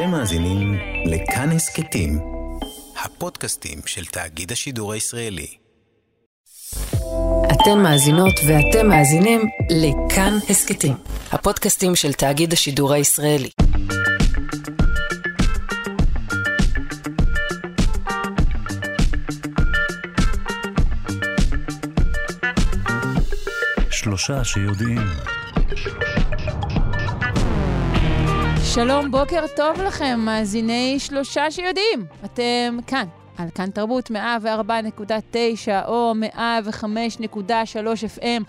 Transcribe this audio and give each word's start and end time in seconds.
אתם 0.00 0.10
מאזינים 0.10 0.78
לכאן 1.06 1.50
הסכתים, 1.50 2.18
הפודקאסטים 3.04 3.78
של 3.86 4.04
תאגיד 4.04 4.52
השידור 4.52 4.92
הישראלי. 4.92 5.46
אתן 7.52 7.78
מאזינות 7.82 8.34
ואתם 8.48 8.88
מאזינים 8.88 9.40
לכאן 9.70 10.38
הסכתים, 10.50 10.94
הפודקאסטים 11.32 11.96
של 11.96 12.12
תאגיד 12.12 12.52
השידור 12.52 12.92
הישראלי. 12.92 13.50
שלושה 23.90 24.44
שיודעים. 24.44 25.00
שלום, 28.74 29.10
בוקר 29.10 29.44
טוב 29.56 29.80
לכם, 29.80 30.20
מאזיני 30.24 30.96
שלושה 30.98 31.50
שיודעים. 31.50 32.06
אתם 32.24 32.78
כאן, 32.86 33.04
על 33.36 33.48
כאן 33.54 33.70
תרבות 33.70 34.10
104.9 34.10 34.14
או 35.86 36.14
105.3 36.36 38.18
FM. 38.18 38.42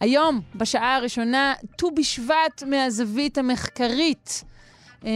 היום, 0.00 0.40
בשעה 0.54 0.96
הראשונה, 0.96 1.54
ט"ו 1.76 1.90
בשבט 1.90 2.62
מהזווית 2.66 3.38
המחקרית. 3.38 4.44
אה, 5.04 5.10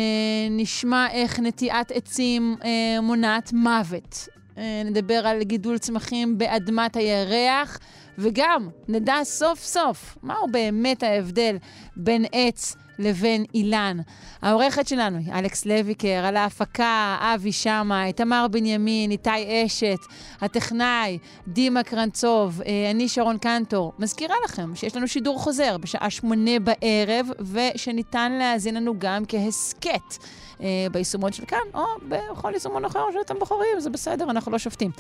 נשמע 0.51 1.07
איך 1.13 1.41
נטיעת 1.41 1.91
עצים 1.91 2.57
אה, 2.65 3.01
מונעת 3.01 3.53
מוות. 3.53 4.29
אה, 4.59 4.83
נדבר 4.85 5.27
על 5.27 5.43
גידול 5.43 5.79
צמחים 5.79 6.39
באדמת 6.39 6.97
הירח, 6.97 7.79
וגם 8.19 8.69
נדע 8.89 9.17
סוף 9.25 9.61
סוף 9.61 10.19
מהו 10.23 10.47
באמת 10.51 11.03
ההבדל 11.03 11.57
בין 11.97 12.25
עץ 12.33 12.77
לבין 12.99 13.45
אילן. 13.55 13.99
העורכת 14.43 14.89
שלנו 14.89 15.19
היא 15.19 15.33
אלכס 15.33 15.67
לויקר, 15.67 16.25
על 16.25 16.37
ההפקה 16.37 17.17
אבי 17.21 17.53
שמאי, 17.53 18.13
תמר 18.13 18.47
בנימין, 18.51 19.11
איתי 19.11 19.65
אשת, 19.67 19.99
הטכנאי, 20.41 21.19
דימה 21.49 21.83
קרנצוב, 21.83 22.63
אה, 22.67 22.91
אני 22.91 23.09
שרון 23.09 23.39
קנטור. 23.39 23.93
מזכירה 23.99 24.37
לכם 24.45 24.77
שיש 24.77 24.97
לנו 24.97 25.09
שידור 25.09 25.39
חוזר 25.39 25.79
בשעה 25.79 26.11
שמונה 26.11 26.59
בערב, 26.61 27.29
ושניתן 27.53 28.33
להאזין 28.33 28.75
לנו 28.75 28.95
גם 28.99 29.23
כהסכת. 29.29 30.25
אה, 30.61 30.87
ביישומות 30.93 31.35
של 31.35 31.45
כאן, 31.45 31.59
או 31.75 31.85
בכל 32.09 32.51
יישומון 32.55 32.85
אחר 32.85 33.01
שאתם 33.13 33.39
בוחרים, 33.39 33.81
זה 33.81 33.91
בסדר, 33.91 34.31
אנחנו 34.31 34.53
לא 34.53 34.59
שופטים. 34.59 34.91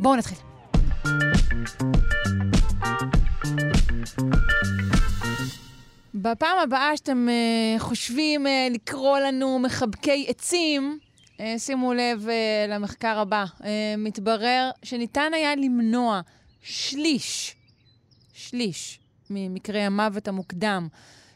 בואו 0.00 0.16
נתחיל. 0.16 0.38
בפעם 6.22 6.58
הבאה 6.58 6.96
שאתם 6.96 7.28
uh, 7.28 7.80
חושבים 7.80 8.46
uh, 8.46 8.50
לקרוא 8.74 9.18
לנו 9.18 9.58
מחבקי 9.58 10.26
עצים, 10.28 10.98
uh, 11.36 11.40
שימו 11.58 11.94
לב 11.94 12.26
uh, 12.26 12.70
למחקר 12.70 13.18
הבא. 13.18 13.44
Uh, 13.58 13.64
מתברר 13.98 14.70
שניתן 14.82 15.34
היה 15.34 15.56
למנוע 15.56 16.20
שליש, 16.62 17.56
שליש 18.32 19.00
ממקרי 19.30 19.80
המוות 19.80 20.28
המוקדם 20.28 20.88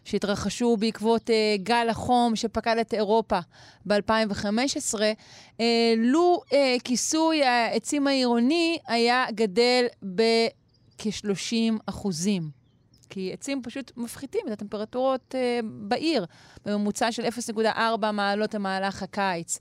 שהתרחשו 0.04 0.76
בעקבות 0.76 1.30
uh, 1.30 1.62
גל 1.62 1.86
החום 1.90 2.36
שפקד 2.36 2.76
את 2.80 2.94
אירופה 2.94 3.38
ב-2015, 3.86 4.94
uh, 4.94 5.60
לו 5.96 6.40
uh, 6.48 6.54
כיסוי 6.84 7.44
העצים 7.44 8.06
העירוני 8.06 8.78
היה 8.86 9.24
גדל 9.34 9.84
בכ-30 10.02 11.78
אחוזים. 11.86 12.61
כי 13.12 13.32
עצים 13.32 13.62
פשוט 13.62 13.92
מפחיתים 13.96 14.40
את 14.46 14.52
הטמפרטורות 14.52 15.34
אה, 15.34 15.60
בעיר, 15.64 16.24
בממוצע 16.66 17.12
של 17.12 17.22
0.4 17.56 18.10
מעלות 18.12 18.54
במהלך 18.54 19.02
הקיץ. 19.02 19.58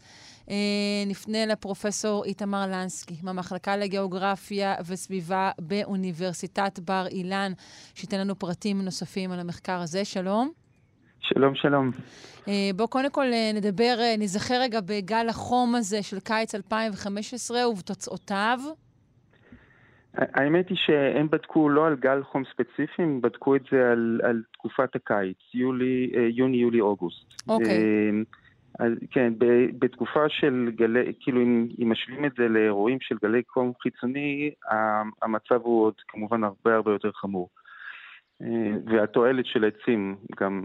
אה, 0.49 0.55
נפנה 1.07 1.45
לפרופסור 1.45 2.23
איתמר 2.25 2.67
לנסקי, 2.67 3.16
מהמחלקה 3.23 3.77
לגיאוגרפיה 3.77 4.75
וסביבה 4.88 5.52
באוניברסיטת 5.59 6.79
בר 6.79 7.07
אילן, 7.07 7.51
שייתן 7.95 8.19
לנו 8.19 8.39
פרטים 8.39 8.81
נוספים 8.81 9.31
על 9.31 9.39
המחקר 9.39 9.81
הזה. 9.81 10.06
שלום. 10.06 10.51
שלום, 11.22 11.56
שלום. 11.56 11.91
אה, 12.47 12.69
בואו 12.75 12.88
קודם 12.88 13.09
כל 13.09 13.25
אה, 13.33 13.51
נדבר, 13.53 13.95
אה, 14.00 14.16
נזכר 14.18 14.62
רגע 14.62 14.79
בגל 14.81 15.29
החום 15.29 15.75
הזה 15.75 16.03
של 16.03 16.19
קיץ 16.19 16.56
2015 16.56 17.68
ובתוצאותיו. 17.69 18.59
האמת 20.13 20.69
היא 20.69 20.77
שהם 20.77 21.27
בדקו 21.29 21.69
לא 21.69 21.88
על 21.88 21.95
גל 21.95 22.23
חום 22.23 22.44
ספציפי, 22.53 23.01
הם 23.01 23.22
בדקו 23.22 23.55
את 23.55 23.61
זה 23.72 23.91
על, 23.91 24.22
על 24.23 24.41
תקופת 24.53 24.95
הקיץ, 24.95 25.38
יולי, 25.53 26.11
אה, 26.16 26.27
יוני, 26.31 26.57
יולי, 26.57 26.81
אוגוסט. 26.81 27.44
אוקיי. 27.47 27.67
אה, 27.67 28.21
אז 28.79 28.91
כן, 29.11 29.33
בתקופה 29.79 30.29
של 30.29 30.71
גלי, 30.75 31.13
כאילו 31.19 31.41
אם, 31.41 31.67
אם 31.81 31.91
משווים 31.91 32.25
את 32.25 32.31
זה 32.38 32.47
לאירועים 32.47 32.97
של 33.01 33.16
גלי 33.23 33.41
חום 33.47 33.71
חיצוני, 33.81 34.51
המצב 35.21 35.61
הוא 35.63 35.85
עוד 35.85 35.94
כמובן 36.07 36.44
הרבה 36.44 36.75
הרבה 36.75 36.91
יותר 36.91 37.11
חמור. 37.11 37.50
אה, 38.44 38.47
והתועלת 38.85 39.46
של 39.46 39.63
העצים 39.63 40.16
גם 40.40 40.63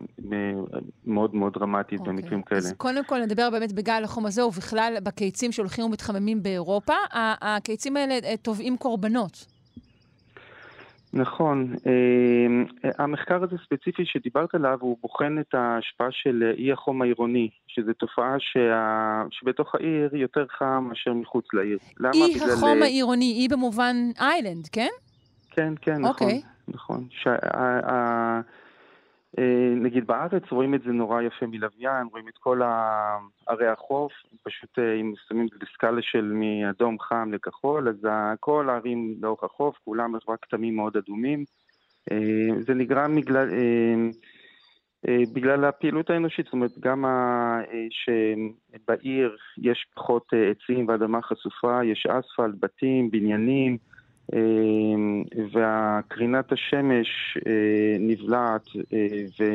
מאוד 1.06 1.34
מאוד 1.34 1.52
דרמטית 1.52 1.98
okay. 1.98 2.02
אוקיי. 2.02 2.12
במקרים 2.12 2.42
כאלה. 2.42 2.58
אז 2.58 2.72
קודם 2.72 3.04
כל 3.04 3.20
נדבר 3.20 3.50
באמת 3.50 3.72
בגל 3.72 4.04
החום 4.04 4.26
הזה, 4.26 4.46
ובכלל 4.46 4.96
בקיצים 5.02 5.52
שהולכים 5.52 5.84
ומתחממים 5.84 6.42
באירופה. 6.42 6.94
הקיצים 7.12 7.96
האלה 7.96 8.36
טובעים 8.42 8.76
קורבנות. 8.76 9.46
נכון. 11.12 11.74
המחקר 12.98 13.42
הזה 13.42 13.56
ספציפי 13.64 14.02
שדיברת 14.04 14.54
עליו, 14.54 14.78
הוא 14.80 14.96
בוחן 15.02 15.36
את 15.40 15.54
ההשפעה 15.54 16.08
של 16.10 16.52
אי 16.58 16.72
החום 16.72 17.02
העירוני, 17.02 17.48
שזו 17.66 17.92
תופעה 17.92 18.36
שה... 18.38 19.22
שבתוך 19.30 19.74
העיר 19.74 20.16
יותר 20.16 20.46
חם 20.58 20.84
מאשר 20.88 21.12
מחוץ 21.12 21.44
לעיר. 21.52 21.78
למה? 22.00 22.12
אי 22.14 22.34
בגלל... 22.34 22.50
החום 22.50 22.82
העירוני, 22.82 23.32
אי 23.32 23.48
במובן 23.48 23.96
איילנד, 24.20 24.68
כן? 24.72 24.90
כן, 25.50 25.74
כן, 25.80 26.00
נכון. 26.00 26.30
נכון. 26.68 27.06
שה, 27.10 27.36
אה, 29.38 29.72
נגיד 29.76 30.06
בארץ 30.06 30.42
רואים 30.50 30.74
את 30.74 30.82
זה 30.82 30.92
נורא 30.92 31.22
יפה 31.22 31.46
מלוויין, 31.46 32.06
רואים 32.12 32.28
את 32.28 32.38
כל 32.38 32.60
ערי 33.46 33.66
החוף, 33.66 34.12
פשוט 34.42 34.78
אה, 34.78 34.94
אם 34.94 35.12
שמים 35.28 35.46
את 35.46 35.50
זה 35.52 35.58
בסקאלה 35.60 36.02
של 36.02 36.32
מאדום 36.34 36.98
חם 37.00 37.30
לכחול, 37.32 37.88
אז 37.88 38.08
כל 38.40 38.70
הערים 38.70 39.14
לאורך 39.20 39.44
החוף, 39.44 39.76
כולם 39.84 40.14
רק 40.28 40.38
כתמים 40.42 40.76
מאוד 40.76 40.96
אדומים. 40.96 41.44
אה, 42.10 42.62
זה 42.66 42.74
נגרם 42.74 43.16
בגלל, 43.16 43.48
בגלל 45.34 45.64
הפעילות 45.64 46.10
האנושית, 46.10 46.44
זאת 46.44 46.52
אומרת, 46.52 46.78
גם 46.80 47.04
שבעיר 47.90 49.36
יש 49.58 49.86
פחות 49.94 50.32
עצים 50.50 50.88
ואדמה 50.88 51.22
חשופה, 51.22 51.84
יש 51.84 52.06
אספלט, 52.06 52.54
בתים, 52.60 53.10
בניינים. 53.10 53.78
אמ, 54.32 55.22
והקרינת 55.52 56.52
השמש 56.52 57.38
אה, 57.46 57.96
נבלעת 58.00 58.66
אה, 58.92 59.46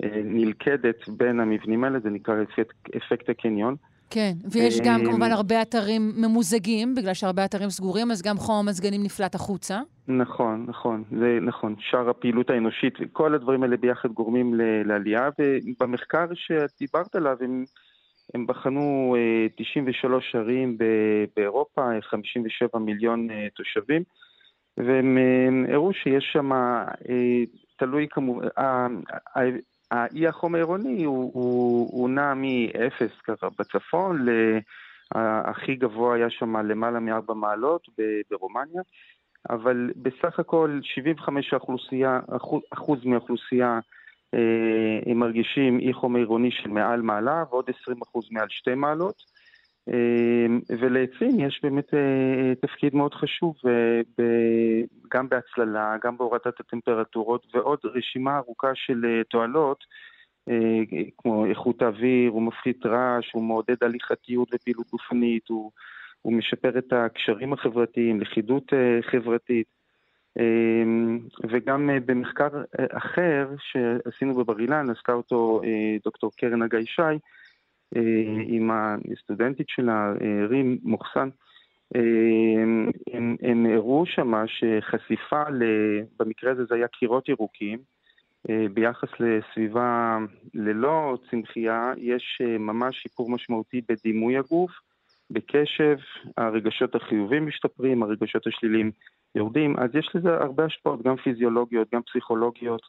ונלכדת 0.00 1.08
בין 1.08 1.40
המבנים 1.40 1.84
האלה, 1.84 2.00
זה 2.00 2.10
נקרא 2.10 2.34
אפקט, 2.42 2.96
אפקט 2.96 3.28
הקניון. 3.28 3.76
כן, 4.10 4.32
ויש 4.50 4.80
גם 4.80 5.00
אמ, 5.00 5.06
כמובן 5.06 5.32
הרבה 5.32 5.62
אתרים 5.62 6.12
ממוזגים, 6.16 6.94
בגלל 6.94 7.14
שהרבה 7.14 7.44
אתרים 7.44 7.70
סגורים, 7.70 8.10
אז 8.10 8.22
גם 8.22 8.36
חום 8.36 8.66
המזגנים 8.66 9.02
נפלט 9.02 9.34
החוצה. 9.34 9.80
נכון, 10.08 10.64
נכון, 10.68 11.04
זה 11.18 11.38
נכון. 11.42 11.74
שאר 11.78 12.10
הפעילות 12.10 12.50
האנושית, 12.50 12.94
כל 13.12 13.34
הדברים 13.34 13.62
האלה 13.62 13.76
ביחד 13.76 14.08
גורמים 14.08 14.54
לעלייה, 14.84 15.28
ובמחקר 15.38 16.26
שדיברת 16.34 17.16
עליו, 17.16 17.36
הם... 17.40 17.64
הם 18.34 18.46
בחנו 18.46 19.16
93 19.56 20.34
אה, 20.34 20.40
ערים 20.40 20.78
באירופה, 21.36 21.88
57 22.00 22.78
מיליון 22.78 23.30
אה, 23.30 23.48
תושבים, 23.54 24.02
והם 24.76 25.18
אה, 25.18 25.74
הראו 25.74 25.92
שיש 25.92 26.30
שם, 26.32 26.50
תלוי 27.78 28.06
כמובן, 28.10 28.48
האי 29.90 30.26
החום 30.26 30.54
העירוני 30.54 31.04
הוא, 31.04 31.30
הוא, 31.34 31.88
הוא 31.92 32.10
נע 32.10 32.34
מ-0 32.34 33.22
ככה 33.24 33.48
בצפון, 33.58 34.26
הכי 35.44 35.74
גבוה 35.74 36.14
היה 36.14 36.30
שם 36.30 36.56
למעלה 36.56 37.00
מ-4 37.00 37.34
מעלות 37.34 37.88
ברומניה, 38.30 38.82
אבל 39.50 39.90
בסך 39.96 40.38
הכל 40.38 40.80
75 40.82 41.54
אחוז 42.70 43.04
מהאוכלוסייה 43.04 43.74
אה, 43.74 43.80
הם 45.06 45.18
מרגישים 45.18 45.78
אי 45.80 45.92
חום 45.92 46.16
עירוני 46.16 46.50
של 46.50 46.68
מעל 46.68 47.02
מעלה 47.02 47.44
ועוד 47.50 47.70
20% 47.70 47.92
מעל 48.30 48.46
שתי 48.50 48.74
מעלות. 48.74 49.14
אה, 49.88 50.76
ולעצים 50.78 51.40
יש 51.40 51.60
באמת 51.62 51.94
אה, 51.94 52.54
תפקיד 52.60 52.94
מאוד 52.94 53.14
חשוב 53.14 53.54
גם 55.12 55.28
בהצללה, 55.28 55.96
גם 56.04 56.16
בהורדת 56.16 56.60
הטמפרטורות 56.60 57.46
ועוד 57.54 57.78
רשימה 57.84 58.36
ארוכה 58.36 58.70
של 58.74 59.22
תועלות 59.30 59.84
כמו 61.18 61.46
איכות 61.46 61.82
האוויר, 61.82 62.30
הוא 62.30 62.42
מפחית 62.42 62.86
רעש, 62.86 63.32
הוא 63.32 63.42
מעודד 63.42 63.76
הליכתיות 63.84 64.48
ופעילות 64.54 64.90
גופנית, 64.90 65.48
הוא, 65.48 65.70
הוא 66.22 66.32
משפר 66.32 66.78
את 66.78 66.92
הקשרים 66.92 67.52
החברתיים, 67.52 68.20
לכידות 68.20 68.72
חברתית. 69.10 69.81
אמ, 70.38 71.18
וגם 71.50 71.90
אה, 71.90 72.00
במחקר 72.06 72.48
אה, 72.80 72.86
אחר 72.90 73.48
שעשינו 73.58 74.34
בבר 74.34 74.60
אילן, 74.60 74.90
עשתה 74.90 75.12
אותו 75.12 75.60
אה, 75.64 75.96
דוקטור 76.04 76.30
קרן 76.36 76.62
אגי 76.62 76.86
שי, 76.86 77.18
עם 78.46 78.70
הסטודנטית 78.70 79.68
שלה, 79.68 80.12
רים 80.48 80.78
מוחסן, 80.82 81.28
הם, 83.12 83.36
הם 83.42 83.66
הראו 83.74 84.06
שמה 84.06 84.44
שחשיפה, 84.46 85.42
במקרה 86.18 86.52
הזה 86.52 86.64
זה 86.64 86.74
היה 86.74 86.88
קירות 86.88 87.28
ירוקים, 87.28 87.78
ביחס 88.74 89.08
לסביבה 89.20 90.18
ללא 90.54 91.18
צמחייה, 91.30 91.92
יש 91.98 92.42
ממש 92.58 92.96
שיפור 93.02 93.30
משמעותי 93.30 93.80
בדימוי 93.88 94.36
הגוף, 94.38 94.70
בקשב, 95.30 95.96
הרגשות 96.36 96.94
החיובים 96.94 97.46
משתפרים, 97.46 98.02
הרגשות 98.02 98.46
השליליים 98.46 98.90
יורדים, 99.34 99.76
אז 99.78 99.90
יש 99.94 100.10
לזה 100.14 100.34
הרבה 100.34 100.64
השפעות, 100.64 101.02
גם 101.02 101.16
פיזיולוגיות, 101.16 101.88
גם 101.94 102.02
פסיכולוגיות, 102.02 102.82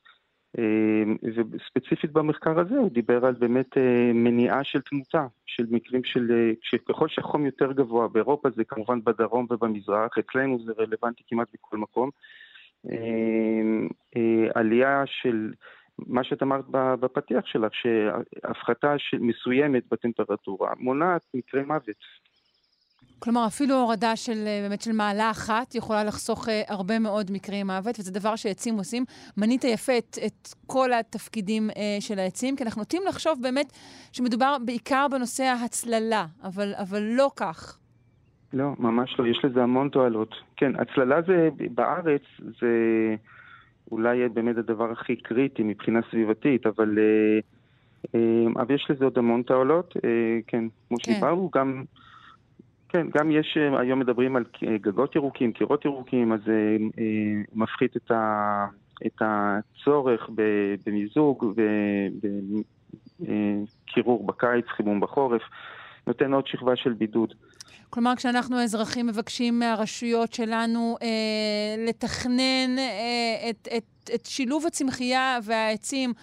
אה, 0.59 1.03
וספציפית 1.51 2.11
במחקר 2.11 2.59
הזה 2.59 2.77
הוא 2.77 2.89
דיבר 2.91 3.25
על 3.25 3.33
באמת 3.33 3.77
אה, 3.77 4.11
מניעה 4.13 4.63
של 4.63 4.81
תמותה, 4.81 5.27
של 5.45 5.65
מקרים 5.69 6.03
של, 6.03 6.31
אה, 6.31 6.51
שככל 6.61 7.07
שהחום 7.07 7.45
יותר 7.45 7.71
גבוה, 7.71 8.07
באירופה 8.07 8.49
זה 8.49 8.63
כמובן 8.63 9.03
בדרום 9.03 9.47
ובמזרח, 9.49 10.17
אצלנו 10.19 10.59
זה 10.65 10.71
רלוונטי 10.79 11.23
כמעט 11.27 11.47
בכל 11.53 11.77
מקום, 11.77 12.09
עלייה 14.55 15.03
של 15.05 15.53
מה 15.99 16.23
שאת 16.23 16.43
אמרת 16.43 16.65
בפתיח 16.69 17.45
שלך, 17.45 17.73
שהפחתה 17.73 18.95
מסוימת 19.19 19.83
בטמפרטורה 19.91 20.73
מונעת 20.77 21.21
מקרי 21.33 21.63
מוות. 21.63 22.03
כלומר, 23.23 23.47
אפילו 23.47 23.75
הורדה 23.75 24.15
של, 24.15 24.43
אה, 24.47 24.59
באמת 24.63 24.81
של 24.81 24.91
מעלה 24.91 25.31
אחת 25.31 25.75
יכולה 25.75 26.03
לחסוך 26.03 26.49
אה, 26.49 26.61
הרבה 26.67 26.99
מאוד 26.99 27.31
מקרי 27.31 27.63
מוות, 27.63 27.99
וזה 27.99 28.11
דבר 28.11 28.35
שעצים 28.35 28.75
עושים. 28.77 29.03
מנית 29.37 29.63
יפה 29.63 29.97
את, 29.97 30.17
את 30.25 30.47
כל 30.67 30.93
התפקידים 30.93 31.69
אה, 31.69 31.97
של 31.99 32.19
העצים, 32.19 32.55
כי 32.55 32.63
אנחנו 32.63 32.81
נוטים 32.81 33.01
לחשוב 33.07 33.39
באמת 33.41 33.71
שמדובר 34.11 34.57
בעיקר 34.65 35.07
בנושא 35.11 35.43
ההצללה, 35.43 36.25
אבל, 36.43 36.73
אבל 36.81 37.01
לא 37.01 37.29
כך. 37.35 37.79
לא, 38.53 38.73
ממש 38.79 39.15
לא, 39.19 39.27
יש 39.27 39.39
לזה 39.43 39.63
המון 39.63 39.89
תועלות. 39.89 40.35
כן, 40.57 40.71
הצללה 40.75 41.21
זה, 41.21 41.49
בארץ 41.75 42.21
זה 42.39 42.75
אולי 43.91 44.29
באמת 44.29 44.57
הדבר 44.57 44.91
הכי 44.91 45.15
קריטי 45.15 45.63
מבחינה 45.63 45.99
סביבתית, 46.11 46.65
אבל, 46.65 46.97
אבל 48.55 48.75
יש 48.75 48.87
לזה 48.89 49.05
עוד 49.05 49.17
המון 49.17 49.41
תועלות. 49.41 49.93
כן, 50.47 50.63
כמו 50.87 50.97
כן. 50.97 51.11
שדיברנו, 51.11 51.49
גם... 51.55 51.83
כן, 52.93 53.07
גם 53.15 53.31
יש, 53.31 53.57
אה, 53.57 53.79
היום 53.79 53.99
מדברים 53.99 54.35
על 54.35 54.43
גגות 54.81 55.15
ירוקים, 55.15 55.53
קירות 55.53 55.85
ירוקים, 55.85 56.33
אז 56.33 56.39
זה 56.45 56.51
אה, 56.51 57.03
אה, 57.03 57.41
מפחית 57.53 57.97
את, 57.97 58.11
ה, 58.11 58.65
את 59.05 59.21
הצורך 59.21 60.29
במיזוג 60.85 61.53
ובקירור 63.19 64.25
בקיץ, 64.25 64.65
חימום 64.67 64.99
בחורף, 64.99 65.41
נותן 66.07 66.33
עוד 66.33 66.47
שכבה 66.47 66.75
של 66.75 66.93
בידוד. 66.93 67.33
כלומר, 67.89 68.15
כשאנחנו 68.15 68.59
האזרחים 68.59 69.07
מבקשים 69.07 69.59
מהרשויות 69.59 70.33
שלנו 70.33 70.97
אה, 71.01 71.07
לתכנן 71.87 72.77
אה, 72.77 73.49
את, 73.49 73.67
את, 73.77 74.09
את 74.15 74.25
שילוב 74.25 74.65
הצמחייה 74.65 75.39
והעצים 75.43 76.13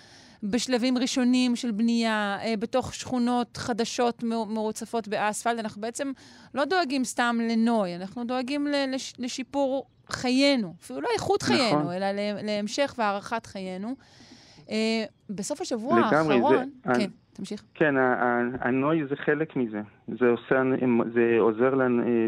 בשלבים 0.42 0.98
ראשונים 0.98 1.56
של 1.56 1.70
בנייה, 1.70 2.38
אה, 2.42 2.54
בתוך 2.58 2.94
שכונות 2.94 3.56
חדשות 3.56 4.22
מרוצפות 4.22 5.08
באספלט. 5.08 5.58
אנחנו 5.58 5.80
בעצם 5.80 6.12
לא 6.54 6.64
דואגים 6.64 7.04
סתם 7.04 7.38
לנוי, 7.50 7.96
אנחנו 7.96 8.24
דואגים 8.24 8.66
לש, 8.66 9.14
לשיפור 9.18 9.86
חיינו, 10.08 10.74
אפילו 10.80 11.00
לא 11.00 11.08
איכות 11.14 11.42
נכון. 11.42 11.56
חיינו, 11.56 11.92
אלא 11.92 12.06
להמשך 12.42 12.94
והארכת 12.98 13.46
חיינו. 13.46 13.94
אה, 14.70 15.04
בסוף 15.30 15.60
השבוע 15.60 15.98
לגמרי, 15.98 16.34
האחרון... 16.34 16.70
זה, 16.84 16.94
כן. 16.94 17.10
תמשיך. 17.32 17.62
כן, 17.74 17.94
הנוי 18.60 19.06
זה 19.08 19.16
חלק 19.16 19.56
מזה. 19.56 19.80
זה, 20.08 20.26
עושה, 20.26 20.62
זה 21.14 21.36
עוזר 21.38 21.74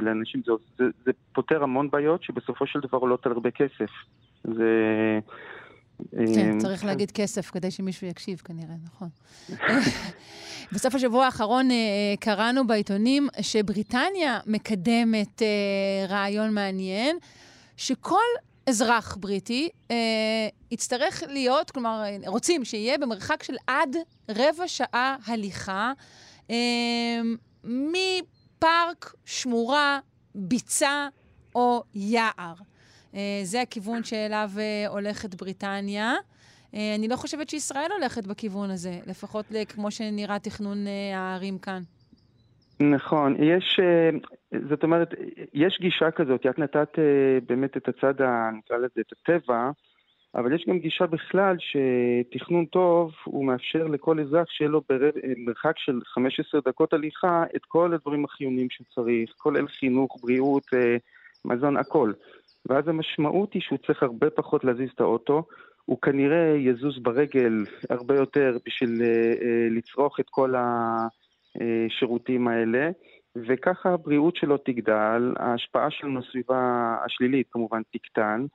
לאנשים, 0.00 0.43
זה, 0.47 0.53
זה, 0.79 0.85
זה 1.05 1.11
פותר 1.32 1.62
המון 1.62 1.91
בעיות 1.91 2.23
שבסופו 2.23 2.67
של 2.67 2.81
דבר 2.81 2.99
עולות 2.99 3.26
על 3.26 3.32
הרבה 3.32 3.50
כסף. 3.50 3.91
זה... 4.44 5.19
כן, 6.10 6.50
אמ, 6.52 6.58
צריך 6.58 6.84
להגיד 6.84 7.10
כסף 7.10 7.50
כדי 7.50 7.70
שמישהו 7.70 8.06
יקשיב 8.06 8.43
כנראה, 8.44 8.75
נכון. 8.84 9.08
בסוף 10.72 10.94
השבוע 10.94 11.25
האחרון 11.25 11.70
אה, 11.70 11.76
קראנו 12.20 12.66
בעיתונים 12.66 13.28
שבריטניה 13.40 14.40
מקדמת 14.46 15.43
אה, 15.43 16.06
רעיון 16.08 16.54
מעניין, 16.54 17.16
שכל 17.76 18.16
אזרח 18.66 19.16
בריטי 19.20 19.69
אה, 19.90 19.96
יצטרך 20.70 21.22
להיות, 21.28 21.70
כלומר, 21.70 22.04
רוצים 22.26 22.64
שיהיה 22.64 22.99
במרחק 22.99 23.43
של 23.43 23.56
עד 23.66 23.96
רבע 24.28 24.69
שעה 24.69 25.16
הליכה 25.26 25.93
מפארק, 27.64 29.14
שמורה, 29.25 29.99
ביצה 30.34 31.08
או 31.54 31.82
יער. 31.94 32.54
אה, 33.14 33.41
זה 33.43 33.61
הכיוון 33.61 34.05
שאליו 34.05 34.49
אה, 34.59 34.88
הולכת 34.88 35.35
בריטניה. 35.35 36.12
אה, 36.75 36.94
אני 36.99 37.09
לא 37.09 37.17
חושבת 37.17 37.49
שישראל 37.50 37.91
הולכת 37.99 38.26
בכיוון 38.26 38.70
הזה, 38.70 38.99
לפחות 39.06 39.47
כמו 39.69 39.91
שנראה 39.91 40.38
תכנון 40.38 40.79
הערים 41.14 41.59
כאן. 41.59 41.82
נכון, 42.81 43.37
יש, 43.43 43.81
זאת 44.70 44.82
אומרת, 44.82 45.14
יש 45.55 45.79
גישה 45.81 46.11
כזאת, 46.11 46.47
את 46.47 46.59
נתת 46.59 46.99
באמת 47.47 47.76
את 47.76 47.88
הצד, 47.88 48.14
נקרא 48.59 48.76
לזה, 48.76 49.00
את 49.00 49.12
הטבע, 49.12 49.70
אבל 50.35 50.55
יש 50.55 50.64
גם 50.69 50.79
גישה 50.79 51.06
בכלל 51.06 51.56
שתכנון 51.59 52.64
טוב, 52.64 53.12
הוא 53.25 53.44
מאפשר 53.44 53.87
לכל 53.87 54.20
אזרח 54.20 54.50
שיהיה 54.50 54.70
לו 54.70 54.82
במרחק 54.88 55.73
של 55.76 56.00
15 56.05 56.61
דקות 56.64 56.93
הליכה 56.93 57.44
את 57.56 57.64
כל 57.64 57.94
הדברים 57.94 58.25
החיוניים 58.25 58.70
שצריך, 58.70 59.32
כולל 59.37 59.69
חינוך, 59.69 60.17
בריאות, 60.23 60.64
מזון, 61.44 61.76
הכל. 61.76 62.12
ואז 62.69 62.88
המשמעות 62.88 63.53
היא 63.53 63.62
שהוא 63.62 63.79
צריך 63.87 64.03
הרבה 64.03 64.31
פחות 64.31 64.64
להזיז 64.64 64.91
את 64.94 65.00
האוטו, 65.00 65.43
הוא 65.85 66.00
כנראה 66.00 66.56
יזוז 66.56 66.99
ברגל 66.99 67.64
הרבה 67.91 68.17
יותר 68.17 68.56
בשביל 68.67 69.00
uh, 69.00 69.38
uh, 69.38 69.44
לצרוך 69.70 70.20
את 70.20 70.26
כל 70.31 70.55
השירותים 70.56 72.49
האלה, 72.49 72.91
וככה 73.37 73.91
הבריאות 73.91 74.37
שלו 74.37 74.56
תגדל, 74.56 75.35
ההשפעה 75.38 75.91
שלנו 75.91 76.20
לסביבה 76.20 76.94
השלילית 77.05 77.47
כמובן 77.50 77.82
תקטן, 77.93 78.47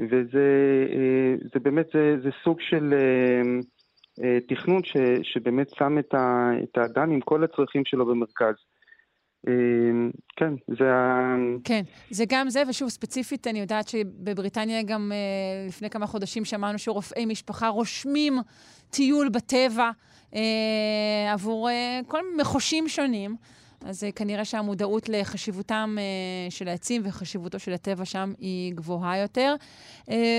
וזה 0.00 0.48
uh, 0.88 1.48
זה 1.54 1.60
באמת, 1.60 1.86
זה, 1.94 2.16
זה 2.22 2.30
סוג 2.44 2.60
של 2.60 2.94
תכנון 4.48 4.84
ש, 4.84 4.96
שבאמת 5.22 5.70
שם 5.78 5.98
את, 5.98 6.14
ה, 6.14 6.50
את 6.62 6.78
האדם 6.78 7.10
עם 7.10 7.20
כל 7.20 7.44
הצרכים 7.44 7.82
שלו 7.84 8.06
במרכז. 8.06 8.54
אמ, 9.46 10.10
כן, 10.36 10.54
זה 10.78 10.92
ה... 10.92 11.34
כן, 11.64 11.82
זה 12.10 12.24
גם 12.28 12.50
זה, 12.50 12.62
ושוב, 12.68 12.88
ספציפית, 12.88 13.46
אני 13.46 13.60
יודעת 13.60 13.88
שבבריטניה 13.88 14.82
גם 14.82 15.12
אה, 15.14 15.68
לפני 15.68 15.90
כמה 15.90 16.06
חודשים 16.06 16.44
שמענו 16.44 16.78
שרופאי 16.78 17.26
משפחה 17.26 17.68
רושמים 17.68 18.38
טיול 18.90 19.28
בטבע 19.28 19.90
אה, 20.34 21.32
עבור 21.32 21.70
אה, 21.70 22.00
כל 22.06 22.20
מחושים 22.40 22.88
שונים. 22.88 23.36
אז 23.84 24.06
כנראה 24.14 24.44
שהמודעות 24.44 25.08
לחשיבותם 25.08 25.96
של 26.50 26.68
העצים 26.68 27.02
וחשיבותו 27.04 27.58
של 27.58 27.72
הטבע 27.72 28.04
שם 28.04 28.32
היא 28.38 28.74
גבוהה 28.74 29.18
יותר. 29.18 29.54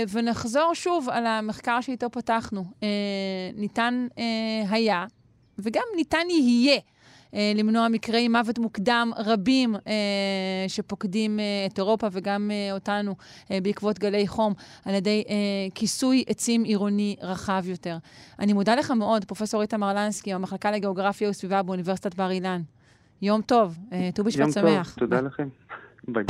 ונחזור 0.10 0.74
שוב 0.74 1.10
על 1.10 1.26
המחקר 1.26 1.82
שאיתו 1.82 2.10
פתחנו. 2.12 2.64
ניתן 3.54 4.08
היה, 4.70 5.06
וגם 5.60 5.84
ניתן 5.96 6.26
יהיה, 6.30 6.80
למנוע 7.34 7.88
מקרי 7.88 8.28
מוות 8.28 8.60
מוקדם 8.60 9.12
רבים 9.18 9.76
אה, 9.76 9.92
שפוקדים 10.68 11.40
אה, 11.40 11.46
את 11.72 11.78
אירופה 11.78 12.08
וגם 12.12 12.52
אה, 12.52 12.74
אותנו 12.74 13.16
אה, 13.52 13.60
בעקבות 13.64 14.00
גלי 14.00 14.28
חום, 14.28 14.54
על 14.86 14.96
ידי 14.96 15.24
אה, 15.30 15.36
כיסוי 15.76 16.24
עצים 16.28 16.64
עירוני 16.64 17.16
רחב 17.22 17.64
יותר. 17.66 17.98
אני 18.40 18.54
מודה 18.54 18.76
לך 18.76 18.92
מאוד, 18.92 19.26
פרופ' 19.26 19.56
איתמר 19.62 19.94
לנסקי, 19.94 20.34
המחלקה 20.34 20.72
לגיאוגרפיה 20.72 21.30
וסביבה 21.30 21.64
באוניברסיטת 21.64 22.16
בר 22.16 22.32
אילן. 22.32 22.62
יום 23.22 23.42
טוב, 23.42 23.78
אה, 23.94 24.10
ט"ו 24.14 24.24
בשבט 24.24 24.52
שמח. 24.54 24.66
יום 24.66 24.84
טוב, 24.84 24.94
תודה 24.94 25.22
לכם. 25.22 25.48
ביי. 26.08 26.24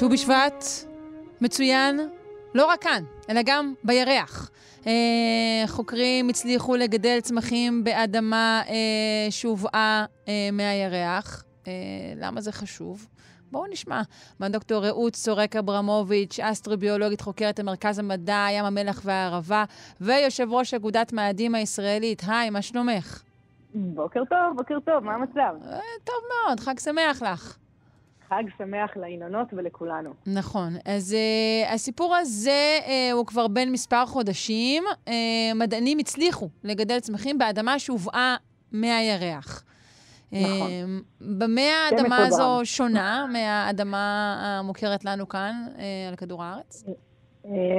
ט"ו 0.00 0.08
בשבט 0.08 0.64
מצוין 1.40 2.00
לא 2.54 2.66
רק 2.66 2.82
כאן, 2.82 3.04
אלא 3.30 3.40
גם 3.44 3.74
בירח. 3.84 4.50
אה, 4.86 5.62
חוקרים 5.66 6.28
הצליחו 6.28 6.76
לגדל 6.76 7.20
צמחים 7.20 7.84
באדמה 7.84 8.62
אה, 8.68 9.30
שהובאה 9.30 10.04
אה, 10.28 10.48
מהירח. 10.52 11.44
אה, 11.66 11.72
למה 12.16 12.40
זה 12.40 12.52
חשוב? 12.52 13.06
בואו 13.50 13.66
נשמע 13.66 14.02
מהדוקטור 14.38 14.86
רעות 14.86 15.16
סורק 15.16 15.56
אברמוביץ', 15.56 16.40
אסטרוביולוגית 16.40 17.20
חוקרת 17.20 17.58
המרכז 17.58 17.98
המדע, 17.98 18.46
ים 18.50 18.64
המלח 18.64 19.00
והערבה, 19.04 19.64
ויושב 20.00 20.52
ראש 20.52 20.74
אגודת 20.74 21.12
מאדים 21.12 21.54
הישראלית. 21.54 22.22
היי, 22.26 22.50
מה 22.50 22.62
שלומך? 22.62 23.22
בוקר 23.74 24.22
טוב, 24.24 24.56
בוקר 24.56 24.80
טוב, 24.84 25.04
מה 25.04 25.14
המצב? 25.14 25.70
אה, 25.72 25.80
טוב 26.04 26.16
מאוד, 26.46 26.60
חג 26.60 26.78
שמח 26.78 27.22
לך. 27.22 27.56
חג 28.30 28.42
שמח 28.58 28.96
לאילנות 28.96 29.48
ולכולנו. 29.52 30.10
נכון. 30.26 30.72
אז 30.84 31.16
uh, 31.16 31.74
הסיפור 31.74 32.16
הזה 32.16 32.78
uh, 32.80 32.90
הוא 33.12 33.26
כבר 33.26 33.48
בין 33.48 33.72
מספר 33.72 34.06
חודשים. 34.06 34.84
Uh, 35.06 35.10
מדענים 35.54 35.98
הצליחו 35.98 36.48
לגדל 36.64 37.00
צמחים 37.00 37.38
באדמה 37.38 37.78
שהובאה 37.78 38.36
מהירח. 38.72 39.64
נכון. 40.32 40.70
במה 41.20 41.60
האדמה 41.60 42.26
הזו 42.26 42.60
שונה 42.64 43.26
מהאדמה 43.32 44.36
המוכרת 44.40 45.04
לנו 45.04 45.28
כאן 45.28 45.52
על 46.08 46.16
כדור 46.16 46.42
הארץ? 46.42 46.84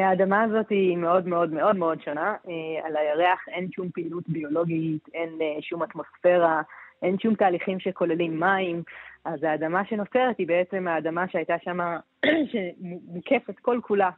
האדמה 0.09 0.43
הזאת 0.43 0.69
היא 0.69 0.97
מאוד 0.97 1.27
מאוד 1.27 1.53
מאוד 1.53 1.75
מאוד 1.75 2.01
שונה. 2.05 2.35
על 2.83 2.97
הירח 2.97 3.39
אין 3.47 3.67
שום 3.75 3.89
פעילות 3.93 4.23
ביולוגית, 4.27 5.05
אין 5.13 5.29
שום 5.61 5.83
אטמוספירה, 5.83 6.61
אין 7.01 7.15
שום 7.19 7.35
תהליכים 7.35 7.79
שכוללים 7.79 8.39
מים. 8.39 8.83
אז 9.25 9.43
האדמה 9.43 9.85
שנוצרת 9.85 10.37
היא 10.37 10.47
בעצם 10.47 10.87
האדמה 10.87 11.27
שהייתה 11.27 11.55
שם, 11.63 11.79
שמוקפת 12.51 13.59
כל 13.59 13.79
כולה 13.83 14.09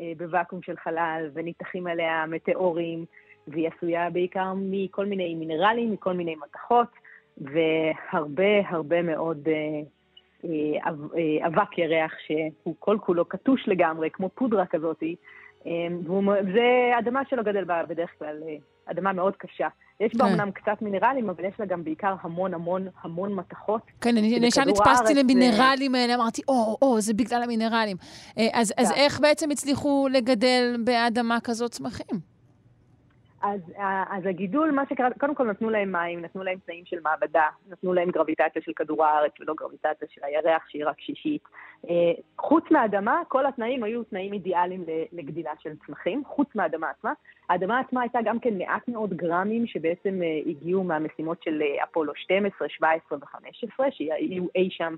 אה, 0.00 0.12
בוואקום 0.16 0.62
של 0.62 0.76
חלל, 0.76 1.30
וניתחים 1.34 1.86
עליה 1.86 2.24
מטאורים, 2.28 3.04
והיא 3.48 3.68
עשויה 3.68 4.10
בעיקר 4.10 4.52
מכל 4.56 5.06
מיני 5.06 5.34
מינרלים, 5.34 5.92
מכל 5.92 6.12
מיני 6.12 6.34
מתכות, 6.34 6.88
והרבה 7.38 8.68
הרבה 8.68 9.02
מאוד 9.02 9.48
אה, 9.48 9.80
אה, 10.44 11.46
אבק 11.46 11.78
ירח 11.78 12.12
שהוא 12.26 12.74
כל 12.78 12.98
כולו 13.00 13.24
קטוש 13.24 13.68
לגמרי, 13.68 14.10
כמו 14.10 14.28
פודרה 14.28 14.66
כזאתי. 14.66 15.16
וזה 16.18 16.92
אדמה 16.98 17.22
שלא 17.30 17.42
גדל 17.42 17.64
בה 17.64 17.82
בדרך 17.88 18.10
כלל, 18.18 18.36
אדמה 18.86 19.12
מאוד 19.12 19.36
קשה. 19.36 19.68
יש 20.06 20.16
בה 20.16 20.24
אמנם 20.26 20.50
כן. 20.50 20.60
קצת 20.62 20.82
מינרלים, 20.82 21.30
אבל 21.30 21.44
יש 21.44 21.54
לה 21.60 21.66
גם 21.66 21.84
בעיקר 21.84 22.14
המון 22.22 22.54
המון 22.54 22.88
המון 23.02 23.34
מתכות. 23.34 23.82
כן, 24.00 24.16
אני 24.16 24.26
ישר 24.26 24.64
נתפסתי 24.64 25.14
למינרלים 25.14 25.94
האלה, 25.94 26.14
אמרתי, 26.14 26.42
או, 26.48 26.78
או, 26.82 27.00
זה 27.00 27.14
בגלל 27.14 27.42
המינרלים. 27.42 27.96
אה, 28.38 28.48
אז, 28.52 28.74
אז 28.76 28.88
כן. 28.88 28.94
איך 28.94 29.20
בעצם 29.20 29.50
הצליחו 29.50 30.08
לגדל 30.12 30.76
באדמה 30.84 31.40
כזאת 31.40 31.70
צמחים? 31.70 32.31
אז, 33.42 33.60
אז 34.10 34.26
הגידול, 34.26 34.70
מה 34.70 34.82
שקרה, 34.90 35.08
קודם 35.20 35.34
כל 35.34 35.46
נתנו 35.46 35.70
להם 35.70 35.92
מים, 35.92 36.20
נתנו 36.20 36.42
להם 36.42 36.58
תנאים 36.66 36.84
של 36.84 36.96
מעבדה, 37.02 37.46
נתנו 37.68 37.92
להם 37.92 38.10
גרביטציה 38.10 38.62
של 38.62 38.72
כדור 38.76 39.04
הארץ 39.04 39.32
ולא 39.40 39.54
גרביטציה 39.54 40.08
של 40.10 40.20
הירח 40.24 40.62
שהיא 40.68 40.86
רק 40.86 41.00
שישית. 41.00 41.42
אה, 41.90 42.12
חוץ 42.38 42.64
מהאדמה, 42.70 43.22
כל 43.28 43.46
התנאים 43.46 43.84
היו 43.84 44.04
תנאים 44.04 44.32
אידיאליים 44.32 44.84
לגדילה 45.12 45.50
של 45.58 45.70
צמחים, 45.86 46.22
חוץ 46.26 46.48
מהאדמה 46.54 46.90
עצמה. 46.90 47.12
האדמה 47.48 47.80
עצמה 47.80 48.00
הייתה 48.00 48.18
גם 48.24 48.38
כן 48.38 48.58
מעט 48.58 48.88
מאוד 48.88 49.14
גרמים 49.14 49.66
שבעצם 49.66 50.20
אה, 50.22 50.40
הגיעו 50.46 50.84
מהמשימות 50.84 51.42
של 51.42 51.62
אה, 51.62 51.84
אפולו 51.84 52.12
12, 52.16 52.68
17 52.68 53.18
ו-15, 53.18 53.84
שהיו 53.90 54.44
אי 54.54 54.68
שם 54.70 54.94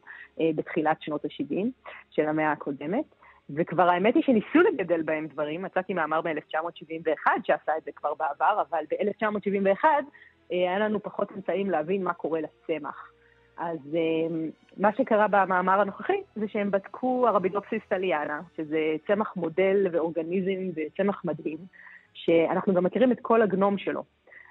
בתחילת 0.54 1.02
שנות 1.02 1.24
ה-70 1.24 1.66
של 2.10 2.28
המאה 2.28 2.52
הקודמת. 2.52 3.04
וכבר 3.50 3.88
האמת 3.88 4.14
היא 4.14 4.22
שניסו 4.22 4.60
לגדל 4.60 5.02
בהם 5.02 5.26
דברים, 5.26 5.62
מצאתי 5.62 5.94
מאמר 5.94 6.20
ב-1971 6.20 7.26
שעשה 7.44 7.72
את 7.78 7.84
זה 7.84 7.90
כבר 7.96 8.14
בעבר, 8.14 8.62
אבל 8.70 8.84
ב-1971 8.90 9.84
אה, 9.84 10.00
היה 10.50 10.78
לנו 10.78 11.02
פחות 11.02 11.32
אמצעים 11.36 11.70
להבין 11.70 12.04
מה 12.04 12.12
קורה 12.12 12.40
לצמח. 12.40 13.10
אז 13.58 13.78
אה, 13.94 14.36
מה 14.76 14.94
שקרה 14.96 15.28
במאמר 15.28 15.80
הנוכחי 15.80 16.20
זה 16.36 16.48
שהם 16.48 16.70
בדקו 16.70 17.28
הרבידופסיס 17.28 17.82
טליאנה, 17.88 18.40
שזה 18.56 18.96
צמח 19.06 19.36
מודל 19.36 19.86
ואורגניזם 19.92 20.70
וצמח 20.74 21.22
מדהים, 21.24 21.58
שאנחנו 22.14 22.74
גם 22.74 22.84
מכירים 22.84 23.12
את 23.12 23.18
כל 23.22 23.42
הגנום 23.42 23.78
שלו. 23.78 24.02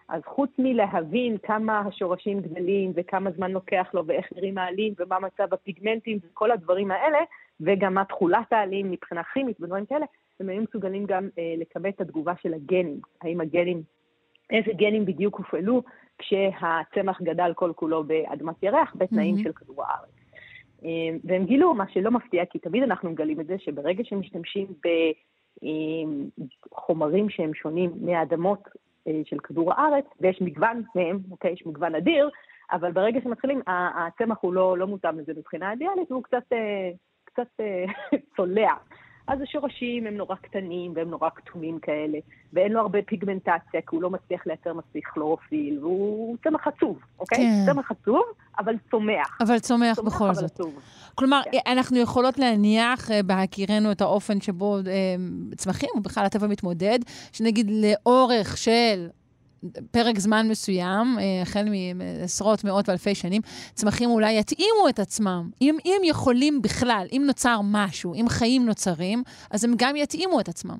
אז 0.09 0.21
חוץ 0.25 0.49
מלהבין 0.59 1.37
כמה 1.43 1.79
השורשים 1.79 2.41
גדלים 2.41 2.91
וכמה 2.95 3.31
זמן 3.31 3.51
לוקח 3.51 3.87
לו 3.93 4.05
ואיך 4.05 4.33
נראים 4.35 4.57
העלים 4.57 4.93
ומה 4.99 5.19
מצב 5.19 5.53
הפיגמנטים 5.53 6.19
וכל 6.23 6.51
הדברים 6.51 6.91
האלה, 6.91 7.17
וגם 7.65 7.93
מה 7.93 8.05
תכולת 8.05 8.53
העלים 8.53 8.91
מבחינה 8.91 9.23
כימית 9.23 9.61
ודברים 9.61 9.85
כאלה, 9.85 10.05
הם 10.39 10.49
היו 10.49 10.61
מסוגלים 10.61 11.05
גם 11.05 11.29
אה, 11.37 11.53
לקבל 11.57 11.89
את 11.89 12.01
התגובה 12.01 12.33
של 12.41 12.53
הגנים. 12.53 12.99
האם 13.21 13.41
הגנים, 13.41 13.83
איזה 14.49 14.71
גנים 14.73 15.05
בדיוק 15.05 15.37
הופעלו 15.37 15.83
כשהצמח 16.17 17.21
גדל 17.21 17.51
כל 17.55 17.71
כולו 17.75 18.03
באדמת 18.03 18.63
ירח 18.63 18.95
בתנאים 18.95 19.35
mm-hmm. 19.35 19.43
של 19.43 19.51
כדור 19.51 19.83
הארץ. 19.83 20.09
אה, 20.85 21.17
והם 21.23 21.45
גילו, 21.45 21.73
מה 21.73 21.85
שלא 21.89 22.11
מפתיע, 22.11 22.45
כי 22.45 22.59
תמיד 22.59 22.83
אנחנו 22.83 23.09
מגלים 23.09 23.39
את 23.39 23.47
זה, 23.47 23.55
שברגע 23.59 24.03
שמשתמשים 24.03 24.67
בחומרים 26.71 27.25
אה, 27.25 27.29
שהם 27.29 27.53
שונים 27.53 27.91
מהאדמות 28.01 28.67
אה, 29.07 29.21
של 29.25 29.39
כדור 29.39 29.73
הארץ, 29.73 30.05
ויש 30.21 30.41
מגוון 30.41 30.83
מהם, 30.95 31.19
אוקיי? 31.31 31.51
יש 31.51 31.65
מגוון 31.65 31.95
אדיר, 31.95 32.29
אבל 32.71 32.91
ברגע 32.91 33.19
שמתחילים, 33.23 33.61
הצמח 33.67 34.37
הוא 34.41 34.53
לא, 34.53 34.77
לא 34.77 34.87
מותאם 34.87 35.19
לזה 35.19 35.33
מבחינה 35.37 35.71
אידיאלית, 35.71 36.11
והוא 36.11 36.23
קצת 36.23 36.43
קצת 37.33 37.47
אה, 37.59 37.85
צולע. 38.35 38.73
אז 39.27 39.41
השורשים 39.41 40.07
הם 40.07 40.17
נורא 40.17 40.35
קטנים 40.35 40.93
והם 40.95 41.09
נורא 41.09 41.29
כתומים 41.35 41.79
כאלה, 41.79 42.17
ואין 42.53 42.71
לו 42.71 42.79
הרבה 42.79 42.99
פיגמנטציה, 43.01 43.81
כי 43.81 43.95
הוא 43.95 44.01
לא 44.01 44.09
מצליח 44.09 44.47
לייצר 44.47 44.73
מספיק 44.73 45.07
כלורופיל, 45.07 45.79
והוא 45.79 46.37
צמח 46.43 46.67
עצוב, 46.67 46.99
אוקיי? 47.19 47.37
כן. 47.37 47.73
צמח 47.73 47.91
עצוב, 47.91 48.23
אבל 48.59 48.75
צומח. 48.91 49.37
אבל 49.41 49.59
צומח, 49.59 49.95
צומח 49.95 50.13
בכל 50.13 50.25
אבל 50.25 50.33
זאת. 50.33 50.51
עצוב. 50.51 50.79
כלומר, 51.15 51.41
כן. 51.51 51.57
אנחנו 51.67 51.97
יכולות 51.97 52.39
להניח, 52.39 53.11
אה, 53.11 53.23
בהכירנו 53.23 53.91
את 53.91 54.01
האופן 54.01 54.41
שבו 54.41 54.77
אה, 54.77 55.15
צמחים, 55.55 55.89
ובכלל 55.97 56.25
הטבע 56.25 56.47
מתמודד, 56.47 56.99
שנגיד 57.31 57.71
לאורך 57.71 58.57
של 58.57 59.07
פרק 59.91 60.19
זמן 60.19 60.45
מסוים, 60.49 61.07
אה, 61.19 61.41
החל 61.41 61.65
מעשרות, 61.95 62.63
מאות 62.63 62.89
ואלפי 62.89 63.15
שנים, 63.15 63.41
צמחים 63.73 64.09
אולי 64.09 64.39
יתאימו 64.39 64.89
את 64.89 64.99
עצמם. 64.99 65.49
אם, 65.61 65.77
אם 65.85 66.01
יכולים 66.03 66.61
בכלל, 66.61 67.07
אם 67.11 67.23
נוצר 67.27 67.59
משהו, 67.63 68.13
אם 68.13 68.25
חיים 68.29 68.65
נוצרים, 68.65 69.23
אז 69.51 69.65
הם 69.65 69.71
גם 69.77 69.95
יתאימו 69.95 70.39
את 70.39 70.47
עצמם. 70.47 70.77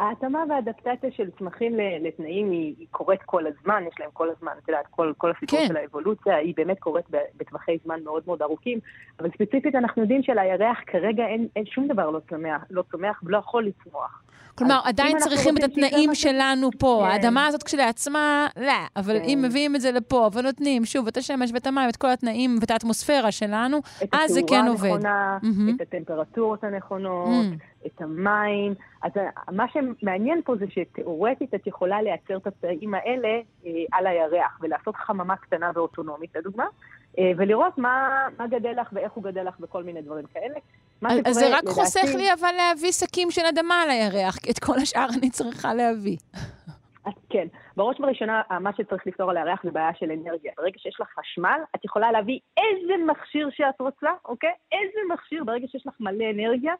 ההתאמה 0.00 0.44
והאדפטציה 0.48 1.10
של 1.12 1.30
צמחים 1.38 1.72
לתנאים 2.00 2.50
היא, 2.50 2.74
היא 2.78 2.86
קורית 2.90 3.22
כל 3.22 3.46
הזמן, 3.46 3.82
יש 3.88 3.94
להם 4.00 4.10
כל 4.12 4.30
הזמן, 4.30 4.52
את 4.62 4.68
יודעת, 4.68 4.86
כל, 4.90 5.12
כל 5.16 5.30
הסיפור 5.30 5.58
כן. 5.58 5.66
של 5.68 5.76
האבולוציה, 5.76 6.36
היא 6.36 6.54
באמת 6.56 6.78
קורית 6.78 7.04
בטווחי 7.36 7.78
זמן 7.84 8.04
מאוד 8.04 8.22
מאוד 8.26 8.42
ארוכים, 8.42 8.78
אבל 9.18 9.30
ספציפית 9.30 9.74
אנחנו 9.74 10.02
יודעים 10.02 10.22
שלירח 10.22 10.78
כרגע 10.86 11.26
אין, 11.26 11.48
אין 11.56 11.66
שום 11.66 11.88
דבר 11.88 12.10
לא 12.10 12.20
צומח, 12.30 12.64
לא 12.70 12.82
צומח 12.90 13.20
ולא 13.22 13.38
יכול 13.38 13.66
לצמוח. 13.66 14.22
כלומר, 14.60 14.80
עדיין 14.84 15.18
צריכים 15.18 15.56
את 15.56 15.62
התנאים 15.62 16.14
שלנו 16.14 16.70
פה. 16.78 17.04
כן. 17.04 17.10
האדמה 17.10 17.46
הזאת 17.46 17.62
כשלעצמה, 17.62 18.48
לא. 18.56 18.72
אבל 18.96 19.18
כן. 19.18 19.24
אם 19.24 19.42
מביאים 19.42 19.76
את 19.76 19.80
זה 19.80 19.92
לפה 19.92 20.30
ונותנים, 20.32 20.84
שוב, 20.84 21.06
את 21.06 21.16
השמש 21.16 21.50
ואת 21.54 21.66
המים, 21.66 21.88
את 21.88 21.96
כל 21.96 22.10
התנאים 22.10 22.56
ואת 22.60 22.70
האטמוספירה 22.70 23.32
שלנו, 23.32 23.78
אז 24.12 24.30
זה 24.30 24.40
כן 24.48 24.66
עובד. 24.68 24.88
את 24.88 24.94
התאורה 24.94 25.38
הנכונה. 25.42 25.74
את 25.76 25.80
הטמפרטורות 25.80 26.64
הנכונות, 26.64 27.28
mm-hmm. 27.28 27.86
את 27.86 28.02
המים. 28.02 28.74
אז 29.02 29.12
מה 29.52 29.64
שמעניין 29.72 30.40
פה 30.44 30.56
זה 30.56 30.64
שתאורטית 30.70 31.54
את 31.54 31.66
יכולה 31.66 32.02
לייצר 32.02 32.36
את 32.36 32.46
התנאים 32.46 32.94
האלה 32.94 33.28
אה, 33.66 33.70
על 33.92 34.06
הירח, 34.06 34.58
ולעשות 34.60 34.96
חממה 34.96 35.36
קטנה 35.36 35.70
ואוטונומית, 35.74 36.36
לדוגמה, 36.36 36.64
אה, 36.64 36.68
ולראות 37.18 37.78
מה, 37.78 38.26
מה 38.38 38.46
גדל 38.46 38.80
לך 38.80 38.88
ואיך 38.92 39.12
הוא 39.12 39.24
גדל 39.24 39.48
לך 39.48 39.56
וכל 39.60 39.82
מיני 39.82 40.02
דברים 40.02 40.24
כאלה. 40.34 40.58
אז 41.26 41.34
זה 41.34 41.46
רק 41.46 41.62
לדעתי... 41.62 41.74
חוסך 41.74 42.08
לי 42.16 42.32
אבל 42.32 42.52
להביא 42.56 42.92
שקים 42.92 43.30
של 43.30 43.46
אדמה 43.46 43.82
על 43.82 43.90
הירח, 43.90 44.36
כי 44.36 44.50
את 44.50 44.58
כל 44.58 44.74
השאר 44.82 45.06
אני 45.18 45.30
צריכה 45.30 45.74
להביא. 45.74 46.16
אז 47.04 47.12
כן, 47.30 47.46
בראש 47.76 48.00
ובראשונה, 48.00 48.42
מה 48.60 48.70
שצריך 48.76 49.06
לפתור 49.06 49.30
על 49.30 49.36
הירח 49.36 49.62
זה 49.64 49.70
בעיה 49.70 49.90
של 49.98 50.10
אנרגיה. 50.10 50.52
ברגע 50.56 50.78
שיש 50.78 51.00
לך 51.00 51.08
חשמל, 51.18 51.60
את 51.76 51.84
יכולה 51.84 52.12
להביא 52.12 52.38
איזה 52.56 52.92
מכשיר 53.06 53.48
שאת 53.50 53.80
רוצה, 53.80 54.10
אוקיי? 54.24 54.52
איזה 54.72 54.98
מכשיר, 55.14 55.44
ברגע 55.44 55.66
שיש 55.68 55.86
לך 55.86 55.94
מלא 56.00 56.24
אנרגיה, 56.34 56.74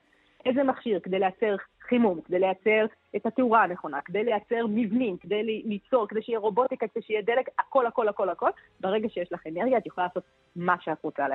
איזה 0.47 0.62
מכשיר 0.62 1.00
כדי 1.00 1.18
לייצר 1.18 1.56
חימום, 1.80 2.20
כדי 2.20 2.38
לייצר 2.38 2.87
את 3.16 3.26
התאורה 3.26 3.62
הנכונה, 3.62 4.00
כדי 4.00 4.25
לייצר 4.25 4.66
מבנים, 4.68 5.16
כדי 5.16 5.42
ליצור, 5.64 6.09
כדי 6.09 6.23
שיהיה 6.23 6.38
רובוטיקה, 6.38 6.88
כדי 6.88 7.02
שיהיה 7.02 7.23
דלק, 7.23 7.49
הכל, 7.59 7.87
הכל, 7.87 8.09
הכל, 8.09 8.28
הכל. 8.28 8.50
ברגע 8.80 9.09
שיש 9.09 9.32
לך 9.32 9.47
אנרגיה, 9.47 9.78
את 9.78 9.87
יכולה 9.87 10.06
לעשות 10.06 10.25
מה 10.56 10.76
שאת 10.80 11.04
רוצה 11.04 11.25
על. 11.25 11.32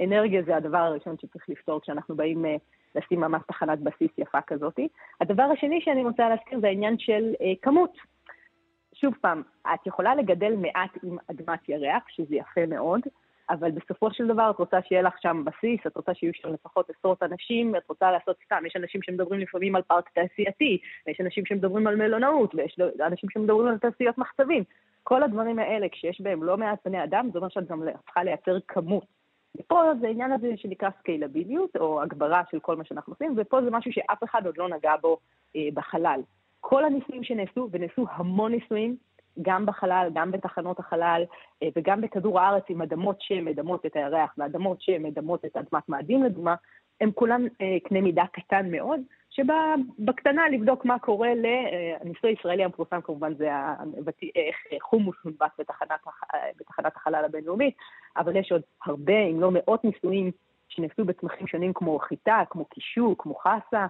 אנרגיה 0.00 0.42
זה 0.42 0.56
הדבר 0.56 0.78
הראשון 0.78 1.16
שצריך 1.18 1.48
לפתור 1.48 1.80
כשאנחנו 1.80 2.16
באים 2.16 2.44
uh, 2.44 2.48
לשים 2.94 3.20
ממש 3.20 3.42
תחנת 3.48 3.78
בסיס 3.78 4.10
יפה 4.18 4.40
כזאת. 4.40 4.78
הדבר 5.20 5.42
השני 5.42 5.80
שאני 5.80 6.04
רוצה 6.04 6.28
להזכיר 6.28 6.60
זה 6.60 6.66
העניין 6.66 6.98
של 6.98 7.32
uh, 7.34 7.42
כמות. 7.62 7.92
שוב 8.94 9.14
פעם, 9.20 9.42
את 9.74 9.86
יכולה 9.86 10.14
לגדל 10.14 10.56
מעט 10.56 10.90
עם 11.02 11.16
אדמת 11.30 11.68
ירח, 11.68 12.02
שזה 12.08 12.36
יפה 12.36 12.66
מאוד, 12.66 13.00
אבל 13.50 13.70
בסופו 13.70 14.10
של 14.10 14.26
דבר 14.26 14.50
את 14.50 14.58
רוצה 14.58 14.76
שיהיה 14.88 15.02
לך 15.02 15.14
שם 15.20 15.44
בסיס, 15.44 15.80
את 15.86 15.96
רוצה 15.96 16.14
שיהיו 16.14 16.34
שם 16.34 16.52
לפחות 16.52 16.90
עשרות 16.90 17.22
אנשים, 17.22 17.76
את 17.76 17.88
רוצה 17.88 18.10
לעשות 18.10 18.36
סתם, 18.44 18.62
יש 18.66 18.76
אנשים 18.76 19.02
שמדברים 19.02 19.40
לפעמים 19.40 19.76
על 19.76 19.82
פארק 19.82 20.08
תעשייתי, 20.08 20.78
ויש 21.06 21.20
אנשים 21.20 21.46
שמדברים 21.46 21.86
על 21.86 21.96
מלונאות, 21.96 22.54
ויש 22.54 22.78
אנשים 23.06 23.30
שמדברים 23.30 23.66
על 23.68 23.78
תעשיות 23.78 24.18
מחצבים. 24.18 24.64
כל 25.02 25.22
הדברים 25.22 25.58
האלה, 25.58 25.88
כשיש 25.88 26.20
בהם 26.20 26.42
לא 26.42 26.56
מעט 26.56 26.78
בני 26.84 27.04
אדם, 27.04 27.28
זה 27.32 27.38
אומר 27.38 27.48
שאת 27.48 27.68
גם 27.68 27.82
צריכה 28.04 28.24
לייצר 28.24 28.58
כמות. 28.68 29.06
ופה 29.60 29.82
זה 30.00 30.06
העניין 30.06 30.32
הזה 30.32 30.52
שנקרא 30.56 30.88
סקיילביליות, 31.00 31.76
או 31.76 32.02
הגברה 32.02 32.42
של 32.50 32.58
כל 32.60 32.76
מה 32.76 32.84
שאנחנו 32.84 33.12
עושים, 33.12 33.34
ופה 33.36 33.62
זה 33.62 33.70
משהו 33.70 33.92
שאף 33.92 34.24
אחד 34.24 34.46
עוד 34.46 34.58
לא 34.58 34.68
נגע 34.68 34.92
בו 35.00 35.18
אה, 35.56 35.68
בחלל. 35.74 36.20
כל 36.60 36.84
הניסויים 36.84 37.24
שנעשו, 37.24 37.68
ונעשו 37.72 38.06
המון 38.10 38.52
ניסויים, 38.52 38.96
גם 39.42 39.66
בחלל, 39.66 40.10
גם 40.14 40.30
בתחנות 40.30 40.78
החלל 40.78 41.24
אה, 41.62 41.68
וגם 41.76 42.00
בכדור 42.00 42.40
הארץ 42.40 42.64
עם 42.68 42.82
אדמות 42.82 43.16
שמדמות 43.20 43.86
את 43.86 43.96
הירח 43.96 44.34
ואדמות 44.38 44.80
שמדמות 44.80 45.44
את 45.44 45.56
אדמת 45.56 45.88
מאדים 45.88 46.22
לדוגמה, 46.22 46.54
הם 47.00 47.10
כולם 47.14 47.46
אה, 47.60 47.76
קנה 47.84 48.00
מידה 48.00 48.24
קטן 48.32 48.70
מאוד, 48.70 49.00
שבא 49.30 49.74
בקטנה 49.98 50.48
לבדוק 50.48 50.84
מה 50.84 50.98
קורה 50.98 51.34
ל... 51.34 51.46
הניסוי 52.00 52.30
הישראלי 52.30 52.64
המפורסם 52.64 53.00
כמובן 53.00 53.34
זה 53.34 53.50
איך 54.36 54.56
חומוס 54.82 55.16
מונבט 55.24 55.52
בתחנת, 55.58 56.00
בתחנת 56.60 56.96
החלל 56.96 57.24
הבינלאומית, 57.24 57.76
אבל 58.16 58.36
יש 58.36 58.52
עוד 58.52 58.62
הרבה, 58.84 59.18
אם 59.18 59.40
לא 59.40 59.50
מאות 59.52 59.84
ניסויים 59.84 60.30
שנעשו 60.68 61.04
בצמחים 61.04 61.46
שונים 61.46 61.72
כמו 61.72 61.98
חיטה, 61.98 62.42
כמו 62.50 62.64
קישו, 62.64 63.14
כמו 63.18 63.34
חסה, 63.34 63.86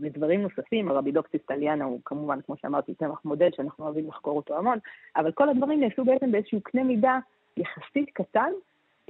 ודברים 0.00 0.42
נוספים, 0.42 0.88
הרבידוקסיס 0.88 1.40
טליאנה 1.46 1.84
הוא 1.84 2.00
כמובן, 2.04 2.38
כמו 2.46 2.56
שאמרתי, 2.56 2.94
צמח 2.94 3.20
מודל 3.24 3.48
שאנחנו 3.56 3.84
אוהבים 3.84 4.08
לחקור 4.08 4.36
אותו 4.36 4.58
המון, 4.58 4.78
אבל 5.16 5.32
כל 5.32 5.48
הדברים 5.48 5.80
נעשו 5.80 6.04
בעצם 6.04 6.32
באיזשהו 6.32 6.60
קנה 6.60 6.84
מידה 6.84 7.18
יחסית 7.56 8.10
קטן, 8.12 8.50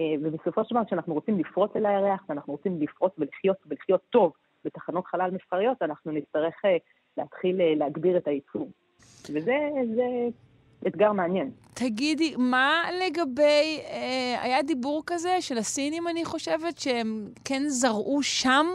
אה, 0.01 0.15
ובסופו 0.23 0.65
של 0.65 0.75
דבר 0.75 0.85
כשאנחנו 0.85 1.15
רוצים 1.15 1.39
לפרוץ 1.39 1.71
אל 1.77 1.87
הירח, 1.87 2.25
ואנחנו 2.29 2.53
רוצים 2.53 2.81
לפרוץ 2.81 3.13
ולחיות, 3.19 3.57
ולחיות 3.67 4.01
טוב 4.11 4.33
בתחנות 4.65 5.07
חלל 5.07 5.31
מסחריות, 5.31 5.83
אנחנו 5.83 6.13
נצטרך 6.13 6.55
אה, 6.65 6.77
להתחיל 7.17 7.61
אה, 7.61 7.75
להגביר 7.77 8.17
את 8.17 8.29
הייצור. 8.29 8.69
וזה 9.31 9.57
אתגר 10.87 11.13
מעניין. 11.13 11.51
תגידי, 11.75 12.35
מה 12.39 12.85
לגבי, 13.07 13.81
אה, 13.91 14.43
היה 14.43 14.63
דיבור 14.63 15.03
כזה 15.07 15.37
של 15.41 15.59
הסינים, 15.59 16.09
אני 16.09 16.25
חושבת, 16.25 16.79
שהם 16.79 17.29
כן 17.45 17.63
זרעו 17.67 18.23
שם 18.23 18.67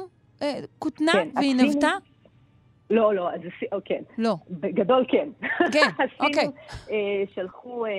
כותנה 0.80 1.12
כן, 1.12 1.30
והיא 1.36 1.56
הסינים... 1.56 1.76
נבטה? 1.76 1.92
לא, 2.90 3.16
לא, 3.16 3.34
אז 3.34 3.42
או, 3.72 3.78
כן. 3.86 4.04
לא. 4.18 4.36
בגדול 4.50 5.06
כן. 5.08 5.30
כן, 5.74 5.90
אוקיי. 6.20 6.44
הסינים 6.44 6.52
אה, 6.92 7.24
שלחו 7.36 7.86
אה, 7.86 7.92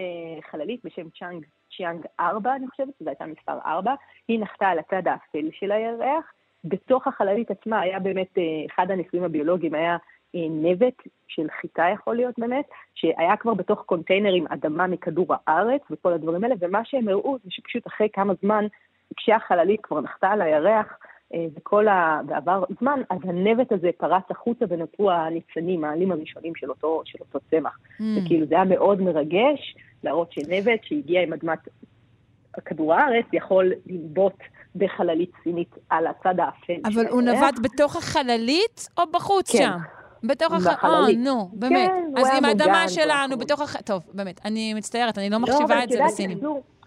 חללית 0.50 0.80
בשם 0.84 1.08
צ'אנג, 1.18 1.46
צ'יאנג 1.76 2.06
4, 2.20 2.56
אני 2.56 2.68
חושבת, 2.68 2.88
זו 3.00 3.08
הייתה 3.08 3.26
מספר 3.26 3.58
4. 3.66 3.94
היא 4.28 4.40
נחתה 4.40 4.66
על 4.66 4.78
הצד 4.78 5.08
האפל 5.08 5.48
של 5.52 5.72
הירח. 5.72 6.32
בתוך 6.64 7.06
החללית 7.06 7.50
עצמה 7.50 7.80
היה 7.80 7.98
באמת, 7.98 8.38
אה, 8.38 8.42
אחד 8.74 8.90
הניסויים 8.90 9.24
הביולוגיים 9.24 9.74
היה 9.74 9.96
אה, 10.34 10.40
נבט 10.50 11.02
של 11.28 11.46
חיטה 11.60 11.84
יכול 11.94 12.16
להיות 12.16 12.34
באמת, 12.38 12.64
שהיה 12.94 13.36
כבר 13.36 13.54
בתוך 13.54 13.82
קונטיינר 13.82 14.32
עם 14.32 14.46
אדמה 14.46 14.86
מכדור 14.86 15.26
הארץ 15.30 15.82
וכל 15.90 16.12
הדברים 16.12 16.44
האלה, 16.44 16.54
ומה 16.60 16.84
שהם 16.84 17.08
הראו 17.08 17.38
זה 17.44 17.50
שפשוט 17.50 17.86
אחרי 17.86 18.08
כמה 18.12 18.34
זמן, 18.42 18.64
כשהחללית 19.16 19.80
כבר 19.82 20.00
נחתה 20.00 20.28
על 20.28 20.42
הירח, 20.42 20.86
אה, 20.92 20.96
וכל 21.56 21.88
ה... 21.88 22.20
ועבר 22.26 22.64
זמן, 22.80 23.00
אז 23.10 23.18
הנבט 23.22 23.72
הזה 23.72 23.90
פרץ 23.96 24.22
החוצה 24.30 24.64
ונותרו 24.68 25.10
הניצנים, 25.10 25.84
העלים 25.84 26.12
הראשונים 26.12 26.52
של 26.56 26.70
אותו, 26.70 27.02
של 27.04 27.18
אותו 27.20 27.38
צמח. 27.50 27.78
Mm. 27.78 28.02
וכאילו 28.16 28.46
זה 28.46 28.54
היה 28.54 28.64
מאוד 28.64 29.00
מרגש 29.02 29.76
להראות 30.04 30.32
שנבט 30.32 30.80
שהגיע 30.82 31.22
עם 31.22 31.32
אדמת 31.32 31.58
כדור 32.64 32.94
הארץ 32.94 33.26
יכול 33.32 33.72
לנבוט 33.86 34.36
בחללית 34.76 35.30
סינית 35.42 35.74
על 35.90 36.06
הצד 36.06 36.40
האפל. 36.40 36.80
אבל 36.84 37.06
הוא 37.06 37.22
נבט 37.22 37.58
בתוך 37.62 37.96
החללית 37.96 38.88
או 38.98 39.02
בחוץ 39.12 39.52
כן. 39.52 39.58
שם? 39.58 39.78
בתוך 40.24 40.52
החללית. 40.52 41.18
אה, 41.18 41.24
נו, 41.24 41.48
באמת. 41.52 41.90
כן, 41.90 42.20
אז 42.20 42.28
עם 42.36 42.44
האדמה 42.44 42.88
שלנו, 42.88 43.38
בתוך 43.38 43.60
הח... 43.60 43.80
טוב, 43.80 44.02
באמת, 44.14 44.40
אני 44.44 44.74
מצטערת, 44.74 45.18
אני 45.18 45.30
לא 45.30 45.38
מחשיבה 45.38 45.84
את 45.84 45.88
זה 45.88 45.98
לסינים. 46.04 46.38
אבל 46.38 46.46
את 46.46 46.52
יודעת 46.52 46.77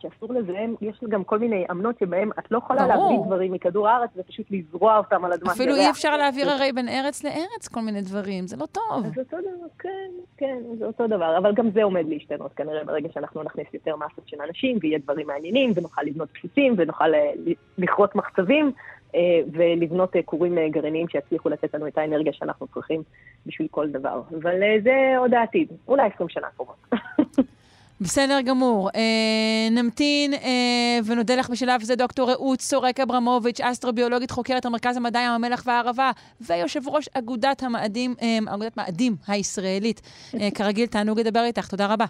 שאסור 0.00 0.34
לזהם, 0.34 0.74
יש 0.80 1.00
גם 1.08 1.24
כל 1.24 1.38
מיני 1.38 1.64
אמנות 1.70 1.98
שבהן 1.98 2.30
את 2.38 2.50
לא 2.50 2.58
יכולה 2.58 2.86
להביא 2.86 3.16
דברים 3.26 3.52
מכדור 3.52 3.88
הארץ 3.88 4.10
ופשוט 4.16 4.46
לזרוע 4.50 4.98
אותם 4.98 5.24
על 5.24 5.32
אדמת 5.32 5.46
ירח. 5.46 5.54
אפילו 5.54 5.76
אי 5.76 5.90
אפשר 5.90 6.16
להעביר 6.16 6.50
הרי 6.50 6.72
בין 6.72 6.88
ארץ 6.88 7.24
לארץ 7.24 7.68
כל 7.68 7.80
מיני 7.80 8.02
דברים, 8.02 8.46
זה 8.46 8.56
לא 8.56 8.66
טוב. 8.66 9.04
אז 9.06 9.18
אותו 9.18 9.36
דבר, 9.36 9.66
כן, 9.78 10.10
כן, 10.36 10.58
זה 10.78 10.86
אותו 10.86 11.06
דבר, 11.06 11.38
אבל 11.38 11.54
גם 11.54 11.70
זה 11.70 11.82
עומד 11.82 12.04
להשתנות 12.08 12.52
כנראה 12.56 12.84
ברגע 12.84 13.08
שאנחנו 13.14 13.42
נכניס 13.42 13.66
יותר 13.74 13.96
מסות 13.96 14.28
של 14.28 14.36
אנשים 14.48 14.78
ויהיה 14.80 14.98
דברים 14.98 15.26
מעניינים 15.26 15.72
ונוכל 15.74 16.02
לבנות 16.02 16.28
בסיסים 16.34 16.74
ונוכל 16.78 17.14
אה, 17.14 17.32
לכרות 17.78 18.14
מחצבים. 18.14 18.72
אה, 19.14 19.40
ולבנות 19.52 20.12
כורים 20.24 20.58
אה, 20.58 20.68
גרעיניים 20.68 21.08
שיצליחו 21.08 21.48
לתת 21.48 21.74
לנו 21.74 21.86
את 21.86 21.98
האנרגיה 21.98 22.32
שאנחנו 22.32 22.66
צריכים 22.74 23.02
בשביל 23.46 23.68
כל 23.70 23.90
דבר. 23.90 24.22
אבל 24.40 24.54
זה 24.82 25.14
עוד 25.18 25.34
העתיד, 25.34 25.68
אולי 25.88 26.10
20 26.14 26.28
שנה 26.28 26.46
קרובות. 26.56 26.76
בסדר 28.00 28.40
גמור. 28.40 28.90
אה, 28.96 29.68
נמתין 29.70 30.34
אה, 30.34 30.98
ונודה 31.04 31.36
לך 31.36 31.50
בשלב 31.50 31.82
זה 31.82 31.96
דוקטור 31.96 32.30
רעות 32.30 32.60
סורק 32.60 33.00
אברמוביץ', 33.00 33.60
אסטרוביולוגית 33.60 34.30
חוקרת 34.30 34.64
המרכז 34.66 34.96
המדעי 34.96 35.24
ים 35.24 35.30
המלח 35.30 35.62
והערבה, 35.66 36.10
ויושב 36.40 36.88
ראש 36.88 37.08
אגודת 37.14 37.62
המאדים, 37.62 38.14
אה, 38.22 38.38
אגודת 38.54 38.76
מאדים 38.76 39.16
הישראלית. 39.26 40.00
אה, 40.40 40.48
כרגיל, 40.56 40.86
תענוג 40.86 41.20
לדבר 41.20 41.44
איתך, 41.44 41.68
תודה 41.68 41.86
רבה. 41.86 42.04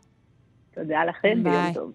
תודה 0.75 1.05
לכם, 1.05 1.43
ביום 1.43 1.73
טוב. 1.75 1.93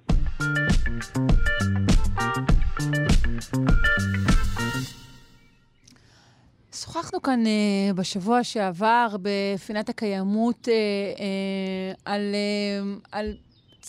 שוחחנו 6.73 7.21
כאן 7.21 7.43
uh, 7.43 7.93
בשבוע 7.93 8.43
שעבר 8.43 9.08
בפינת 9.21 9.89
הקיימות 9.89 10.67
uh, 10.67 11.17
uh, 11.17 12.02
על, 12.06 12.36
uh, 12.36 13.08
על 13.12 13.34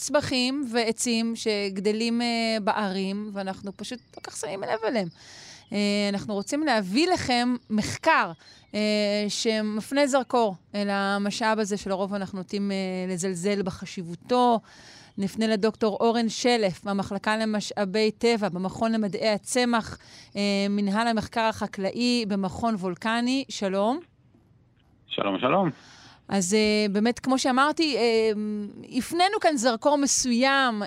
צמחים 0.00 0.64
ועצים 0.72 1.36
שגדלים 1.36 2.20
uh, 2.20 2.60
בערים, 2.60 3.30
ואנחנו 3.32 3.76
פשוט 3.76 3.98
לא 4.16 4.22
כך 4.22 4.36
שמים 4.36 4.60
לב 4.62 4.84
אליהם. 4.84 5.08
Uh, 5.68 5.72
אנחנו 6.08 6.34
רוצים 6.34 6.62
להביא 6.62 7.08
לכם 7.08 7.54
מחקר 7.70 8.32
uh, 8.72 8.74
שמפנה 9.28 10.06
זרקור 10.06 10.54
אל 10.74 10.90
המשאב 10.90 11.58
הזה 11.58 11.76
שלרוב 11.76 12.14
אנחנו 12.14 12.38
נוטים 12.38 12.70
uh, 12.70 13.12
לזלזל 13.12 13.62
בחשיבותו. 13.62 14.60
נפנה 15.18 15.46
לדוקטור 15.46 15.96
אורן 16.00 16.28
שלף 16.28 16.84
מהמחלקה 16.84 17.36
למשאבי 17.36 18.10
טבע 18.10 18.48
במכון 18.48 18.92
למדעי 18.92 19.28
הצמח, 19.28 19.98
אה, 20.36 20.40
מנהל 20.70 21.08
המחקר 21.08 21.40
החקלאי 21.40 22.24
במכון 22.28 22.74
וולקני. 22.74 23.44
שלום. 23.48 24.00
שלום, 25.08 25.38
שלום. 25.40 25.70
אז 26.30 26.52
uh, 26.52 26.92
באמת, 26.92 27.18
כמו 27.18 27.38
שאמרתי, 27.38 27.96
uh, 27.96 28.96
הפנינו 28.98 29.40
כאן 29.40 29.56
זרקור 29.56 29.98
מסוים 29.98 30.82
uh, 30.82 30.86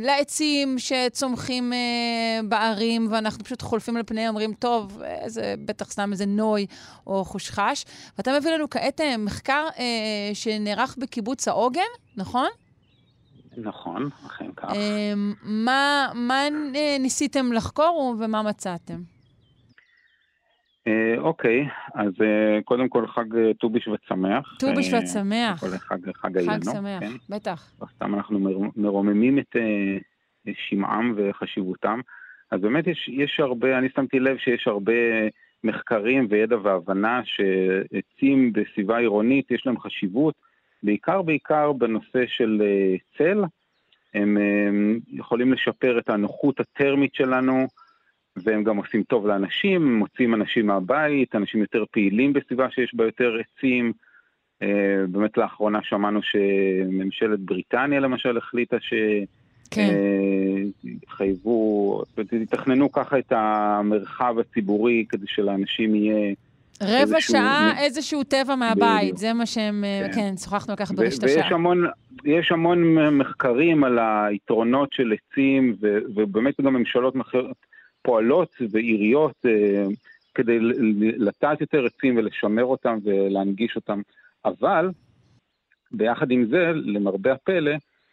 לעצים 0.00 0.78
שצומחים 0.78 1.72
uh, 1.72 2.46
בערים, 2.46 3.08
ואנחנו 3.10 3.44
פשוט 3.44 3.62
חולפים 3.62 3.96
על 3.96 4.02
פניהם, 4.06 4.28
אומרים, 4.28 4.54
טוב, 4.54 5.02
זה 5.26 5.54
בטח 5.64 5.90
סתם 5.90 6.12
איזה 6.12 6.26
נוי 6.26 6.66
או 7.06 7.24
חושחש. 7.24 7.84
ואתה 8.18 8.38
מביא 8.38 8.50
לנו 8.50 8.70
כעת 8.70 9.00
uh, 9.00 9.04
מחקר 9.18 9.66
uh, 9.74 9.78
שנערך 10.34 10.96
בקיבוץ 10.98 11.48
העוגן, 11.48 11.80
נכון? 12.16 12.48
נכון, 13.56 14.10
אכן 14.26 14.52
כך. 14.56 14.68
מה, 15.42 16.08
מה 16.14 16.42
ניסיתם 17.00 17.52
לחקור 17.52 18.14
ומה 18.18 18.42
מצאתם? 18.42 19.15
אה, 20.86 21.14
אוקיי, 21.18 21.68
אז 21.94 22.12
אה, 22.20 22.62
קודם 22.64 22.88
כל 22.88 23.06
חג 23.06 23.36
אה, 23.36 23.54
ט"ו 23.54 23.70
בשבט 23.70 24.00
שמח. 24.08 24.56
ט"ו 24.58 24.66
בשבט 24.78 25.06
שמח. 25.06 25.60
כל 25.60 25.78
חג, 25.78 26.12
חג 26.14 26.36
היינו. 26.36 26.52
חג 26.52 26.64
שמח, 26.64 27.00
כן? 27.00 27.12
בטח. 27.28 27.72
סתם 27.94 28.14
אנחנו 28.14 28.38
מרוממים 28.76 29.38
את 29.38 29.56
שמעם 30.68 31.14
וחשיבותם. 31.16 32.00
אז 32.50 32.60
באמת 32.60 32.86
יש, 32.86 33.08
יש 33.08 33.40
הרבה, 33.40 33.78
אני 33.78 33.88
שמתי 33.96 34.20
לב 34.20 34.38
שיש 34.38 34.66
הרבה 34.66 34.92
מחקרים 35.64 36.26
וידע 36.30 36.56
והבנה 36.62 37.20
שעצים 37.24 38.52
בסביבה 38.52 38.98
עירונית 38.98 39.50
יש 39.50 39.66
להם 39.66 39.80
חשיבות, 39.80 40.34
בעיקר 40.82 41.22
בעיקר 41.22 41.72
בנושא 41.72 42.26
של 42.26 42.62
צל. 43.18 43.44
הם 44.14 44.38
יכולים 45.12 45.52
לשפר 45.52 45.98
את 45.98 46.10
הנוחות 46.10 46.60
הטרמית 46.60 47.14
שלנו, 47.14 47.66
והם 48.36 48.64
גם 48.64 48.76
עושים 48.76 49.02
טוב 49.02 49.26
לאנשים, 49.26 49.98
מוצאים 49.98 50.34
אנשים 50.34 50.66
מהבית, 50.66 51.34
אנשים 51.34 51.60
יותר 51.60 51.84
פעילים 51.90 52.32
בסביבה 52.32 52.70
שיש 52.70 52.94
בה 52.94 53.04
יותר 53.04 53.36
עצים. 53.40 53.92
אה, 54.62 55.04
באמת 55.08 55.36
לאחרונה 55.36 55.78
שמענו 55.82 56.20
שממשלת 56.22 57.40
בריטניה 57.40 58.00
למשל 58.00 58.36
החליטה 58.36 58.76
ש... 58.80 58.94
כן. 59.70 59.94
יתחייבו, 60.84 62.02
כן. 62.16 62.42
יתכננו 62.42 62.92
ככה 62.92 63.18
את 63.18 63.32
המרחב 63.32 64.38
הציבורי 64.38 65.04
כדי 65.08 65.26
שלאנשים 65.26 65.94
יהיה... 65.94 66.34
רבע 66.82 66.98
איזשהו... 67.00 67.32
שעה 67.32 67.72
איזשהו 67.78 68.24
טבע 68.24 68.54
מהבית, 68.54 69.02
בדיוק. 69.02 69.18
זה 69.18 69.32
מה 69.32 69.46
שהם, 69.46 69.84
כן, 70.12 70.12
כן 70.14 70.36
שוחחנו 70.36 70.72
על 70.72 70.76
כך 70.76 70.92
ברשת 70.92 71.24
השעה. 71.24 71.36
ויש 71.36 71.52
המון, 71.52 71.86
יש 72.24 72.52
המון 72.52 72.98
מחקרים 73.18 73.84
על 73.84 73.98
היתרונות 73.98 74.92
של 74.92 75.12
עצים, 75.12 75.76
ו, 75.80 75.98
ובאמת 76.14 76.60
גם 76.60 76.74
ממשלות 76.74 77.14
פועלות 78.06 78.54
ועיריות 78.70 79.36
אה, 79.46 79.84
כדי 80.34 80.58
לטעת 81.16 81.60
יותר 81.60 81.86
עצים 81.86 82.16
ולשמר 82.16 82.64
אותם 82.64 82.98
ולהנגיש 83.04 83.76
אותם. 83.76 84.00
אבל, 84.44 84.90
ביחד 85.92 86.30
עם 86.30 86.46
זה, 86.46 86.72
למרבה 86.74 87.32
הפלא, 87.32 87.72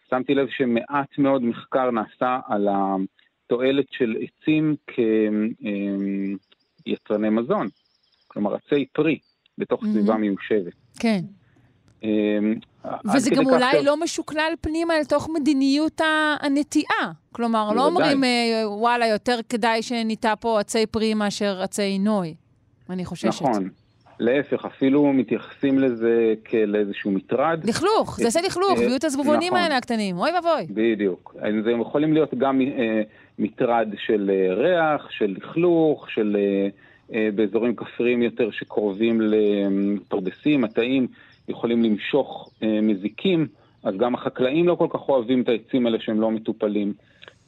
שמתי 0.09 0.35
לב 0.35 0.47
שמעט 0.49 1.17
מאוד 1.17 1.43
מחקר 1.43 1.91
נעשה 1.91 2.39
על 2.47 2.67
התועלת 2.71 3.85
של 3.91 4.15
עצים 4.21 4.75
כיצרני 6.85 7.29
מזון. 7.29 7.67
כלומר, 8.27 8.55
עצי 8.55 8.85
פרי 8.93 9.19
בתוך 9.57 9.83
mm-hmm. 9.83 9.87
סביבה 9.87 10.17
מיושבת. 10.17 10.73
כן. 10.99 11.21
אמ, 12.85 13.15
וזה 13.15 13.29
גם 13.29 13.45
אולי 13.45 13.81
ש... 13.81 13.85
לא 13.85 13.97
משוקלל 13.97 14.53
פנימה 14.61 14.97
אל 14.97 15.03
תוך 15.03 15.29
מדיניות 15.33 16.01
הנטיעה. 16.41 17.11
כלומר, 17.31 17.73
לא 17.73 17.85
אומרים, 17.85 18.23
אה, 18.23 18.63
וואלה, 18.65 19.07
יותר 19.07 19.39
כדאי 19.49 19.81
שניטע 19.81 20.33
פה 20.39 20.59
עצי 20.59 20.85
פרי 20.85 21.13
מאשר 21.13 21.61
עצי 21.61 21.99
נוי. 21.99 22.35
אני 22.89 23.05
חוששת. 23.05 23.27
נכון. 23.27 23.69
להפך, 24.19 24.65
אפילו 24.65 25.13
מתייחסים 25.13 25.79
לזה 25.79 26.33
כאל 26.45 26.75
איזשהו 26.75 27.11
מטרד. 27.11 27.59
לכלוך, 27.63 28.17
זה 28.17 28.25
עושה 28.25 28.41
לכלוך, 28.41 28.79
ויהיו 28.79 28.95
את 28.95 29.03
הזבובונים 29.03 29.53
נכון. 29.53 29.59
האלה 29.63 29.77
הקטנים, 29.77 30.17
אוי 30.17 30.31
ואבוי. 30.35 30.67
בדיוק. 30.69 31.35
אז 31.39 31.67
הם 31.67 31.81
יכולים 31.81 32.13
להיות 32.13 32.33
גם 32.33 32.61
אה, 32.61 33.01
מטרד 33.39 33.89
של 33.97 34.31
אה, 34.33 34.53
ריח, 34.53 35.09
של 35.11 35.35
לכלוך, 35.37 36.09
של 36.09 36.37
אה, 36.39 36.67
אה, 37.13 37.29
באזורים 37.35 37.75
כפריים 37.75 38.21
יותר 38.21 38.51
שקרובים 38.51 39.21
לפרדסים, 39.21 40.61
מטעים, 40.61 41.07
יכולים 41.47 41.83
למשוך 41.83 42.49
אה, 42.63 42.81
מזיקים, 42.81 43.47
אז 43.83 43.95
גם 43.97 44.15
החקלאים 44.15 44.67
לא 44.67 44.75
כל 44.75 44.87
כך 44.89 45.09
אוהבים 45.09 45.41
את 45.41 45.49
העצים 45.49 45.85
האלה 45.85 45.99
שהם 45.99 46.21
לא 46.21 46.31
מטופלים. 46.31 46.93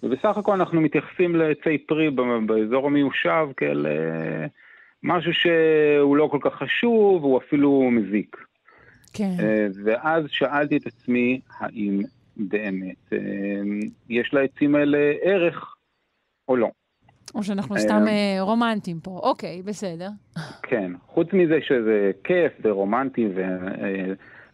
ובסך 0.03 0.37
הכל 0.37 0.53
אנחנו 0.53 0.81
מתייחסים 0.81 1.35
לעצי 1.35 1.77
פרי 1.77 2.09
באזור 2.45 2.87
המיושב 2.87 3.47
כאל... 3.57 3.85
אה, 3.87 4.47
משהו 5.05 5.33
שהוא 5.33 6.17
לא 6.17 6.27
כל 6.31 6.39
כך 6.41 6.53
חשוב, 6.53 7.23
הוא 7.23 7.37
אפילו 7.37 7.91
מזיק. 7.91 8.37
כן. 9.13 9.31
אה, 9.39 9.67
ואז 9.83 10.25
שאלתי 10.29 10.77
את 10.77 10.87
עצמי, 10.87 11.39
האם 11.59 12.01
באמת 12.37 13.13
אה, 13.13 13.19
יש 14.09 14.33
לעצים 14.33 14.75
האלה 14.75 15.13
ערך 15.21 15.75
או 16.47 16.55
לא. 16.55 16.71
או 17.35 17.43
שאנחנו 17.43 17.77
סתם 17.77 18.07
אה, 18.07 18.37
רומנטיים 18.41 18.99
פה. 18.99 19.19
אוקיי, 19.23 19.61
בסדר. 19.61 20.09
כן. 20.63 20.91
חוץ 21.07 21.27
מזה 21.33 21.57
שזה 21.67 22.11
כיף 22.23 22.51
ורומנטי, 22.61 23.27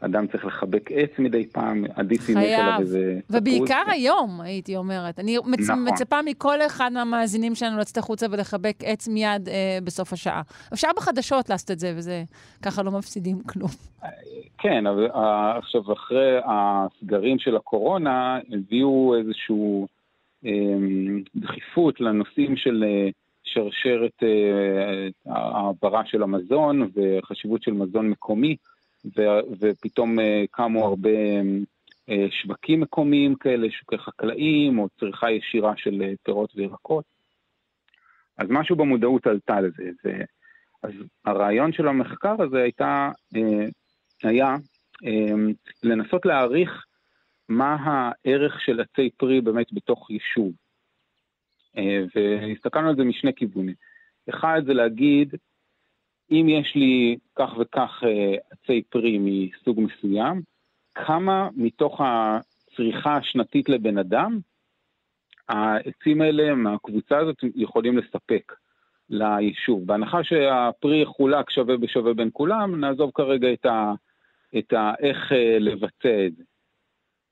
אדם 0.02 0.28
צריך 0.28 0.46
לחבק 0.46 0.92
עץ 0.92 1.10
מדי 1.20 1.48
פעם, 1.48 1.84
עדיף 1.96 2.30
אם 2.30 2.36
יש 2.38 2.60
עליו 2.60 2.78
איזה... 2.80 3.20
ובעיקר 3.30 3.84
היום, 3.88 4.42
הייתי 4.42 4.76
אומרת. 4.76 5.20
אני 5.20 5.38
מצ... 5.46 5.70
נכון. 5.70 5.88
מצפה 5.88 6.22
מכל 6.26 6.62
אחד 6.62 6.90
מהמאזינים 6.94 7.56
שלנו 7.56 7.80
לצאת 7.80 7.98
החוצה 7.98 8.26
ולחבק 8.32 8.76
עץ 8.84 9.08
מיד 9.08 9.50
אה, 9.50 9.78
בסוף 9.84 10.14
השעה. 10.14 10.42
אפשר 10.74 10.88
בחדשות 10.98 11.50
לעשות 11.50 11.72
את 11.72 11.80
זה, 11.80 11.94
וזה 11.96 12.24
ככה 12.62 12.84
לא 12.84 12.92
מפסידים 12.92 13.44
כלום. 13.44 13.70
כן, 14.58 14.88
אבל 14.88 15.08
אה, 15.16 15.58
עכשיו, 15.58 15.94
אחרי 15.94 16.40
הסגרים 16.46 17.40
של 17.40 17.56
הקורונה, 17.56 18.40
הביאו 18.52 19.16
איזושהי 19.20 19.56
אה, 19.56 19.86
דחיפות 21.36 22.02
לנושאים 22.02 22.58
של... 22.58 22.84
אה, 22.88 23.10
שרשרת 23.44 24.24
אה, 24.24 25.08
העברה 25.26 26.06
של 26.06 26.24
המזון 26.24 26.90
וחשיבות 26.96 27.64
של 27.64 27.72
מזון 27.72 28.10
מקומי. 28.10 28.56
ופתאום 29.60 30.18
קמו 30.52 30.86
הרבה 30.86 31.10
uh, 32.10 32.14
שווקים 32.42 32.82
מקומיים 32.82 33.36
כאלה, 33.36 33.68
שוקי 33.72 33.98
חקלאים, 33.98 34.80
או 34.80 34.88
צריכה 35.00 35.32
ישירה 35.32 35.74
של 35.78 36.14
פירות 36.24 36.54
וירקות. 36.56 37.06
אז 38.38 38.48
משהו 38.50 38.76
במודעות 38.76 39.28
עלתה 39.28 39.62
לזה. 39.62 39.90
ו- 40.06 40.24
אז 40.84 40.92
הרעיון 41.26 41.74
של 41.74 41.88
המחקר 41.88 42.36
הזה 42.44 42.62
הייתה, 42.62 43.12
היה 44.24 44.56
uh, 45.04 45.08
לנסות 45.84 46.26
להעריך 46.26 46.86
מה 47.52 47.78
הערך 47.80 48.62
של 48.62 48.80
עצי 48.82 49.10
פרי 49.18 49.42
באמת 49.42 49.74
בתוך 49.74 50.12
יישוב. 50.12 50.52
Uh, 51.76 51.80
והסתכלנו 52.16 52.90
על 52.90 52.96
זה 52.96 53.04
משני 53.04 53.34
כיוונים. 53.34 53.76
אחד 54.30 54.62
זה 54.66 54.74
להגיד, 54.74 55.36
אם 56.32 56.46
יש 56.50 56.76
לי 56.76 57.18
כך 57.36 57.50
וכך 57.60 58.04
אה, 58.04 58.36
עצי 58.52 58.82
פרי 58.90 59.18
מסוג 59.22 59.80
מסוים, 59.80 60.42
כמה 60.96 61.50
מתוך 61.56 62.02
הצריכה 62.04 63.18
השנתית 63.18 63.70
לבן 63.70 63.98
אדם, 63.98 64.40
העצים 65.50 66.22
האלה 66.22 66.56
מהקבוצה 66.56 67.18
הזאת 67.18 67.36
יכולים 67.56 67.98
לספק 67.98 68.54
ליישוב. 69.10 69.86
בהנחה 69.86 70.24
שהפרי 70.24 71.02
יחולק 71.02 71.50
שווה 71.50 71.78
בשווה 71.78 72.14
בין 72.14 72.30
כולם, 72.34 72.80
נעזוב 72.80 73.12
כרגע 73.14 73.54
את, 73.54 73.66
ה, 73.66 73.94
את 74.58 74.74
ה, 74.74 74.94
איך 75.00 75.32
אה, 75.32 75.60
לבצע 75.60 76.26
את 76.26 76.36
זה. 76.36 76.44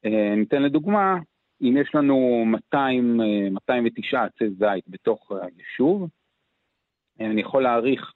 אה, 0.05 0.35
ניתן 0.35 0.61
לדוגמה, 0.61 1.17
אם 1.61 1.77
יש 1.81 1.95
לנו 1.95 2.43
200, 2.45 3.17
209 3.51 4.23
עצי 4.23 4.49
זית 4.49 4.83
בתוך 4.87 5.31
היישוב, 5.31 6.09
אני 7.19 7.41
יכול 7.41 7.63
להעריך 7.63 8.13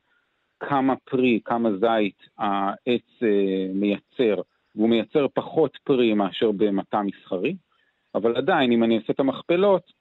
כמה 0.60 0.96
פרי, 0.96 1.40
כמה 1.46 1.70
זית 1.72 2.18
העץ 2.38 3.24
אה, 3.24 3.68
מייצר, 3.74 4.42
והוא 4.76 4.90
מייצר 4.90 5.28
פחות 5.34 5.78
פרי 5.84 6.14
מאשר 6.14 6.52
במטע 6.52 7.02
מסחרי, 7.02 7.56
אבל 8.16 8.38
עדיין, 8.38 8.72
אם 8.72 8.84
אני 8.84 8.98
אעשה 8.98 9.14
את 9.14 9.20
המכפלות, 9.20 9.92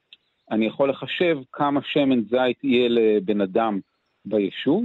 אני 0.50 0.66
יכול 0.66 0.90
לחשב 0.90 1.38
כמה 1.52 1.80
שמן 1.84 2.20
זית 2.22 2.64
יהיה 2.64 2.88
לבן 2.88 3.40
אדם 3.40 3.80
ביישוב, 4.24 4.84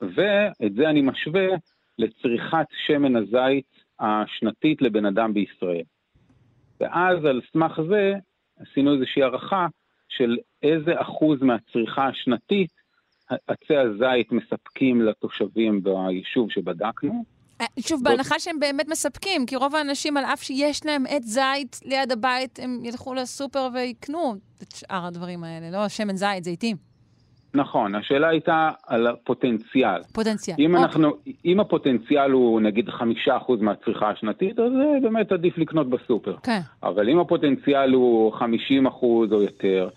ואת 0.00 0.74
זה 0.74 0.90
אני 0.90 1.02
משווה 1.02 1.46
לצריכת 1.98 2.66
שמן 2.86 3.16
הזית 3.16 3.77
השנתית 4.00 4.82
לבן 4.82 5.04
אדם 5.04 5.34
בישראל. 5.34 5.82
ואז 6.80 7.24
על 7.24 7.40
סמך 7.52 7.80
זה 7.88 8.12
עשינו 8.60 8.94
איזושהי 8.94 9.22
הערכה 9.22 9.66
של 10.08 10.36
איזה 10.62 11.00
אחוז 11.00 11.42
מהצריכה 11.42 12.08
השנתית 12.08 12.70
עצי 13.28 13.76
הזית 13.76 14.32
מספקים 14.32 15.02
לתושבים 15.02 15.82
ביישוב 15.82 16.50
שבדקנו. 16.50 17.24
אה, 17.60 17.66
שוב, 17.80 18.04
בהנחה 18.04 18.38
שהם 18.38 18.60
באמת 18.60 18.88
מספקים, 18.88 19.46
כי 19.46 19.56
רוב 19.56 19.74
האנשים, 19.74 20.16
על 20.16 20.24
אף 20.24 20.42
שיש 20.42 20.86
להם 20.86 21.04
עץ 21.08 21.24
זית 21.24 21.80
ליד 21.84 22.12
הבית, 22.12 22.58
הם 22.62 22.80
ילכו 22.84 23.14
לסופר 23.14 23.68
ויקנו 23.74 24.34
את 24.62 24.72
שאר 24.72 25.06
הדברים 25.06 25.44
האלה, 25.44 25.70
לא 25.70 25.88
שמן 25.88 26.16
זית, 26.16 26.44
זיתים. 26.44 26.87
נכון, 27.54 27.94
השאלה 27.94 28.28
הייתה 28.28 28.70
על 28.86 29.06
הפוטנציאל. 29.06 30.02
פוטנציאל, 30.12 30.56
אם, 30.58 30.74
אוקיי. 30.74 30.84
אנחנו, 30.84 31.10
אם 31.44 31.60
הפוטנציאל 31.60 32.30
הוא 32.30 32.60
נגיד 32.60 32.88
חמישה 32.88 33.36
אחוז 33.36 33.60
מהצריכה 33.60 34.10
השנתית, 34.10 34.58
אז 34.58 34.72
באמת 35.02 35.32
עדיף 35.32 35.58
לקנות 35.58 35.90
בסופר. 35.90 36.36
כן. 36.42 36.60
אבל 36.82 37.08
אם 37.08 37.18
הפוטנציאל 37.18 37.92
הוא 37.92 38.32
חמישים 38.32 38.86
אחוז 38.86 39.32
או 39.32 39.42
יותר, 39.42 39.88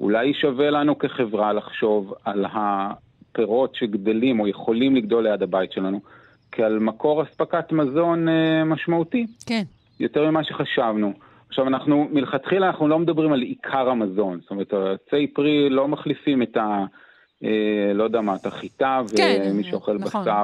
אולי 0.00 0.34
שווה 0.34 0.70
לנו 0.70 0.98
כחברה 0.98 1.52
לחשוב 1.52 2.14
על 2.24 2.44
הפירות 2.52 3.74
שגדלים 3.74 4.40
או 4.40 4.48
יכולים 4.48 4.96
לגדול 4.96 5.28
ליד 5.28 5.42
הבית 5.42 5.72
שלנו 5.72 6.00
כעל 6.52 6.78
מקור 6.78 7.22
אספקת 7.22 7.72
מזון 7.72 8.28
אה, 8.28 8.64
משמעותי. 8.64 9.26
כן. 9.46 9.62
יותר 10.00 10.30
ממה 10.30 10.44
שחשבנו. 10.44 11.12
עכשיו, 11.48 11.66
אנחנו, 11.68 12.08
מלכתחילה 12.10 12.66
אנחנו 12.66 12.88
לא 12.88 12.98
מדברים 12.98 13.32
על 13.32 13.40
עיקר 13.40 13.88
המזון. 13.88 14.40
זאת 14.40 14.50
אומרת, 14.50 14.72
עצי 14.74 15.26
פרי 15.26 15.70
לא 15.70 15.88
מחליפים 15.88 16.42
את 16.42 16.56
ה... 16.56 16.84
אה, 17.44 17.92
לא 17.94 18.04
יודע 18.04 18.20
מה, 18.20 18.34
את 18.34 18.46
החיטה 18.46 19.00
כן, 19.16 19.48
ומי 19.50 19.64
שאוכל 19.64 19.98
נכון. 19.98 20.22
בשר. 20.22 20.42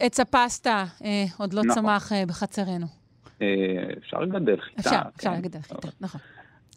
עץ 0.00 0.20
הפסטה 0.20 0.84
אה, 1.04 1.24
עוד 1.38 1.52
לא 1.52 1.62
נכון. 1.62 1.82
צמח 1.82 2.12
אה, 2.12 2.26
בחצרנו. 2.26 2.86
אה, 3.42 3.46
אפשר 3.98 4.20
לגדל 4.20 4.60
חיטה. 4.60 4.80
אפשר, 4.80 4.90
כן. 4.90 5.08
אפשר 5.16 5.32
לגדל 5.32 5.58
חיטה, 5.58 5.88
נכון. 6.00 6.20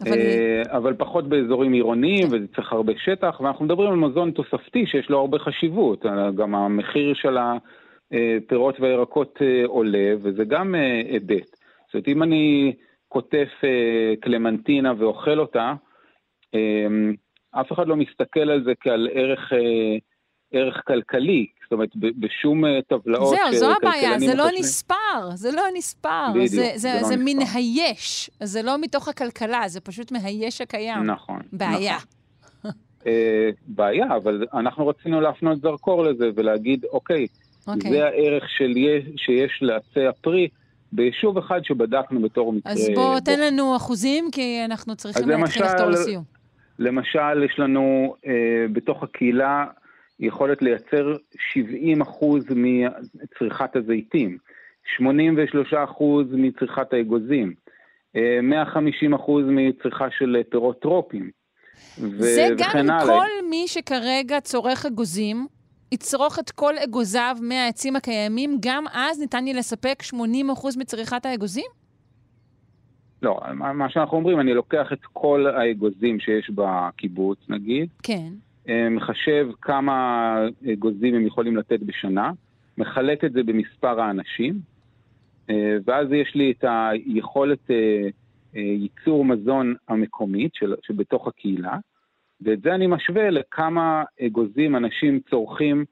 אבל... 0.02 0.18
אה, 0.18 0.62
אבל 0.78 0.94
פחות 0.94 1.30
באזורים 1.30 1.74
עירוניים, 1.74 2.28
וזה 2.28 2.46
צריך 2.56 2.74
הרבה 2.74 2.94
שטח, 3.06 3.42
ואנחנו 3.44 3.66
מדברים 3.66 3.90
על 3.92 3.96
מזון 3.96 4.32
תוספתי 4.32 4.86
שיש 4.86 5.10
לו 5.10 5.20
הרבה 5.20 5.40
חשיבות. 5.40 6.06
גם 6.36 6.56
המחיר 6.56 7.14
של 7.14 7.38
הפירות 8.12 8.80
והירקות 8.80 9.40
אה, 9.42 9.66
עולה, 9.66 10.14
וזה 10.22 10.44
גם 10.44 10.76
אה, 10.76 11.02
היבט. 11.10 11.50
זאת 11.86 11.94
אומרת, 11.94 12.08
אם 12.08 12.24
אני 12.24 12.74
קוטף 13.10 13.50
קלמנטינה 14.22 14.94
ואוכל 14.98 15.40
אותה, 15.40 15.74
אף 17.52 17.72
אחד 17.72 17.88
לא 17.88 17.96
מסתכל 17.96 18.50
על 18.50 18.64
זה 18.64 18.72
כעל 18.82 19.08
ערך, 19.14 19.54
ערך 20.52 20.82
כלכלי, 20.88 21.48
זאת 21.64 21.72
אומרת, 21.72 21.90
בשום 21.96 22.66
אה, 22.66 22.80
טבלאות... 22.88 23.36
זהו, 23.36 23.60
זו 23.60 23.72
הבעיה, 23.72 24.20
זה 24.20 24.36
לא 24.36 24.46
נספר, 24.60 25.30
זה 25.34 25.52
לא 25.52 25.64
נספר. 25.74 26.30
בדיוק, 26.30 26.48
זה, 26.48 26.72
זה, 26.76 26.78
זה, 26.78 26.94
לא 27.02 27.08
זה 27.08 27.16
מן 27.18 27.40
היש, 27.54 28.30
זה 28.44 28.62
לא 28.62 28.82
מתוך 28.82 29.08
הכלכלה, 29.08 29.68
זה 29.68 29.82
פשוט 29.82 30.12
מהיש 30.12 30.62
הקיים. 30.62 31.04
נכון. 31.04 31.42
בעיה. 31.52 31.98
נכון. 32.64 32.72
בעיה, 33.78 34.16
אבל 34.16 34.46
אנחנו 34.54 34.88
רצינו 34.88 35.22
להפנות 35.22 35.62
זרקור 35.62 36.04
לזה 36.04 36.30
ולהגיד, 36.36 36.86
אוקיי, 36.86 37.28
אוקיי. 37.68 37.92
זה 37.92 38.06
הערך 38.06 38.44
של, 38.50 38.74
שיש 39.18 39.60
לעצי 39.62 40.08
הפרי. 40.08 40.48
ביישוב 40.92 41.38
אחד 41.38 41.64
שבדקנו 41.64 42.22
בתור 42.22 42.54
מקרה... 42.54 42.72
אז 42.74 42.90
בוא, 42.96 43.20
תן 43.20 43.40
לנו 43.40 43.76
אחוזים, 43.76 44.30
כי 44.32 44.62
אנחנו 44.66 44.96
צריכים 44.96 45.30
להתחיל 45.30 45.64
לחתור 45.64 45.90
לסיום. 45.90 46.24
למשל, 46.80 47.44
יש 47.46 47.60
לנו 47.60 48.16
אה, 48.28 48.66
בתוך 48.74 49.04
הקהילה 49.04 49.66
יכולת 50.20 50.62
לייצר 50.62 51.14
70% 51.34 52.46
מצריכת 52.56 53.76
הזיתים, 53.76 54.38
83% 55.00 55.04
מצריכת 56.32 56.94
האגוזים, 56.94 57.54
150% 58.16 58.18
אה, 58.18 58.22
מצריכה 59.48 60.08
של 60.18 60.42
פירות 60.50 60.82
טרופיים. 60.82 61.32
זה 61.98 62.48
גם 62.58 62.90
עם 62.90 63.06
כל 63.06 63.28
מי 63.50 63.68
שכרגע 63.68 64.40
צורך 64.40 64.86
אגוזים, 64.86 65.48
יצרוך 65.92 66.40
את 66.40 66.52
כל 66.52 66.74
אגוזיו 66.78 67.36
מהעצים 67.42 67.96
הקיימים, 67.96 68.58
גם 68.60 68.84
אז 68.94 69.20
ניתן 69.20 69.48
יהיה 69.48 69.60
לספק 69.60 70.04
80% 70.14 70.18
מצריכת 70.78 71.26
האגוזים? 71.26 71.66
לא, 73.22 73.40
מה 73.54 73.90
שאנחנו 73.90 74.18
אומרים, 74.18 74.40
אני 74.40 74.54
לוקח 74.54 74.94
את 74.94 75.06
כל 75.14 75.46
האגוזים 75.48 76.20
שיש 76.20 76.52
בקיבוץ, 76.56 77.40
נגיד. 77.50 77.90
כן. 78.04 78.30
אה, 78.70 78.90
מחשב 78.90 79.48
כמה 79.62 80.36
אגוזים 80.74 81.16
הם 81.16 81.26
יכולים 81.26 81.58
לתת 81.58 81.80
בשנה, 81.80 82.32
מחלק 82.78 83.24
את 83.24 83.32
זה 83.32 83.44
במספר 83.44 84.02
האנשים, 84.02 84.60
אה, 85.50 85.78
ואז 85.86 86.08
יש 86.12 86.36
לי 86.36 86.52
את 86.52 86.66
היכולת 86.68 87.72
אה, 87.72 88.10
ייצור 88.54 89.26
מזון 89.26 89.76
המקומית 89.88 90.56
של, 90.56 90.76
שבתוך 90.88 91.28
הקהילה, 91.28 91.78
ואת 92.42 92.62
זה 92.62 92.76
אני 92.76 92.88
משווה 92.88 93.30
לכמה 93.30 94.04
אגוזים 94.26 94.76
אנשים 94.76 95.20
צורכים 95.30 95.86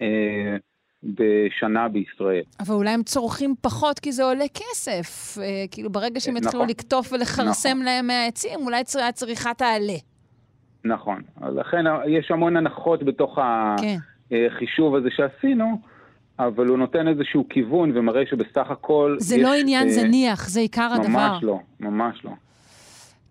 אה, 0.00 0.56
בשנה 1.02 1.88
בישראל. 1.88 2.42
אבל 2.60 2.74
אולי 2.74 2.90
הם 2.90 3.02
צורכים 3.02 3.54
פחות 3.60 3.98
כי 3.98 4.12
זה 4.12 4.24
עולה 4.24 4.44
כסף. 4.54 5.38
אה, 5.42 5.64
כאילו, 5.70 5.90
ברגע 5.90 6.20
שהם 6.20 6.36
יתחילו 6.36 6.62
נכון, 6.62 6.68
לקטוף 6.68 7.12
ולכרסם 7.12 7.68
נכון. 7.68 7.84
להם 7.84 8.06
מהעצים, 8.06 8.60
אולי 8.60 8.82
הצריכה 9.08 9.54
תעלה. 9.54 9.98
נכון. 10.84 11.22
לכן 11.40 11.84
יש 12.08 12.30
המון 12.30 12.56
הנחות 12.56 13.02
בתוך 13.02 13.38
כן. 13.80 13.96
החישוב 14.30 14.94
הזה 14.94 15.08
שעשינו, 15.10 15.80
אבל 16.38 16.66
הוא 16.66 16.78
נותן 16.78 17.08
איזשהו 17.08 17.46
כיוון 17.48 17.92
ומראה 17.94 18.26
שבסך 18.26 18.70
הכל... 18.70 19.16
זה 19.18 19.36
לא 19.36 19.40
יש, 19.40 19.46
לא 19.46 19.54
עניין 19.54 19.88
אה, 19.88 19.92
זניח, 19.92 20.48
זה 20.48 20.60
עיקר 20.60 20.88
ממש 20.88 21.06
הדבר. 21.06 21.32
ממש 21.32 21.42
לא, 21.42 21.58
ממש 21.80 22.24
לא. 22.24 22.30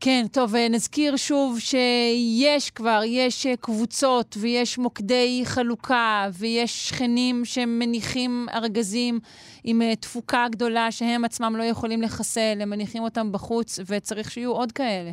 כן, 0.01 0.25
טוב, 0.33 0.55
נזכיר 0.69 1.15
שוב 1.15 1.59
שיש 1.59 2.69
כבר, 2.69 2.99
יש 3.05 3.47
קבוצות 3.61 4.35
ויש 4.41 4.77
מוקדי 4.77 5.41
חלוקה 5.45 6.27
ויש 6.39 6.89
שכנים 6.89 7.45
שמניחים 7.45 8.45
ארגזים 8.53 9.19
עם 9.63 9.81
אה, 9.81 9.95
תפוקה 9.95 10.45
גדולה 10.51 10.91
שהם 10.91 11.25
עצמם 11.25 11.53
לא 11.57 11.63
יכולים 11.63 12.01
לחסל, 12.01 12.57
הם 12.61 12.69
מניחים 12.69 13.03
אותם 13.03 13.31
בחוץ 13.31 13.79
וצריך 13.87 14.31
שיהיו 14.31 14.51
עוד 14.51 14.71
כאלה. 14.71 15.11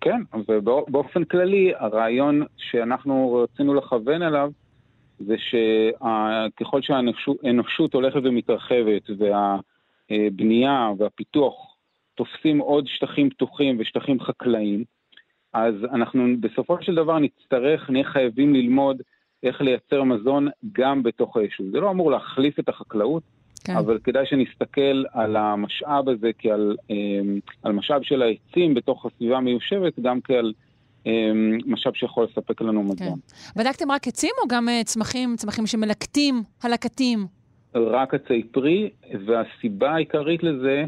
כן, 0.00 0.20
ובאופן 0.48 1.24
כללי, 1.24 1.72
הרעיון 1.78 2.42
שאנחנו 2.56 3.44
רצינו 3.44 3.74
לכוון 3.74 4.22
אליו 4.22 4.50
זה 5.18 5.34
שככל 5.38 6.82
שהאנושות 6.82 7.94
הולכת 7.94 8.20
ומתרחבת 8.24 9.10
והבנייה 10.10 10.90
והפיתוח 10.98 11.54
תופסים 12.16 12.58
עוד 12.58 12.86
שטחים 12.86 13.30
פתוחים 13.30 13.76
ושטחים 13.80 14.20
חקלאיים, 14.20 14.84
אז 15.52 15.74
אנחנו 15.94 16.24
בסופו 16.40 16.76
של 16.80 16.94
דבר 16.94 17.18
נצטרך, 17.18 17.90
נהיה 17.90 18.04
חייבים 18.04 18.54
ללמוד 18.54 18.96
איך 19.42 19.60
לייצר 19.60 20.02
מזון 20.02 20.48
גם 20.72 21.02
בתוך 21.02 21.36
היישוב. 21.36 21.66
זה 21.72 21.80
לא 21.80 21.90
אמור 21.90 22.10
להחליף 22.10 22.58
את 22.58 22.68
החקלאות, 22.68 23.22
כן. 23.64 23.76
אבל 23.76 23.98
כדאי 24.04 24.26
שנסתכל 24.26 25.04
על 25.12 25.36
המשאב 25.36 26.08
הזה 26.08 26.30
כעל 26.38 26.76
אמ, 26.90 27.38
על 27.62 27.72
משאב 27.72 28.02
של 28.02 28.22
העצים 28.22 28.74
בתוך 28.74 29.06
הסביבה 29.06 29.36
המיושבת, 29.36 29.98
גם 30.00 30.20
כעל 30.20 30.52
אמ, 31.06 31.58
משאב 31.66 31.94
שיכול 31.94 32.24
לספק 32.24 32.60
לנו 32.60 32.80
כן. 32.80 32.86
מזון. 32.86 33.18
כן. 33.54 33.60
בדקתם 33.60 33.90
רק 33.90 34.08
עצים 34.08 34.32
או 34.42 34.48
גם 34.48 34.68
אה, 34.68 34.84
צמחים, 34.84 35.36
צמחים 35.36 35.66
שמלקטים, 35.66 36.42
הלקטים? 36.62 37.26
רק 37.74 38.14
עצי 38.14 38.42
פרי, 38.42 38.90
והסיבה 39.26 39.90
העיקרית 39.90 40.42
לזה 40.42 40.84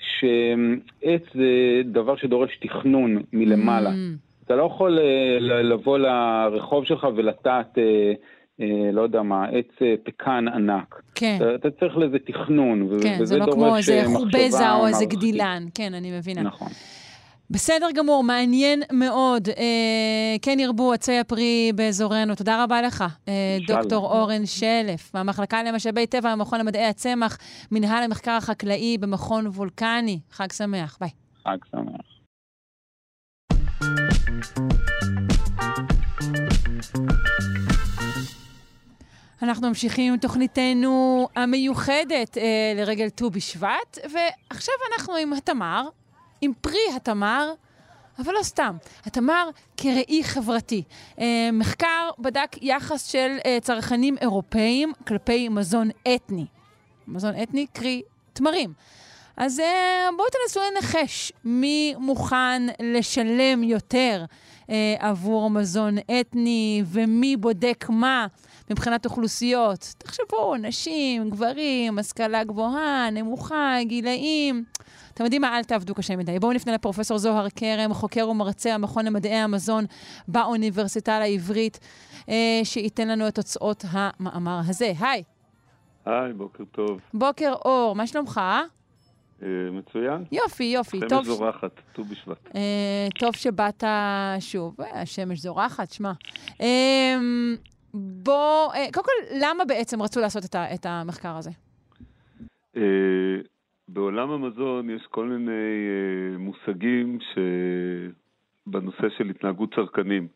שעץ 0.00 1.22
זה 1.34 1.82
דבר 1.84 2.16
שדורש 2.16 2.58
תכנון 2.60 3.22
מלמעלה. 3.32 3.90
Mm. 3.90 4.30
אתה 4.50 4.56
לא 4.56 4.62
יכול 4.62 4.98
אה, 4.98 5.62
לבוא 5.62 5.98
לרחוב 5.98 6.84
שלך 6.84 7.06
ולטעת, 7.16 7.78
אה, 7.78 8.12
אה, 8.60 8.90
לא 8.92 9.02
יודע 9.02 9.22
מה, 9.22 9.44
עץ 9.44 10.00
פקן 10.04 10.44
ענק. 10.54 11.02
כן. 11.14 11.36
אתה, 11.36 11.54
אתה 11.54 11.70
צריך 11.70 11.96
לזה 11.96 12.18
תכנון, 12.18 12.88
כן, 13.02 13.18
וזה 13.20 13.38
דורש 13.38 13.48
מחשבה 13.48 13.48
כן, 13.48 13.48
זה 13.48 13.50
לא 13.50 13.52
כמו 13.52 13.76
איזה 13.76 14.02
חובזה 14.16 14.72
או 14.72 14.86
איזה 14.86 15.04
גדילן. 15.04 15.66
כן, 15.74 15.94
אני 15.94 16.18
מבינה. 16.18 16.42
נכון. 16.42 16.68
בסדר 17.50 17.86
גמור, 17.94 18.24
מעניין 18.24 18.82
מאוד. 18.92 19.48
אה, 19.48 20.36
כן 20.42 20.58
ירבו 20.60 20.92
עצי 20.92 21.18
הפרי 21.18 21.72
באזורנו. 21.74 22.34
תודה 22.34 22.64
רבה 22.64 22.82
לך, 22.82 23.04
אה, 23.28 23.58
דוקטור 23.66 24.06
אורן 24.06 24.46
שלף, 24.46 25.14
מהמחלקה 25.14 25.62
למשאבי 25.62 26.06
טבע 26.06 26.32
במכון 26.32 26.60
למדעי 26.60 26.86
הצמח, 26.86 27.38
מנהל 27.70 28.04
המחקר 28.04 28.30
החקלאי 28.30 28.98
במכון 28.98 29.46
וולקני. 29.46 30.20
חג 30.30 30.52
שמח, 30.52 30.98
ביי. 31.00 31.10
חג 31.44 31.56
שמח. 31.70 32.20
אנחנו 39.42 39.68
ממשיכים 39.68 40.12
עם 40.12 40.18
תוכניתנו 40.18 41.28
המיוחדת 41.36 42.38
אה, 42.38 42.72
לרגל 42.76 43.08
ט"ו 43.08 43.30
בשבט, 43.30 43.98
ועכשיו 44.02 44.74
אנחנו 44.92 45.16
עם 45.16 45.32
התמר, 45.32 45.88
עם 46.40 46.52
פרי 46.60 46.94
התמר, 46.96 47.52
אבל 48.18 48.32
לא 48.32 48.42
סתם. 48.42 48.76
התמר 49.04 49.48
כראי 49.76 50.24
חברתי. 50.24 50.82
אה, 51.18 51.48
מחקר 51.52 52.10
בדק 52.18 52.56
יחס 52.62 53.06
של 53.06 53.36
אה, 53.46 53.58
צרכנים 53.62 54.16
אירופאים 54.20 54.92
כלפי 55.06 55.48
מזון 55.48 55.90
אתני. 56.14 56.46
מזון 57.08 57.34
אתני, 57.42 57.66
קרי 57.72 58.02
תמרים. 58.32 58.72
אז 59.36 59.60
אה, 59.60 60.08
בואו 60.16 60.28
תנסו 60.28 60.60
לנחש 60.60 61.32
מי 61.44 61.94
מוכן 61.98 62.62
לשלם 62.80 63.62
יותר 63.62 64.24
עבור 64.98 65.50
מזון 65.50 65.96
אתני 66.20 66.82
ומי 66.86 67.36
בודק 67.36 67.86
מה 67.88 68.26
מבחינת 68.70 69.04
אוכלוסיות. 69.04 69.94
תחשבו, 69.98 70.56
נשים, 70.56 71.30
גברים, 71.30 71.98
השכלה 71.98 72.44
גבוהה, 72.44 73.10
נמוכה, 73.10 73.76
גילאים. 73.82 74.64
אתם 75.20 75.24
יודעים 75.26 75.42
מה? 75.42 75.58
אל 75.58 75.64
תעבדו 75.64 75.94
קשה 75.94 76.16
מדי. 76.16 76.38
בואו 76.38 76.52
נפנה 76.52 76.74
לפרופסור 76.74 77.18
זוהר 77.18 77.46
כרם, 77.56 77.94
חוקר 77.94 78.28
ומרצה 78.28 78.74
המכון 78.74 79.04
למדעי 79.04 79.34
המזון 79.34 79.84
באוניברסיטה 80.28 81.12
העברית, 81.12 81.78
אה, 82.28 82.60
שייתן 82.64 83.08
לנו 83.08 83.28
את 83.28 83.34
תוצאות 83.34 83.84
המאמר 83.90 84.60
הזה. 84.68 84.92
היי. 85.00 85.22
היי, 86.04 86.32
בוקר 86.32 86.64
טוב. 86.64 87.00
בוקר 87.14 87.52
אור, 87.64 87.94
מה 87.96 88.06
שלומך? 88.06 88.40
אה, 89.42 89.48
מצוין. 89.72 90.24
יופי, 90.32 90.64
יופי. 90.64 90.96
השמש 90.96 91.10
טוב 91.10 91.24
זורחת, 91.24 91.80
ט"ו 91.92 92.04
בשבט. 92.04 92.56
אה, 92.56 93.08
טוב 93.18 93.36
שבאת 93.36 93.84
שוב. 94.40 94.80
אה, 94.80 95.02
השמש 95.02 95.38
זורחת, 95.38 95.92
שמע. 95.92 96.12
אה, 96.60 97.16
בוא, 97.94 98.74
אה, 98.74 98.86
קודם 98.92 99.06
כל, 99.06 99.36
למה 99.40 99.64
בעצם 99.64 100.02
רצו 100.02 100.20
לעשות 100.20 100.44
את, 100.44 100.54
ה, 100.54 100.74
את 100.74 100.86
המחקר 100.86 101.36
הזה? 101.36 101.50
בעולם 103.92 104.30
המזון 104.30 104.90
יש 104.90 105.06
כל 105.06 105.26
מיני 105.26 105.50
אה, 105.52 106.38
מושגים 106.38 107.18
שבנושא 108.66 109.08
של 109.18 109.30
התנהגות 109.30 109.74
צרכנים, 109.74 110.28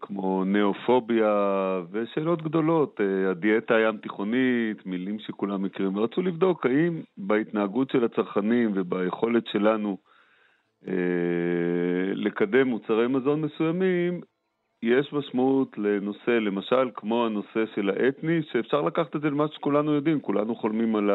כמו 0.00 0.44
ניאופוביה 0.44 1.34
ושאלות 1.92 2.42
גדולות, 2.42 3.00
אה, 3.00 3.30
הדיאטה 3.30 3.74
הים 3.74 3.96
תיכונית, 3.96 4.86
מילים 4.86 5.18
שכולם 5.18 5.62
מכירים, 5.62 5.96
ורצו 5.96 6.22
לבדוק 6.22 6.66
האם 6.66 7.00
בהתנהגות 7.16 7.90
של 7.90 8.04
הצרכנים 8.04 8.70
וביכולת 8.74 9.46
שלנו 9.46 9.98
אה, 10.88 10.92
לקדם 12.14 12.68
מוצרי 12.68 13.08
מזון 13.08 13.40
מסוימים, 13.40 14.20
יש 14.82 15.12
משמעות 15.12 15.78
לנושא, 15.78 16.30
למשל, 16.30 16.90
כמו 16.94 17.26
הנושא 17.26 17.64
של 17.74 17.90
האתני, 17.90 18.42
שאפשר 18.42 18.82
לקחת 18.82 19.16
את 19.16 19.20
זה 19.20 19.30
למה 19.30 19.48
שכולנו 19.48 19.92
יודעים, 19.92 20.20
כולנו 20.20 20.54
חולמים 20.54 20.96
על 20.96 21.10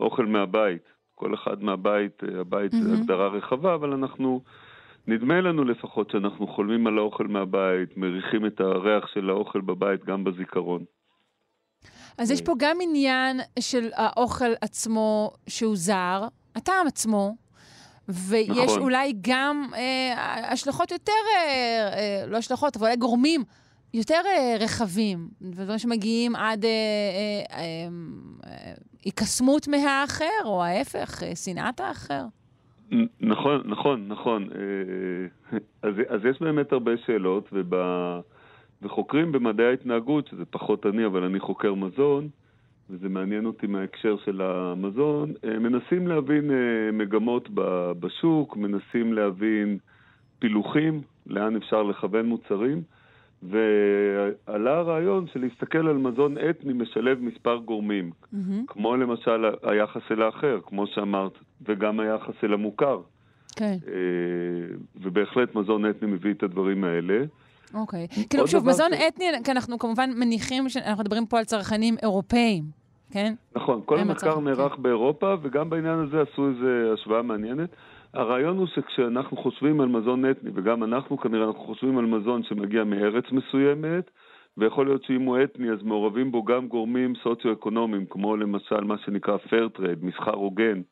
האוכל 0.00 0.26
מהבית. 0.26 0.97
כל 1.18 1.34
אחד 1.34 1.62
מהבית, 1.62 2.24
אה, 2.24 2.40
הבית 2.40 2.72
mm-hmm. 2.72 2.82
זה 2.82 2.92
הגדרה 2.92 3.28
רחבה, 3.28 3.74
אבל 3.74 3.92
אנחנו, 3.92 4.40
נדמה 5.06 5.40
לנו 5.40 5.64
לפחות 5.64 6.10
שאנחנו 6.10 6.46
חולמים 6.46 6.86
על 6.86 6.98
האוכל 6.98 7.26
מהבית, 7.26 7.96
מריחים 7.96 8.46
את 8.46 8.60
הריח 8.60 9.06
של 9.14 9.30
האוכל 9.30 9.60
בבית 9.60 10.04
גם 10.04 10.24
בזיכרון. 10.24 10.84
אז 12.18 12.30
יש 12.30 12.42
פה 12.42 12.54
גם 12.58 12.76
עניין 12.82 13.40
של 13.60 13.88
האוכל 13.94 14.52
עצמו 14.60 15.30
שהוא 15.48 15.76
זר, 15.76 16.22
הטעם 16.56 16.86
עצמו, 16.86 17.36
ויש 18.08 18.58
נכון. 18.58 18.82
אולי 18.82 19.14
גם 19.20 19.70
אה, 19.74 20.52
השלכות 20.52 20.90
יותר, 20.90 21.12
אה, 21.36 21.42
אה, 21.92 22.26
לא 22.26 22.36
השלכות, 22.36 22.76
אבל 22.76 22.86
אולי 22.86 22.96
גורמים 22.96 23.44
יותר 23.94 24.20
אה, 24.26 24.56
רחבים, 24.60 25.28
ודברים 25.40 25.78
שמגיעים 25.78 26.36
עד 26.36 26.64
אה, 26.64 26.70
אה, 26.70 27.58
אה, 27.58 27.88
אה, 28.50 28.72
היקסמות 29.04 29.68
מהאחר, 29.68 30.44
או 30.44 30.64
ההפך, 30.64 31.22
אה, 31.22 31.36
שנאת 31.36 31.80
האחר. 31.80 32.24
נכון, 33.20 33.62
נכון, 33.64 34.08
נכון. 34.08 34.48
אה, 34.54 35.58
אז, 35.82 35.94
אז 36.08 36.20
יש 36.24 36.40
באמת 36.40 36.72
הרבה 36.72 36.92
שאלות, 37.06 37.48
וב, 37.52 37.74
וחוקרים 38.82 39.32
במדעי 39.32 39.66
ההתנהגות, 39.66 40.26
שזה 40.26 40.44
פחות 40.44 40.86
אני, 40.86 41.06
אבל 41.06 41.24
אני 41.24 41.40
חוקר 41.40 41.74
מזון, 41.74 42.28
וזה 42.90 43.08
מעניין 43.08 43.46
אותי 43.46 43.66
מההקשר 43.66 44.16
של 44.24 44.42
המזון, 44.42 45.32
אה, 45.44 45.58
מנסים 45.58 46.08
להבין 46.08 46.50
מגמות 46.92 47.48
בשוק, 48.00 48.56
מנסים 48.56 49.12
להבין 49.12 49.78
פילוחים, 50.38 51.00
לאן 51.26 51.56
אפשר 51.56 51.82
לכוון 51.82 52.26
מוצרים. 52.26 52.82
ועלה 53.42 54.70
הרעיון 54.78 55.26
של 55.32 55.40
להסתכל 55.40 55.88
על 55.88 55.96
מזון 55.96 56.34
אתני 56.50 56.72
משלב 56.72 57.18
מספר 57.20 57.56
גורמים, 57.56 58.10
מהמם. 58.32 58.64
כמו 58.66 58.96
למשל 58.96 59.44
היחס 59.62 60.02
אל 60.10 60.22
האחר, 60.22 60.58
כמו 60.66 60.86
שאמרת, 60.86 61.32
וגם 61.66 62.00
היחס 62.00 62.34
אל 62.44 62.52
המוכר. 62.52 63.00
כן, 63.56 63.76
אה, 63.88 63.92
ובהחלט 65.02 65.54
מזון 65.54 65.90
אתני 65.90 66.08
מביא 66.12 66.32
את 66.34 66.42
הדברים 66.42 66.84
האלה. 66.84 67.24
אוקיי. 67.74 68.06
כאילו, 68.30 68.42
עוד 68.42 68.50
שוב, 68.50 68.68
מזון 68.68 68.90
ש- 68.94 69.00
אתני, 69.08 69.24
כי 69.44 69.50
אנחנו 69.50 69.78
כמובן 69.78 70.10
מניחים 70.16 70.68
שאנחנו 70.68 71.00
מדברים 71.04 71.26
פה 71.26 71.38
על 71.38 71.44
צרכנים 71.44 71.94
אירופאים, 72.02 72.64
כן? 73.10 73.34
נכון, 73.56 73.80
כל 73.84 73.98
המחקר 73.98 74.40
נערך 74.40 74.76
באירופה, 74.78 75.34
וגם 75.42 75.70
בעניין 75.70 75.98
הזה 75.98 76.22
עשו 76.22 76.48
איזו 76.48 76.66
השוואה 76.94 77.22
מעניינת. 77.22 77.68
הרעיון 78.14 78.58
הוא 78.58 78.66
שכשאנחנו 78.66 79.36
חושבים 79.36 79.80
על 79.80 79.88
מזון 79.88 80.30
אתני, 80.30 80.50
וגם 80.54 80.84
אנחנו 80.84 81.18
כנראה, 81.18 81.46
אנחנו 81.46 81.60
חושבים 81.60 81.98
על 81.98 82.06
מזון 82.06 82.42
שמגיע 82.42 82.84
מארץ 82.84 83.24
מסוימת, 83.32 84.10
ויכול 84.56 84.86
להיות 84.86 85.04
שאם 85.04 85.22
הוא 85.22 85.38
אתני 85.44 85.70
אז 85.70 85.82
מעורבים 85.82 86.30
בו 86.32 86.44
גם 86.44 86.68
גורמים 86.68 87.12
סוציו-אקונומיים, 87.22 88.06
כמו 88.06 88.36
למשל 88.36 88.80
מה 88.80 88.98
שנקרא 88.98 89.36
fair 89.36 89.78
trade, 89.78 90.02
מסחר 90.02 90.34
הוגן, 90.34 90.82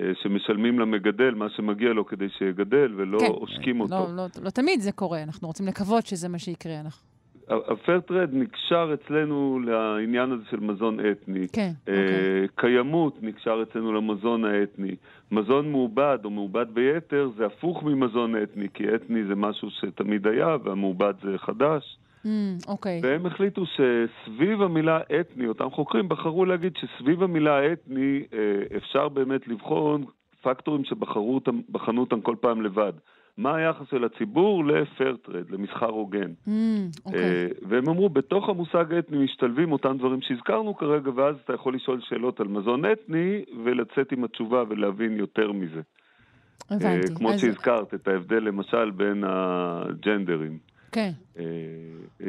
אה, 0.00 0.12
שמשלמים 0.22 0.78
למגדל 0.78 1.34
מה 1.34 1.46
שמגיע 1.56 1.92
לו 1.92 2.06
כדי 2.06 2.28
שיגדל 2.38 2.94
ולא 2.96 3.18
כן. 3.18 3.26
עושקים 3.26 3.80
אותו. 3.80 3.94
לא, 3.94 4.16
לא, 4.16 4.26
לא 4.42 4.50
תמיד 4.50 4.80
זה 4.80 4.92
קורה, 4.92 5.22
אנחנו 5.22 5.48
רוצים 5.48 5.66
לקוות 5.66 6.06
שזה 6.06 6.28
מה 6.28 6.38
שיקרה. 6.38 6.80
אנחנו... 6.80 7.11
הפייר 7.48 8.00
טרד 8.00 8.30
נקשר 8.32 8.94
אצלנו 8.94 9.60
לעניין 9.64 10.32
הזה 10.32 10.42
של 10.50 10.60
מזון 10.60 10.98
אתני. 11.00 11.46
כן, 11.52 11.70
אה, 11.88 11.92
אוקיי. 11.92 12.48
קיימות 12.54 13.22
נקשר 13.22 13.62
אצלנו 13.62 13.92
למזון 13.92 14.44
האתני. 14.44 14.96
מזון 15.32 15.70
מעובד 15.70 16.18
או 16.24 16.30
מעובד 16.30 16.66
ביתר 16.74 17.30
זה 17.36 17.46
הפוך 17.46 17.82
ממזון 17.82 18.42
אתני, 18.42 18.68
כי 18.74 18.94
אתני 18.94 19.24
זה 19.24 19.34
משהו 19.34 19.70
שתמיד 19.70 20.26
היה 20.26 20.56
והמעובד 20.64 21.14
זה 21.22 21.38
חדש. 21.38 21.98
Mm, 22.24 22.28
אוקיי. 22.68 23.00
והם 23.02 23.26
החליטו 23.26 23.64
שסביב 23.66 24.62
המילה 24.62 25.00
אתני, 25.20 25.46
אותם 25.46 25.70
חוקרים 25.70 26.08
בחרו 26.08 26.44
להגיד 26.44 26.72
שסביב 26.76 27.22
המילה 27.22 27.72
אתני 27.72 28.22
אה, 28.32 28.76
אפשר 28.76 29.08
באמת 29.08 29.48
לבחון 29.48 30.04
פקטורים 30.42 30.84
שבחרו 30.84 31.34
אותם, 31.34 31.60
בחנו 31.70 32.00
אותם 32.00 32.20
כל 32.20 32.36
פעם 32.40 32.62
לבד. 32.62 32.92
מה 33.38 33.56
היחס 33.56 33.86
של 33.90 34.04
הציבור 34.04 34.64
לפייר 34.64 35.16
טרד, 35.16 35.50
למסחר 35.50 35.86
הוגן. 35.90 36.32
Mm, 36.46 36.50
אוקיי. 37.06 37.20
אה, 37.20 37.46
והם 37.68 37.88
אמרו, 37.88 38.08
בתוך 38.08 38.48
המושג 38.48 38.94
אתני 38.94 39.24
משתלבים 39.24 39.72
אותם 39.72 39.98
דברים 39.98 40.22
שהזכרנו 40.22 40.76
כרגע, 40.76 41.10
ואז 41.14 41.36
אתה 41.44 41.52
יכול 41.54 41.74
לשאול 41.74 42.00
שאלות 42.08 42.40
על 42.40 42.48
מזון 42.48 42.82
אתני, 42.92 43.42
ולצאת 43.64 44.12
עם 44.12 44.24
התשובה 44.24 44.64
ולהבין 44.68 45.16
יותר 45.16 45.52
מזה. 45.52 45.80
הבנתי. 46.70 47.14
כמו 47.14 47.30
אז- 47.32 47.40
שהזכרת, 47.40 47.94
את 47.94 48.08
ההבדל 48.08 48.42
למשל 48.42 48.90
בין 48.90 49.24
הג'נדרים. 49.26 50.58
כן, 50.92 51.10
אה, 51.38 51.44
אה, 52.22 52.26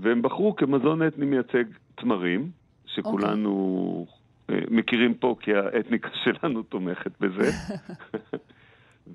והם 0.00 0.22
בחרו 0.22 0.56
כמזון 0.56 1.06
אתני 1.06 1.26
מייצג 1.26 1.64
תמרים, 1.94 2.50
שכולנו 2.86 4.06
אה, 4.50 4.58
מכירים 4.70 5.14
פה 5.14 5.36
כי 5.40 5.54
האתניקה 5.54 6.08
שלנו 6.24 6.62
תומכת 6.62 7.10
בזה. 7.20 7.50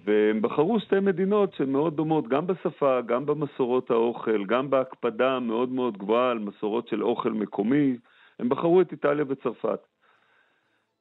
והם 0.04 0.42
בחרו 0.42 0.80
שתי 0.80 1.00
מדינות 1.00 1.54
שהן 1.54 1.72
מאוד 1.72 1.96
דומות, 1.96 2.28
גם 2.28 2.48
בשפה, 2.48 3.02
גם 3.02 3.26
במסורות 3.26 3.92
האוכל, 3.92 4.46
גם 4.46 4.70
בהקפדה 4.70 5.32
המאוד 5.32 5.70
מאוד 5.70 5.98
גבוהה 5.98 6.32
על 6.32 6.40
מסורות 6.40 6.88
של 6.88 7.04
אוכל 7.04 7.32
מקומי. 7.32 7.98
הם 8.40 8.50
בחרו 8.50 8.82
את 8.82 8.92
איטליה 8.92 9.26
וצרפת. 9.28 9.80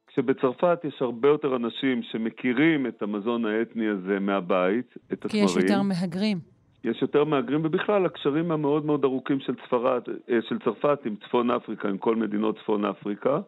כשבצרפת 0.06 0.80
יש 0.84 1.02
הרבה 1.02 1.28
יותר 1.28 1.56
אנשים 1.56 2.02
שמכירים 2.02 2.86
את 2.86 3.02
המזון 3.02 3.44
האתני 3.44 3.88
הזה 3.88 4.20
מהבית, 4.20 4.94
את 5.12 5.26
כי 5.26 5.42
התמרים. 5.42 5.44
יש 5.44 5.56
יותר 5.56 5.82
מהגרים. 5.82 6.38
יש 6.84 7.02
יותר 7.02 7.24
מהגרים, 7.24 7.60
ובכלל 7.64 8.06
הקשרים 8.06 8.52
המאוד 8.52 8.84
מאוד 8.86 9.04
ארוכים 9.04 9.40
של, 9.40 9.54
צפרד, 9.54 10.02
אה, 10.30 10.38
של 10.48 10.58
צרפת 10.58 10.98
עם 11.04 11.16
צפון 11.16 11.50
אפריקה, 11.50 11.88
עם 11.88 11.98
כל 11.98 12.16
מדינות 12.16 12.58
צפון 12.58 12.84
אפריקה, 12.84 13.40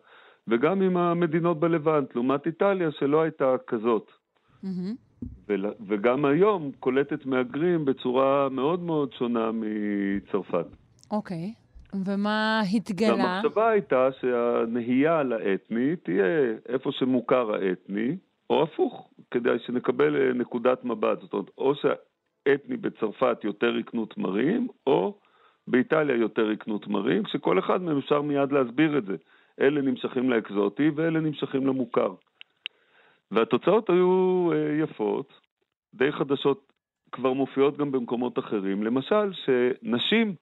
וגם 0.48 0.82
עם 0.82 0.96
המדינות 0.96 1.60
בלבנט, 1.60 2.14
לעומת 2.14 2.46
איטליה 2.46 2.90
שלא 2.90 3.22
הייתה 3.22 3.54
כזאת. 3.66 4.10
מהמם. 4.62 5.05
וגם 5.86 6.24
היום 6.24 6.70
קולטת 6.80 7.26
מהגרים 7.26 7.84
בצורה 7.84 8.48
מאוד 8.48 8.80
מאוד 8.80 9.12
שונה 9.12 9.50
מצרפת. 9.52 10.66
אוקיי. 11.10 11.52
ומה 12.04 12.60
התגלה? 12.74 13.14
והמחשבה 13.14 13.68
הייתה 13.68 14.08
שהנהייה 14.20 15.22
לאתני 15.22 15.96
תהיה 15.96 16.24
איפה 16.68 16.90
שמוכר 16.92 17.54
האתני, 17.54 18.16
או 18.50 18.62
הפוך, 18.62 19.10
כדי 19.30 19.58
שנקבל 19.66 20.16
אה, 20.16 20.32
נקודת 20.32 20.84
מבט. 20.84 21.20
זאת 21.20 21.32
אומרת, 21.32 21.50
או 21.58 21.72
שהאתני 21.74 22.76
בצרפת 22.76 23.38
יותר 23.44 23.78
יקנו 23.78 24.06
תמרים, 24.06 24.68
או 24.86 25.18
באיטליה 25.68 26.16
יותר 26.16 26.50
יקנו 26.50 26.78
תמרים, 26.78 27.24
כשכל 27.24 27.58
אחד 27.58 27.82
מהם 27.82 27.98
אפשר 27.98 28.22
מיד 28.22 28.52
להסביר 28.52 28.98
את 28.98 29.04
זה. 29.04 29.14
אלה 29.60 29.80
נמשכים 29.80 30.30
לאקזוטי 30.30 30.90
ואלה 30.94 31.20
נמשכים 31.20 31.66
למוכר. 31.66 32.14
והתוצאות 33.30 33.90
היו 33.90 34.50
אה, 34.52 34.84
יפות, 34.84 35.32
די 35.94 36.12
חדשות, 36.12 36.72
כבר 37.12 37.32
מופיעות 37.32 37.78
גם 37.78 37.92
במקומות 37.92 38.38
אחרים. 38.38 38.82
למשל, 38.82 39.32
שנשים 39.32 40.34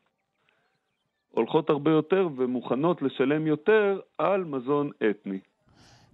הולכות 1.31 1.71
הרבה 1.71 1.91
יותר 1.91 2.29
ומוכנות 2.37 3.03
לשלם 3.03 3.47
יותר 3.47 4.01
על 4.19 4.45
מזון 4.45 4.91
אתני. 5.11 5.39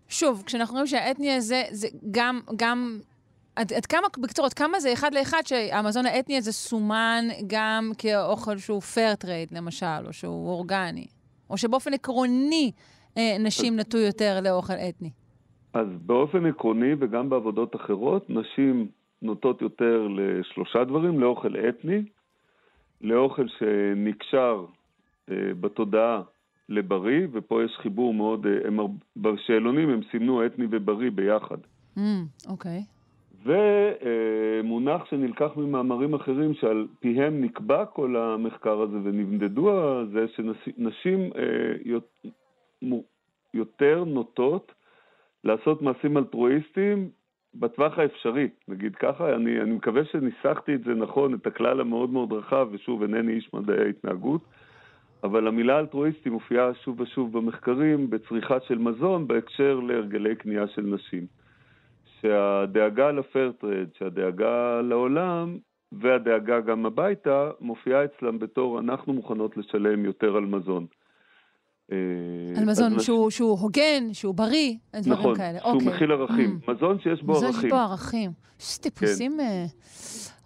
שוב, 0.09 0.43
כשאנחנו 0.47 0.73
רואים 0.75 0.87
שהאתני 0.87 1.33
הזה, 1.33 1.63
זה 1.71 1.89
גם, 2.11 2.41
גם, 2.57 2.99
עד, 3.57 3.73
עד 3.73 3.87
כמה, 3.87 4.07
בקצור, 4.19 4.45
עד 4.47 4.53
כמה 4.53 4.81
זה 4.81 4.93
אחד 4.93 5.15
לאחד 5.15 5.43
שהמזון 5.45 6.07
האתני 6.07 6.37
הזה 6.37 6.53
סומן 6.53 7.25
גם 7.47 7.91
כאוכל 7.99 8.59
שהוא 8.59 8.83
fair 8.95 9.25
trade, 9.25 9.57
למשל, 9.57 10.07
או 10.07 10.13
שהוא 10.13 10.49
אורגני, 10.49 11.07
או 11.51 11.57
שבאופן 11.57 11.95
עקרוני 11.95 12.73
אה, 13.19 13.37
נשים 13.39 13.77
נטו 13.81 13.99
יותר 13.99 14.41
לאוכל 14.43 14.73
אתני. 14.89 15.11
אז 15.73 15.87
באופן 16.07 16.47
עקרוני 16.47 16.93
וגם 16.99 17.31
בעבודות 17.31 17.77
אחרות, 17.77 18.31
נשים 18.31 18.89
נוטות 19.23 19.63
יותר 19.63 20.09
לשלושה 20.09 20.85
דברים, 20.85 21.21
לאוכל 21.21 21.55
אתני, 21.69 22.03
לאוכל 23.01 23.47
שנקשר 23.49 24.65
אה, 25.31 25.35
בתודעה 25.61 26.23
לבריא, 26.69 27.27
ופה 27.33 27.63
יש 27.65 27.77
חיבור 27.77 28.15
מאוד, 28.15 28.47
אה, 28.47 28.53
הם, 28.65 28.79
בשאלונים 29.17 29.91
הם 29.91 30.01
סימנו 30.11 30.47
אתני 30.47 30.67
ובריא 30.71 31.11
ביחד. 31.11 31.57
Mm, 31.97 32.01
אוקיי. 32.49 32.83
ומונח 33.45 35.05
שנלקח 35.11 35.51
ממאמרים 35.57 36.15
אחרים 36.15 36.55
שעל 36.55 36.87
פיהם 37.01 37.41
נקבע 37.45 37.85
כל 37.85 38.17
המחקר 38.17 38.81
הזה 38.81 38.97
ונמדדו 39.05 39.71
זה 40.13 40.27
שנשים 40.37 41.31
אה, 41.37 41.99
יותר 43.55 44.05
נוטות 44.05 44.73
לעשות 45.45 45.83
מעשים 45.83 46.17
אלטרואיסטיים 46.17 47.11
בטווח 47.55 47.99
האפשרי, 47.99 48.49
נגיד 48.69 48.97
ככה, 48.97 49.35
אני, 49.35 49.61
אני 49.61 49.71
מקווה 49.71 50.05
שניסחתי 50.05 50.75
את 50.75 50.85
זה 50.85 50.95
נכון, 50.95 51.35
את 51.35 51.47
הכלל 51.47 51.81
המאוד 51.81 52.11
מאוד 52.11 52.33
רחב, 52.33 52.69
ושוב, 52.73 53.03
אינני 53.03 53.33
איש 53.33 53.51
מדעי 53.55 53.85
ההתנהגות, 53.85 54.41
אבל 55.25 55.47
המילה 55.49 55.79
אלטרואיסטי 55.79 56.31
מופיעה 56.31 56.75
שוב 56.75 57.01
ושוב 57.01 57.39
במחקרים 57.39 58.11
בצריכה 58.11 58.61
של 58.61 58.79
מזון 58.79 59.29
בהקשר 59.29 59.81
להרגלי 59.81 60.37
קנייה 60.37 60.69
של 60.69 60.83
נשים. 60.83 61.27
שהדאגה 62.21 63.11
לפרטרד, 63.11 63.87
שהדאגה 63.99 64.81
לעולם 64.81 65.59
והדאגה 65.93 66.61
גם 66.61 66.87
הביתה 66.87 67.51
מופיעה 67.61 68.05
אצלם 68.05 68.39
בתור 68.39 68.81
אנחנו 68.81 69.13
מוכנות 69.13 69.57
לשלם 69.57 70.05
יותר 70.05 70.37
על 70.37 70.45
מזון. 70.45 70.87
על 72.57 72.65
מזון 72.65 73.01
שהוא, 73.01 73.31
שהוא 73.31 73.59
הוגן, 73.59 74.13
שהוא 74.13 74.35
בריא, 74.35 74.75
דברים 74.97 75.19
נכון, 75.19 75.37
כאלה. 75.37 75.59
שהוא 75.59 75.73
אוקיי. 75.73 75.89
מכיל 75.89 76.13
ערכים. 76.13 76.59
Mm. 76.67 76.73
מזון 76.73 76.99
שיש 77.03 77.23
בו 77.23 77.33
מזון 77.33 77.45
ערכים. 77.45 77.61
שיש 77.61 77.71
בו 77.71 77.77
ערכים. 77.77 78.33
יש 78.61 78.79
טיפוסים 78.79 79.41
אה, 79.41 79.67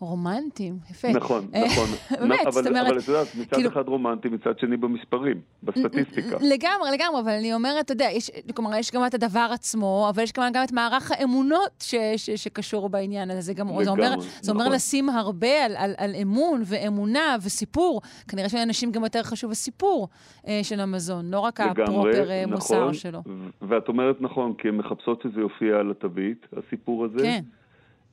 רומנטיים, 0.05 0.79
יפה. 0.91 1.09
נכון, 1.09 1.47
אה, 1.55 1.65
נכון. 1.67 1.85
באמת, 2.21 2.41
אבל, 2.43 2.53
זאת 2.53 2.67
אומרת, 2.67 2.87
אבל 2.87 2.99
את 2.99 3.09
יודעת, 3.09 3.27
מצד 3.35 3.55
כאילו- 3.57 3.71
אחד 3.71 3.89
רומנטי, 3.89 4.29
מצד 4.29 4.59
שני 4.59 4.77
במספרים, 4.77 5.41
בסטטיסטיקה. 5.63 6.37
לגמרי, 6.41 6.91
לגמרי, 6.93 7.21
אבל 7.21 7.33
אני 7.33 7.55
אומרת, 7.55 7.85
אתה 7.85 7.93
יודע, 7.93 8.09
יש, 8.13 8.31
כלומר, 8.55 8.77
יש 8.77 8.91
גם 8.93 9.07
את 9.07 9.15
הדבר 9.15 9.49
עצמו, 9.53 10.07
אבל 10.15 10.23
יש 10.23 10.33
כמובן 10.33 10.53
גם 10.53 10.65
את 10.65 10.73
מערך 10.73 11.11
האמונות 11.11 11.71
ש, 11.83 11.95
ש, 12.17 12.31
שקשור 12.31 12.89
בעניין 12.89 13.31
הזה. 13.31 13.41
זה, 13.41 13.55
גם, 13.55 13.69
זה 13.85 13.91
אומר, 13.91 14.11
לגמרי, 14.11 14.27
זה 14.41 14.53
אומר 14.53 14.65
נכון. 14.65 14.75
לשים 14.75 15.09
הרבה 15.09 15.65
על, 15.65 15.77
על, 15.77 15.95
על 15.97 16.15
אמון 16.23 16.63
ואמונה 16.65 17.37
וסיפור. 17.43 18.01
כנראה 18.29 18.49
שלאנשים 18.49 18.93
גם 18.93 19.05
יותר 19.05 19.23
חשוב 19.23 19.51
הסיפור 19.51 20.09
אה, 20.49 20.61
של 20.63 20.81
המזון, 20.81 21.31
לא 21.31 21.41
רק 21.41 21.61
הפרופר 21.61 22.31
אה, 22.31 22.45
מוסר 22.47 22.81
נכון, 22.81 22.95
שלו. 22.95 23.19
ו- 23.27 23.69
ואת 23.69 23.89
אומרת 23.89 24.17
נכון, 24.21 24.55
כי 24.59 24.69
הן 24.69 24.77
מחפשות 24.77 25.23
שזה 25.23 25.41
יופיע 25.41 25.77
על 25.77 25.91
התווית, 25.91 26.47
הסיפור 26.57 27.05
הזה. 27.05 27.19
כן. 27.23 27.43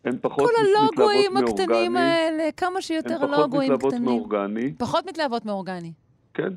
הן 0.05 0.17
פחות 0.21 0.49
כל 0.49 0.63
מתלהבות 0.63 0.97
הלוגויים 0.97 1.33
מאורגני. 1.33 1.63
הקטנים 1.63 1.95
האלה, 1.95 2.51
כמה 2.57 2.81
שיותר 2.81 3.13
הן 3.13 3.27
פחות 3.27 3.37
לוגויים 3.39 3.73
מתלהבות 3.73 3.93
קטנים. 3.93 4.05
מאורגני, 4.05 4.73
פחות 4.77 5.05
מתלהבות 5.05 5.45
מאורגני. 5.45 5.91
כן. 6.33 6.53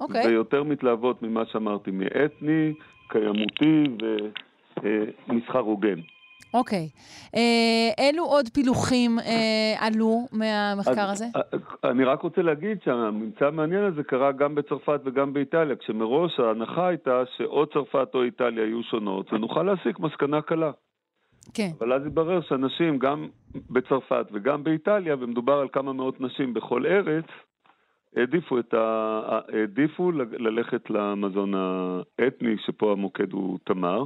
אוקיי. 0.00 0.26
ויותר 0.26 0.62
מתלהבות 0.62 1.22
ממה 1.22 1.42
שאמרתי, 1.52 1.90
מאתני, 1.90 2.72
קיימותי 3.08 3.84
ומסחר 4.82 5.58
הוגן. 5.58 6.00
אוקיי. 6.54 6.88
אה, 7.36 8.06
אילו 8.06 8.24
עוד 8.24 8.48
פילוחים 8.48 9.18
אה, 9.18 9.86
עלו 9.86 10.26
מהמחקר 10.32 11.00
אז, 11.00 11.10
הזה? 11.12 11.24
אה, 11.36 11.90
אני 11.90 12.04
רק 12.04 12.22
רוצה 12.22 12.42
להגיד 12.42 12.78
שהממצא 12.84 13.46
המעניין 13.46 13.84
הזה 13.84 14.02
קרה 14.02 14.32
גם 14.32 14.54
בצרפת 14.54 15.00
וגם 15.04 15.32
באיטליה, 15.32 15.76
כשמראש 15.76 16.40
ההנחה 16.40 16.88
הייתה 16.88 17.22
שאו 17.36 17.66
צרפת 17.66 18.08
או 18.14 18.22
איטליה 18.22 18.64
יהיו 18.64 18.82
שונות, 18.82 19.32
ונוכל 19.32 19.62
להסיק 19.62 19.98
מסקנה 19.98 20.42
קלה. 20.42 20.70
כן. 21.54 21.70
אבל 21.78 21.92
אז 21.92 22.06
התברר 22.06 22.40
שאנשים 22.40 22.98
גם 22.98 23.28
בצרפת 23.70 24.26
וגם 24.32 24.64
באיטליה, 24.64 25.16
ומדובר 25.20 25.52
על 25.52 25.68
כמה 25.72 25.92
מאות 25.92 26.20
נשים 26.20 26.54
בכל 26.54 26.86
ארץ, 26.86 27.24
העדיפו, 28.16 28.58
את 28.58 28.74
ה... 28.74 29.20
העדיפו 29.52 30.12
ללכת 30.38 30.90
למזון 30.90 31.52
האתני, 31.54 32.56
שפה 32.66 32.92
המוקד 32.92 33.32
הוא 33.32 33.58
תמר. 33.64 34.04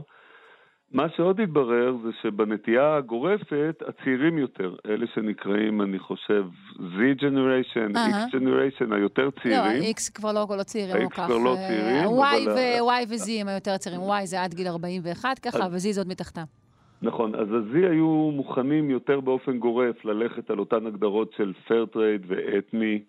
מה 0.93 1.07
שעוד 1.17 1.41
התברר 1.41 1.97
זה 2.05 2.09
שבנטייה 2.23 2.97
הגורפת, 2.97 3.83
הצעירים 3.89 4.39
יותר, 4.39 4.75
אלה 4.87 5.07
שנקראים, 5.15 5.83
אני 5.83 5.99
חושב, 5.99 6.45
Z 6.77 7.21
Generation, 7.21 7.97
אהה. 7.97 8.27
X 8.27 8.31
Generation, 8.31 8.95
היותר 8.95 9.25
לא, 9.25 9.31
צעירים. 9.43 9.83
ה-X 9.83 10.13
כבר 10.15 10.33
לא, 10.33 10.47
לא 10.59 10.63
צעירים 10.63 10.97
ה-X 10.97 11.09
כל 11.09 11.15
כך. 11.15 11.27
כבר 11.27 11.39
לא 11.39 11.57
אה, 11.57 11.69
צעירים, 11.69 12.07
ה- 12.07 12.55
ו- 12.55 12.91
Y 12.91 13.09
ו-Z 13.09 13.31
הם 13.41 13.49
היותר 13.49 13.77
צעירים. 13.77 14.01
Y 14.01 14.25
זה 14.25 14.43
עד 14.43 14.55
גיל 14.55 14.67
41 14.67 15.39
ככה, 15.39 15.59
ו-Z 15.73 15.79
זה 15.79 16.01
עוד 16.01 16.09
מתחתם. 16.09 16.64
נכון, 17.05 17.35
אז 17.35 17.49
ה-Z 17.53 17.77
היו 17.91 18.31
מוכנים 18.35 18.91
יותר 18.91 19.21
באופן 19.21 19.59
גורף 19.59 20.05
ללכת 20.05 20.51
על 20.51 20.59
אותן 20.59 20.87
הגדרות 20.87 21.33
של 21.33 21.53
fair 21.67 21.95
trade 21.95 22.25
ואתני, 22.27 23.03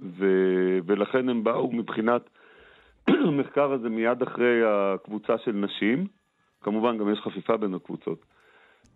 ו... 0.00 0.26
ולכן 0.86 1.28
הם 1.28 1.44
באו 1.44 1.72
מבחינת 1.72 2.30
המחקר 3.28 3.72
הזה 3.72 3.88
מיד 3.88 4.22
אחרי 4.22 4.60
הקבוצה 4.66 5.38
של 5.38 5.52
נשים, 5.52 6.06
כמובן 6.60 6.98
גם 6.98 7.12
יש 7.12 7.18
חפיפה 7.18 7.56
בין 7.56 7.74
הקבוצות. 7.74 8.24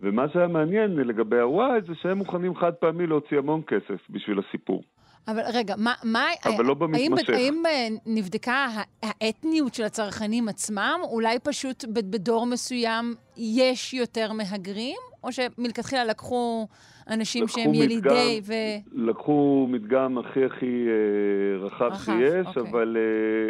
ומה 0.01 0.29
שהיה 0.29 0.49
מעניין 0.49 0.97
לגבי 0.97 1.39
ה-Y 1.39 1.87
זה 1.87 1.95
שהם 1.95 2.19
מוכנים 2.19 2.55
חד 2.55 2.75
פעמי 2.75 3.07
להוציא 3.07 3.39
המון 3.39 3.63
כסף 3.67 4.11
בשביל 4.11 4.39
הסיפור. 4.39 4.83
אבל 5.29 5.43
רגע, 5.55 5.75
מה... 5.79 5.95
מה 6.05 6.27
אבל 6.45 6.65
לא 6.65 6.75
האם, 6.81 7.11
במתמשך. 7.11 7.35
האם 7.35 7.63
אה, 7.67 7.89
נבדקה 8.07 8.67
האתניות 9.03 9.75
של 9.75 9.85
הצרכנים 9.85 10.49
עצמם? 10.49 11.01
אולי 11.03 11.39
פשוט 11.39 11.85
בדור 11.89 12.47
מסוים 12.47 13.15
יש 13.37 13.95
יותר 13.95 14.33
מהגרים? 14.33 14.97
או 15.25 15.29
שמלכתחילה 15.33 16.05
לקחו 16.05 16.67
אנשים 17.11 17.45
לקחו 17.45 17.61
שהם 17.61 17.71
מדגם- 17.71 17.83
ילידי 17.83 18.41
ו... 18.45 18.53
לקחו 18.93 19.67
מדגם 19.71 20.19
הכי 20.19 20.45
הכי 20.45 20.87
אה, 20.89 21.67
רחב, 21.67 21.85
רחב, 21.85 22.05
שיש, 22.05 22.47
אוקיי. 22.47 22.63
אבל, 22.71 22.97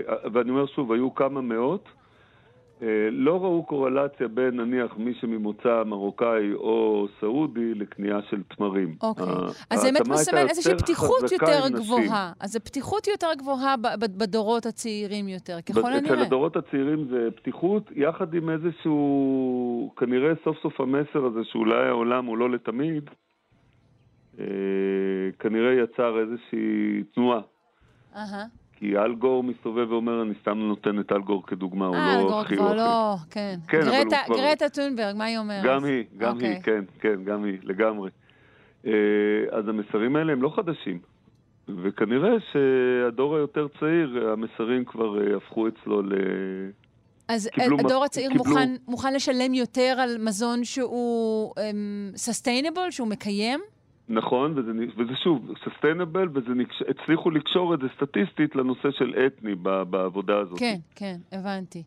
אה, 0.09 0.31
ואני 0.33 0.51
אומר 0.51 0.67
שוב, 0.67 0.93
היו 0.93 1.15
כמה 1.15 1.41
מאות. 1.41 1.89
אה, 2.83 2.89
לא 3.11 3.43
ראו 3.43 3.63
קורלציה 3.67 4.29
בין 4.29 4.61
נניח 4.61 4.93
מי 4.97 5.15
שממוצא 5.21 5.83
מרוקאי 5.87 6.53
או 6.55 7.07
סעודי 7.21 7.75
לקנייה 7.75 8.19
של 8.31 8.43
תמרים. 8.57 8.97
אוקיי. 9.03 9.25
ה- 9.27 9.47
אז 9.71 9.81
זה 9.81 9.89
באמת 9.93 10.09
מסמן 10.09 10.49
איזושהי 10.49 10.75
פתיחות 10.79 11.23
יותר 11.33 11.61
נשים. 11.65 11.77
גבוהה. 11.77 12.33
אז 12.41 12.53
זו 12.53 12.61
פתיחות 12.61 13.07
יותר 13.09 13.27
גבוהה 13.39 13.75
בדורות 13.99 14.67
הצעירים 14.67 15.29
יותר, 15.29 15.59
ככל 15.61 15.81
אצל 15.81 15.89
הנראה. 16.09 16.27
הדורות 16.27 16.57
הצעירים 16.57 17.05
זה 17.11 17.29
פתיחות, 17.37 17.91
יחד 17.97 18.35
עם 18.35 18.51
איזשהו, 18.51 19.95
כנראה 19.97 20.33
סוף 20.45 20.57
סוף 20.63 20.81
המסר 20.81 21.25
הזה 21.25 21.41
שאולי 21.45 21.89
העולם 21.89 22.27
הוא 22.27 22.39
לא 22.39 22.51
לתמיד, 22.51 23.11
אה, 24.41 24.45
כנראה 25.39 25.73
יצר 25.73 26.19
איזושהי 26.21 26.59
תנועה. 27.15 27.41
אהה. 28.17 28.45
כי 28.83 28.97
אל 28.97 29.15
גור 29.15 29.43
מסתובב 29.45 29.91
ואומר, 29.93 30.23
אני 30.23 30.35
סתם 30.41 30.59
נותן 30.59 31.01
את 31.01 31.13
אל 31.13 31.21
גור 31.21 31.47
כדוגמה, 31.47 31.87
הוא 31.87 31.97
אה, 31.97 32.15
לא 32.17 32.21
אלגור 32.23 32.41
הכי 32.41 32.57
כבר 32.57 32.65
אוכל. 32.67 32.77
לא, 32.77 33.15
כן. 33.31 33.57
כן, 33.69 33.79
אבל 33.81 33.89
הוא 33.89 33.97
גרטה- 34.05 34.17
כבר- 34.27 34.37
גרטה 34.37 34.69
טונברג, 34.69 35.17
מה 35.17 35.25
היא 35.25 35.39
אומרת? 35.39 35.65
גם 35.65 35.85
היא, 35.85 36.05
גם 36.19 36.35
אוקיי. 36.35 36.49
היא, 36.49 36.63
כן, 36.63 36.85
כן, 37.01 37.25
גם 37.25 37.45
היא, 37.45 37.59
לגמרי. 37.63 38.11
אה, 38.87 38.93
אז 39.53 39.69
המסרים 39.69 40.17
האלה 40.17 40.33
הם 40.33 40.43
לא 40.43 40.53
חדשים. 40.57 40.99
וכנראה 41.83 42.31
שהדור 42.53 43.37
היותר 43.37 43.67
צעיר, 43.81 44.29
המסרים 44.33 44.85
כבר 44.85 45.21
אה, 45.31 45.37
הפכו 45.37 45.69
אצלו 45.69 46.03
ל... 46.03 46.13
אז 47.29 47.51
הדור 47.79 48.05
הצעיר 48.05 48.31
קיבלו- 48.33 48.45
מוכן, 48.45 48.75
מוכן 48.89 49.15
לשלם 49.15 49.55
יותר 49.55 49.97
על 49.99 50.17
מזון 50.21 50.65
שהוא 50.65 51.53
סוסטיינבל, 52.17 52.91
שהוא 52.91 53.09
מקיים? 53.09 53.61
נכון, 54.09 54.59
וזה, 54.59 54.71
וזה 54.97 55.13
שוב, 55.25 55.51
sustainable, 55.65 56.29
והצליחו 56.35 57.31
לקשור 57.31 57.75
את 57.75 57.79
זה 57.81 57.87
סטטיסטית 57.97 58.57
לנושא 58.57 58.91
של 58.91 59.15
אתני 59.27 59.55
ב- 59.55 59.83
בעבודה 59.83 60.39
הזאת. 60.39 60.59
כן, 60.59 60.77
כן, 60.95 61.17
הבנתי. 61.33 61.83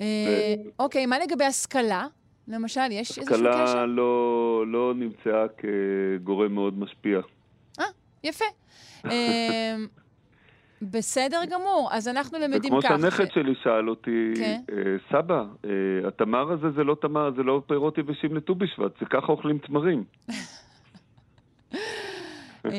אה, 0.00 0.54
אוקיי, 0.78 1.06
מה 1.06 1.16
לגבי 1.18 1.44
השכלה? 1.44 2.06
למשל, 2.48 2.80
יש 2.90 3.18
איזשהו 3.18 3.24
קשר? 3.26 3.48
השכלה 3.48 3.86
לא, 3.86 4.64
לא 4.66 4.94
נמצאה 4.96 5.46
כגורם 5.58 6.54
מאוד 6.54 6.78
משפיע. 6.78 7.20
יפה. 8.24 8.44
אה, 9.04 9.76
בסדר 10.92 11.40
גמור, 11.50 11.88
אז 11.92 12.08
אנחנו 12.08 12.38
למדים 12.38 12.72
וכמו 12.72 12.82
כך. 12.82 12.88
שהנכד 12.88 13.32
שלי 13.32 13.54
שאל 13.62 13.88
אותי, 13.88 14.32
כן. 14.36 14.60
אה, 14.72 14.76
סבא, 15.10 15.44
אה, 15.64 16.08
התמר 16.08 16.52
הזה 16.52 16.70
זה 16.70 16.84
לא 16.84 16.96
תמר, 17.00 17.30
זה 17.36 17.42
לא 17.42 17.62
פירות 17.66 17.98
יבשים 17.98 18.36
לט"ו 18.36 18.54
בשבט, 18.54 18.98
זה 19.00 19.06
ככה 19.06 19.32
אוכלים 19.32 19.58
תמרים. 19.58 20.04
אה, 22.66 22.70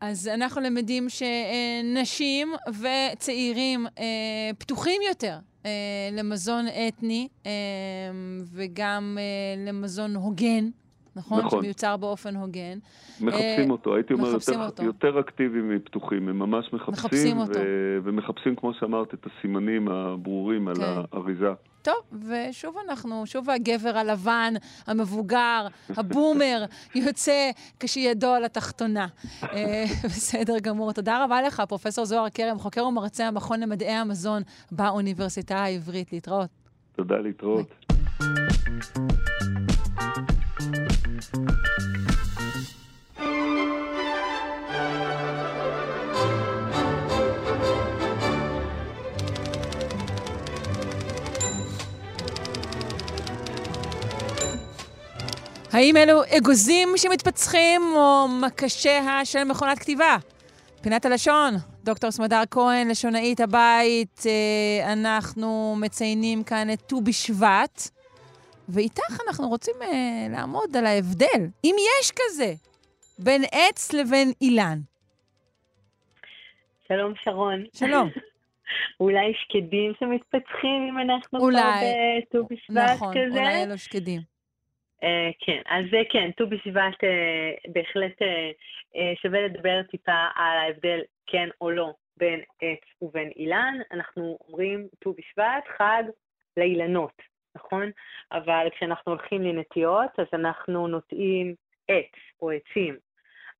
אז 0.00 0.28
אנחנו 0.28 0.60
למדים 0.60 1.06
שנשים 1.08 2.52
וצעירים 2.68 3.86
אה, 3.98 4.50
פתוחים 4.58 5.02
יותר 5.08 5.38
אה, 5.66 5.70
למזון 6.12 6.66
אתני 6.88 7.28
וגם 8.52 9.18
למזון 9.66 10.16
הוגן, 10.16 10.70
נכון? 11.18 11.44
נכון. 11.44 11.62
שמיוצר 11.62 11.96
באופן 11.96 12.36
הוגן. 12.36 12.78
מחפשים 13.20 13.70
אותו, 13.70 13.94
הייתי 13.94 14.14
אומר 14.14 14.28
יותר, 14.28 14.64
אותו. 14.64 14.82
יותר 14.82 15.20
אקטיביים 15.20 15.76
מפתוחים, 15.76 16.28
הם 16.28 16.38
ממש 16.38 16.72
מחפשים, 16.72 16.92
מחפשים 16.92 17.38
אותו. 17.38 17.58
ו- 17.58 17.98
ומחפשים, 18.04 18.56
כמו 18.56 18.74
שאמרת, 18.80 19.14
את 19.14 19.26
הסימנים 19.26 19.88
הברורים 19.88 20.68
על 20.68 20.74
כן. 20.74 20.82
האריזה. 21.12 21.52
טוב, 21.82 22.24
ושוב 22.28 22.76
אנחנו, 22.88 23.26
שוב 23.26 23.50
הגבר 23.50 23.98
הלבן, 23.98 24.54
המבוגר, 24.86 25.66
הבומר, 25.96 26.64
יוצא 26.94 27.50
כשידו 27.80 28.28
על 28.28 28.44
התחתונה. 28.44 29.06
אה, 29.42 29.84
בסדר 30.04 30.58
גמור. 30.58 30.92
תודה 30.92 31.24
רבה 31.24 31.42
לך, 31.42 31.62
פרופ' 31.68 31.88
זוהר 31.90 32.26
כרם, 32.34 32.58
חוקר 32.58 32.86
ומרצה 32.86 33.28
המכון 33.28 33.60
למדעי 33.60 33.90
המזון 33.92 34.42
באוניברסיטה 34.72 35.56
העברית. 35.56 36.12
להתראות. 36.12 36.48
תודה 36.96 37.18
להתראות. 37.18 37.66
האם 41.28 41.36
אלו 55.96 56.22
אגוזים 56.36 56.88
שמתפצחים 56.96 57.82
או 57.96 58.28
מקשיה 58.28 59.24
של 59.24 59.44
מכונת 59.44 59.78
כתיבה? 59.78 60.16
פינת 60.80 61.06
הלשון, 61.06 61.54
דוקטור 61.84 62.10
סמדר 62.10 62.42
כהן, 62.50 62.88
לשונאית 62.88 63.40
הבית, 63.40 64.24
אה, 64.26 64.92
אנחנו 64.92 65.76
מציינים 65.78 66.44
כאן 66.44 66.72
את 66.72 66.80
ט"ו 66.86 67.00
בשבט, 67.00 67.88
ואיתך 68.68 69.20
אנחנו 69.28 69.48
רוצים 69.48 69.74
אה, 69.82 70.26
לעמוד 70.30 70.76
על 70.76 70.86
ההבדל, 70.86 71.40
אם 71.64 71.74
יש 71.78 72.12
כזה, 72.12 72.52
בין 73.18 73.42
עץ 73.52 73.92
לבין 73.92 74.32
אילן. 74.40 74.78
שלום, 76.88 77.12
שרון. 77.24 77.64
שלום. 77.74 78.10
אולי 79.00 79.32
שקדים 79.34 79.92
שמתפתחים 80.00 80.88
אם 80.88 80.98
אנחנו 80.98 81.38
אולי. 81.38 81.60
פה 82.30 82.38
בט"ו 82.38 82.48
בשבט 82.50 82.90
נכון, 82.94 83.14
כזה? 83.14 83.38
אולי 83.40 83.64
אלו 83.64 83.78
שקדים. 83.78 84.20
אה, 85.02 85.30
כן, 85.40 85.60
אז 85.66 85.84
זה 85.90 86.00
כן, 86.10 86.30
ט"ו 86.30 86.46
בשבט 86.46 87.04
אה, 87.04 87.72
בהחלט 87.72 88.22
אה, 88.22 88.50
אה, 88.96 89.12
שווה 89.22 89.40
לדבר 89.40 89.82
טיפה 89.90 90.26
על 90.34 90.58
ההבדל 90.58 91.00
כן 91.26 91.48
או 91.60 91.70
לא 91.70 91.92
בין 92.16 92.40
עץ 92.62 93.02
ובין 93.02 93.30
אילן. 93.36 93.74
אנחנו 93.92 94.38
אומרים 94.48 94.88
ט"ו 95.00 95.12
בשבט 95.12 95.64
חג 95.78 96.02
לאילנות, 96.56 97.22
נכון? 97.58 97.90
אבל 98.32 98.68
כשאנחנו 98.72 99.12
הולכים 99.12 99.42
לנטיעות, 99.42 100.10
אז 100.18 100.26
אנחנו 100.32 100.88
נוטעים 100.88 101.54
עץ 101.88 102.12
או 102.42 102.50
עצים. 102.50 102.96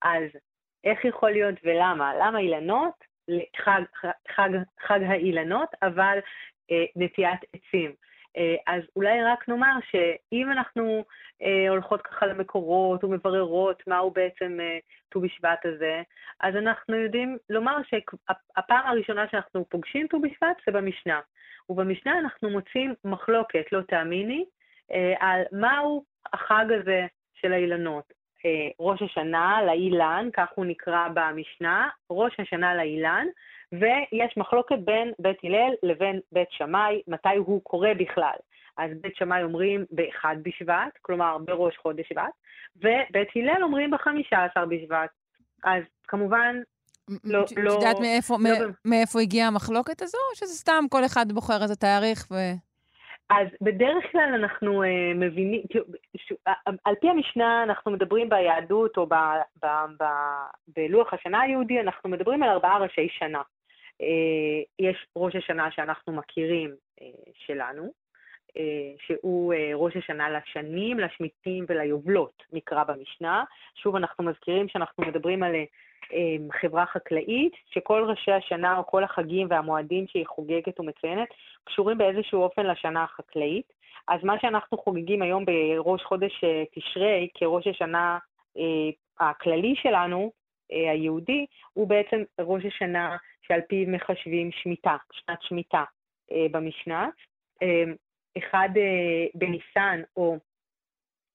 אז 0.03 0.23
איך 0.85 1.05
יכול 1.05 1.31
להיות 1.31 1.55
ולמה? 1.65 2.13
למה 2.21 2.39
אילנות? 2.39 3.09
חג, 3.65 3.83
חג, 4.35 4.49
חג 4.87 5.01
האילנות, 5.03 5.69
אבל 5.83 6.19
אה, 6.71 6.85
נטיית 6.97 7.41
עצים. 7.53 7.95
אה, 8.39 8.57
אז 8.67 8.83
אולי 8.97 9.25
רק 9.25 9.49
נאמר 9.49 9.75
שאם 9.91 10.53
אנחנו 10.53 11.05
אה, 11.43 11.69
הולכות 11.69 12.03
ככה 12.03 12.27
למקורות 12.27 13.05
ומבררות 13.05 13.83
מהו 13.87 14.11
בעצם 14.11 14.59
אה, 14.61 14.79
ט"ו 15.09 15.21
בשבט 15.21 15.65
הזה, 15.65 16.03
אז 16.41 16.57
אנחנו 16.57 16.97
יודעים 16.97 17.39
לומר 17.51 17.77
שהפעם 17.83 18.87
הראשונה 18.87 19.29
שאנחנו 19.31 19.65
פוגשים 19.69 20.07
ט"ו 20.07 20.21
בשבט 20.21 20.57
זה 20.67 20.73
במשנה. 20.73 21.21
ובמשנה 21.71 22.19
אנחנו 22.19 22.51
מוצאים 22.51 22.95
מחלוקת, 23.05 23.73
לא 23.73 23.81
תאמיני, 23.81 24.45
על 25.21 25.43
מהו 25.53 26.05
החג 26.33 26.65
הזה 26.81 27.07
של 27.35 27.53
האילנות. 27.53 28.13
ראש 28.81 29.03
השנה 29.03 29.59
לאילן, 29.67 30.29
כך 30.33 30.49
הוא 30.55 30.65
נקרא 30.65 31.09
במשנה, 31.15 31.89
ראש 32.11 32.41
השנה 32.41 32.75
לאילן, 32.75 33.27
ויש 33.73 34.37
מחלוקת 34.37 34.79
בין 34.79 35.13
בית 35.19 35.39
הלל 35.45 35.73
לבין 35.83 36.21
בית 36.33 36.49
שמאי, 36.51 37.03
מתי 37.09 37.37
הוא 37.37 37.63
קורה 37.63 37.95
בכלל. 37.95 38.37
אז 38.79 38.91
בית 39.01 39.17
שמאי 39.17 39.43
אומרים 39.43 39.85
באחד 39.91 40.37
בשבט, 40.43 40.99
כלומר 41.03 41.39
בראש 41.39 41.77
חודש 41.77 42.09
שבט, 42.09 42.23
ובית 42.77 43.29
הלל 43.37 43.63
אומרים 43.63 43.91
בחמישה 43.91 44.45
עשר 44.45 44.67
בשבט. 44.67 45.11
אז 45.65 45.83
כמובן, 46.09 46.57
לא... 47.25 47.45
את 47.45 47.53
לא- 47.57 47.73
יודעת 47.73 48.01
מאיפה, 48.01 48.37
לא 48.41 48.67
מאיפה 48.85 49.21
הגיעה 49.21 49.49
המחלוקת 49.49 50.03
הזו, 50.03 50.19
או 50.31 50.37
שזה 50.37 50.55
סתם 50.55 50.85
כל 50.91 51.05
אחד 51.05 51.33
בוחר 51.33 51.63
איזה 51.63 51.77
תאריך 51.77 52.27
ו... 52.31 52.35
אז 53.31 53.47
בדרך 53.61 54.05
כלל 54.13 54.35
אנחנו 54.35 54.83
uh, 54.83 54.87
מבינים, 55.15 55.63
ש- 56.17 56.33
על 56.85 56.95
פי 57.01 57.09
המשנה 57.09 57.63
אנחנו 57.63 57.91
מדברים 57.91 58.29
ביהדות 58.29 58.97
או 58.97 59.07
ב, 59.07 59.15
ב, 59.63 59.67
ב, 60.01 60.05
בלוח 60.77 61.15
השנה 61.15 61.41
היהודי, 61.41 61.81
אנחנו 61.81 62.11
מדברים 62.11 62.43
על 62.43 62.49
ארבעה 62.51 62.79
ראשי 62.79 63.09
שנה. 63.11 63.43
Uh, 64.03 64.65
יש 64.79 65.07
ראש 65.17 65.37
השנה 65.37 65.71
שאנחנו 65.71 66.13
מכירים 66.13 66.71
uh, 67.01 67.03
שלנו, 67.47 67.93
uh, 68.49 68.53
שהוא 69.07 69.55
ראש 69.75 69.97
השנה 69.97 70.31
לשנים, 70.31 71.01
לשמיטים 71.01 71.65
וליובלות, 71.69 72.43
נקרא 72.53 72.85
במשנה. 72.85 73.45
שוב, 73.75 73.97
אנחנו 73.97 74.25
מזכירים 74.25 74.69
שאנחנו 74.69 75.05
מדברים 75.07 75.43
על 75.43 75.55
חברה 76.61 76.87
חקלאית, 76.87 77.53
שכל 77.71 78.05
ראשי 78.09 78.33
השנה 78.33 78.79
או 78.79 78.87
כל 78.87 79.05
החגים 79.05 79.47
והמועדים 79.51 80.07
שהיא 80.07 80.27
חוגגת 80.27 80.81
ומציינת 80.81 81.29
קשורים 81.65 81.99
באיזשהו 81.99 82.43
אופן 82.43 82.67
לשנה 82.67 83.05
החקלאית. 83.05 83.73
אז 84.09 84.25
מה 84.25 84.35
שאנחנו 84.41 84.79
חוגגים 84.79 85.23
היום 85.23 85.45
בראש 85.45 86.05
חודש 86.05 86.45
אה, 86.45 86.65
תשרי, 86.75 87.29
כראש 87.35 87.67
השנה 87.67 88.19
אה, 88.59 88.91
הכללי 89.29 89.75
שלנו, 89.77 90.19
אה, 90.21 90.38
היהודי, 90.71 91.47
הוא 91.73 91.89
בעצם 91.89 92.23
ראש 92.41 92.65
השנה 92.65 93.17
שעל 93.43 93.61
פיו 93.69 93.89
מחשבים 93.89 94.51
שמיטה, 94.53 94.97
שנת 95.13 95.43
שמיטה 95.43 95.85
אה, 96.33 96.47
במשנה. 96.51 97.09
אה, 97.63 97.85
אחד 98.39 98.69
אה, 98.77 99.27
בניסן, 99.35 100.03
או, 100.17 100.37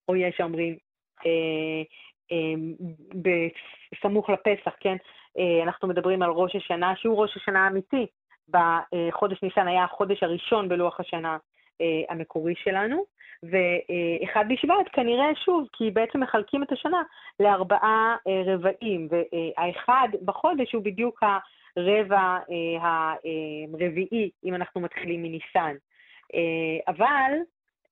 או 0.08 0.16
יש 0.16 0.36
שאומרים 0.38 0.78
אה, 1.26 1.82
אה, 2.32 2.54
בסמוך 3.22 4.30
לפסח, 4.30 4.72
כן? 4.80 4.96
אה, 5.38 5.64
אנחנו 5.64 5.88
מדברים 5.88 6.22
על 6.22 6.30
ראש 6.30 6.56
השנה, 6.56 6.94
שהוא 6.96 7.22
ראש 7.22 7.38
השנה 7.38 7.66
האמיתי. 7.66 8.06
בחודש 8.50 9.44
ניסן 9.44 9.68
היה 9.68 9.84
החודש 9.84 10.24
הראשון 10.24 10.70
בלוח 10.70 11.00
השנה 11.00 11.34
אה, 11.34 11.38
המקורי 12.10 12.54
שלנו, 12.56 13.04
ואחד 13.44 14.46
בשבט 14.50 14.90
כנראה 14.94 15.36
שוב, 15.46 15.68
כי 15.74 15.92
בעצם 15.92 16.20
מחלקים 16.20 16.64
את 16.64 16.72
השנה 16.72 17.02
לארבעה 17.40 18.16
אה, 18.28 18.54
רבעים, 18.54 19.08
והאחד 19.12 20.08
בחודש 20.26 20.74
הוא 20.74 20.84
בדיוק 20.84 21.24
הרבע 21.78 22.38
אה, 22.52 23.14
הרביעי, 23.74 24.30
אם 24.46 24.56
אנחנו 24.56 24.82
מתחילים 24.82 25.24
מניסן. 25.24 25.76
אה, 26.36 26.94
אבל 26.94 27.32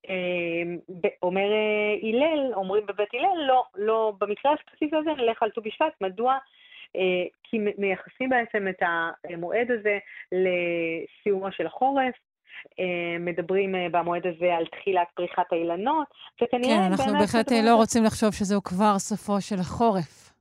אה, 0.09 0.95
אומר 1.23 1.51
אה, 1.51 2.09
הלל, 2.09 2.53
אומרים 2.53 2.85
בבית 2.85 3.13
הלל, 3.13 3.45
לא, 3.47 3.63
לא, 3.75 4.13
במקרה 4.19 4.53
הספציפי 4.53 4.95
הזה 4.95 5.09
נלך 5.17 5.43
על 5.43 5.49
ט"ו 5.49 5.61
בשבט, 5.61 5.93
מדוע? 6.01 6.37
אה, 6.95 7.25
כי 7.43 7.57
מייחסים 7.77 8.29
בעצם 8.29 8.67
את 8.67 8.83
המועד 9.29 9.71
הזה 9.71 9.97
לסיומו 10.31 11.51
של 11.51 11.65
החורף, 11.65 12.15
אה, 12.15 12.30
מדברים 13.19 13.75
אה, 13.75 13.87
במועד 13.91 14.27
הזה 14.27 14.55
על 14.55 14.65
תחילת 14.65 15.07
פריחת 15.15 15.45
האילנות, 15.51 16.07
וכנראה 16.43 16.77
כן, 16.77 16.83
אנחנו 16.83 17.13
בהחלט 17.19 17.51
הדבר 17.51 17.65
לא 17.65 17.75
רוצים 17.75 18.03
לחשוב 18.03 18.33
שזהו 18.33 18.63
כבר 18.63 18.99
סופו 18.99 19.41
של 19.41 19.55
החורף. 19.59 20.33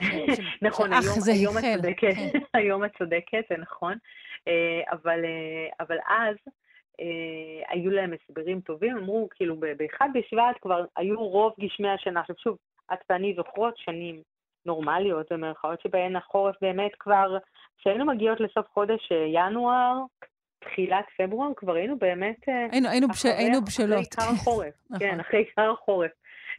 נכון, 0.62 0.92
היום, 0.92 1.20
זה 1.20 1.32
היום 1.32 1.56
החל. 1.56 1.66
את 1.66 1.82
צודקת, 1.82 2.00
כן. 2.00 2.38
היום 2.58 2.84
את 2.84 2.90
צודקת, 2.98 3.44
זה 3.50 3.56
נכון, 3.58 3.94
אה, 4.48 4.80
אבל, 4.92 5.24
אה, 5.24 5.68
אבל 5.80 5.96
אז 6.08 6.36
אה, 7.00 7.62
היו 7.68 7.90
להם 7.90 8.12
הסברים 8.12 8.60
טובים, 8.60 8.96
אמרו, 8.96 9.28
כאילו, 9.34 9.56
באחד 9.56 10.08
בשבט 10.14 10.56
כבר 10.60 10.84
היו 10.96 11.18
רוב 11.18 11.52
גשמי 11.60 11.88
השנה. 11.88 12.20
עכשיו 12.20 12.36
שוב, 12.38 12.56
את 12.92 12.98
ואני 13.10 13.34
זוכרות 13.36 13.78
שנים 13.78 14.22
נורמליות, 14.66 15.32
במרכאות 15.32 15.80
שבהן 15.80 16.16
החורף 16.16 16.56
באמת 16.60 16.90
כבר, 16.98 17.38
כשהיינו 17.78 18.04
מגיעות 18.04 18.40
לסוף 18.40 18.66
חודש 18.74 19.12
אה, 19.12 19.26
ינואר, 19.28 19.98
תחילת 20.60 21.04
פברואר, 21.18 21.50
כבר 21.56 21.74
היינו 21.74 21.98
באמת... 21.98 22.48
אה, 22.48 22.66
היינו- 22.72 22.88
היינו 22.88 23.08
בש- 23.08 23.18
אחרי- 23.26 23.32
היינו 23.32 23.58
אחרי 23.58 23.66
בשלות. 23.66 23.98
עיקר 23.98 24.22
החורף, 24.22 24.74
נכון. 24.90 24.98
כן, 25.08 25.20
אחרי 25.20 25.38
עיקר 25.38 25.70
החורף. 25.70 26.10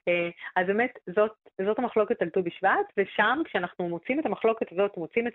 אה, 0.08 0.30
אז 0.56 0.68
באמת, 0.68 1.00
זאת, 1.16 1.32
זאת 1.66 1.80
המחלוקת 1.80 2.22
על 2.22 2.30
ט"ו 2.30 2.44
בשבט, 2.44 2.72
ושם, 2.98 3.40
כשאנחנו 3.46 3.90
מוצאים 3.90 4.20
את 4.20 4.26
המחלוקת 4.26 4.72
הזאת, 4.72 4.98
מוצאים 4.98 5.28
את 5.28 5.34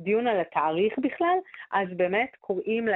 הדיון 0.00 0.26
על 0.26 0.40
התאריך 0.40 0.98
בכלל, 0.98 1.36
אז 1.72 1.88
באמת 1.96 2.36
קוראים 2.40 2.88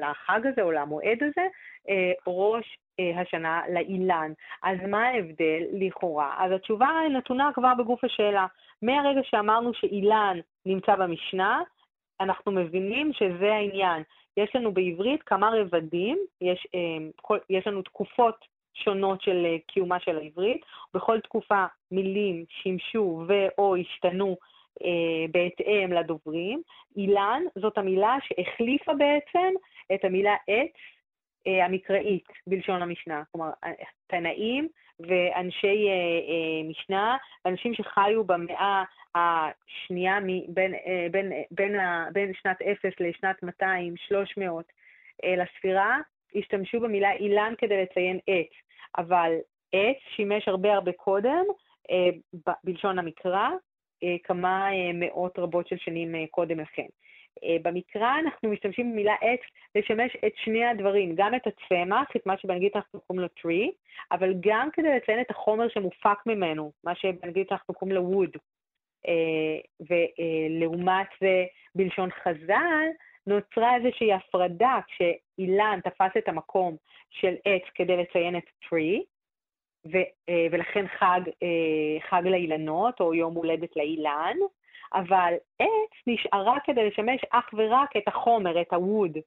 לחג 0.00 0.40
הזה 0.46 0.62
או 0.62 0.72
למועד 0.72 1.18
הזה 1.22 1.46
אה, 1.88 2.12
ראש 2.26 2.78
השנה 3.20 3.60
לאילן. 3.72 4.32
אז 4.62 4.78
מה 4.88 5.04
ההבדל 5.08 5.62
לכאורה? 5.72 6.34
אז 6.38 6.52
התשובה 6.52 6.88
נתונה 7.18 7.50
כבר 7.54 7.72
בגוף 7.78 8.04
השאלה. 8.04 8.46
מהרגע 8.82 9.20
שאמרנו 9.22 9.74
שאילן 9.74 10.38
נמצא 10.66 10.96
במשנה, 10.96 11.60
אנחנו 12.20 12.52
מבינים 12.52 13.12
שזה 13.12 13.52
העניין. 13.52 14.02
יש 14.36 14.56
לנו 14.56 14.72
בעברית 14.72 15.22
כמה 15.22 15.50
רבדים, 15.50 16.18
יש, 16.40 16.66
אה, 16.74 17.08
כל, 17.16 17.38
יש 17.50 17.66
לנו 17.66 17.82
תקופות 17.82 18.44
שונות 18.74 19.22
של 19.22 19.46
אה, 19.46 19.56
קיומה 19.66 20.00
של 20.00 20.18
העברית. 20.18 20.60
בכל 20.94 21.20
תקופה 21.20 21.64
מילים 21.90 22.44
שימשו 22.48 23.24
ו/או 23.28 23.76
השתנו 23.76 24.36
אה, 24.84 25.26
בהתאם 25.30 25.92
לדוברים. 25.92 26.62
אילן 26.96 27.42
זאת 27.54 27.78
המילה 27.78 28.16
שהחליפה 28.22 28.94
בעצם 28.94 29.54
את 29.94 30.04
המילה 30.04 30.34
עץ 30.48 30.72
המקראית 31.46 32.28
בלשון 32.46 32.82
המשנה. 32.82 33.22
כלומר, 33.32 33.50
תנאים 34.06 34.68
ואנשי 35.00 35.88
אה, 35.88 35.92
אה, 35.92 36.68
משנה, 36.70 37.16
אנשים 37.46 37.74
שחיו 37.74 38.24
במאה 38.24 38.84
השנייה 39.14 40.18
בין, 40.48 40.74
אה, 40.74 41.06
בין, 41.10 41.32
אה, 41.32 41.42
בין, 41.50 41.76
בין 42.12 42.32
שנת 42.34 42.62
0 42.62 42.92
לשנת 43.00 43.42
200, 43.42 43.94
300 43.96 44.64
אה, 45.24 45.36
לספירה, 45.36 45.98
השתמשו 46.34 46.80
במילה 46.80 47.12
אילן 47.12 47.54
כדי 47.58 47.82
לציין 47.82 48.18
עץ. 48.26 48.52
אבל 48.98 49.32
עץ 49.72 49.96
שימש 50.16 50.48
הרבה 50.48 50.74
הרבה 50.74 50.92
קודם, 50.92 51.44
אה, 51.90 52.08
בלשון 52.64 52.98
המקרא, 52.98 53.48
אה, 54.02 54.16
כמה 54.24 54.72
אה, 54.72 54.90
מאות 54.94 55.38
רבות 55.38 55.68
של 55.68 55.76
שנים 55.78 56.14
אה, 56.14 56.24
קודם 56.30 56.60
לכן. 56.60 56.86
אה, 57.44 57.56
במקרא 57.62 58.18
אנחנו 58.18 58.50
משתמשים 58.50 58.92
במילה 58.92 59.14
עץ 59.20 59.40
לשמש 59.74 60.16
את 60.26 60.32
שני 60.36 60.64
הדברים, 60.64 61.14
גם 61.14 61.34
את 61.34 61.46
הצמח, 61.46 62.08
את 62.16 62.26
מה 62.26 62.38
שבאנגלית 62.38 62.76
אנחנו 62.76 63.00
קוראים 63.00 63.22
לו 63.22 63.28
tree, 63.38 63.70
אבל 64.12 64.34
גם 64.40 64.68
כדי 64.72 64.96
לציין 64.96 65.20
את 65.20 65.30
החומר 65.30 65.68
שמופק 65.68 66.18
ממנו, 66.26 66.72
מה 66.84 66.94
שבאנגלית 66.94 67.52
אנחנו 67.52 67.74
קוראים 67.74 67.96
לו 67.96 68.10
wood. 68.12 68.38
אה, 69.08 69.86
ולעומת 69.88 71.06
זה, 71.20 71.44
בלשון 71.74 72.10
חז"ל, 72.10 72.86
נוצרה 73.26 73.76
איזושהי 73.76 74.12
הפרדה 74.12 74.78
כשאילן 74.86 75.80
תפס 75.84 76.16
את 76.18 76.28
המקום 76.28 76.76
של 77.10 77.34
עץ 77.44 77.62
כדי 77.74 77.96
לציין 77.96 78.36
את 78.36 78.44
tree, 78.64 79.02
אה, 80.28 80.46
ולכן 80.50 80.86
חג, 80.98 81.20
אה, 81.42 82.08
חג 82.08 82.22
לאילנות 82.24 83.00
או 83.00 83.14
יום 83.14 83.34
הולדת 83.34 83.76
לאילן, 83.76 84.36
אבל 84.94 85.34
עץ 85.58 85.92
נשארה 86.06 86.56
כדי 86.64 86.88
לשמש 86.88 87.20
אך 87.30 87.44
ורק 87.54 87.96
את 87.96 88.08
החומר, 88.08 88.60
את 88.60 88.72
הווד. 88.72 89.18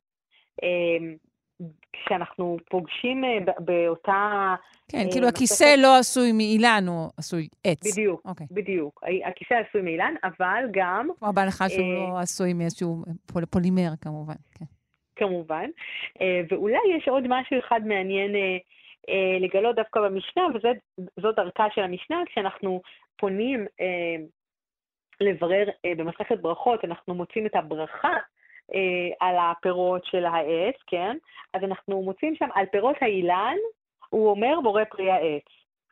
כשאנחנו 1.93 2.57
פוגשים 2.69 3.23
אה, 3.25 3.37
באותה... 3.59 4.55
כן, 4.91 4.97
אה, 4.97 5.11
כאילו 5.11 5.27
הכיסא 5.27 5.75
לא 5.77 5.97
עשוי 5.99 6.31
מאילן, 6.31 6.83
הוא 6.87 7.09
עשוי 7.17 7.47
עץ. 7.63 7.91
בדיוק, 7.97 8.21
אוקיי. 8.25 8.47
בדיוק. 8.51 9.03
הכיסא 9.25 9.53
עשוי 9.69 9.81
מאילן, 9.81 10.13
אבל 10.23 10.63
גם, 10.71 11.07
כמו 11.19 11.33
בהנחה 11.33 11.69
שהוא 11.69 11.83
אה, 11.83 12.09
לא 12.13 12.19
עשוי 12.19 12.53
מאיזשהו 12.53 13.03
פול- 13.33 13.45
פולימר, 13.45 13.89
כמובן. 14.01 14.33
כן. 14.59 14.65
כמובן, 15.15 15.69
אה, 16.21 16.41
ואולי 16.49 16.77
יש 16.97 17.07
עוד 17.07 17.23
משהו 17.27 17.59
אחד 17.59 17.81
מעניין 17.85 18.35
אה, 18.35 18.57
אה, 19.09 19.37
לגלות 19.39 19.75
דווקא 19.75 19.99
במשנה, 20.01 20.43
וזו 21.17 21.31
דרכה 21.31 21.67
של 21.75 21.81
המשנה, 21.81 22.23
כשאנחנו 22.25 22.81
פונים 23.17 23.65
אה, 23.81 24.15
לברר 25.21 25.65
אה, 25.85 25.91
במסכת 25.97 26.39
ברכות, 26.41 26.85
אנחנו 26.85 27.15
מוצאים 27.15 27.45
את 27.45 27.55
הברכה 27.55 28.17
אה, 28.73 29.27
על 29.27 29.35
הפירות 29.39 30.05
של 30.05 30.25
העץ, 30.25 30.75
כן? 30.87 31.17
אז 31.53 31.63
אנחנו 31.63 32.01
מוצאים 32.01 32.35
שם, 32.35 32.49
על 32.53 32.65
פירות 32.71 32.95
האילן, 33.01 33.55
הוא 34.09 34.29
אומר 34.29 34.59
בורא 34.63 34.83
פרי 34.83 35.11
העץ. 35.11 35.43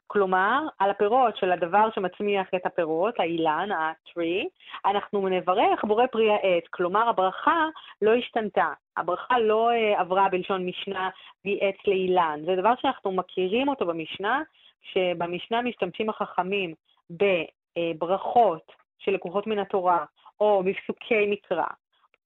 כלומר, 0.07 0.61
על 0.79 0.89
הפירות 0.89 1.37
של 1.37 1.51
הדבר 1.51 1.89
שמצמיח 1.95 2.47
את 2.55 2.65
הפירות, 2.65 3.19
האילן, 3.19 3.71
ה-tree, 3.71 4.47
אנחנו 4.85 5.27
נברך 5.29 5.83
בורא 5.83 6.05
פרי 6.07 6.31
העץ. 6.31 6.63
כלומר, 6.69 7.09
הברכה 7.09 7.67
לא 8.01 8.13
השתנתה. 8.13 8.67
הברכה 8.97 9.39
לא 9.39 9.69
uh, 9.71 9.99
עברה 9.99 10.29
בלשון 10.29 10.65
משנה 10.65 11.09
מעץ 11.45 11.75
לאילן. 11.87 12.39
זה 12.45 12.55
דבר 12.55 12.73
שאנחנו 12.81 13.11
מכירים 13.11 13.69
אותו 13.69 13.85
במשנה, 13.85 14.41
שבמשנה 14.81 15.61
משתמשים 15.61 16.09
החכמים 16.09 16.73
בברכות 17.09 18.71
שלקוחות 19.05 19.47
מן 19.47 19.59
התורה, 19.59 20.05
או 20.39 20.63
בפסוקי 20.63 21.25
מקרא, 21.27 21.65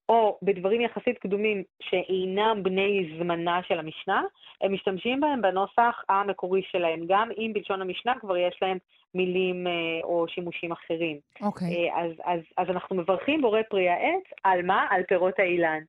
או 0.09 0.37
בדברים 0.41 0.81
יחסית 0.81 1.17
קדומים 1.17 1.63
שאינם 1.81 2.63
בני 2.63 3.09
זמנה 3.19 3.59
של 3.67 3.79
המשנה, 3.79 4.21
הם 4.61 4.73
משתמשים 4.73 5.19
בהם 5.19 5.41
בנוסח 5.41 6.03
המקורי 6.09 6.61
שלהם, 6.71 6.99
גם 7.07 7.29
אם 7.37 7.51
בלשון 7.53 7.81
המשנה 7.81 8.13
כבר 8.19 8.37
יש 8.37 8.59
להם 8.61 8.77
מילים 9.15 9.67
אה, 9.67 9.71
או 10.03 10.25
שימושים 10.27 10.71
אחרים. 10.71 11.17
אוקיי. 11.41 11.67
Okay. 11.67 11.99
אז, 11.99 12.11
אז, 12.25 12.39
אז 12.57 12.69
אנחנו 12.69 12.95
מברכים 12.95 13.41
בורא 13.41 13.61
פרי 13.69 13.89
העץ, 13.89 14.23
על 14.43 14.61
מה? 14.61 14.85
על 14.89 15.03
פירות 15.07 15.39
האילן. 15.39 15.79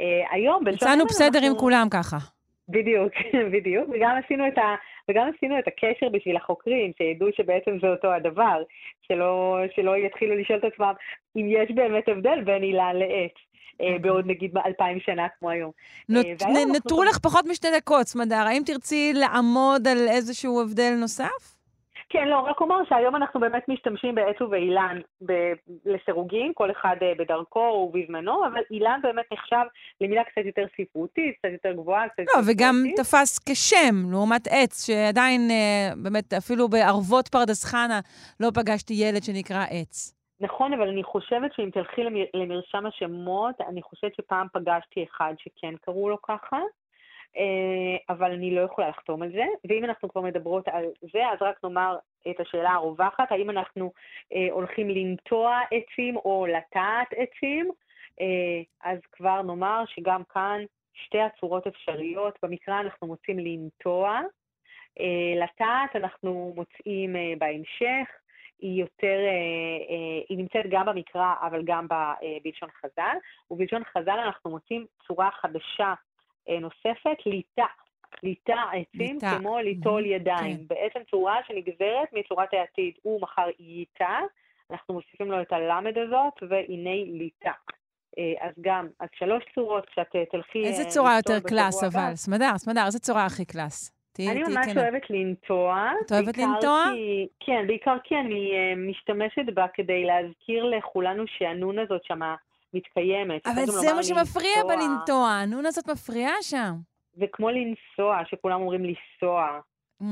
אה, 0.00 0.34
היום, 0.36 0.64
בלשון... 0.64 0.88
יצאנו 0.88 1.04
בסדר 1.04 1.38
אנחנו... 1.38 1.52
עם 1.54 1.58
כולם 1.58 1.86
ככה. 1.90 2.35
בדיוק, 2.68 3.12
בדיוק, 3.52 3.88
וגם 3.88 4.16
עשינו, 4.24 4.48
את 4.48 4.58
ה, 4.58 4.74
וגם 5.10 5.30
עשינו 5.36 5.58
את 5.58 5.68
הקשר 5.68 6.08
בשביל 6.08 6.36
החוקרים, 6.36 6.92
שידעו 6.98 7.28
שבעצם 7.36 7.78
זה 7.82 7.88
אותו 7.88 8.12
הדבר, 8.12 8.62
שלא, 9.08 9.58
שלא 9.74 9.96
יתחילו 9.96 10.36
לשאול 10.36 10.58
את 10.58 10.64
עצמם 10.64 10.92
אם 11.36 11.46
יש 11.48 11.70
באמת 11.70 12.08
הבדל 12.08 12.40
בין 12.44 12.62
אילן 12.62 12.96
לעץ. 12.96 13.32
אה, 13.80 13.86
אוקיי. 13.86 13.98
בעוד 13.98 14.26
נגיד 14.26 14.58
אלפיים 14.66 15.00
שנה 15.00 15.26
כמו 15.38 15.50
היום. 15.50 15.70
נות, 16.08 16.26
אה, 16.26 16.64
נותרו 16.72 17.04
לך 17.04 17.18
פחות 17.18 17.44
משתי 17.46 17.68
דקות, 17.76 18.06
סמדר. 18.06 18.44
האם 18.46 18.62
תרצי 18.66 19.12
לעמוד 19.14 19.88
על 19.88 20.08
איזשהו 20.08 20.62
הבדל 20.62 20.94
נוסף? 21.00 21.55
כן, 22.08 22.28
לא, 22.28 22.38
רק 22.38 22.60
אומר 22.60 22.76
שהיום 22.88 23.16
אנחנו 23.16 23.40
באמת 23.40 23.68
משתמשים 23.68 24.14
בעץ 24.14 24.40
ובאילן 24.40 25.00
ב- 25.26 25.52
לסירוגין, 25.84 26.52
כל 26.54 26.70
אחד 26.70 26.96
uh, 27.00 27.18
בדרכו 27.18 27.58
ובזמנו, 27.58 28.46
אבל 28.46 28.60
אילן 28.70 29.00
באמת 29.02 29.24
נחשב 29.32 29.66
למילה 30.00 30.24
קצת 30.24 30.42
יותר 30.44 30.64
ספרותית, 30.80 31.34
קצת 31.38 31.48
יותר 31.52 31.72
גבוהה, 31.72 32.08
קצת 32.08 32.22
לא, 32.36 32.40
וגם 32.46 32.74
תפס 32.96 33.38
כשם, 33.38 34.10
לעומת 34.10 34.46
עץ, 34.50 34.86
שעדיין 34.86 35.40
uh, 35.50 35.96
באמת 36.02 36.32
אפילו 36.32 36.68
בערבות 36.68 37.28
פרדס 37.28 37.64
חנה 37.64 38.00
לא 38.40 38.48
פגשתי 38.54 38.94
ילד 38.94 39.22
שנקרא 39.22 39.64
עץ. 39.70 40.16
נכון, 40.40 40.72
אבל 40.72 40.88
אני 40.88 41.04
חושבת 41.04 41.52
שאם 41.54 41.70
תלכי 41.70 42.00
למרשם 42.34 42.86
השמות, 42.86 43.60
אני 43.68 43.82
חושבת 43.82 44.14
שפעם 44.14 44.46
פגשתי 44.52 45.04
אחד 45.04 45.34
שכן 45.38 45.74
קראו 45.80 46.08
לו 46.08 46.22
ככה, 46.22 46.56
אה, 46.56 46.60
אבל 48.08 48.32
אני 48.32 48.54
לא 48.54 48.60
יכולה 48.60 48.88
לחתום 48.88 49.22
על 49.22 49.32
זה. 49.32 49.44
ואם 49.68 49.84
אנחנו 49.84 50.08
כבר 50.08 50.20
מדברות 50.20 50.68
על 50.68 50.84
זה, 51.00 51.26
אז 51.32 51.38
רק 51.40 51.64
נאמר 51.64 51.98
את 52.30 52.40
השאלה 52.40 52.70
הרווחת, 52.70 53.32
האם 53.32 53.50
אנחנו 53.50 53.92
אה, 54.32 54.48
הולכים 54.50 54.90
לנטוע 54.90 55.60
עצים 55.70 56.16
או 56.16 56.46
לטעת 56.46 57.08
עצים? 57.16 57.70
אה, 58.20 58.62
אז 58.90 58.98
כבר 59.12 59.42
נאמר 59.42 59.84
שגם 59.86 60.22
כאן 60.24 60.60
שתי 60.94 61.20
הצורות 61.20 61.66
אפשריות. 61.66 62.38
במקרא 62.42 62.80
אנחנו 62.80 63.06
מוצאים 63.06 63.38
לנטוע, 63.38 64.20
לטעת 65.36 65.96
אנחנו 65.96 66.52
מוצאים 66.56 67.16
בהמשך. 67.38 68.08
היא 68.58 68.80
יותר, 68.80 69.18
אה, 69.26 69.94
אה, 69.94 70.22
היא 70.28 70.38
נמצאת 70.38 70.66
גם 70.70 70.86
במקרא, 70.86 71.34
אבל 71.40 71.62
גם 71.64 71.86
אה, 71.92 72.14
בלשון 72.44 72.68
חז"ל, 72.80 73.16
ובלשון 73.50 73.82
חז"ל 73.84 74.18
אנחנו 74.26 74.50
מוצאים 74.50 74.86
צורה 75.06 75.30
חדשה 75.40 75.94
נוספת, 76.48 77.26
ליטה. 77.26 77.66
ליטע 78.22 78.62
עצים 78.72 79.18
כמו 79.20 79.58
ליטול 79.58 80.04
mm-hmm. 80.04 80.06
ידיים. 80.06 80.56
כן. 80.56 80.66
בעצם 80.66 81.00
צורה 81.10 81.36
שנגזרת 81.46 82.08
מצורת 82.12 82.48
העתיד. 82.54 82.94
הוא 83.02 83.20
מחר 83.20 83.48
ייטע, 83.58 84.18
אנחנו 84.70 84.94
מוסיפים 84.94 85.30
לו 85.30 85.42
את 85.42 85.52
הלמד 85.52 85.98
הזאת, 85.98 86.50
והנה 86.50 86.94
ליטע. 87.06 87.52
אז 88.40 88.52
גם, 88.60 88.88
אז 89.00 89.08
שלוש 89.18 89.44
צורות, 89.54 89.86
כשאת 89.86 90.16
תלכי... 90.30 90.64
איזה 90.64 90.84
צורה 90.84 91.16
יותר 91.16 91.40
קלאס, 91.48 91.84
אבל? 91.84 92.14
סמדר, 92.14 92.58
סמדר, 92.58 92.86
איזה 92.86 92.98
צורה 92.98 93.26
הכי 93.26 93.44
קלאס? 93.44 93.92
תראי 94.12 94.30
אני 94.30 94.42
ממש 94.42 94.66
כן. 94.66 94.78
אוהבת 94.78 95.10
לנטוע. 95.10 95.90
את 96.06 96.12
אוהבת 96.12 96.38
לנטוע? 96.38 96.84
כי, 96.94 97.26
כן, 97.40 97.66
בעיקר 97.66 97.96
כי 98.04 98.14
אני 98.16 98.52
משתמשת 98.76 99.54
בה 99.54 99.66
כדי 99.74 100.04
להזכיר 100.04 100.64
לכולנו 100.64 101.24
שהנון 101.26 101.78
הזאת 101.78 102.04
שמה 102.04 102.34
מתקיימת. 102.76 103.46
אבל 103.46 103.66
זה 103.66 103.94
מה 103.94 104.02
שמפריע 104.02 104.62
בלנטוע, 104.68 105.28
הנון 105.28 105.66
הזאת 105.66 105.88
מפריעה 105.88 106.42
שם. 106.42 106.72
זה 107.12 107.26
כמו 107.32 107.50
לנסוע, 107.50 108.18
שכולם 108.24 108.60
אומרים 108.60 108.84
לנסוע. 108.84 109.60
Mm, 110.02 110.04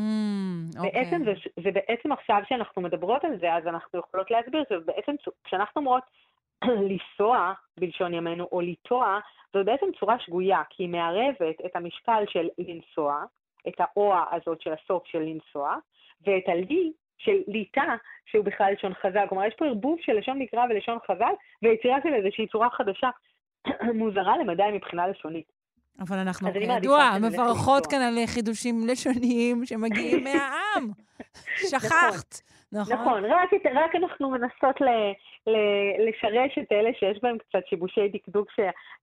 אוקיי. 0.77 0.91
בעצם 0.93 1.25
זה, 1.25 1.33
זה 1.65 1.71
בעצם 1.71 2.13
עכשיו 2.13 2.37
שאנחנו 2.49 2.83
מדברות 2.83 3.25
על 3.25 3.39
זה, 3.41 3.55
אז 3.55 3.67
אנחנו 3.67 3.99
יכולות 3.99 4.31
להסביר, 4.31 4.65
זה 4.69 4.75
בעצם, 4.85 5.13
כשאנחנו 5.45 5.81
אומרות 5.81 6.03
לנסוע 6.89 7.53
בלשון 7.81 8.15
ימינו, 8.15 8.49
או 8.53 8.61
לטוע, 8.61 9.19
זו 9.53 9.65
בעצם 9.65 9.87
צורה 10.01 10.19
שגויה, 10.19 10.63
כי 10.71 10.83
היא 10.83 10.89
מערבת 10.89 11.57
את 11.67 11.77
המשקל 11.77 12.25
של 12.29 12.49
לנסוע, 12.59 13.25
את 13.69 13.75
האוה 13.79 14.25
הזאת 14.33 14.61
של 14.61 14.73
הסוף 14.73 15.07
של 15.07 15.19
לנסוע, 15.19 15.77
ואת 16.27 16.45
הלי 16.47 16.93
של 17.19 17.37
ליטה, 17.49 17.95
שהוא 18.27 18.45
בכלל 18.45 18.73
לשון 18.73 18.95
חז"ל. 18.95 19.27
כלומר, 19.29 19.45
יש 19.45 19.55
פה 19.59 19.67
ערבוב 19.67 19.99
של 20.01 20.13
לשון 20.13 20.39
מקרא 20.39 20.65
ולשון 20.71 20.99
חז"ל, 21.07 21.33
ויצירה 21.63 21.97
של 22.03 22.15
איזושהי 22.15 22.47
צורה 22.47 22.69
חדשה 22.71 23.11
מוזרה 24.01 24.39
למדי 24.39 24.63
מבחינה 24.73 25.09
לשונית. 25.09 25.53
אבל 26.01 26.19
אנחנו 26.19 26.49
כידוע 26.53 27.11
מברכות 27.23 27.87
כאן 27.87 28.01
על 28.01 28.27
חידושים 28.27 28.87
לשוניים 28.87 29.67
שמגיעים 29.67 30.25
מהעם. 30.25 30.91
שכחת. 31.57 32.41
נכון. 32.73 32.95
נכון, 32.95 33.25
רק, 33.25 33.51
רק 33.75 33.95
אנחנו 33.95 34.31
מנסות 34.31 34.81
ל, 34.81 34.89
ל, 35.51 35.57
לשרש 36.09 36.59
את 36.59 36.73
אלה 36.73 36.91
שיש 36.99 37.19
בהם 37.23 37.39
קצת 37.39 37.67
שיבושי 37.69 38.09
דקדוק 38.09 38.51
ש, 38.51 38.61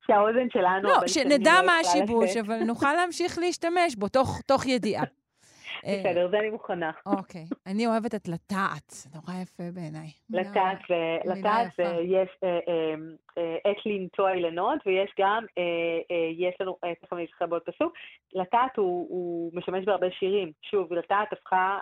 שהאוזן 0.07 0.49
שלנו... 0.53 0.89
לא, 0.89 1.07
שנדע 1.07 1.53
מה 1.65 1.79
השיבוש, 1.79 2.37
אבל 2.37 2.63
נוכל 2.63 2.93
להמשיך 2.93 3.39
להשתמש 3.39 3.95
בו 3.95 4.07
תוך, 4.07 4.41
תוך 4.41 4.65
ידיעה. 4.65 5.03
בסדר, 5.83 6.27
זה 6.31 6.39
אני 6.39 6.49
מוכנה. 6.49 6.91
אוקיי. 7.05 7.45
אני 7.67 7.87
אוהבת 7.87 8.15
את 8.15 8.27
לטעת, 8.27 8.93
נורא 9.15 9.41
יפה 9.41 9.63
בעיניי. 9.73 10.07
לטעת 10.29 11.69
זה, 11.77 11.83
יש 12.01 12.29
עת 13.65 13.85
לנטוע 13.85 14.33
אילנות, 14.33 14.79
ויש 14.85 15.11
גם, 15.19 15.45
יש 16.37 16.55
לנו, 16.59 16.77
תכף 17.01 17.13
אני 17.13 17.25
אשחרר 17.25 17.47
בעוד 17.47 17.61
פסוק, 17.61 17.93
לטעת 18.33 18.77
הוא 18.77 19.51
משמש 19.53 19.85
בהרבה 19.85 20.07
שירים. 20.11 20.51
שוב, 20.61 20.93
לטעת 20.93 21.33
הפכה 21.33 21.79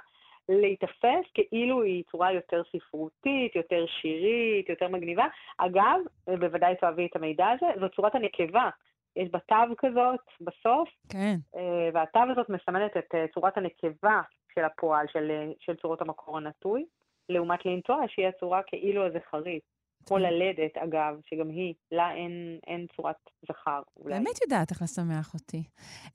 להיתפס 0.50 1.26
כאילו 1.34 1.84
היא 1.84 2.04
צורה 2.12 2.34
יותר 2.34 2.62
ספרותית, 2.72 3.56
יותר 3.56 3.86
שירית, 4.02 4.70
יותר 4.70 4.88
מגניבה. 4.88 5.26
אגב, 5.58 6.00
בוודאי 6.28 6.76
תאהבי 6.76 7.06
את 7.06 7.16
המידע 7.16 7.48
הזה, 7.48 7.66
זו 7.80 7.90
צורת 7.90 8.16
הנקבה. 8.16 8.70
יש 9.16 9.30
בה 9.32 9.40
תו 9.40 9.76
כזאת 9.78 10.20
בסוף, 10.42 10.90
כן. 11.10 11.36
אה, 11.56 11.90
והתו 11.94 12.20
הזאת 12.32 12.50
מסמנת 12.50 12.98
את 12.98 13.16
אה, 13.16 13.26
צורת 13.34 13.58
הנקבה 13.58 14.22
של 14.56 14.64
הפועל, 14.64 15.06
של, 15.14 15.32
אה, 15.32 15.52
של 15.60 15.76
צורות 15.76 16.02
המקור 16.02 16.38
הנטוי, 16.38 16.86
לעומת 17.30 17.66
לנטוע, 17.66 18.02
שהיא 18.08 18.28
הצורה 18.28 18.62
כאילו 18.68 19.06
הזכרית. 19.06 19.79
כמו 20.10 20.18
כן. 20.18 20.24
ללדת, 20.24 20.78
אגב, 20.78 21.20
שגם 21.26 21.50
היא, 21.50 21.74
לה 21.92 22.12
אין, 22.12 22.60
אין 22.68 22.86
צורת 22.96 23.16
זכר. 23.48 23.82
אולי. 23.98 24.14
באמת 24.14 24.42
יודעת 24.44 24.72
איך 24.72 24.82
לשמח 24.82 25.34
אותי. 25.34 25.64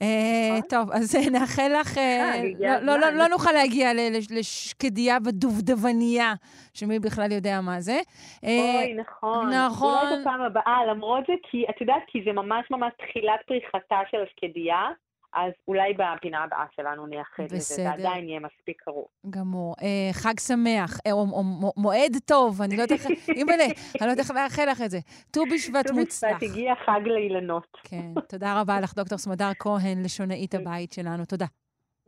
אה, 0.03 0.07
נכון. 0.51 0.69
טוב, 0.69 0.91
אז 0.93 1.17
נאחל 1.35 1.73
לך... 1.81 1.99
אה, 1.99 2.43
לא, 2.59 2.77
לא, 2.81 2.99
לא, 2.99 3.11
לא 3.11 3.29
נוכל 3.29 3.53
להגיע 3.53 3.91
לשקדיה 4.31 5.17
ודובדבניה, 5.25 6.35
שמי 6.75 6.99
בכלל 6.99 7.33
יודע 7.33 7.61
מה 7.61 7.81
זה. 7.81 7.99
אוי, 8.43 8.95
נכון. 8.95 9.51
נכון. 9.51 10.07
אולי 10.07 10.21
בפעם 10.21 10.41
הבאה, 10.41 10.85
למרות 10.91 11.25
זה, 11.27 11.33
כי 11.51 11.65
את 11.71 11.81
יודעת, 11.81 12.03
כי 12.07 12.23
זה 12.25 12.33
ממש 12.33 12.67
ממש 12.71 12.93
תחילת 12.99 13.41
פריחתה 13.47 14.01
של 14.11 14.19
השקדיה. 14.23 14.89
אז 15.35 15.53
אולי 15.69 15.95
בפינה 15.95 16.45
הבאה 16.45 16.65
שלנו 16.77 17.07
נייחד 17.07 17.43
לזה, 17.43 17.75
זה 17.75 17.91
עדיין 17.91 18.29
יהיה 18.29 18.41
מספיק 18.41 18.83
קרוב. 18.83 19.07
גמור. 19.31 19.75
אה, 19.83 20.13
חג 20.13 20.41
שמח, 20.41 20.99
אה, 21.07 21.13
או, 21.13 21.19
או, 21.33 21.73
מועד 21.77 22.17
טוב, 22.27 22.63
אני 22.63 22.77
לא 22.77 22.83
יודעת 22.83 22.99
איך, 23.01 23.07
אימא'לה, 23.39 23.65
אני 23.65 24.07
לא 24.07 24.11
יודעת 24.11 24.19
איך 24.19 24.31
לאחל 24.31 24.71
לך 24.71 24.83
את 24.85 24.91
זה. 24.91 24.99
ט"ו 25.31 25.43
בשבט 25.55 25.91
מוצלח. 25.91 26.31
ט"ו 26.31 26.37
בשבט 26.37 26.51
הגיע 26.51 26.75
חג 26.87 27.01
לאילנות. 27.07 27.79
כן, 27.85 28.15
תודה 28.29 28.61
רבה 28.61 28.81
לך, 28.81 28.95
דוקטור 28.95 29.19
סמדר 29.19 29.51
כהן, 29.59 30.03
לשונאית 30.05 30.55
הבית 30.55 30.93
שלנו. 30.93 31.25
תודה. 31.25 31.47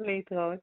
להתראות. 0.00 0.58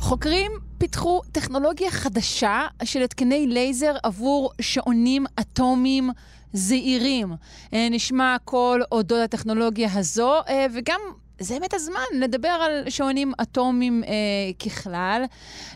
חוקרים 0.00 0.52
פיתחו 0.84 1.20
טכנולוגיה 1.32 1.90
חדשה 1.90 2.66
של 2.84 3.02
התקני 3.02 3.46
לייזר 3.46 3.96
עבור 4.02 4.52
שעונים 4.60 5.24
אטומיים 5.40 6.10
זעירים. 6.52 7.32
אה, 7.74 7.88
נשמע 7.90 8.34
הכל 8.34 8.80
אודות 8.92 9.20
הטכנולוגיה 9.24 9.88
הזו, 9.92 10.34
אה, 10.48 10.66
וגם 10.74 11.00
זה 11.38 11.54
באמת 11.54 11.74
הזמן 11.74 12.00
לדבר 12.20 12.48
על 12.48 12.90
שעונים 12.90 13.32
אטומיים 13.42 14.04
אה, 14.04 14.10
ככלל. 14.66 15.24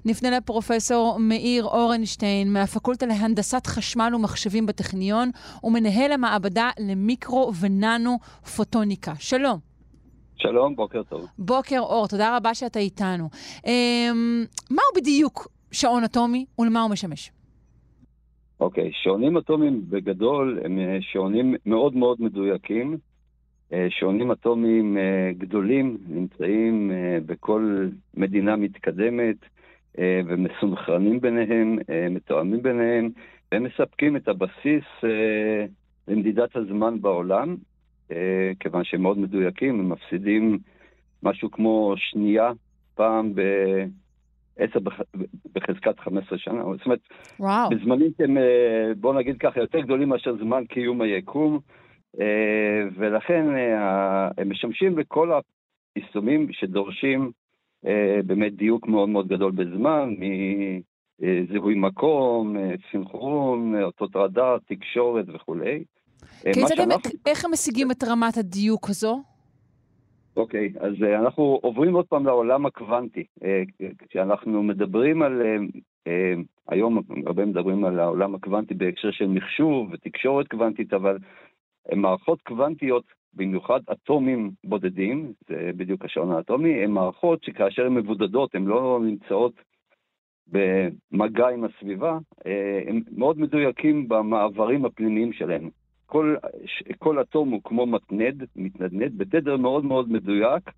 נפנה 0.05 0.31
לפרופסור 0.31 1.19
מאיר 1.19 1.65
אורנשטיין 1.65 2.53
מהפקולטה 2.53 3.07
להנדסת 3.07 3.67
חשמל 3.67 4.15
ומחשבים 4.15 4.67
בטכניון, 4.67 5.31
ומנהל 5.65 6.13
המעבדה 6.13 6.71
למיקרו 6.79 7.53
וננו 7.61 8.19
פוטוניקה. 8.57 9.13
שלום. 9.19 9.68
שלום, 10.39 10.77
בוקר 10.77 11.03
טוב. 11.03 11.27
בוקר 11.39 11.79
אור, 11.79 12.09
תודה 12.09 12.37
רבה 12.37 12.55
שאתה 12.55 12.79
איתנו. 12.79 13.29
אה, 13.67 14.11
מהו 14.71 14.81
בדיוק 14.97 15.49
שעון 15.73 16.05
אטומי 16.05 16.47
ולמה 16.59 16.83
הוא 16.83 16.91
משמש? 16.91 17.31
אוקיי, 18.61 18.91
שעונים 18.93 19.37
אטומיים 19.37 19.83
בגדול 19.89 20.61
הם 20.65 20.79
אה, 20.79 20.99
שעונים 21.01 21.55
מאוד 21.67 21.97
מאוד 21.97 22.17
מדויקים. 22.21 22.97
אה, 23.73 23.87
שעונים 23.91 24.33
אטומיים 24.33 24.99
אה, 24.99 25.31
גדולים 25.39 25.99
נמצאים 26.09 26.91
בכל 27.27 27.89
מדינה 28.15 28.57
מתקדמת 28.57 29.37
ומסונכרנים 30.01 31.21
ביניהם, 31.21 31.79
מתואמים 32.11 32.63
ביניהם, 32.63 33.11
והם 33.53 33.65
מספקים 33.65 34.17
את 34.17 34.29
הבסיס 34.29 34.85
למדידת 36.09 36.57
הזמן 36.57 37.01
בעולם, 37.01 37.57
כיוון 38.61 38.85
שהם 38.85 39.03
מאוד 39.03 39.19
מדויקים, 39.19 39.81
הם 39.81 39.89
מפסידים 39.89 40.59
משהו 41.23 41.51
כמו 41.51 41.95
שנייה 41.97 42.53
פעם 42.95 43.35
ב... 43.35 43.41
עשר 44.59 44.79
בחזקת 45.55 46.01
15 46.01 46.39
שנה. 46.39 46.63
זאת 46.63 46.85
אומרת, 46.85 47.01
וואו. 47.41 47.71
בזמנים 47.71 48.11
שהם, 48.19 48.39
אה, 48.39 48.93
בוא 48.97 49.15
נגיד 49.15 49.39
ככה, 49.39 49.61
יותר 49.61 49.81
גדולים 49.81 50.09
מאשר 50.09 50.37
זמן 50.37 50.65
קיום 50.65 51.01
היקום, 51.01 51.61
אה, 52.21 52.83
ולכן 52.97 53.57
אה, 53.57 54.29
הם 54.39 54.51
משמשים 54.51 54.99
לכל 54.99 55.41
היישומים 55.97 56.53
שדורשים 56.53 57.31
באמת 58.25 58.55
דיוק 58.55 58.89
מאוד 58.89 59.09
מאוד 59.09 59.29
גדול 59.29 59.53
בזמן, 59.53 60.15
מזיהוי 61.21 61.75
מקום, 61.75 62.57
סינכרון, 62.91 63.83
אותות 63.83 64.17
רדאר, 64.17 64.57
תקשורת 64.67 65.25
וכולי. 65.35 65.85
כיצד 66.53 66.81
הם, 66.81 66.89
איך 67.27 67.45
הם 67.45 67.51
משיגים 67.53 67.91
את 67.91 68.05
רמת 68.05 68.37
הדיוק 68.37 68.89
הזו? 68.89 69.23
אוקיי, 70.39 70.73
אז 70.81 70.93
uh, 70.93 71.21
אנחנו 71.23 71.59
עוברים 71.63 71.95
עוד 71.95 72.07
פעם 72.07 72.27
לעולם 72.27 72.67
הקוונטי. 72.67 73.25
Uh, 73.41 73.45
כשאנחנו 74.09 74.63
מדברים 74.63 75.23
על, 75.23 75.43
uh, 76.09 76.11
היום 76.69 77.01
הרבה 77.27 77.45
מדברים 77.47 77.85
על 77.85 77.99
העולם 78.01 78.35
הקוונטי 78.35 78.75
בהקשר 78.75 79.11
של 79.11 79.27
מחשוב 79.27 79.89
ותקשורת 79.93 80.49
קוונטית, 80.49 80.93
אבל 80.93 81.19
מערכות 81.95 82.43
קוונטיות, 82.43 83.05
במיוחד 83.35 83.81
אטומים 83.93 84.51
בודדים, 84.65 85.33
זה 85.49 85.71
בדיוק 85.77 86.05
השעון 86.05 86.33
האטומי, 86.33 86.85
הן 86.85 86.91
מערכות 86.91 87.45
שכאשר 87.45 87.87
הן 87.87 87.95
מבודדות, 87.95 88.55
הן 88.55 88.65
לא 88.65 89.01
נמצאות 89.03 89.53
במגע 90.47 91.49
עם 91.49 91.65
הסביבה, 91.65 92.19
הן 92.87 93.03
מאוד 93.17 93.39
מדויקים 93.39 94.09
במעברים 94.09 94.85
הפנימיים 94.85 95.33
שלהם. 95.33 95.71
כל, 96.09 96.37
כל 96.99 97.21
אטום 97.21 97.51
הוא 97.51 97.61
כמו 97.65 97.87
מתנד, 97.87 98.45
מתנדנד, 98.57 99.19
בתדר 99.19 99.57
מאוד 99.57 99.85
מאוד 99.85 100.13
מדויק, 100.13 100.71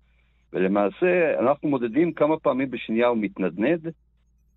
ולמעשה 0.53 1.39
אנחנו 1.39 1.69
מודדים 1.69 2.13
כמה 2.13 2.39
פעמים 2.39 2.71
בשנייה 2.71 3.07
הוא 3.07 3.17
מתנדנד, 3.17 3.87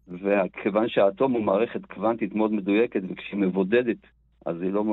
וכיוון 0.09 0.89
שהאטום 0.89 1.33
הוא 1.33 1.43
מערכת 1.43 1.87
קוונטית 1.87 2.35
מאוד 2.35 2.53
מדויקת, 2.53 3.01
וכשהיא 3.09 3.41
מבודדת 3.41 3.97
אז 4.47 4.63
היא 4.63 4.73
לא 4.73 4.85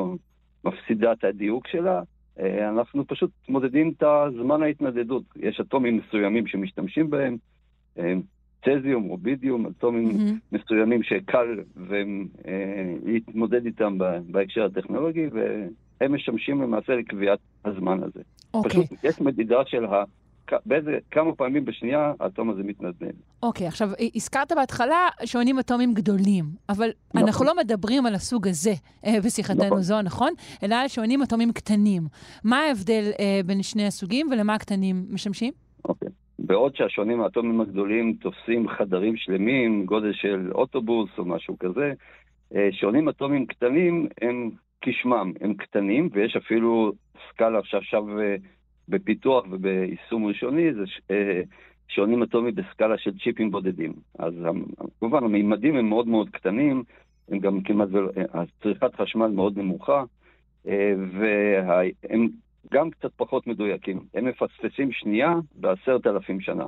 מפסידה 0.66 1.12
את 1.12 1.24
הדיוק 1.24 1.68
שלה, 1.68 2.02
אה, 2.40 2.70
אנחנו 2.70 3.08
פשוט 3.08 3.32
מודדים 3.50 3.94
את 3.98 4.04
הזמן 4.04 4.64
ההתנדדות. 4.64 5.24
יש 5.36 5.60
אטומים 5.60 5.98
מסוימים 5.98 6.48
שמשתמשים 6.48 7.10
בהם, 7.10 7.38
אה, 8.68 8.80
צזיום, 8.80 9.04
רובידיום, 9.04 9.68
אטומים 9.68 10.10
mm-hmm. 10.10 10.58
מסוימים 10.58 11.04
שקל 11.04 11.60
אה, 11.92 12.04
להתמודד 13.06 13.66
איתם 13.66 13.98
בהקשר 14.26 14.66
הטכנולוגי, 14.66 15.28
והם 15.32 16.16
משמשים 16.16 16.62
למעשה 16.62 16.96
לקביעת 16.96 17.40
הזמן 17.66 18.04
הזה. 18.04 18.20
Okay. 18.20 18.54
אוקיי. 18.54 18.72
פשוט 18.72 19.04
יש 19.04 19.22
מדידה 19.22 19.58
של 19.66 19.86
ה... 19.86 20.04
באיזה, 20.66 20.98
כמה 21.12 21.36
פעמים 21.36 21.66
בשנייה 21.66 22.14
האטום 22.20 22.50
הזה 22.50 22.64
מתנדנד. 22.64 23.14
אוקיי, 23.44 23.66
okay, 23.66 23.70
עכשיו, 23.70 23.90
הזכרת 24.16 24.52
בהתחלה 24.52 25.10
שעונים 25.26 25.60
אטומיים 25.60 25.94
גדולים, 25.94 26.46
אבל 26.70 26.90
נכון. 27.14 27.28
אנחנו 27.28 27.46
לא 27.46 27.56
מדברים 27.58 28.06
על 28.06 28.16
הסוג 28.16 28.48
הזה 28.48 28.74
אה, 29.06 29.22
בשיחתנו 29.26 29.66
נכון. 29.66 29.82
זו, 29.82 30.02
נכון? 30.02 30.34
אלא 30.64 30.76
על 30.76 30.88
שעונים 30.88 31.24
אטומיים 31.24 31.52
קטנים. 31.52 32.08
מה 32.44 32.60
ההבדל 32.60 33.12
אה, 33.20 33.42
בין 33.46 33.64
שני 33.64 33.86
הסוגים 33.88 34.28
ולמה 34.32 34.54
הקטנים 34.56 35.06
משמשים? 35.10 35.54
אוקיי. 35.86 36.08
Okay. 36.08 36.12
בעוד 36.46 36.76
שהשעונים 36.76 37.22
האטומיים 37.22 37.62
הגדולים 37.62 38.14
תופסים 38.14 38.68
חדרים 38.68 39.18
שלמים, 39.18 39.86
גודל 39.86 40.14
של 40.14 40.52
אוטובוס 40.52 41.10
או 41.18 41.26
משהו 41.26 41.60
כזה, 41.60 41.94
אה, 42.56 42.70
שעונים 42.72 43.10
אטומיים 43.10 43.46
קטנים 43.46 44.08
הם 44.22 44.50
כשמם, 44.82 45.34
הם 45.42 45.54
קטנים, 45.54 46.10
ויש 46.14 46.36
אפילו 46.36 46.94
סקאלה 47.30 47.60
שעכשיו 47.64 48.20
אה, 48.20 48.36
בפיתוח 48.90 49.46
וביישום 49.52 50.26
ראשוני, 50.26 50.74
זה 50.74 50.84
אה, 51.12 51.42
שעונים 51.88 52.24
אטומיים 52.24 52.56
בסקאלה 52.56 52.98
של 52.98 53.12
צ'יפים 53.24 53.52
בודדים. 53.52 53.94
אז 54.20 54.34
כמובן 55.00 55.24
המימדים 55.24 55.76
הם 55.76 55.90
מאוד 55.90 56.08
מאוד 56.08 56.30
קטנים, 56.30 56.84
הם 57.30 57.40
גם 57.40 57.62
כמעט, 57.62 57.90
צריכת 58.64 58.96
חשמל 58.96 59.28
מאוד 59.28 59.58
נמוכה, 59.58 60.04
והם 60.66 62.28
גם 62.72 62.90
קצת 62.90 63.12
פחות 63.16 63.48
מדויקים. 63.48 64.00
הם 64.14 64.26
מפספסים 64.26 64.92
שנייה 64.92 65.34
בעשרת 65.56 66.08
אלפים 66.08 66.42
שנה. 66.42 66.66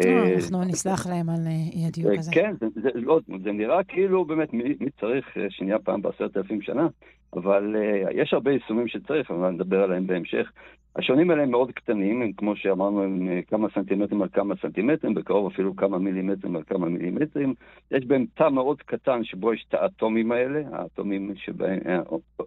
אה, 0.00 0.04
אה, 0.04 0.34
אנחנו 0.34 0.64
נסלח 0.64 1.06
להם 1.06 1.28
על 1.28 1.46
אה, 1.46 1.52
אי 1.72 1.86
הדיוק 1.86 2.18
הזה. 2.18 2.32
כן, 2.32 2.54
זה, 2.60 2.90
לא, 2.94 3.20
זה 3.44 3.52
נראה 3.52 3.84
כאילו 3.84 4.24
באמת 4.24 4.52
מי, 4.52 4.74
מי 4.80 4.90
צריך 5.00 5.36
שנייה 5.48 5.78
פעם 5.78 6.02
בעשרת 6.02 6.36
אלפים 6.36 6.62
שנה, 6.62 6.88
אבל 7.36 7.76
uh, 7.76 8.10
יש 8.14 8.34
הרבה 8.34 8.52
יישומים 8.52 8.88
שצריך, 8.88 9.30
אבל 9.30 9.50
נדבר 9.50 9.82
עליהם 9.82 10.06
בהמשך. 10.06 10.52
השונים 10.96 11.30
האלה 11.30 11.42
הם 11.42 11.50
מאוד 11.50 11.70
קטנים, 11.72 12.22
הם 12.22 12.32
כמו 12.32 12.56
שאמרנו, 12.56 13.02
הם 13.02 13.28
כמה 13.46 13.68
סנטימטרים 13.74 14.22
על 14.22 14.28
כמה 14.32 14.54
סנטימטרים, 14.62 15.14
בקרוב 15.14 15.52
אפילו 15.52 15.76
כמה 15.76 15.98
מילימטרים 15.98 16.56
על 16.56 16.62
כמה 16.62 16.88
מילימטרים. 16.88 17.54
יש 17.90 18.04
בהם 18.04 18.26
תא 18.34 18.48
מאוד 18.48 18.82
קטן 18.82 19.24
שבו 19.24 19.54
יש 19.54 19.66
את 19.68 19.74
האטומים 19.74 20.32
האלה, 20.32 20.62
האטומים 20.72 21.32
שבהם, 21.36 21.78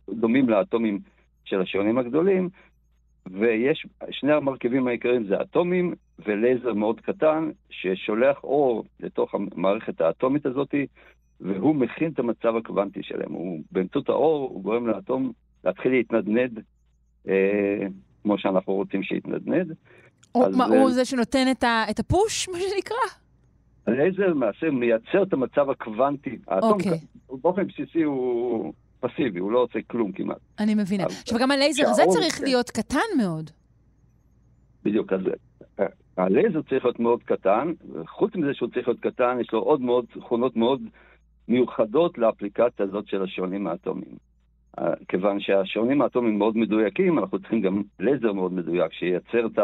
דומים 0.09 0.49
לאטומים 0.49 0.99
של 1.45 1.61
השעונים 1.61 1.97
הגדולים, 1.97 2.49
ויש, 3.31 3.87
שני 4.11 4.33
המרכיבים 4.33 4.87
העיקריים 4.87 5.27
זה 5.27 5.41
אטומים 5.41 5.93
ולייזר 6.25 6.73
מאוד 6.73 7.01
קטן 7.01 7.49
ששולח 7.69 8.43
אור 8.43 8.85
לתוך 8.99 9.35
המערכת 9.35 10.01
האטומית 10.01 10.45
הזאת, 10.45 10.75
והוא 11.41 11.75
מכין 11.75 12.11
את 12.11 12.19
המצב 12.19 12.55
הקוונטי 12.55 13.03
שלהם. 13.03 13.31
הוא, 13.31 13.59
באמצעות 13.71 14.09
האור 14.09 14.49
הוא 14.53 14.63
גורם 14.63 14.87
לאטום 14.87 15.31
להתחיל 15.63 15.91
להתנדנד 15.91 16.59
אה, 17.27 17.87
כמו 18.23 18.37
שאנחנו 18.37 18.73
רוצים 18.73 19.03
שיתנדנד. 19.03 19.75
או, 20.35 20.45
אז, 20.45 20.55
מה, 20.55 20.65
הוא 20.65 20.91
זה 20.91 21.05
שנותן 21.05 21.45
את, 21.51 21.63
ה, 21.63 21.83
את 21.89 21.99
הפוש, 21.99 22.49
מה 22.49 22.57
שנקרא? 22.59 22.97
הלייזר 23.87 24.27
למעשה 24.27 24.71
מייצר 24.71 25.23
את 25.23 25.33
המצב 25.33 25.69
הקוונטי. 25.69 26.37
האטום 26.47 26.71
אוקיי. 26.71 26.99
באופן 27.41 27.67
בסיסי 27.67 28.03
הוא... 28.03 28.73
פסיבי, 29.07 29.39
הוא 29.39 29.51
לא 29.51 29.59
עושה 29.59 29.79
כלום 29.87 30.11
כמעט. 30.11 30.37
אני 30.59 30.75
מבינה. 30.75 31.03
עכשיו, 31.03 31.39
גם 31.39 31.51
הלייזר 31.51 31.83
הזה 31.89 32.03
צריך 32.09 32.41
להיות 32.41 32.69
קטן 32.69 33.17
מאוד. 33.17 33.49
בדיוק, 34.83 35.13
אז 35.13 35.19
אה, 35.79 35.85
הלייזר 36.17 36.61
צריך 36.61 36.85
להיות 36.85 36.99
מאוד 36.99 37.23
קטן, 37.23 37.73
וחוץ 37.93 38.35
מזה 38.35 38.53
שהוא 38.53 38.69
צריך 38.69 38.87
להיות 38.87 38.99
קטן, 38.99 39.37
יש 39.41 39.53
לו 39.53 39.59
עוד 39.59 39.81
מאוד 39.81 40.05
תכונות 40.13 40.55
מאוד 40.55 40.81
מיוחדות 41.47 42.17
לאפליקציה 42.17 42.85
הזאת 42.85 43.07
של 43.07 43.23
השעונים 43.23 43.67
האטומיים. 43.67 44.15
אה, 44.79 44.93
כיוון 45.07 45.39
שהשעונים 45.39 46.01
האטומיים 46.01 46.37
מאוד 46.37 46.57
מדויקים, 46.57 47.19
אנחנו 47.19 47.39
צריכים 47.39 47.61
גם 47.61 47.81
לייזר 47.99 48.33
מאוד 48.33 48.53
מדויק, 48.53 48.93
שייצר 48.93 49.45
את 49.45 49.59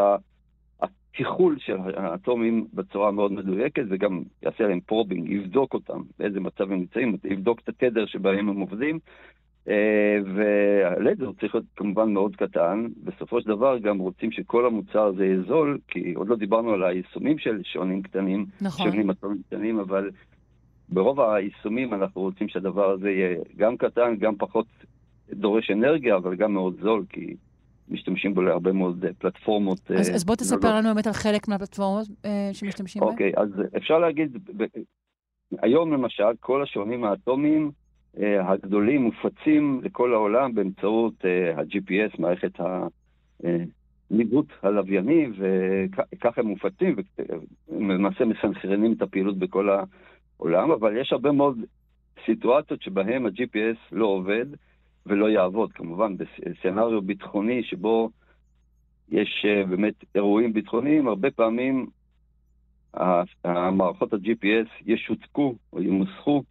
התיכול 1.14 1.56
של 1.58 1.76
האטומים 1.96 2.66
בצורה 2.74 3.10
מאוד 3.10 3.32
מדויקת, 3.32 3.82
וגם 3.90 4.22
יעשה 4.42 4.64
להם 4.64 4.80
probing, 4.80 5.30
יבדוק 5.30 5.74
אותם, 5.74 6.00
באיזה 6.18 6.40
מצב 6.40 6.62
הם 6.62 6.72
נמצאים, 6.72 7.16
יבדוק 7.24 7.60
את 7.60 7.68
התדר 7.68 8.06
שבהם 8.06 8.48
הם 8.48 8.60
עובדים. 8.60 8.98
אה, 9.68 10.18
והלייזר 10.34 11.32
צריך 11.40 11.54
להיות 11.54 11.66
כמובן 11.76 12.12
מאוד 12.12 12.36
קטן, 12.36 12.86
בסופו 13.04 13.40
של 13.40 13.48
דבר 13.48 13.78
גם 13.78 13.98
רוצים 13.98 14.32
שכל 14.32 14.66
המוצר 14.66 15.02
הזה 15.02 15.24
יהיה 15.24 15.42
זול, 15.42 15.78
כי 15.88 16.12
עוד 16.14 16.28
לא 16.28 16.36
דיברנו 16.36 16.72
על 16.72 16.82
היישומים 16.82 17.38
של 17.38 17.60
שעונים 17.64 18.02
קטנים, 18.02 18.46
נכון. 18.60 18.86
שעונים 18.86 19.10
אטומים 19.10 19.42
קטנים, 19.46 19.78
אבל 19.78 20.10
ברוב 20.88 21.20
היישומים 21.20 21.94
אנחנו 21.94 22.20
רוצים 22.20 22.48
שהדבר 22.48 22.90
הזה 22.90 23.10
יהיה 23.10 23.36
גם 23.56 23.76
קטן, 23.76 24.16
גם 24.18 24.36
פחות 24.36 24.66
דורש 25.32 25.70
אנרגיה, 25.70 26.16
אבל 26.16 26.34
גם 26.34 26.52
מאוד 26.52 26.76
זול, 26.80 27.04
כי 27.08 27.34
משתמשים 27.92 28.34
בו 28.34 28.42
להרבה 28.42 28.72
מאוד 28.72 29.04
אה, 29.04 29.10
פלטפורמות. 29.18 29.90
אז, 29.90 30.10
uh, 30.10 30.14
אז 30.14 30.24
בוא 30.24 30.34
תספר 30.34 30.76
לנו 30.76 30.88
באמת 30.88 31.06
על 31.06 31.12
חלק 31.12 31.48
מהפלטפורמות 31.48 32.06
uh, 32.06 32.26
שמשתמשים 32.52 33.02
בהן. 33.02 33.12
אוקיי, 33.12 33.32
אז 33.36 33.48
אפשר 33.76 33.98
להגיד, 33.98 34.38
ב- 34.56 34.64
היום 35.62 35.92
למשל, 35.92 36.24
כל 36.40 36.62
השעונים 36.62 37.04
האטומיים 37.04 37.70
uh, 38.16 38.20
הגדולים 38.40 39.02
מופצים 39.02 39.80
לכל 39.84 40.14
העולם 40.14 40.54
באמצעות 40.54 41.14
uh, 41.20 41.60
ה-GPS, 41.60 42.20
מערכת 42.20 42.52
הניווט 44.10 44.46
הלווייני, 44.62 45.26
וכך 46.12 46.38
הם 46.38 46.46
מופצים, 46.46 46.96
ולמעשה 47.68 48.24
מסנכרנים 48.24 48.92
את 48.92 49.02
הפעילות 49.02 49.38
בכל 49.38 49.68
העולם, 50.38 50.70
אבל 50.70 50.96
יש 50.96 51.12
הרבה 51.12 51.32
מאוד 51.32 51.58
סיטואציות 52.26 52.82
שבהן 52.82 53.26
ה-GPS 53.26 53.78
לא 53.92 54.06
עובד 54.06 54.46
ולא 55.06 55.30
יעבוד. 55.30 55.72
כמובן, 55.72 56.16
בסצנריו 56.16 57.02
ביטחוני 57.02 57.62
שבו 57.62 58.10
יש 59.08 59.44
אה, 59.48 59.64
באמת 59.66 59.94
אירועים 60.14 60.52
ביטחוניים, 60.52 61.08
הרבה 61.08 61.30
פעמים 61.30 61.86
המערכות 63.44 64.12
ה-GPS 64.12 64.68
ישותקו 64.86 65.54
או 65.72 65.82
ימוסכו, 65.82 66.42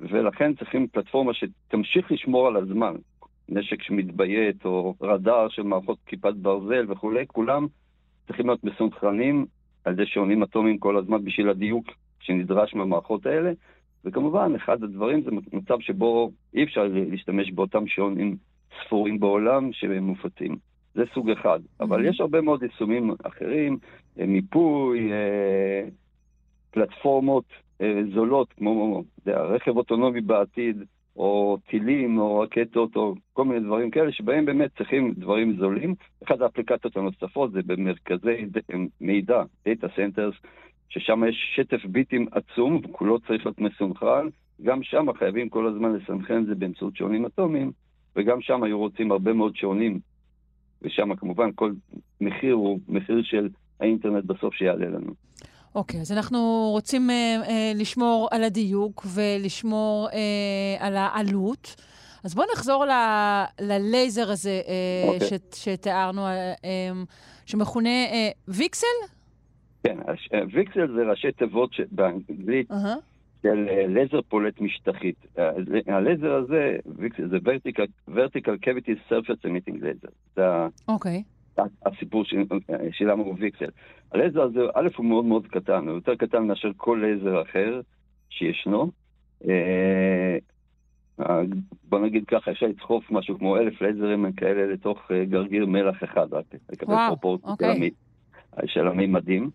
ולכן 0.00 0.54
צריכים 0.54 0.86
פלטפורמה 0.86 1.32
שתמשיך 1.34 2.12
לשמור 2.12 2.46
על 2.46 2.56
הזמן. 2.56 2.94
נשק 3.48 3.82
שמתביית, 3.82 4.64
או 4.64 4.94
רדאר 5.00 5.48
של 5.48 5.62
מערכות 5.62 5.98
כיפת 6.06 6.34
ברזל 6.34 6.92
וכולי, 6.92 7.26
כולם 7.26 7.66
צריכים 8.26 8.46
להיות 8.46 8.64
מסונכרנים 8.64 9.46
על 9.84 9.92
ידי 9.92 10.06
שעונים 10.06 10.42
אטומיים 10.42 10.78
כל 10.78 10.96
הזמן 10.96 11.24
בשביל 11.24 11.48
הדיוק 11.48 11.86
שנדרש 12.20 12.74
מהמערכות 12.74 13.26
האלה. 13.26 13.52
וכמובן, 14.04 14.54
אחד 14.54 14.82
הדברים 14.82 15.22
זה 15.22 15.30
מצב 15.52 15.80
שבו 15.80 16.30
אי 16.54 16.64
אפשר 16.64 16.88
להשתמש 17.10 17.50
באותם 17.50 17.86
שעונים 17.86 18.36
ספורים 18.84 19.20
בעולם 19.20 19.72
שמופצים. 19.72 20.56
זה 20.94 21.02
סוג 21.14 21.30
אחד. 21.30 21.60
Mm-hmm. 21.60 21.84
אבל 21.84 22.06
יש 22.06 22.20
הרבה 22.20 22.40
מאוד 22.40 22.62
יישומים 22.62 23.10
אחרים, 23.22 23.78
אה, 24.18 24.26
מיפוי, 24.26 25.12
אה, 25.12 25.88
פלטפורמות 26.70 27.44
אה, 27.80 28.00
זולות, 28.14 28.52
כמו 28.52 29.02
רכב 29.26 29.76
אוטונומי 29.76 30.20
בעתיד, 30.20 30.84
או 31.16 31.58
טילים, 31.70 32.18
או 32.18 32.40
רקטות, 32.40 32.96
או 32.96 33.14
כל 33.32 33.44
מיני 33.44 33.60
דברים 33.60 33.90
כאלה, 33.90 34.12
שבהם 34.12 34.44
באמת 34.44 34.70
צריכים 34.78 35.14
דברים 35.16 35.56
זולים. 35.56 35.94
אחת 36.24 36.40
האפליקציות 36.40 36.96
הנוספות 36.96 37.52
זה 37.52 37.60
במרכזי 37.66 38.46
מידע, 39.00 39.42
Data 39.68 39.86
Centers, 39.96 40.46
ששם 40.94 41.22
יש 41.28 41.36
שטף 41.56 41.84
ביטים 41.84 42.26
עצום, 42.32 42.80
וכולו 42.84 43.20
צריך 43.20 43.46
להיות 43.46 43.60
מסונכרן. 43.60 44.28
גם 44.62 44.82
שם 44.82 45.06
חייבים 45.18 45.48
כל 45.48 45.66
הזמן 45.66 45.92
לסנכרן 45.92 46.42
את 46.42 46.46
זה 46.46 46.54
באמצעות 46.54 46.96
שעונים 46.96 47.26
אטומיים, 47.26 47.72
וגם 48.16 48.40
שם 48.40 48.62
היו 48.62 48.78
רוצים 48.78 49.12
הרבה 49.12 49.32
מאוד 49.32 49.56
שעונים 49.56 50.00
ושם 50.82 51.14
כמובן 51.14 51.50
כל 51.54 51.72
מחיר 52.20 52.54
הוא 52.54 52.78
מחיר 52.88 53.22
של 53.22 53.48
האינטרנט 53.80 54.24
בסוף 54.24 54.54
שיעלה 54.54 54.86
לנו. 54.86 55.12
אוקיי, 55.74 55.98
okay, 55.98 56.02
אז 56.02 56.12
אנחנו 56.12 56.68
רוצים 56.72 57.10
uh, 57.10 57.46
uh, 57.46 57.50
לשמור 57.74 58.28
על 58.30 58.44
הדיוק 58.44 59.06
ולשמור 59.14 60.08
uh, 60.10 60.14
על 60.78 60.96
העלות. 60.96 61.76
אז 62.24 62.34
בואו 62.34 62.46
נחזור 62.54 62.84
ל- 62.84 63.44
ללייזר 63.60 64.30
הזה 64.30 64.62
uh, 64.64 65.22
okay. 65.22 65.24
ש- 65.24 65.64
שתיארנו, 65.64 66.26
uh, 66.26 66.30
um, 66.62 67.06
שמכונה 67.46 67.90
uh, 68.10 68.34
ויקסל? 68.48 69.13
כן, 69.84 69.98
ויקסל 70.52 70.94
זה 70.94 71.10
ראשי 71.10 71.32
תיבות 71.32 71.70
באנגלית. 71.90 72.70
Uh-huh. 72.70 73.00
של 73.44 73.68
אה, 73.68 73.86
לייזר 73.86 74.22
פולט 74.22 74.60
משטחית. 74.60 75.26
הלייזר 75.86 76.34
הזה, 76.34 76.76
זה 77.30 77.36
vertical 78.08 78.66
cavity 78.66 79.10
surface 79.10 79.44
emitting 79.44 79.74
laser. 79.74 80.10
זה 80.36 80.42
אוקיי. 80.88 81.22
הסיפור 81.86 82.24
שלנו 82.90 83.22
הוא 83.22 83.34
VCSEL. 83.38 83.70
הלייזר 84.12 84.42
הזה, 84.42 84.60
א', 84.74 84.88
הוא 84.96 85.06
מאוד 85.06 85.24
מאוד 85.24 85.46
קטן, 85.46 85.88
הוא 85.88 85.94
יותר 85.94 86.14
קטן 86.14 86.46
מאשר 86.46 86.70
כל 86.76 87.00
לייזר 87.02 87.42
אחר 87.42 87.80
שישנו. 88.30 88.90
אה, 89.48 90.38
בוא 91.88 92.00
נגיד 92.00 92.24
ככה, 92.26 92.50
אפשר 92.50 92.66
לדחוף 92.66 93.10
משהו 93.10 93.38
כמו 93.38 93.56
אלף 93.56 93.82
לייזרים 93.82 94.32
כאלה 94.32 94.72
לתוך 94.72 95.10
אה, 95.10 95.24
גרגיר 95.24 95.66
מלח 95.66 96.04
אחד, 96.04 96.34
רק 96.34 96.44
לקבל 96.72 96.94
פרופורציה 97.08 97.50
אוקיי. 97.50 97.90
של 98.66 98.88
המימדים. 98.88 99.50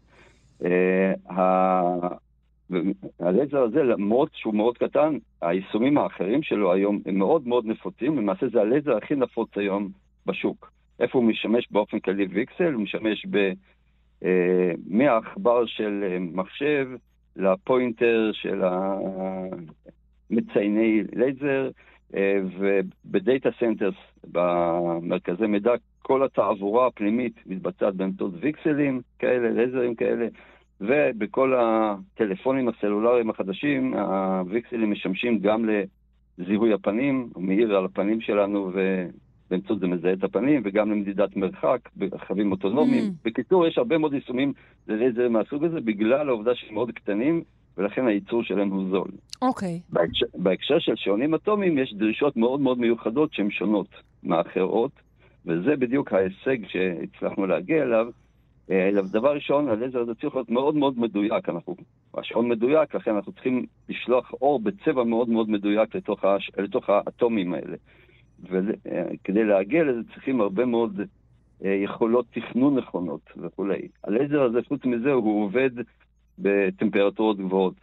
והלייזר 3.19 3.61
הזה, 3.63 3.83
למרות 3.83 4.29
שהוא 4.33 4.55
מאוד 4.55 4.77
קטן, 4.77 5.17
היישומים 5.41 5.97
האחרים 5.97 6.43
שלו 6.43 6.73
היום 6.73 7.01
הם 7.05 7.15
מאוד 7.17 7.47
מאוד 7.47 7.65
נפוצים, 7.65 8.17
למעשה 8.17 8.47
זה 8.47 8.61
הלייזר 8.61 8.97
הכי 8.97 9.15
נפוץ 9.15 9.49
היום 9.55 9.89
בשוק. 10.25 10.71
איפה 10.99 11.17
הוא 11.17 11.27
משמש 11.27 11.67
באופן 11.71 11.99
כללי 11.99 12.25
VCSEL? 12.25 12.73
הוא 12.73 12.83
משמש 12.83 13.25
ב... 13.29 13.51
אה, 14.25 14.71
מהעכבר 14.87 15.65
של 15.65 16.03
אה, 16.03 16.19
מחשב 16.19 16.87
ל 17.35 17.47
pointer 17.47 18.31
של 18.33 18.61
מצייני 20.29 21.03
לייזר, 21.15 21.69
אה, 22.15 22.39
וב 22.59 22.89
data 22.89 23.49
centers, 23.59 23.95
במרכזי 24.31 25.47
מידע, 25.47 25.73
כל 26.09 26.23
התעבורה 26.23 26.87
הפנימית 26.87 27.33
מתבצעת 27.45 27.95
באמצעות 27.95 28.33
ויקסלים 28.39 29.01
כאלה, 29.19 29.49
לייזרים 29.49 29.95
כאלה. 29.95 30.27
ובכל 30.81 31.53
הטלפונים 31.57 32.69
הסלולריים 32.69 33.29
החדשים, 33.29 33.93
הוויקסלים 33.93 34.91
משמשים 34.91 35.39
גם 35.39 35.65
לזיהוי 36.37 36.73
הפנים, 36.73 37.29
הוא 37.33 37.43
מאיר 37.43 37.77
על 37.77 37.85
הפנים 37.85 38.21
שלנו 38.21 38.71
ובאמצעות 38.73 39.79
זה 39.79 39.87
מזהה 39.87 40.13
את 40.13 40.23
הפנים, 40.23 40.61
וגם 40.65 40.91
למדידת 40.91 41.35
מרחק 41.35 41.89
ברכבים 41.95 42.51
אוטונומיים. 42.51 43.03
Mm. 43.03 43.25
בקיצור, 43.25 43.67
יש 43.67 43.77
הרבה 43.77 43.97
מאוד 43.97 44.13
יישומים 44.13 44.53
ללייזר 44.87 45.29
מהסוג 45.29 45.63
הזה, 45.63 45.81
בגלל 45.81 46.29
העובדה 46.29 46.55
שהם 46.55 46.73
מאוד 46.73 46.91
קטנים, 46.91 47.43
ולכן 47.77 48.07
הייצור 48.07 48.43
שלהם 48.43 48.69
הוא 48.69 48.89
זול. 48.89 49.11
אוקיי. 49.41 49.79
Okay. 49.83 49.93
בהקשר, 49.93 50.25
בהקשר 50.33 50.79
של 50.79 50.95
שעונים 50.95 51.35
אטומיים 51.35 51.77
יש 51.77 51.93
דרישות 51.93 52.37
מאוד 52.37 52.59
מאוד 52.59 52.79
מיוחדות 52.79 53.33
שהן 53.33 53.51
שונות 53.51 53.87
מאחרות, 54.23 54.91
וזה 55.45 55.75
בדיוק 55.75 56.13
ההישג 56.13 56.67
שהצלחנו 56.67 57.45
להגיע 57.45 57.83
אליו. 57.83 58.07
אה, 58.71 58.89
דבר 59.11 59.33
ראשון, 59.33 59.69
הלייזר 59.69 59.99
הזה 59.99 60.15
צריך 60.15 60.35
להיות 60.35 60.49
מאוד 60.49 60.75
מאוד 60.75 60.99
מדויק. 60.99 61.49
אנחנו, 61.49 61.75
השעון 62.13 62.49
מדויק, 62.49 62.95
לכן 62.95 63.15
אנחנו 63.15 63.31
צריכים 63.31 63.65
לשלוח 63.89 64.33
אור 64.33 64.59
בצבע 64.59 65.03
מאוד 65.03 65.29
מאוד 65.29 65.49
מדויק 65.49 65.95
לתוך, 65.95 66.23
הש, 66.25 66.51
לתוך 66.57 66.89
האטומים 66.89 67.53
האלה. 67.53 67.77
וכדי 68.43 69.43
להגיע 69.43 69.83
לזה 69.83 69.99
צריכים 70.13 70.41
הרבה 70.41 70.65
מאוד 70.65 71.01
אה, 71.65 71.73
יכולות 71.83 72.25
תכנון 72.31 72.77
נכונות 72.77 73.21
וכולי. 73.37 73.87
הלייזר 74.03 74.41
הזה, 74.41 74.59
חוץ 74.67 74.85
מזה, 74.85 75.11
הוא 75.11 75.43
עובד 75.43 75.69
בטמפרטורות 76.39 77.37
גבוהות. 77.37 77.75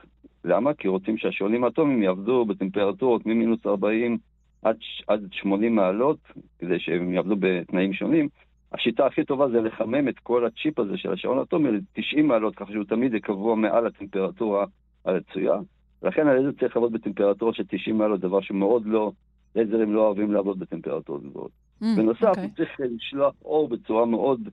למה? 0.44 0.74
כי 0.74 0.88
רוצים 0.88 1.18
שהשעונים 1.18 1.64
האטומיים 1.64 2.02
יעבדו 2.02 2.44
בטמפרטורות 2.44 3.26
ממינוס 3.26 3.66
40 3.66 4.18
עד, 4.66 4.76
עד 5.06 5.28
80 5.32 5.74
מעלות, 5.74 6.18
כדי 6.58 6.80
שהם 6.80 7.12
יעבדו 7.12 7.36
בתנאים 7.40 7.92
שונים. 7.92 8.28
השיטה 8.72 9.06
הכי 9.06 9.24
טובה 9.24 9.48
זה 9.48 9.60
לחמם 9.60 10.08
את 10.08 10.18
כל 10.18 10.46
הצ'יפ 10.46 10.78
הזה 10.78 10.96
של 10.96 11.12
השעון 11.12 11.38
האטומי 11.38 11.70
ל-90 11.70 12.22
מעלות, 12.22 12.54
ככה 12.56 12.72
שהוא 12.72 12.84
תמיד 12.84 13.12
יהיה 13.12 13.20
קבוע 13.20 13.54
מעל 13.56 13.86
הטמפרטורה 13.86 14.64
הרצויה. 15.04 15.54
לכן 16.02 16.26
הלייזר 16.28 16.52
צריך 16.60 16.76
לעבוד 16.76 16.92
בטמפרטורה 16.92 17.52
של 17.54 17.62
90 17.68 17.98
מעלות, 17.98 18.20
דבר 18.20 18.40
שמאוד 18.40 18.86
לא, 18.86 19.12
לייזרים 19.56 19.94
לא 19.94 20.06
אוהבים 20.06 20.32
לעבוד 20.32 20.58
בטמפרטורות 20.58 21.22
גבוהות. 21.22 21.50
Mm, 21.82 21.86
בנוסף, 21.96 22.22
okay. 22.22 22.28
אוקיי. 22.28 22.50
צריך 22.56 22.70
לשלוח 22.80 23.34
אור 23.44 23.68
בצורה 23.68 24.06
מאוד 24.06 24.48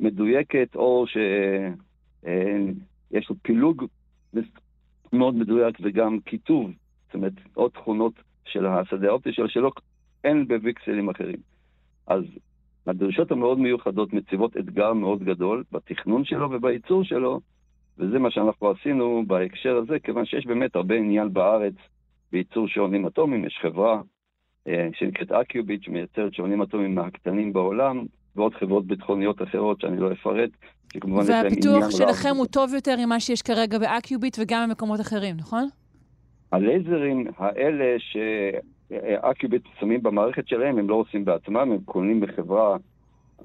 מדויקת, 0.00 0.68
אור 0.74 1.06
שיש 1.06 2.26
אה, 2.26 3.20
לו 3.30 3.36
פילוג 3.42 3.84
מאוד 5.12 5.34
מדויק 5.34 5.76
וגם 5.82 6.18
כיתוב, 6.20 6.70
זאת 7.06 7.14
אומרת, 7.14 7.32
עוד 7.54 7.70
תכונות 7.70 8.12
של 8.44 8.66
השדה 8.66 9.08
האופטי 9.08 9.32
שלו, 9.32 9.48
שלא 9.48 9.70
אין 10.24 10.48
בוויקסלים 10.48 11.08
אחרים. 11.10 11.36
אז 12.06 12.22
הדרישות 12.86 13.30
המאוד 13.30 13.58
מיוחדות 13.58 14.12
מציבות 14.12 14.56
אתגר 14.56 14.92
מאוד 14.92 15.24
גדול 15.24 15.64
בתכנון 15.72 16.24
שלו 16.24 16.50
ובייצור 16.50 17.04
שלו, 17.04 17.40
וזה 17.98 18.18
מה 18.18 18.30
שאנחנו 18.30 18.70
עשינו 18.70 19.24
בהקשר 19.26 19.76
הזה, 19.76 19.98
כיוון 19.98 20.26
שיש 20.26 20.46
באמת 20.46 20.76
הרבה 20.76 20.94
עניין 20.94 21.32
בארץ 21.32 21.74
בייצור 22.32 22.68
שעונים 22.68 23.06
אטומיים. 23.06 23.44
יש 23.44 23.58
חברה 23.62 24.00
אה, 24.68 24.88
שנקראת 24.98 25.32
אקיוביט, 25.32 25.82
שמייצרת 25.82 26.34
שעונים 26.34 26.62
אטומיים 26.62 26.94
מהקטנים 26.94 27.52
בעולם, 27.52 28.04
ועוד 28.36 28.54
חברות 28.54 28.86
ביטחוניות 28.86 29.42
אחרות 29.42 29.80
שאני 29.80 30.00
לא 30.00 30.12
אפרט, 30.12 30.50
שכמובן 30.92 31.22
יש 31.22 31.28
להם 31.28 31.46
עניין... 31.46 31.68
והפיתוח 31.68 31.90
שלכם 31.90 32.36
הוא 32.36 32.46
טוב 32.46 32.74
יותר 32.74 32.96
ממה 32.98 33.20
שיש 33.20 33.42
כרגע 33.42 33.78
באקיוביט 33.78 34.36
וגם 34.40 34.68
במקומות 34.68 35.00
אחרים, 35.00 35.36
נכון? 35.36 35.68
הלייזרים 36.54 37.26
האלה 37.38 37.98
ש... 37.98 38.16
אקיוביט 39.20 39.62
שמים 39.80 40.02
במערכת 40.02 40.48
שלהם, 40.48 40.78
הם 40.78 40.88
לא 40.88 40.94
עושים 40.94 41.24
בעצמם, 41.24 41.56
הם 41.56 41.78
קונים 41.84 42.20
בחברה 42.20 42.76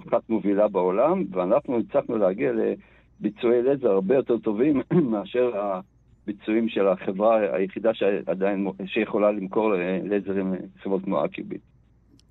אחת 0.07 0.30
מובילה 0.30 0.68
בעולם, 0.68 1.24
ואנחנו 1.32 1.80
הצלחנו 1.80 2.18
להגיע 2.18 2.51
לביצועי 2.51 3.62
לייזר 3.62 3.91
הרבה 3.91 4.16
יותר 4.16 4.38
טובים 4.38 4.82
מאשר 5.12 5.51
הביצועים 5.57 6.70
של 6.70 6.88
החברה 6.88 7.55
היחידה 7.55 7.93
שעדיין, 7.93 8.68
שיכולה 8.86 9.32
למכור 9.32 9.74
לייזרים 10.03 10.53
חברות 10.84 11.03
כמו 11.03 11.26
אקיוביט. 11.26 11.62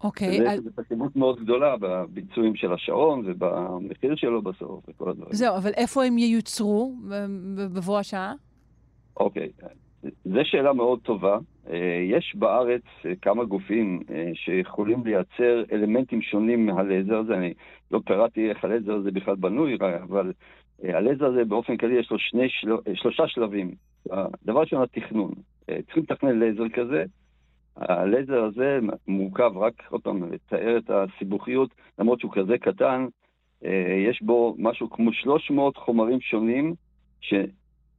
אוקיי. 0.05 0.41
אוקיי, 0.41 0.51
אז... 0.51 0.61
חשיבות 0.81 1.17
מאוד 1.17 1.41
גדולה 1.41 1.77
בביצועים 1.81 2.55
של 2.57 2.73
השעון 2.73 3.23
ובמחיר 3.27 4.17
שלו 4.17 4.43
בסוף 4.43 4.89
וכל 4.89 5.11
הדברים. 5.11 5.33
זהו, 5.33 5.57
אבל 5.57 5.71
איפה 5.77 6.05
הם 6.05 6.19
ייוצרו 6.19 6.95
בבוא 7.75 7.99
השעה? 7.99 8.35
אוקיי, 9.17 9.49
אוקיי. 9.61 9.88
זו 10.03 10.41
שאלה 10.45 10.73
מאוד 10.73 11.01
טובה. 11.03 11.39
אה, 11.71 12.01
יש 12.11 12.37
בארץ 12.37 12.83
אה, 13.07 13.13
כמה 13.23 13.45
גופים 13.45 14.03
אה, 14.11 14.31
שיכולים 14.35 15.05
לייצר 15.07 15.65
אלמנטים 15.73 16.23
שונים 16.23 16.67
מהלייזר 16.67 17.17
הזה. 17.17 17.37
אני 17.37 17.53
לא 17.91 18.01
קראתי 18.07 18.51
איך 18.51 18.65
הלייזר 18.65 18.95
הזה 18.95 19.11
בכלל 19.11 19.35
בנוי, 19.37 19.77
אבל 20.03 20.33
הלייזר 20.83 21.27
הזה 21.27 21.45
באופן 21.45 21.77
כללי 21.77 21.99
יש 21.99 22.11
לו 22.11 22.19
שני 22.19 22.49
של... 22.49 22.69
שלושה 22.95 23.29
שלבים. 23.29 23.75
דבר 24.45 24.61
ראשון, 24.61 24.83
התכנון. 24.83 25.33
צריכים 25.67 26.03
לתכנן 26.03 26.39
לייזר 26.39 26.69
כזה. 26.69 27.05
הלייזר 27.77 28.45
הזה 28.45 28.79
מורכב 29.09 29.53
רק, 29.57 29.83
עוד 29.89 30.01
פעם, 30.01 30.33
לתאר 30.33 30.79
את 30.79 30.91
הסיבוכיות, 30.91 31.71
למרות 31.99 32.21
שהוא 32.21 32.33
כזה 32.33 32.59
קטן, 32.59 33.07
יש 34.09 34.23
בו 34.23 34.55
משהו 34.59 34.91
כמו 34.91 35.13
300 35.13 35.77
חומרים 35.77 36.21
שונים. 36.21 36.75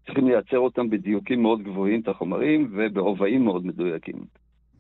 צריכים 0.10 0.28
לייצר 0.28 0.60
אותם 0.60 0.90
בדיוקים 0.90 1.42
מאוד 1.42 1.62
גבוהים, 1.62 2.02
את 2.02 2.08
החומרים, 2.08 2.72
וברובעים 2.72 3.44
מאוד 3.46 3.66
מדויקים. 3.66 4.16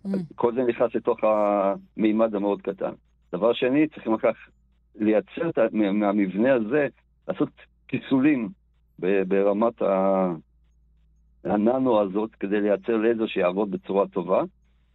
Mm. 0.07 0.09
כל 0.36 0.53
זה 0.55 0.63
נכנס 0.63 0.95
לתוך 0.95 1.19
המימד 1.23 2.36
המאוד 2.36 2.61
קטן. 2.61 2.91
דבר 3.34 3.53
שני, 3.53 3.88
צריכים 3.88 4.13
אחר 4.13 4.34
כך 4.34 4.38
לייצר 4.95 5.49
מהמבנה 5.71 6.53
הזה, 6.53 6.88
לעשות 7.27 7.49
כיסולים 7.88 8.49
ברמת 8.99 9.82
הננו 11.43 11.99
הזאת, 11.99 12.36
כדי 12.36 12.61
לייצר 12.61 12.97
לייזר 12.97 13.27
שיעבוד 13.27 13.71
בצורה 13.71 14.07
טובה. 14.07 14.43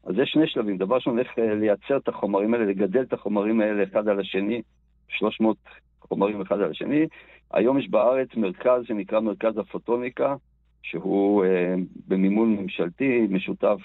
אז 0.05 0.15
יש 0.19 0.31
שני 0.33 0.47
שלבים. 0.47 0.77
דבר 0.79 0.95
ראשון, 0.95 1.19
איך 1.19 1.39
אה, 1.39 1.55
לייצר 1.55 1.97
את 1.97 2.09
החומרים 2.09 2.55
האלה, 2.55 2.65
לגדל 2.65 3.03
את 3.03 3.13
החומרים 3.13 3.61
האלה 3.61 3.83
אחד 3.83 4.09
על 4.09 4.21
השני, 4.21 4.63
300 5.09 5.57
חומרים 6.01 6.41
אחד 6.41 6.61
על 6.61 6.71
השני. 6.71 7.07
היום 7.55 7.79
יש 7.79 7.89
בארץ 7.89 8.29
מרכז 8.37 8.83
שנקרא 8.85 9.21
מרכז 9.21 9.59
הפוטוניקה, 9.59 10.37
שהוא 10.83 11.45
אה, 11.45 11.75
במימון 12.09 12.57
ממשלתי, 12.57 13.27
משותף 13.31 13.79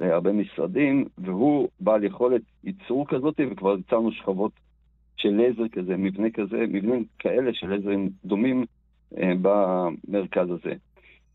להרבה 0.00 0.32
משרדים, 0.32 1.04
והוא 1.18 1.68
בעל 1.80 2.04
יכולת 2.04 2.42
ייצור 2.64 3.06
כזאת, 3.08 3.40
וכבר 3.50 3.76
יצרנו 3.78 4.12
שכבות 4.12 4.52
של 5.16 5.28
לייזר 5.28 5.68
כזה, 5.68 5.96
מבנה 5.96 6.30
כזה, 6.30 6.56
מבנים 6.68 7.04
כאלה 7.18 7.54
של 7.54 7.68
לייזרים 7.70 8.10
דומים 8.24 8.64
אה, 9.18 9.32
במרכז 9.42 10.50
הזה. 10.50 10.74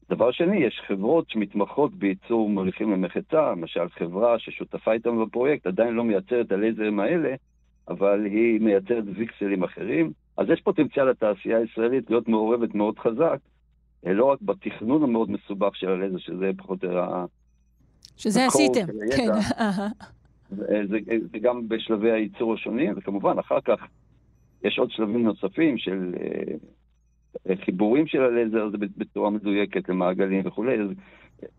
דבר 0.10 0.32
שני, 0.32 0.58
יש 0.58 0.82
חברות 0.88 1.30
שמתמחות 1.30 1.94
בייצור 1.94 2.50
מוליכים 2.50 2.92
למחצה, 2.92 3.52
למשל 3.52 3.90
חברה 3.90 4.40
ששותפה 4.40 4.94
איתנו 4.94 5.26
בפרויקט, 5.26 5.68
עדיין 5.68 5.94
לא 5.94 6.04
מייצרת 6.04 6.46
את 6.46 6.52
הלייזרים 6.52 7.00
האלה, 7.00 7.36
אבל 7.88 8.26
היא 8.26 8.62
מייצרת 8.62 9.04
ויקסלים 9.16 9.64
אחרים. 9.64 10.12
אז 10.40 10.50
יש 10.50 10.62
פוטנציאל 10.62 11.10
לתעשייה 11.10 11.58
הישראלית 11.58 12.10
להיות 12.10 12.28
מעורבת 12.28 12.76
מאוד 12.76 13.00
חזק, 13.00 13.40
אה, 14.06 14.14
לא 14.14 14.26
רק 14.26 14.42
בתכנון 14.42 15.04
המאוד 15.04 15.32
מסובך 15.32 15.76
של 15.76 15.90
הלייזר, 15.90 16.18
שזה 16.18 16.52
פחות 16.58 16.84
או 16.84 16.90
יותר 16.90 17.26
שזה 18.18 18.46
עשיתם, 18.46 18.86
כן. 19.18 19.28
זה, 20.88 20.98
זה 21.32 21.40
גם 21.42 21.68
בשלבי 21.68 22.12
הייצור 22.12 22.54
השונים, 22.54 22.94
וכמובן, 22.98 23.40
אחר 23.40 23.62
כך 23.62 23.88
יש 24.64 24.80
עוד 24.80 24.92
שלבים 24.92 25.24
נוספים 25.24 25.78
של 25.78 26.16
אה, 27.50 27.56
חיבורים 27.66 28.08
של 28.08 28.22
הלייזר 28.22 28.64
הזה 28.64 28.78
בצורה 28.98 29.30
מדויקת 29.30 29.90
למעגלים 29.90 30.48
וכולי. 30.48 30.80
אז 30.80 30.90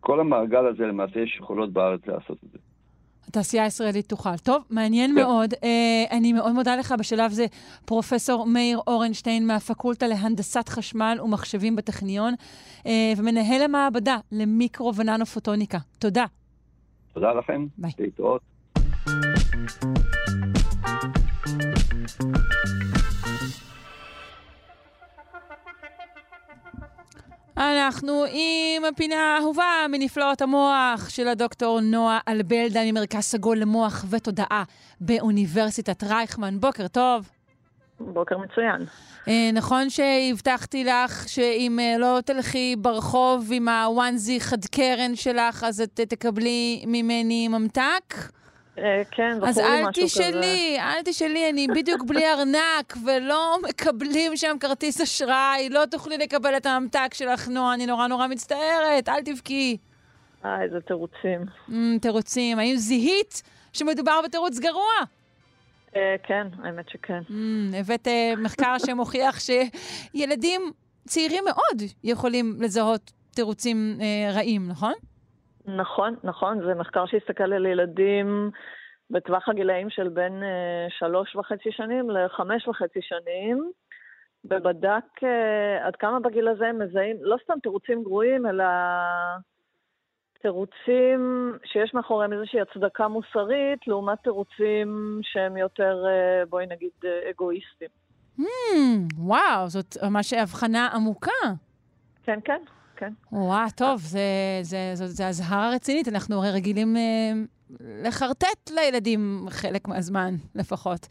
כל 0.00 0.20
המעגל 0.20 0.66
הזה, 0.66 0.86
למעשה, 0.86 1.20
יש 1.20 1.36
יכולות 1.36 1.72
בארץ 1.72 2.06
לעשות 2.06 2.38
את 2.44 2.50
זה. 2.52 2.58
התעשייה 3.28 3.64
הישראלית 3.64 4.08
תוכל. 4.08 4.36
טוב, 4.36 4.62
מעניין 4.70 5.10
כן. 5.10 5.16
מאוד. 5.16 5.54
אה, 5.54 5.56
אני 6.10 6.32
מאוד 6.32 6.52
מודה 6.52 6.76
לך 6.76 6.94
בשלב 6.98 7.32
זה, 7.32 7.46
פרופ' 7.84 8.12
מאיר 8.46 8.80
אורנשטיין 8.86 9.46
מהפקולטה 9.46 10.06
להנדסת 10.06 10.68
חשמל 10.68 11.18
ומחשבים 11.24 11.76
בטכניון, 11.76 12.34
אה, 12.78 12.86
ומנהל 13.16 13.62
המעבדה 13.62 14.16
למיקרו 14.32 14.94
וננו-פוטוניקה. 14.94 15.78
תודה. 15.98 16.24
תודה 17.12 17.32
לכם. 17.32 17.66
ביי. 17.78 17.90
להתראות. 17.98 18.42
אנחנו 27.60 28.24
עם 28.32 28.84
הפינה 28.84 29.36
האהובה 29.36 29.86
מנפלאות 29.88 30.42
המוח 30.42 31.08
של 31.08 31.28
הדוקטור 31.28 31.80
נועה 31.80 32.18
אלבלדה 32.28 32.80
ממרכז 32.84 33.22
סגול 33.22 33.58
למוח 33.58 34.04
ותודעה 34.10 34.64
באוניברסיטת 35.00 36.04
רייכמן. 36.04 36.60
בוקר 36.60 36.88
טוב. 36.88 37.28
בוקר 38.00 38.38
מצוין. 38.38 38.86
אה, 39.28 39.50
נכון 39.52 39.90
שהבטחתי 39.90 40.84
לך 40.84 41.28
שאם 41.28 41.78
אה, 41.80 41.98
לא 41.98 42.18
תלכי 42.24 42.76
ברחוב 42.78 43.50
עם 43.52 43.68
הוואנזי 43.68 44.40
חד 44.40 44.64
קרן 44.64 45.16
שלך, 45.16 45.64
אז 45.64 45.80
את 45.80 46.00
תקבלי 46.00 46.84
ממני 46.86 47.48
ממתק? 47.48 48.14
אה, 48.80 49.02
כן, 49.10 49.32
זכור 49.34 49.64
לי 49.64 49.82
משהו 49.82 49.92
כזה. 49.92 50.02
אז 50.02 50.20
אל 50.20 50.30
תשאלי, 50.32 50.76
אל 50.80 51.02
תשאלי, 51.04 51.50
אני 51.50 51.66
בדיוק 51.68 52.02
בלי 52.04 52.26
ארנק, 52.32 52.96
ולא 53.06 53.56
מקבלים 53.68 54.36
שם 54.36 54.56
כרטיס 54.60 55.00
אשראי, 55.00 55.68
לא 55.70 55.86
תוכלי 55.90 56.18
לקבל 56.18 56.56
את 56.56 56.66
הממתק 56.66 57.14
שלך, 57.14 57.48
נועה, 57.48 57.74
אני 57.74 57.86
נורא 57.86 58.06
נורא 58.06 58.26
מצטערת, 58.26 59.08
אל 59.08 59.22
תבכי. 59.22 59.76
אה, 60.44 60.62
איזה 60.62 60.80
תירוצים. 60.80 61.40
Mm, 61.68 61.72
תירוצים. 62.00 62.58
האם 62.58 62.76
זיהית 62.76 63.42
שמדובר 63.72 64.20
בתירוץ 64.24 64.58
גרוע? 64.58 64.92
אה, 65.96 66.16
כן, 66.22 66.46
האמת 66.62 66.88
שכן. 66.88 67.20
Mm, 67.28 67.76
הבאת 67.76 68.08
אה, 68.08 68.32
מחקר 68.36 68.76
שמוכיח 68.86 69.38
שילדים 69.40 70.72
צעירים 71.08 71.44
מאוד 71.44 71.82
יכולים 72.04 72.56
לזהות 72.60 73.12
תירוצים 73.34 73.98
אה, 74.00 74.32
רעים, 74.32 74.68
נכון? 74.68 74.92
נכון, 75.76 76.16
נכון, 76.24 76.60
זה 76.66 76.74
מחקר 76.74 77.06
שהסתכל 77.06 77.52
על 77.52 77.66
ילדים 77.66 78.50
בטווח 79.10 79.48
הגילאים 79.48 79.90
של 79.90 80.08
בין 80.08 80.42
אה, 80.42 80.86
שלוש 80.98 81.36
וחצי 81.36 81.72
שנים 81.72 82.10
לחמש 82.10 82.68
וחצי 82.68 83.00
שנים, 83.02 83.70
ובדק 84.44 85.04
uh, 85.18 85.86
עד 85.86 85.96
כמה 85.96 86.20
בגיל 86.20 86.48
הזה 86.48 86.66
הם 86.66 86.82
מזהים 86.82 87.16
לא 87.20 87.36
סתם 87.44 87.54
תירוצים 87.62 88.02
גרועים, 88.02 88.46
אלא 88.46 88.64
תירוצים 90.42 91.52
שיש 91.64 91.94
מאחוריהם 91.94 92.32
איזושהי 92.32 92.60
הצדקה 92.60 93.08
מוסרית, 93.08 93.86
לעומת 93.86 94.18
תירוצים 94.22 95.20
שהם 95.22 95.56
יותר, 95.56 96.04
uh, 96.04 96.48
בואי 96.48 96.66
נגיד, 96.66 96.90
אגואיסטים. 97.30 97.88
Hmm, 98.38 98.44
וואו, 99.18 99.68
זאת 99.68 99.96
ממש 100.02 100.32
הבחנה 100.32 100.88
עמוקה. 100.94 101.30
כן, 102.22 102.38
כן. 102.44 102.62
כן. 103.00 103.12
וואו, 103.32 103.66
טוב, 103.76 104.00
זה, 104.00 104.20
זה, 104.62 104.90
זה, 104.94 105.06
זה 105.06 105.28
אזהרה 105.28 105.70
רצינית. 105.74 106.08
אנחנו 106.08 106.36
הרי 106.36 106.50
רגילים 106.50 106.96
אה, 106.96 107.32
לחרטט 107.80 108.70
לילדים 108.70 109.46
חלק 109.50 109.88
מהזמן, 109.88 110.34
לפחות. 110.54 111.06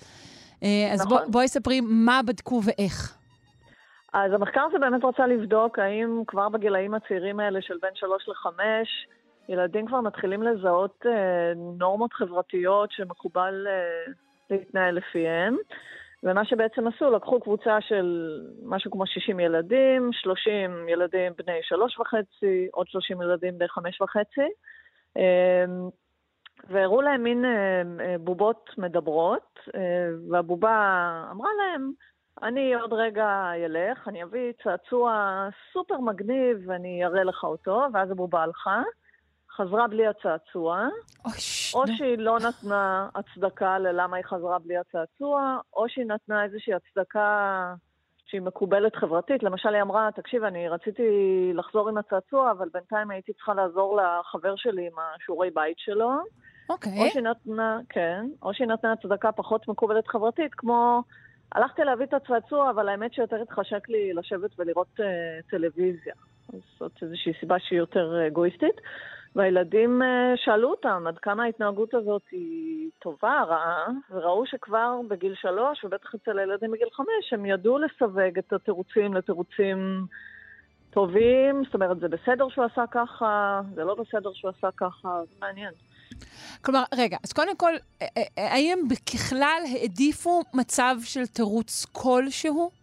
אה, 0.64 0.90
אז 0.94 1.06
נכון. 1.06 1.18
בוא, 1.18 1.28
בואי 1.32 1.48
ספרי 1.48 1.82
מה 1.82 2.22
בדקו 2.26 2.62
ואיך. 2.64 3.18
אז 4.14 4.34
המחקר 4.34 4.62
הזה 4.70 4.80
באמת 4.80 5.06
רצה 5.06 5.28
לבדוק 5.28 5.80
האם 5.80 6.24
כבר 6.28 6.50
בגילאים 6.50 6.94
הצעירים 6.94 7.40
האלה 7.40 7.62
של 7.62 7.78
בין 7.82 7.92
שלוש 7.96 8.30
לחמש, 8.30 9.08
ילדים 9.50 9.88
כבר 9.88 10.02
מתחילים 10.02 10.44
לזהות 10.44 11.06
אה, 11.06 11.54
נורמות 11.80 12.14
חברתיות 12.14 12.92
שמקובל 12.92 13.68
אה, 13.68 14.14
להתנהל 14.50 14.96
לפיהן. 14.96 15.56
ומה 16.24 16.46
שבעצם 16.46 16.88
עשו, 16.88 17.12
לקחו 17.12 17.40
קבוצה 17.40 17.82
של 17.82 18.40
משהו 18.64 18.92
כמו 18.92 19.08
60 19.08 19.40
ילדים, 19.40 20.10
30 20.14 20.90
ילדים 20.90 21.34
בני 21.38 21.60
שלוש 21.62 22.00
וחצי, 22.00 22.68
עוד 22.72 22.88
30 22.88 23.22
ילדים 23.22 23.58
בני 23.58 23.68
חמש 23.68 24.02
וחצי, 24.02 24.48
אמ, 25.18 25.90
והראו 26.70 27.02
להם 27.02 27.24
מין 27.24 27.46
אה, 27.46 27.82
אה, 28.00 28.16
בובות 28.18 28.70
מדברות, 28.78 29.60
אה, 29.76 29.82
והבובה 30.30 31.24
אמרה 31.32 31.50
להם, 31.58 31.92
אני 32.44 32.76
עוד 32.76 32.94
רגע 32.94 33.52
אלך, 33.66 34.08
אני 34.08 34.24
אביא 34.24 34.54
צעצוע 34.64 35.50
סופר 35.74 36.00
מגניב 36.00 36.58
ואני 36.66 37.06
אראה 37.06 37.24
לך 37.24 37.44
אותו, 37.44 37.82
ואז 37.94 38.12
הבובה 38.12 38.44
הלכה. 38.44 38.82
חזרה 39.62 39.88
בלי 39.88 40.08
הצעצוע, 40.08 40.88
או 41.74 41.88
שהיא 41.88 42.18
לא 42.18 42.38
נתנה 42.40 43.10
הצדקה 43.16 43.80
ללמה 43.80 44.18
היא 44.18 44.26
חזרה 44.26 44.60
בלי 44.60 44.78
הצעצוע, 44.78 45.58
או 45.74 45.90
שהיא 45.90 46.06
נתנה 46.06 46.44
איזושהי 46.44 46.74
הצדקה 46.74 47.74
שהיא 48.26 48.42
מקובלת 48.42 48.96
חברתית. 48.96 49.44
למשל, 49.44 49.74
היא 49.74 49.82
אמרה, 49.82 50.10
תקשיב, 50.16 50.44
אני 50.44 50.70
רציתי 50.70 51.04
לחזור 51.54 51.90
עם 51.90 51.98
הצעצוע, 51.98 52.52
אבל 52.52 52.68
בינתיים 52.74 53.12
הייתי 53.12 53.34
צריכה 53.34 53.54
לעזור 53.54 54.02
לחבר 54.02 54.56
שלי 54.56 54.88
עם 54.88 54.94
השיעורי 55.00 55.50
בית 55.50 55.80
שלו. 55.80 56.12
אוקיי. 56.70 56.92
Okay. 56.92 57.06
או 57.06 57.10
שהיא 57.12 57.24
נתנה, 57.24 57.80
כן, 57.90 58.26
או 58.42 58.54
שהיא 58.54 58.68
נתנה 58.68 58.92
הצדקה 58.92 59.32
פחות 59.32 59.68
מקובלת 59.68 60.08
חברתית, 60.08 60.54
כמו, 60.54 61.04
הלכתי 61.52 61.82
להביא 61.84 62.06
את 62.06 62.14
הצעצוע, 62.14 62.70
אבל 62.70 62.90
האמת 62.90 63.14
שיותר 63.14 63.42
התחשק 63.42 63.90
לי 63.90 64.14
לשבת 64.14 64.52
ולראות 64.60 65.00
uh, 65.00 65.50
טלוויזיה. 65.50 66.14
זאת 66.80 66.92
איזושהי 67.02 67.34
סיבה 67.40 67.56
שהיא 67.60 67.80
יותר 67.80 68.28
אגואיסטית. 68.28 68.76
והילדים 69.36 70.02
אה, 70.02 70.34
שאלו 70.36 70.70
אותם 70.70 71.04
עד 71.08 71.18
כמה 71.18 71.44
ההתנהגות 71.44 71.94
הזאת 71.94 72.22
היא 72.32 72.90
טובה, 73.00 73.44
רעה, 73.48 73.88
וראו 74.12 74.46
שכבר 74.46 75.00
בגיל 75.08 75.36
שלוש, 75.36 75.84
ובטח 75.84 76.16
אצל 76.16 76.40
הילדים 76.40 76.72
בגיל 76.72 76.88
חמש, 76.94 77.34
הם 77.34 77.46
ידעו 77.46 77.78
לסווג 77.78 78.38
את 78.40 78.54
התירוצים 78.54 79.14
לתירוצים 79.14 80.06
טובים, 80.90 81.64
זאת 81.66 81.74
אומרת, 81.74 82.00
זה 82.00 82.08
בסדר 82.08 82.50
שהוא 82.50 82.66
עשה 82.66 82.84
ככה, 82.92 83.62
זה 83.76 83.84
לא 83.84 83.96
בסדר 83.96 84.30
שהוא 84.34 84.52
עשה 84.58 84.68
ככה, 84.78 85.22
זה 85.30 85.36
מעניין. 85.42 85.74
כלומר, 86.62 86.84
רגע, 86.98 87.18
אז 87.24 87.34
קודם 87.34 87.56
כל, 87.56 87.74
האם 88.38 88.80
ככלל 89.14 89.62
העדיפו 89.72 90.42
מצב 90.54 90.96
של 91.04 91.26
תירוץ 91.26 91.86
כלשהו? 91.92 92.79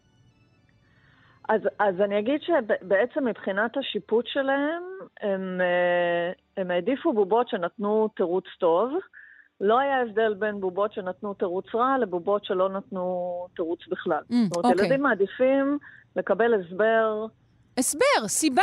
אז, 1.48 1.60
אז 1.78 1.94
אני 2.00 2.18
אגיד 2.18 2.40
שבעצם 2.42 3.24
מבחינת 3.24 3.76
השיפוט 3.76 4.24
שלהם, 4.28 4.82
הם, 5.20 5.60
אה, 5.60 6.32
הם 6.56 6.70
העדיפו 6.70 7.12
בובות 7.12 7.48
שנתנו 7.48 8.08
תירוץ 8.16 8.44
טוב. 8.58 8.90
לא 9.60 9.78
היה 9.78 10.02
הבדל 10.02 10.34
בין 10.34 10.60
בובות 10.60 10.92
שנתנו 10.92 11.34
תירוץ 11.34 11.66
רע 11.74 11.98
לבובות 11.98 12.44
שלא 12.44 12.68
נתנו 12.68 13.46
תירוץ 13.56 13.80
בכלל. 13.90 14.20
Mm, 14.30 14.34
זאת 14.44 14.56
אומרת, 14.56 14.72
אוקיי. 14.72 14.86
ילדים 14.86 15.02
מעדיפים 15.02 15.78
לקבל 16.16 16.54
הסבר. 16.54 17.26
הסבר, 17.78 18.28
סיבה. 18.28 18.62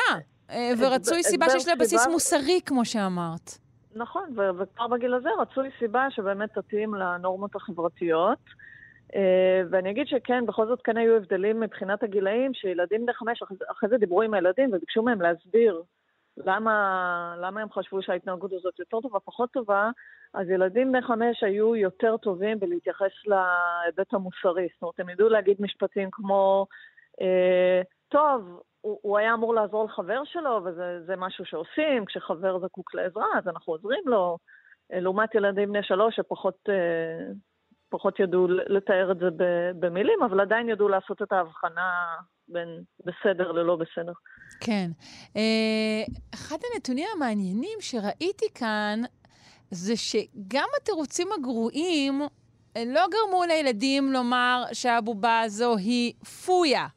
ורצוי 0.80 1.24
סיבה 1.24 1.46
שיש 1.50 1.68
לה 1.68 1.76
בסיס 1.76 2.08
מוסרי, 2.08 2.60
כמו 2.66 2.86
שאמרת. 2.86 3.58
נכון, 3.96 4.24
וכבר 4.60 4.88
בגיל 4.88 5.14
הזה 5.14 5.30
רצוי 5.40 5.70
סיבה 5.80 6.08
שבאמת 6.10 6.50
תתאים 6.58 6.94
לנורמות 6.94 7.56
החברתיות. 7.56 8.40
אה, 9.16 9.62
ואני 9.70 9.92
אגיד 9.92 10.08
שכן, 10.08 10.46
בכל 10.46 10.68
זאת 10.68 10.82
כן 10.82 10.98
היו 10.98 11.16
הבדלים 11.16 11.60
מבחינת 11.60 12.04
הגילאים, 12.04 12.54
שילדים 12.54 13.06
בני 13.06 13.14
חמש, 13.14 13.44
אחרי 13.72 13.90
זה 13.90 13.98
דיברו 13.98 14.22
עם 14.22 14.34
הילדים 14.34 14.70
וביקשו 14.74 15.04
מהם 15.04 15.22
להסביר 15.22 15.84
למה, 16.38 17.36
למה 17.42 17.62
הם 17.62 17.72
חשבו 17.72 18.02
שההתנהגות 18.02 18.54
הזאת 18.54 18.80
יותר 18.80 19.02
טובה, 19.02 19.20
פחות 19.20 19.52
טובה, 19.52 19.90
אז 20.34 20.50
ילדים 20.50 20.92
בני 20.92 21.02
חמש 21.02 21.44
היו 21.44 21.76
יותר 21.76 22.18
טובים 22.18 22.60
בלהתייחס 22.60 23.12
להיבט 23.26 24.14
המוסרי. 24.14 24.68
זאת 24.74 24.82
אומרת, 24.82 25.00
הם 25.00 25.10
ידעו 25.10 25.30
להגיד 25.30 25.58
משפטים 25.60 26.10
כמו, 26.12 26.66
אה, 27.22 27.82
טוב, 28.10 28.62
הוא, 28.82 29.00
הוא 29.02 29.18
היה 29.18 29.34
אמור 29.34 29.56
לעזור 29.56 29.86
לחבר 29.86 30.22
שלו, 30.26 30.62
וזה 30.66 31.16
משהו 31.18 31.46
שעושים, 31.46 32.06
כשחבר 32.06 32.60
זקוק 32.60 32.96
לעזרה, 32.96 33.28
אז 33.38 33.48
אנחנו 33.48 33.74
עוזרים 33.74 34.04
לו, 34.06 34.38
אה, 34.94 35.00
לעומת 35.00 35.36
ילדים 35.36 35.70
בני 35.70 35.84
שלוש 35.84 36.16
שפחות 36.16 36.70
פחות 37.94 38.20
ידעו 38.20 38.48
לתאר 38.48 39.12
את 39.12 39.18
זה 39.18 39.30
במילים, 39.80 40.24
אבל 40.26 40.40
עדיין 40.40 40.70
ידעו 40.70 40.90
לעשות 40.90 41.22
את 41.22 41.32
ההבחנה 41.32 42.16
בין 42.48 42.84
בסדר 43.00 43.52
ללא 43.52 43.76
בסדר. 43.76 44.12
כן. 44.60 44.92
אה, 45.36 46.04
אחד 46.34 46.58
הנתונים 46.74 47.08
המעניינים 47.16 47.78
שראיתי 47.80 48.46
כאן, 48.56 49.02
זה 49.72 49.94
שגם 49.96 50.68
התירוצים 50.82 51.28
הגרועים 51.40 52.22
לא 52.76 53.02
גרמו 53.12 53.44
לילדים 53.48 54.14
לומר 54.14 54.64
שהבובה 54.74 55.42
הזו 55.42 55.78
היא 55.78 56.14
פויה. 56.46 56.88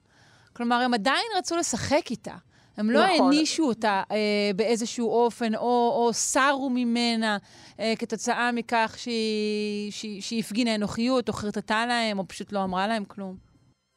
כלומר, 0.53 0.76
הם 0.76 0.94
עדיין 0.94 1.26
רצו 1.38 1.57
לשחק 1.57 2.11
איתה. 2.11 2.34
הם 2.79 2.91
לא 2.91 3.01
נכון. 3.05 3.33
הענישו 3.33 3.62
אותה 3.62 4.03
אה, 4.11 4.51
באיזשהו 4.57 5.09
אופן, 5.09 5.55
או, 5.55 5.93
או 5.97 6.12
סרו 6.12 6.70
ממנה 6.70 7.37
אה, 7.81 7.93
כתוצאה 7.99 8.53
מכך 8.53 8.95
שהיא, 8.99 9.93
שהיא, 9.93 10.22
שהיא 10.22 10.41
הפגינה 10.41 10.74
אנוכיות, 10.74 11.29
או 11.29 11.33
חרטטה 11.33 11.87
להם, 11.87 12.18
או 12.18 12.29
פשוט 12.29 12.53
לא 12.53 12.64
אמרה 12.64 12.87
להם 12.87 13.05
כלום. 13.05 13.47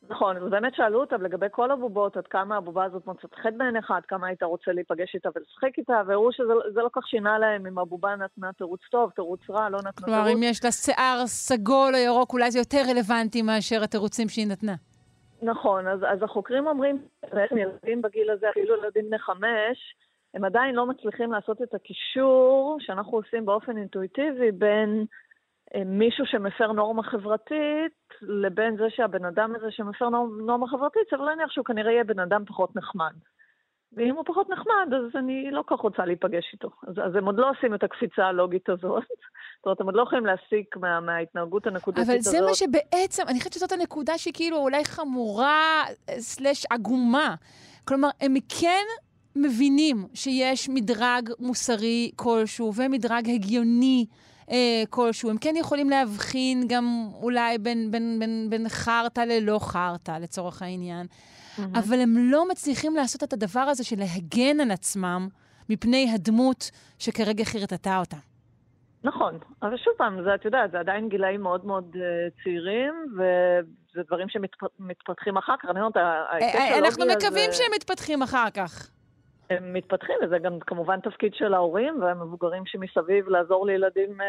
נכון, 0.09 0.37
ובאמת 0.43 0.75
שאלו 0.75 0.99
אותם 0.99 1.21
לגבי 1.21 1.45
כל 1.51 1.71
הבובות, 1.71 2.17
עד 2.17 2.27
כמה 2.27 2.57
הבובה 2.57 2.83
הזאת 2.83 3.05
מוצאת 3.05 3.35
חן 3.35 3.57
בעיניך, 3.57 3.91
עד 3.91 4.05
כמה 4.05 4.27
היית 4.27 4.43
רוצה 4.43 4.71
להיפגש 4.71 5.15
איתה 5.15 5.29
ולשחק 5.35 5.77
איתה, 5.77 6.01
והראו 6.07 6.31
שזה 6.31 6.81
לא 6.81 6.89
כך 6.93 7.07
שינה 7.07 7.39
להם 7.39 7.67
אם 7.67 7.77
הבובה 7.77 8.15
נתנה 8.15 8.53
תירוץ 8.57 8.81
טוב, 8.91 9.09
תירוץ 9.09 9.39
רע, 9.49 9.69
לא 9.69 9.77
נתנה 9.77 9.91
תירוץ. 9.91 10.05
כלומר, 10.05 10.33
אם 10.33 10.43
יש 10.43 10.63
לה 10.63 10.71
שיער 10.71 11.23
סגול 11.27 11.95
או 11.95 11.99
ירוק, 11.99 12.33
אולי 12.33 12.51
זה 12.51 12.59
יותר 12.59 12.81
רלוונטי 12.89 13.41
מאשר 13.41 13.83
התירוצים 13.83 14.29
שהיא 14.29 14.47
נתנה. 14.47 14.75
נכון, 15.41 15.87
אז, 15.87 15.99
אז 16.07 16.23
החוקרים 16.23 16.67
אומרים, 16.67 17.01
בעצם 17.33 17.57
ילדים 17.57 18.01
בגיל 18.01 18.29
הזה, 18.29 18.49
אפילו 18.49 18.75
ילדים 18.77 19.05
בני 19.05 19.19
חמש, 19.19 19.95
הם 20.33 20.45
עדיין 20.45 20.75
לא 20.75 20.85
מצליחים 20.85 21.31
לעשות 21.31 21.61
את 21.61 21.73
הקישור 21.73 22.77
שאנחנו 22.79 23.17
עושים 23.17 23.45
באופן 23.45 23.77
אינטואיטיבי 23.77 24.51
בין 24.51 25.05
אה, 25.75 25.83
מישהו 25.85 26.25
שמפר 26.25 26.71
נורמה 26.71 27.03
חברתית 27.03 27.93
לבין 28.21 28.77
זה 28.77 28.89
שהבן 28.89 29.25
אדם 29.25 29.55
הזה 29.55 29.71
שמפר 29.71 30.09
נורמה 30.45 30.67
חברתית, 30.67 31.01
צריך 31.09 31.21
להניח 31.21 31.51
שהוא 31.51 31.65
כנראה 31.65 31.91
יהיה 31.91 32.03
בן 32.03 32.19
אדם 32.19 32.45
פחות 32.45 32.75
נחמד. 32.75 33.13
ואם 33.93 34.15
הוא 34.15 34.23
פחות 34.25 34.49
נחמד, 34.49 34.93
אז 34.93 35.15
אני 35.15 35.51
לא 35.51 35.61
כל 35.65 35.75
כך 35.77 35.81
רוצה 35.81 36.05
להיפגש 36.05 36.49
איתו. 36.53 36.69
אז, 36.87 36.93
אז 37.05 37.15
הם 37.15 37.25
עוד 37.25 37.35
לא 37.39 37.49
עושים 37.49 37.75
את 37.75 37.83
הקפיצה 37.83 38.25
הלוגית 38.25 38.69
הזאת. 38.69 39.03
זאת 39.57 39.65
אומרת, 39.65 39.81
הם 39.81 39.85
עוד 39.85 39.95
לא 39.95 40.01
יכולים 40.01 40.25
להסיק 40.25 40.77
מה, 40.77 40.99
מההתנהגות 40.99 41.67
הנקודתית 41.67 42.03
הזאת. 42.03 42.15
אבל 42.15 42.21
זה 42.21 42.41
מה 42.41 42.53
שבעצם, 42.53 43.23
אני 43.27 43.37
חושבת 43.37 43.53
שזאת 43.53 43.71
הנקודה 43.71 44.17
שהיא 44.17 44.33
כאילו 44.33 44.57
אולי 44.57 44.85
חמורה, 44.85 45.83
סלש 46.17 46.65
עגומה. 46.69 47.35
כלומר, 47.85 48.09
הם 48.21 48.33
כן 48.59 48.85
מבינים 49.35 50.07
שיש 50.13 50.69
מדרג 50.69 51.29
מוסרי 51.39 52.11
כלשהו 52.15 52.73
ומדרג 52.75 53.29
הגיוני. 53.29 54.05
אה, 54.51 54.83
כלשהו. 54.89 55.29
הם 55.29 55.37
כן 55.37 55.53
יכולים 55.57 55.89
להבחין 55.89 56.67
גם 56.67 56.85
אולי 57.21 57.57
בין, 57.57 57.91
בין, 57.91 58.19
בין, 58.19 58.47
בין 58.49 58.69
חרטא 58.69 59.21
ללא 59.21 59.59
חרטא, 59.61 60.11
לצורך 60.11 60.61
העניין. 60.61 61.05
Mm-hmm. 61.05 61.61
אבל 61.79 61.99
הם 61.99 62.15
לא 62.17 62.47
מצליחים 62.49 62.95
לעשות 62.95 63.23
את 63.23 63.33
הדבר 63.33 63.59
הזה 63.59 63.83
של 63.83 63.95
להגן 63.99 64.59
על 64.59 64.71
עצמם 64.71 65.27
מפני 65.69 66.11
הדמות 66.15 66.71
שכרגע 66.99 67.43
חרטטה 67.43 67.99
אותם. 67.99 68.17
נכון, 69.03 69.39
אבל 69.61 69.77
שוב 69.77 69.93
פעם, 69.97 70.23
זה, 70.23 70.35
את 70.35 70.45
יודעת, 70.45 70.71
זה 70.71 70.79
עדיין 70.79 71.09
גילאים 71.09 71.41
מאוד 71.41 71.65
מאוד 71.65 71.95
uh, 71.95 72.43
צעירים, 72.43 72.93
וזה 73.13 74.01
דברים 74.07 74.27
שמתפתחים 74.29 75.37
אחר 75.37 75.53
כך. 75.59 75.69
אני 75.69 75.79
אומרת, 75.79 75.97
הלוגי 75.97 76.45
הזה... 76.45 76.77
אנחנו 76.77 77.05
מקווים 77.05 77.49
שהם 77.51 77.71
מתפתחים 77.75 78.21
אחר 78.21 78.49
כך. 78.49 78.89
הם 79.49 79.73
מתפתחים, 79.73 80.15
וזה 80.23 80.39
גם 80.39 80.59
כמובן 80.59 80.99
תפקיד 80.99 81.33
של 81.33 81.53
ההורים 81.53 82.01
והמבוגרים 82.01 82.63
שמסביב 82.65 83.29
לעזור 83.29 83.65
לילדים 83.65 84.21
אה, 84.21 84.27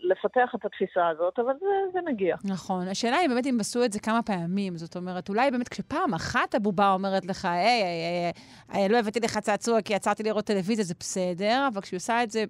לפתח 0.00 0.54
את 0.54 0.64
התפיסה 0.64 1.08
הזאת, 1.08 1.38
אבל 1.38 1.52
זה, 1.60 1.66
זה 1.92 1.98
מגיע. 2.10 2.36
נכון. 2.44 2.88
השאלה 2.88 3.16
היא 3.16 3.28
באמת 3.28 3.46
אם 3.46 3.56
עשו 3.60 3.84
את 3.84 3.92
זה 3.92 4.00
כמה 4.00 4.22
פעמים. 4.22 4.76
זאת 4.76 4.96
אומרת, 4.96 5.28
אולי 5.28 5.50
באמת 5.50 5.68
כשפעם 5.68 6.14
אחת 6.14 6.54
הבובה 6.54 6.92
אומרת 6.92 7.26
לך, 7.26 7.44
היי, 7.44 7.60
היי, 7.60 7.82
היי, 7.82 8.32
היי, 8.68 8.88
לא 8.88 8.98
הבאתי 8.98 9.20
לך 9.20 9.38
צעצוע 9.38 9.82
כי 9.82 9.94
יצרתי 9.94 10.22
לראות 10.22 10.44
טלוויזיה, 10.44 10.84
זה 10.84 10.94
בסדר, 11.00 11.68
אבל 11.72 11.80
כשהיא 11.80 11.98
עושה 11.98 12.22
את 12.22 12.30
זה 12.30 12.44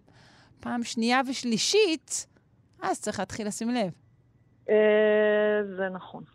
פעם 0.61 0.83
שנייה 0.83 1.21
ושלישית, 1.29 2.27
אז 2.83 3.01
צריך 3.01 3.19
להתחיל 3.19 3.47
לשים 3.47 3.71
לב. 3.71 3.91
אה, 4.71 5.61
זה 5.77 5.89
נכון. 5.89 6.23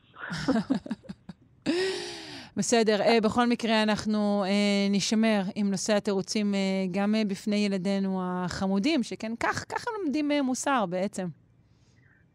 בסדר. 2.58 2.98
Uh, 3.02 3.24
בכל 3.24 3.48
מקרה, 3.48 3.84
אנחנו 3.84 4.44
uh, 4.44 4.92
נשמר 4.92 5.42
עם 5.56 5.72
נושא 5.72 5.94
התירוצים 5.94 6.54
uh, 6.54 6.58
גם 6.92 7.16
בפני 7.28 7.56
ילדינו 7.56 8.20
החמודים, 8.24 9.04
שכן 9.04 9.32
כך, 9.40 9.66
ככה 9.70 9.92
לומדים 9.98 10.32
מוסר 10.44 10.86
בעצם. 10.86 11.28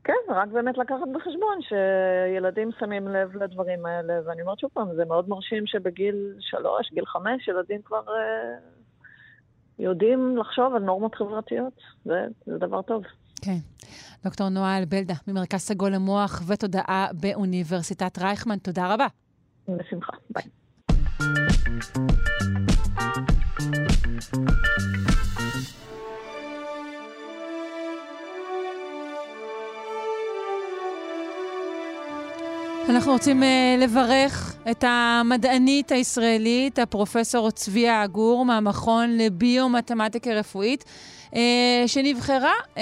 כן, 0.04 0.12
רק 0.28 0.48
באמת 0.48 0.78
לקחת 0.78 1.08
בחשבון 1.14 1.58
שילדים 1.68 2.70
שמים 2.80 3.08
לב 3.08 3.36
לדברים 3.36 3.86
האלה, 3.86 4.14
ואני 4.26 4.42
אומרת 4.42 4.58
שוב 4.58 4.70
פעם, 4.74 4.88
זה 4.96 5.04
מאוד 5.04 5.28
מרשים 5.28 5.66
שבגיל 5.66 6.34
שלוש, 6.40 6.90
גיל 6.92 7.06
חמש, 7.06 7.48
ילדים 7.48 7.82
כבר 7.82 8.02
uh, 8.06 8.78
יודעים 9.78 10.36
לחשוב 10.36 10.74
על 10.74 10.82
נורמות 10.82 11.14
חברתיות. 11.14 11.80
זה, 12.04 12.26
זה 12.46 12.58
דבר 12.58 12.82
טוב. 12.82 13.02
כן. 13.42 13.58
דוקטור 14.24 14.48
נועה 14.48 14.78
אלבלדה, 14.78 15.14
ממרכז 15.28 15.60
סגול 15.60 15.90
למוח 15.90 16.42
ותודעה 16.46 17.06
באוניברסיטת 17.20 18.18
רייכמן, 18.18 18.58
תודה 18.58 18.94
רבה. 18.94 19.06
בשמחה, 19.76 20.12
ביי. 20.30 20.44
אנחנו 32.88 33.12
רוצים 33.12 33.42
uh, 33.42 33.46
לברך 33.78 34.56
את 34.70 34.84
המדענית 34.86 35.92
הישראלית, 35.92 36.78
הפרופסור 36.78 37.50
צביה 37.50 38.02
עגור, 38.02 38.44
מהמכון 38.44 39.16
לביו-מתמטיקה 39.18 40.30
רפואית, 40.30 40.84
uh, 41.30 41.36
שנבחרה 41.86 42.52
uh, 42.74 42.78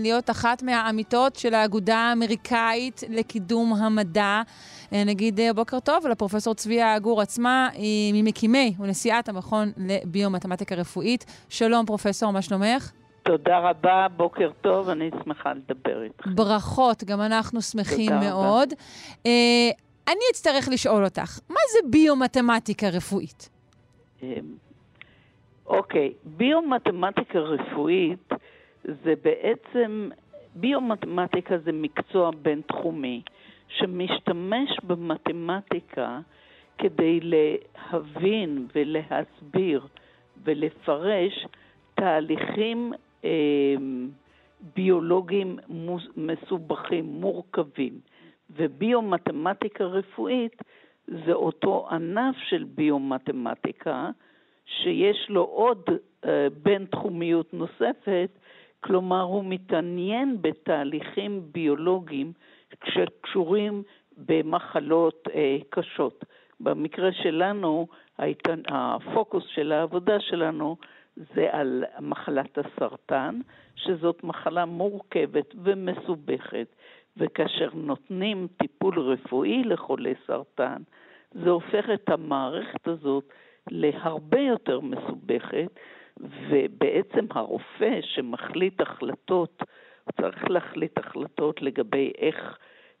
להיות 0.00 0.30
אחת 0.30 0.62
מהעמיתות 0.62 1.36
של 1.36 1.54
האגודה 1.54 1.96
האמריקאית 1.96 3.02
לקידום 3.08 3.74
המדע. 3.74 4.42
אה, 4.92 5.04
נגיד 5.04 5.40
אה, 5.40 5.52
בוקר 5.52 5.80
טוב 5.80 6.06
לפרופסור 6.06 6.54
צביה 6.54 6.94
עגור 6.94 7.20
עצמה, 7.20 7.68
היא 7.72 8.22
ממקימי 8.22 8.74
ונשיאת 8.78 9.28
המכון 9.28 9.68
לביומתמטיקה 9.76 10.74
רפואית. 10.74 11.24
שלום, 11.48 11.86
פרופסור, 11.86 12.30
מה 12.32 12.42
שלומך? 12.42 12.92
תודה 13.22 13.58
רבה, 13.58 14.06
בוקר 14.16 14.50
טוב, 14.60 14.88
אני 14.88 15.10
שמחה 15.24 15.52
לדבר 15.52 16.02
איתך. 16.02 16.26
ברכות, 16.26 17.04
גם 17.04 17.20
אנחנו 17.20 17.62
שמחים 17.62 18.12
מאוד. 18.20 18.72
Uh, 18.72 19.26
אני 20.08 20.20
אצטרך 20.32 20.68
לשאול 20.72 21.04
אותך, 21.04 21.38
מה 21.48 21.60
זה 21.72 21.88
ביומתמטיקה 21.90 22.88
רפואית? 22.88 23.48
אוקיי, 25.66 26.12
okay. 26.12 26.28
ביומתמטיקה 26.28 27.38
רפואית 27.38 28.28
זה 28.84 29.14
בעצם, 29.22 30.08
ביומתמטיקה 30.54 31.58
זה 31.58 31.72
מקצוע 31.72 32.30
בינתחומי. 32.42 33.22
שמשתמש 33.68 34.70
במתמטיקה 34.82 36.20
כדי 36.78 37.20
להבין 37.22 38.66
ולהסביר 38.74 39.86
ולפרש 40.44 41.46
תהליכים 41.94 42.92
אה, 43.24 43.74
ביולוגיים 44.74 45.58
מסובכים, 46.16 47.04
מורכבים. 47.04 48.00
וביומתמטיקה 48.50 49.84
רפואית 49.84 50.62
זה 51.06 51.32
אותו 51.32 51.88
ענף 51.90 52.36
של 52.48 52.64
ביומתמטיקה, 52.64 54.10
שיש 54.66 55.26
לו 55.28 55.42
עוד 55.42 55.82
אה, 56.24 56.46
בינתחומיות 56.62 57.54
נוספת, 57.54 58.28
כלומר 58.80 59.22
הוא 59.22 59.44
מתעניין 59.44 60.36
בתהליכים 60.40 61.42
ביולוגיים 61.52 62.32
שקשורים 62.84 63.82
במחלות 64.16 65.28
אה, 65.34 65.56
קשות. 65.70 66.24
במקרה 66.60 67.12
שלנו, 67.12 67.86
הפוקוס 68.68 69.44
של 69.46 69.72
העבודה 69.72 70.20
שלנו 70.20 70.76
זה 71.16 71.48
על 71.50 71.84
מחלת 72.00 72.58
הסרטן, 72.58 73.40
שזאת 73.76 74.24
מחלה 74.24 74.64
מורכבת 74.64 75.54
ומסובכת, 75.64 76.66
וכאשר 77.16 77.68
נותנים 77.74 78.46
טיפול 78.56 79.00
רפואי 79.00 79.64
לחולי 79.64 80.14
סרטן, 80.26 80.82
זה 81.32 81.50
הופך 81.50 81.84
את 81.94 82.08
המערכת 82.08 82.88
הזאת 82.88 83.24
להרבה 83.70 84.40
יותר 84.40 84.80
מסובכת, 84.80 85.78
ובעצם 86.20 87.26
הרופא 87.30 88.00
שמחליט 88.02 88.80
החלטות, 88.80 89.62
צריך 90.20 90.50
להחליט 90.50 90.98
החלטות 90.98 91.62
לגבי 91.62 92.12
איך 92.18 92.58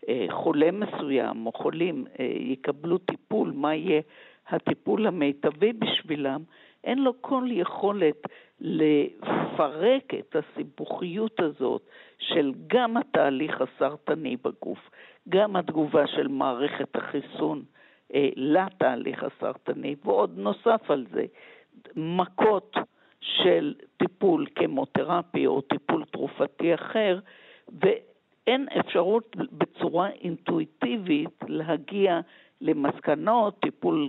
אה, 0.08 0.26
חולה 0.30 0.70
מסוים 0.70 1.46
או 1.46 1.52
חולים 1.52 2.04
אה, 2.20 2.24
יקבלו 2.24 2.98
טיפול, 2.98 3.52
מה 3.54 3.74
יהיה 3.74 4.00
הטיפול 4.48 5.06
המיטבי 5.06 5.72
בשבילם, 5.72 6.42
אין 6.84 6.98
לו 6.98 7.12
כל 7.20 7.44
יכולת 7.50 8.16
לפרק 8.60 10.14
את 10.18 10.36
הסיבוכיות 10.36 11.40
הזאת 11.40 11.82
של 12.18 12.52
גם 12.66 12.96
התהליך 12.96 13.60
הסרטני 13.60 14.36
בגוף, 14.36 14.90
גם 15.28 15.56
התגובה 15.56 16.06
של 16.06 16.28
מערכת 16.28 16.96
החיסון 16.96 17.62
אה, 18.14 18.28
לתהליך 18.36 19.24
הסרטני, 19.24 19.94
ועוד 20.04 20.38
נוסף 20.38 20.90
על 20.90 21.06
זה, 21.12 21.24
מכות 21.96 22.76
של 23.24 23.74
טיפול 23.96 24.46
כימותרפי 24.54 25.46
או 25.46 25.60
טיפול 25.60 26.04
תרופתי 26.04 26.74
אחר, 26.74 27.18
ואין 27.80 28.66
אפשרות 28.80 29.36
בצורה 29.36 30.08
אינטואיטיבית 30.10 31.38
להגיע 31.48 32.20
למסקנות, 32.60 33.58
טיפול 33.60 34.08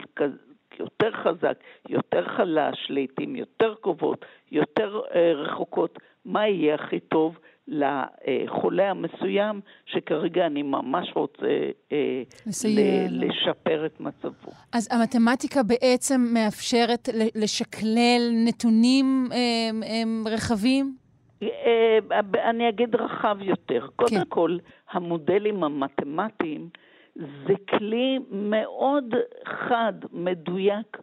יותר 0.80 1.12
חזק, 1.12 1.58
יותר 1.90 2.28
חלש, 2.28 2.88
לעיתים 2.90 3.36
יותר 3.36 3.76
קרובות, 3.82 4.26
יותר 4.52 5.02
אה, 5.16 5.34
רחוקות, 5.34 6.00
מה 6.26 6.48
יהיה 6.48 6.76
הכי 6.76 7.00
טוב 7.00 7.38
לחולה 7.68 8.90
המסוים, 8.90 9.62
שכרגע 9.86 10.46
אני 10.46 10.64
ממש 10.64 11.12
רוצה 11.16 11.46
אה, 11.92 12.24
ל- 12.66 13.26
לשפר 13.26 13.86
את 13.86 14.00
מצבו. 14.00 14.52
אז 14.74 14.90
המתמטיקה 14.92 15.64
בעצם 15.64 16.22
מאפשרת 16.34 17.10
לשקלל 17.36 18.32
נתונים 18.46 19.28
אה, 19.32 20.32
רחבים? 20.34 20.96
אה, 21.44 22.20
אני 22.50 22.70
אגיד 22.70 22.96
רחב 22.96 23.38
יותר. 23.42 23.88
קודם 23.96 24.10
כן. 24.10 24.24
כל, 24.30 24.58
המודלים 24.92 25.64
המתמטיים 25.64 26.70
זה 27.16 27.54
כלי 27.70 28.20
מאוד 28.32 29.14
חד, 29.46 29.94
מדויק 30.12 30.98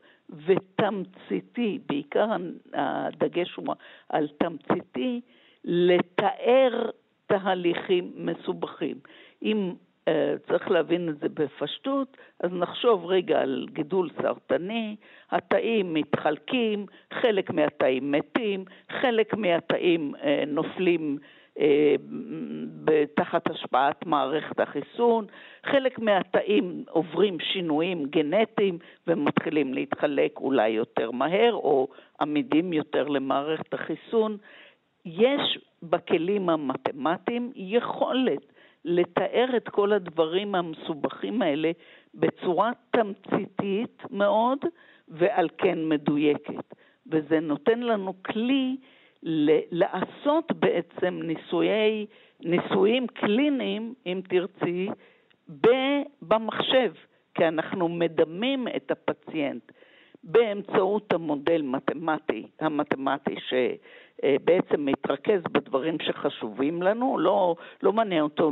ותמציתי, 0.46 1.78
בעיקר 1.88 2.26
הדגש 2.74 3.54
הוא 3.54 3.74
על 4.08 4.28
תמציתי, 4.38 5.20
לתאר 5.64 6.90
תהליכים 7.26 8.12
מסובכים. 8.16 8.96
אם 9.42 9.72
uh, 9.72 10.12
צריך 10.48 10.70
להבין 10.70 11.08
את 11.08 11.18
זה 11.18 11.28
בפשטות, 11.28 12.16
אז 12.40 12.50
נחשוב 12.52 13.06
רגע 13.06 13.40
על 13.40 13.66
גידול 13.72 14.10
סרטני, 14.22 14.96
התאים 15.30 15.94
מתחלקים, 15.94 16.86
חלק 17.12 17.50
מהתאים 17.50 18.12
מתים, 18.12 18.64
חלק 19.00 19.34
מהתאים 19.34 20.14
uh, 20.14 20.46
נופלים 20.46 21.18
אה, 21.58 21.94
תחת 23.14 23.50
השפעת 23.50 24.06
מערכת 24.06 24.60
החיסון, 24.60 25.26
חלק 25.66 25.98
מהתאים 25.98 26.84
עוברים 26.90 27.40
שינויים 27.40 28.04
גנטיים 28.04 28.78
ומתחילים 29.06 29.74
להתחלק 29.74 30.36
אולי 30.36 30.68
יותר 30.68 31.10
מהר 31.10 31.52
או 31.54 31.88
עמידים 32.20 32.72
יותר 32.72 33.08
למערכת 33.08 33.74
החיסון. 33.74 34.36
יש 35.04 35.58
בכלים 35.82 36.48
המתמטיים 36.48 37.52
יכולת 37.56 38.52
לתאר 38.84 39.46
את 39.56 39.68
כל 39.68 39.92
הדברים 39.92 40.54
המסובכים 40.54 41.42
האלה 41.42 41.70
בצורה 42.14 42.70
תמציתית 42.90 44.02
מאוד 44.10 44.58
ועל 45.08 45.48
כן 45.58 45.88
מדויקת. 45.88 46.74
וזה 47.06 47.40
נותן 47.40 47.80
לנו 47.80 48.14
כלי 48.22 48.76
לעשות 49.72 50.52
בעצם 50.52 51.20
ניסויי, 51.22 52.06
ניסויים 52.40 53.06
קליניים, 53.06 53.94
אם 54.06 54.20
תרצי, 54.28 54.88
במחשב, 56.22 56.92
כי 57.34 57.48
אנחנו 57.48 57.88
מדמים 57.88 58.68
את 58.76 58.90
הפציינט 58.90 59.72
באמצעות 60.24 61.12
המודל 61.12 61.62
מתמטי, 61.62 62.46
המתמטי 62.60 63.34
שבעצם 63.48 64.86
מתרכז 64.86 65.42
בדברים 65.52 65.96
שחשובים 66.02 66.82
לנו, 66.82 67.18
לא, 67.18 67.56
לא 67.82 67.92
מעניין 67.92 68.22
אותו 68.22 68.50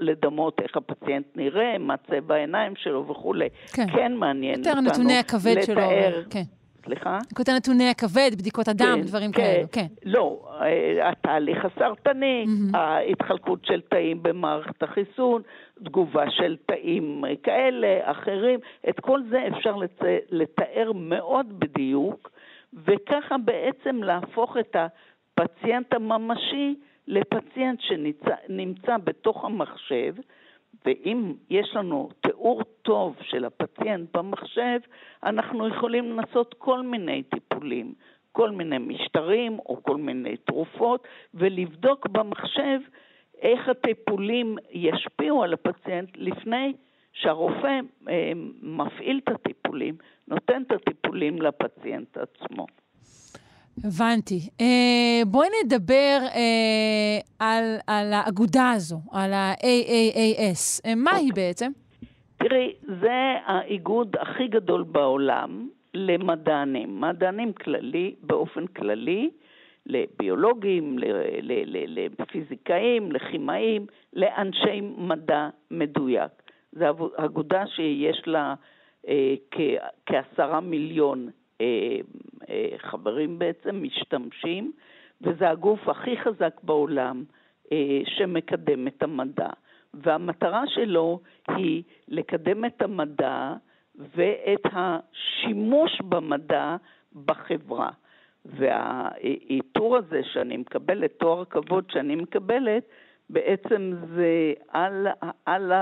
לדמות 0.00 0.60
איך 0.60 0.76
הפציינט 0.76 1.26
נראה, 1.36 1.78
מה 1.78 1.94
צבע 1.96 2.34
העיניים 2.34 2.76
שלו 2.76 3.08
וכולי, 3.08 3.48
כן, 3.72 3.86
כן 3.92 4.14
מעניין 4.14 4.58
אותנו 4.58 4.70
לתאר, 4.70 4.82
יותר 4.84 4.92
נתוני 4.92 5.18
הכבד 5.18 5.62
שלו, 5.62 5.82
כן. 6.30 6.42
סליחה? 6.84 7.18
יותר 7.38 7.52
נתוני 7.56 7.88
הכבד, 7.88 8.30
בדיקות 8.38 8.68
הדם, 8.68 8.96
כן, 8.96 9.06
דברים 9.06 9.32
כן, 9.32 9.42
כאלו, 9.42 9.66
כן. 9.72 9.86
לא, 10.04 10.48
אה, 10.60 11.08
התהליך 11.08 11.64
הסרטני, 11.64 12.44
mm-hmm. 12.46 12.76
ההתחלקות 12.76 13.64
של 13.64 13.80
תאים 13.80 14.22
במערכת 14.22 14.82
החיסון, 14.82 15.42
תגובה 15.84 16.30
של 16.30 16.56
תאים 16.66 17.24
כאלה, 17.42 18.00
אחרים, 18.02 18.60
את 18.88 19.00
כל 19.00 19.20
זה 19.30 19.48
אפשר 19.48 19.76
לצ... 19.76 19.98
לתאר 20.30 20.92
מאוד 20.94 21.60
בדיוק, 21.60 22.30
וככה 22.72 23.36
בעצם 23.38 24.02
להפוך 24.02 24.56
את 24.56 24.76
הפציינט 24.76 25.94
הממשי 25.94 26.74
לפציינט 27.08 27.80
שנמצא 27.80 28.96
בתוך 29.04 29.44
המחשב, 29.44 30.14
ואם 30.84 31.32
יש 31.50 31.76
לנו 31.76 32.08
תיאור 32.20 32.62
טוב 32.82 33.16
של 33.20 33.44
הפציינט 33.44 34.16
במחשב, 34.16 34.78
אנחנו 35.22 35.68
יכולים 35.68 36.18
לנסות 36.18 36.54
כל 36.58 36.82
מיני 36.82 37.22
טיפולים, 37.22 37.94
כל 38.32 38.50
מיני 38.50 38.78
משטרים 38.78 39.58
או 39.58 39.82
כל 39.82 39.96
מיני 39.96 40.36
תרופות, 40.36 41.08
ולבדוק 41.34 42.06
במחשב 42.06 42.80
איך 43.42 43.68
הטיפולים 43.68 44.56
ישפיעו 44.70 45.42
על 45.42 45.52
הפציינט 45.52 46.10
לפני 46.16 46.72
שהרופא 47.12 47.80
אה, 48.08 48.32
מפעיל 48.62 49.20
את 49.24 49.28
הטיפולים, 49.28 49.96
נותן 50.28 50.62
את 50.62 50.72
הטיפולים 50.72 51.42
לפציינט 51.42 52.18
עצמו. 52.18 52.66
הבנתי. 53.78 54.40
Uh, 54.58 55.26
בואי 55.26 55.48
נדבר 55.64 56.18
uh, 56.28 56.36
על, 57.38 57.64
על 57.86 58.12
האגודה 58.12 58.70
הזו, 58.70 59.00
על 59.12 59.32
ה-AAAS. 59.32 60.86
Uh, 60.86 60.94
מה 60.96 61.10
היא 61.16 61.32
בעצם? 61.34 61.70
תראי, 62.36 62.72
זה 63.00 63.34
האיגוד 63.46 64.16
הכי 64.20 64.48
גדול 64.48 64.82
בעולם 64.82 65.68
למדענים. 65.94 67.00
מדענים 67.00 67.52
כללי, 67.52 68.14
באופן 68.22 68.66
כללי, 68.66 69.30
לביולוגים, 69.86 70.98
לפיזיקאים, 72.18 73.12
לכימאים, 73.12 73.86
לאנשי 74.12 74.80
מדע 74.80 75.48
מדויק. 75.70 76.32
זו 76.72 77.10
אגודה 77.16 77.66
שיש 77.66 78.22
לה 78.26 78.54
אה, 79.08 79.34
כעשרה 80.06 80.60
מיליון 80.60 81.18
אה, 81.18 81.24
אה, 81.26 81.41
חברים 82.78 83.38
בעצם, 83.38 83.82
משתמשים, 83.82 84.72
וזה 85.22 85.50
הגוף 85.50 85.88
הכי 85.88 86.16
חזק 86.16 86.60
בעולם 86.62 87.24
אה, 87.72 88.00
שמקדם 88.06 88.86
את 88.86 89.02
המדע. 89.02 89.48
והמטרה 89.94 90.62
שלו 90.66 91.20
היא 91.48 91.82
לקדם 92.08 92.64
את 92.64 92.82
המדע 92.82 93.52
ואת 94.16 94.66
השימוש 94.72 96.00
במדע 96.00 96.76
בחברה. 97.24 97.90
והעיטור 98.44 99.96
הזה 99.96 100.20
שאני 100.32 100.56
מקבלת, 100.56 101.12
תואר 101.18 101.40
הכבוד 101.40 101.90
שאני 101.90 102.16
מקבלת, 102.16 102.82
בעצם 103.30 103.92
זה 104.14 104.52
על, 104.68 105.06
על 105.46 105.72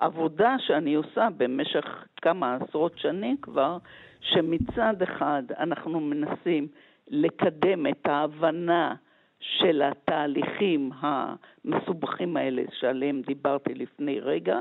העבודה 0.00 0.56
שאני 0.58 0.94
עושה 0.94 1.28
במשך 1.36 2.04
כמה 2.22 2.58
עשרות 2.60 2.98
שנים 2.98 3.36
כבר, 3.42 3.78
שמצד 4.20 5.02
אחד 5.02 5.42
אנחנו 5.58 6.00
מנסים 6.00 6.68
לקדם 7.08 7.86
את 7.86 8.06
ההבנה 8.06 8.94
של 9.40 9.82
התהליכים 9.82 10.90
המסובכים 11.00 12.36
האלה 12.36 12.62
שעליהם 12.72 13.22
דיברתי 13.22 13.74
לפני 13.74 14.20
רגע, 14.20 14.60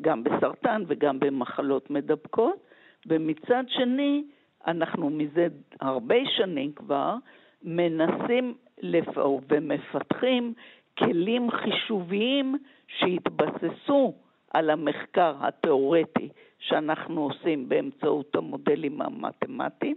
גם 0.00 0.24
בסרטן 0.24 0.82
וגם 0.86 1.20
במחלות 1.20 1.90
מדבקות, 1.90 2.66
ומצד 3.06 3.64
שני, 3.68 4.24
אנחנו 4.66 5.10
מזה 5.10 5.46
הרבה 5.80 6.16
שנים 6.36 6.72
כבר 6.72 7.14
מנסים 7.62 8.54
לפ... 8.82 9.08
ומפתחים 9.48 10.54
כלים 10.98 11.50
חישוביים 11.50 12.54
שהתבססו 12.88 14.14
על 14.50 14.70
המחקר 14.70 15.34
התיאורטי 15.40 16.28
שאנחנו 16.58 17.22
עושים 17.22 17.68
באמצעות 17.68 18.36
המודלים 18.36 19.02
המתמטיים, 19.02 19.96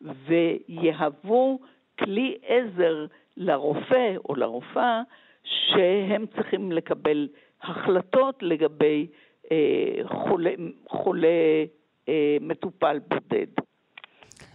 ויהוו 0.00 1.58
כלי 1.98 2.38
עזר 2.46 3.06
לרופא 3.36 4.16
או 4.28 4.34
לרופאה 4.34 5.02
שהם 5.44 6.26
צריכים 6.36 6.72
לקבל 6.72 7.28
החלטות 7.62 8.42
לגבי 8.42 9.06
אה, 9.52 9.56
חולה, 10.04 10.50
חולה 10.88 11.64
אה, 12.08 12.36
מטופל 12.40 12.98
בודד. 13.08 13.46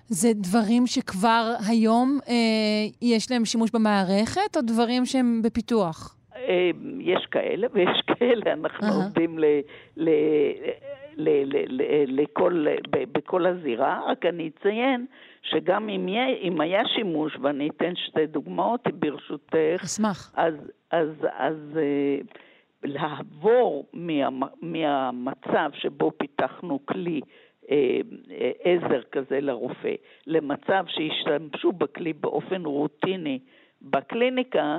זה 0.08 0.30
דברים 0.34 0.88
שכבר 0.88 1.54
היום 1.70 2.20
אה, 2.28 2.34
יש 3.02 3.32
להם 3.32 3.46
שימוש 3.46 3.72
במערכת, 3.74 4.58
או 4.58 4.62
דברים 4.62 5.06
שהם 5.06 5.42
בפיתוח? 5.44 6.18
אה, 6.48 6.72
יש 7.00 7.26
כאלה 7.26 7.68
ויש 7.74 8.02
כאלה, 8.20 8.54
אנחנו 8.54 8.88
uh-huh. 8.88 9.04
עובדים 9.04 9.40
ל, 9.40 9.46
ל, 9.98 10.10
ל, 11.18 11.30
ל, 11.46 11.66
ל, 11.68 11.82
לכל, 12.22 12.66
ב, 12.90 13.04
בכל 13.12 13.46
הזירה, 13.46 14.02
רק 14.08 14.26
אני 14.26 14.50
אציין 14.50 15.06
שגם 15.42 15.90
אם, 15.90 16.08
יהיה, 16.08 16.38
אם 16.42 16.62
היה 16.62 16.82
שימוש, 16.96 17.38
ואני 17.42 17.70
אתן 17.70 17.96
שתי 17.96 18.26
דוגמאות 18.26 18.88
ברשותך, 18.94 19.84
אשמח. 19.84 20.34
אז, 20.36 20.54
אז, 20.92 21.10
אז 21.38 21.78
אה, 21.78 22.18
לעבור 22.84 23.86
מה, 23.94 24.48
מהמצב 24.62 25.70
שבו 25.74 26.12
פיתחנו 26.18 26.80
כלי 26.86 27.22
אה, 27.72 28.00
אה, 28.32 28.52
עזר 28.64 29.02
כזה 29.12 29.42
לרופא, 29.42 29.94
למצב 30.28 30.86
שישתמשו 30.88 31.72
בכלי 31.72 32.14
באופן 32.14 32.66
רוטיני 32.66 33.40
בקליניקה, 33.84 34.78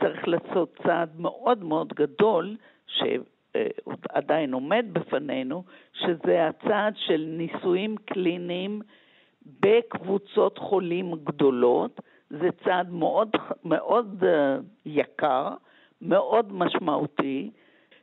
צריך 0.00 0.28
לעשות 0.28 0.78
צעד 0.82 1.20
מאוד 1.20 1.64
מאוד 1.64 1.92
גדול, 1.92 2.56
שעדיין 2.86 4.54
עומד 4.54 4.86
בפנינו, 4.92 5.64
שזה 5.92 6.48
הצעד 6.48 6.94
של 6.96 7.24
ניסויים 7.28 7.96
קליניים 7.96 8.82
בקבוצות 9.60 10.58
חולים 10.58 11.14
גדולות. 11.24 12.00
זה 12.30 12.48
צעד 12.64 12.90
מאוד, 12.90 13.28
מאוד 13.64 14.24
יקר, 14.86 15.48
מאוד 16.02 16.52
משמעותי. 16.52 17.50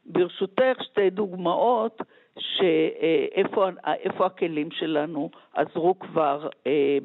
ברשותך 0.06 0.84
שתי 0.84 1.10
דוגמאות 1.10 2.02
שאיפה 2.40 4.26
הכלים 4.26 4.72
שלנו 4.72 5.30
עזרו 5.54 6.00
כבר 6.00 6.48
אה, 6.68 6.98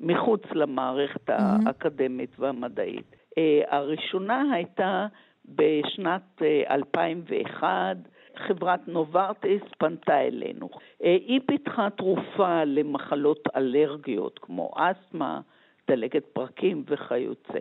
מחוץ 0.00 0.42
למערכת 0.52 1.30
mm-hmm. 1.30 1.66
האקדמית 1.66 2.30
והמדעית. 2.38 3.16
אה, 3.38 3.62
הראשונה 3.68 4.44
הייתה 4.52 5.06
בשנת 5.44 6.42
אה, 6.42 6.74
2001, 6.74 7.96
חברת 8.36 8.88
נוברטיס 8.88 9.62
פנתה 9.78 10.20
אלינו. 10.20 10.70
אה, 11.04 11.16
היא 11.26 11.40
פיתחה 11.46 11.90
תרופה 11.90 12.64
למחלות 12.64 13.48
אלרגיות 13.56 14.38
כמו 14.42 14.70
אסתמה, 14.76 15.40
דלקת 15.88 16.24
פרקים 16.24 16.84
וכיוצא. 16.86 17.60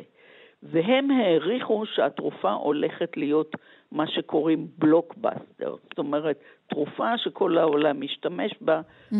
והם 0.63 1.11
העריכו 1.11 1.85
שהתרופה 1.85 2.51
הולכת 2.51 3.17
להיות 3.17 3.55
מה 3.91 4.07
שקוראים 4.07 4.67
בלוקבאסטר, 4.77 5.75
זאת 5.89 5.97
אומרת, 5.97 6.39
תרופה 6.67 7.17
שכל 7.17 7.57
העולם 7.57 8.01
משתמש 8.01 8.51
בה 8.61 8.81
mm-hmm. 9.11 9.15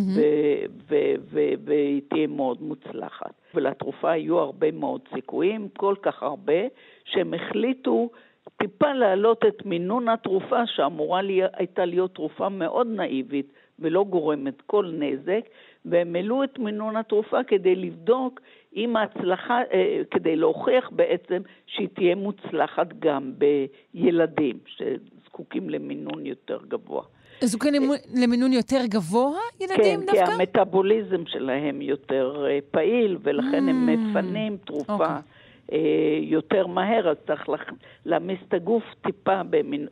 והיא 1.66 2.02
תהיה 2.10 2.28
מאוד 2.28 2.62
מוצלחת. 2.62 3.34
ולתרופה 3.56 4.12
היו 4.12 4.40
הרבה 4.40 4.72
מאוד 4.72 5.02
סיכויים, 5.16 5.68
כל 5.78 5.96
כך 6.02 6.24
הרבה, 6.24 6.62
שהם 7.06 7.34
החליטו 7.34 8.10
טיפה 8.58 8.94
להעלות 8.94 9.46
את 9.48 9.66
מינון 9.66 10.10
התרופה, 10.10 10.66
שאמורה 10.66 11.22
לי, 11.22 11.42
הייתה 11.54 11.86
להיות 11.86 12.16
תרופה 12.16 12.50
מאוד 12.50 12.88
נאיבית 12.88 13.54
ולא 13.80 14.04
גורמת 14.04 14.62
כל 14.62 14.92
נזק, 14.94 15.42
והם 15.86 16.16
העלו 16.16 16.44
את 16.44 16.60
מינון 16.60 16.98
התרופה 16.98 17.44
כדי 17.44 17.76
לבדוק 17.76 18.40
אם 18.76 18.96
ההצלחה, 18.96 19.62
אה, 19.74 20.02
כדי 20.12 20.36
להוכיח 20.36 20.90
בעצם 20.92 21.42
שהיא 21.66 21.88
תהיה 21.94 22.16
מוצלחת 22.16 22.88
גם 23.00 23.34
בילדים 23.38 24.60
שזקוקים 24.66 25.70
למינון 25.70 26.26
יותר 26.26 26.60
גבוה. 26.68 27.04
זקוקים 27.42 27.74
למינון 28.16 28.54
יותר 28.54 28.86
גבוה, 28.86 29.40
ילדים 29.60 29.78
כן, 29.78 30.00
דווקא? 30.06 30.20
כן, 30.20 30.26
כי 30.26 30.32
המטאבוליזם 30.32 31.26
שלהם 31.26 31.82
יותר 31.82 32.46
אה, 32.50 32.60
פעיל, 32.72 33.18
ולכן 33.24 33.66
mm, 33.68 33.70
הם 33.70 33.90
מפנים 33.90 34.58
תרופה. 34.66 34.94
Okay. 34.94 35.10
אוקיי. 35.10 35.38
אה, 35.72 36.20
יותר 36.22 36.68
מהר, 36.68 37.10
אז 37.10 37.18
צריך 37.28 37.50
להעמיס 38.06 38.40
את 38.48 38.54
הגוף 38.54 38.84
טיפה 39.02 39.42
במין, 39.50 39.88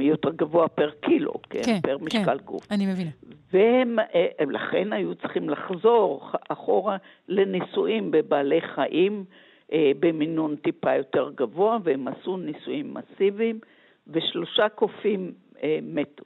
יותר 0.00 0.30
גבוה 0.30 0.68
פר 0.68 0.90
קילו, 0.90 1.32
כן? 1.50 1.62
כן 1.64 1.80
פר 1.82 1.98
כן, 1.98 2.04
משקל 2.04 2.38
גוף. 2.38 2.72
אני 2.72 2.86
מבינה. 2.86 3.10
והם 3.52 3.98
אה, 3.98 4.26
לכן 4.40 4.92
היו 4.92 5.14
צריכים 5.14 5.50
לחזור 5.50 6.30
אחורה 6.48 6.96
לניסויים 7.28 8.10
בבעלי 8.10 8.60
חיים 8.60 9.24
אה, 9.72 9.92
במינון 10.00 10.56
טיפה 10.56 10.94
יותר 10.94 11.30
גבוה, 11.34 11.78
והם 11.84 12.08
עשו 12.08 12.36
ניסויים 12.36 12.94
מסיביים, 12.94 13.60
ושלושה 14.06 14.68
קופים 14.68 15.32
אה, 15.62 15.78
מתו. 15.82 16.24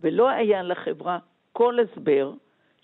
ולא 0.00 0.28
היה 0.28 0.62
לחברה 0.62 1.18
כל 1.52 1.78
הסבר 1.80 2.32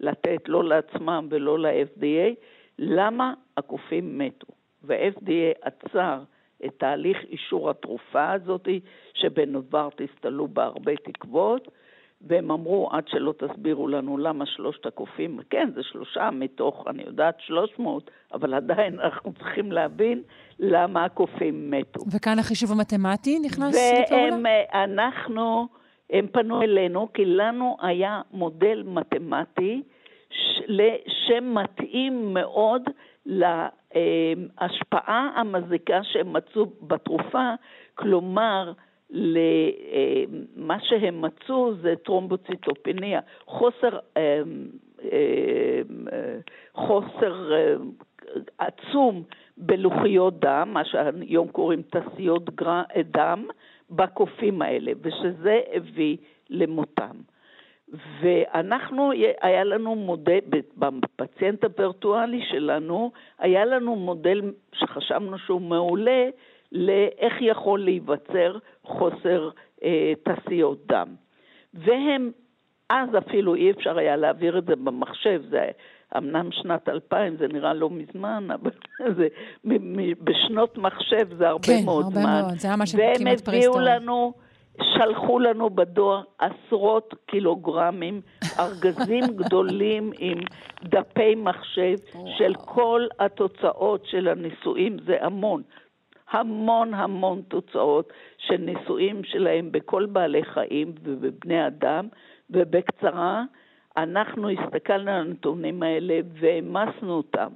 לתת, 0.01 0.48
לא 0.48 0.65
לעצמם 0.65 1.27
ולא 1.31 1.59
ל-FDA, 1.59 2.35
למה 2.78 3.35
הקופים 3.56 4.19
מתו. 4.19 4.47
וה-FDA 4.82 5.59
עצר 5.62 6.23
את 6.66 6.74
תהליך 6.78 7.19
אישור 7.31 7.70
התרופה 7.70 8.32
הזאת, 8.32 8.69
שבנוברטיס 9.15 10.11
תלו 10.20 10.49
בה 10.49 10.65
הרבה 10.65 10.93
תקוות, 10.97 11.69
והם 12.27 12.51
אמרו, 12.51 12.89
עד 12.93 13.09
שלא 13.09 13.35
תסבירו 13.39 13.89
לנו 13.89 14.19
למה 14.19 14.47
שלושת 14.47 14.86
הקופים, 14.86 15.39
כן, 15.51 15.70
זה 15.74 15.82
שלושה 15.82 16.31
מתוך, 16.31 16.85
אני 16.86 17.03
יודעת, 17.03 17.35
שלוש 17.41 17.70
מאות, 17.78 18.11
אבל 18.32 18.55
עדיין 18.55 19.01
אנחנו 19.01 19.32
צריכים 19.32 19.73
להבין 19.73 20.23
למה 20.59 21.05
הקופים 21.05 21.70
מתו. 21.70 22.01
וכאן 22.12 22.39
החישוב 22.39 22.73
המתמטי 22.73 23.39
נכנס 23.39 23.77
לפעולה? 24.03 24.36
ואנחנו, 24.45 25.69
הם 26.11 26.27
פנו 26.32 26.62
אלינו, 26.62 27.09
כי 27.15 27.24
לנו 27.24 27.77
היה 27.81 28.23
מודל 28.32 28.82
מתמטי 28.86 29.82
שמתאים 31.27 32.35
מאוד 32.35 32.82
להשפעה 33.95 35.31
המזיקה 35.37 36.03
שהם 36.03 36.33
מצאו 36.33 36.66
בתרופה, 36.83 37.51
כלומר, 37.95 38.73
למה 39.11 40.77
שהם 40.81 41.23
מצאו 41.23 41.75
זה 41.75 41.95
טרומבוציטופניה, 42.05 43.21
חוסר, 43.47 43.99
אה, 44.16 44.43
חוסר 46.75 47.53
עצום 48.59 49.23
בלוחיות 49.57 50.41
דם, 50.41 50.71
מה 50.73 50.85
שהיום 50.85 51.49
קוראים 51.49 51.83
תעשיות 51.83 52.51
דם, 53.11 53.47
בקופים 53.91 54.62
האלה, 54.62 54.93
ושזה 55.03 55.61
הביא 55.73 56.16
למותם. 56.51 57.16
ואנחנו, 58.21 59.12
היה 59.41 59.65
לנו 59.65 59.95
מודל, 59.95 60.39
בפציינט 60.77 61.65
הווירטואלי 61.65 62.43
שלנו, 62.51 63.12
היה 63.39 63.65
לנו 63.65 63.97
מודל 63.97 64.53
שחשבנו 64.73 65.39
שהוא 65.39 65.61
מעולה 65.61 66.29
לאיך 66.73 67.35
יכול 67.41 67.85
להיווצר 67.85 68.59
חוסר 68.85 69.51
אה, 69.85 70.12
תעשיות 70.23 70.87
דם. 70.87 71.09
והם, 71.75 72.31
אז 72.91 73.09
אפילו 73.19 73.55
אי 73.55 73.71
אפשר 73.71 73.99
היה 73.99 74.16
להעביר 74.16 74.59
את 74.59 74.66
זה 74.66 74.77
במחשב, 74.77 75.43
זה 75.51 75.71
אמנם 76.16 76.53
שנת 76.53 76.89
2000, 76.89 77.37
זה 77.37 77.47
נראה 77.49 77.75
לא 77.75 77.91
מזמן, 77.91 78.49
אבל 78.55 78.71
זה, 79.16 79.29
בשנות 80.25 80.79
מחשב 80.79 81.29
זה 81.37 81.49
הרבה 81.49 81.66
כן, 81.66 81.85
מאוד 81.85 82.05
הרבה 82.05 82.21
זמן. 82.21 82.23
כן, 82.23 82.29
הרבה 82.29 82.43
מאוד, 82.43 82.59
זה 82.59 82.69
היה 82.69 82.77
משהו 82.77 82.99
כמעט 83.19 83.41
פרהיסטורי. 83.41 83.85
והם 83.85 83.87
הביאו 83.87 84.01
לנו... 84.01 84.44
שלחו 84.82 85.38
לנו 85.38 85.70
בדואר 85.70 86.22
עשרות 86.38 87.14
קילוגרמים, 87.26 88.20
ארגזים 88.60 89.24
גדולים 89.36 90.12
עם 90.18 90.38
דפי 90.84 91.34
מחשב 91.34 91.96
של 92.38 92.55
כל 92.55 93.06
התוצאות 93.18 94.06
של 94.06 94.28
הניסויים, 94.28 94.96
זה 95.06 95.16
המון. 95.20 95.62
המון 96.30 96.94
המון 96.94 97.42
תוצאות 97.48 98.12
של 98.38 98.56
ניסויים 98.56 99.24
שלהם 99.24 99.72
בכל 99.72 100.06
בעלי 100.06 100.44
חיים 100.44 100.92
ובבני 101.02 101.66
אדם, 101.66 102.09
ובקצרה, 102.51 103.44
אנחנו 103.96 104.51
הסתכלנו 104.51 105.10
על 105.10 105.20
הנתונים 105.20 105.82
האלה 105.82 106.20
והעמסנו 106.40 107.12
אותם 107.12 107.48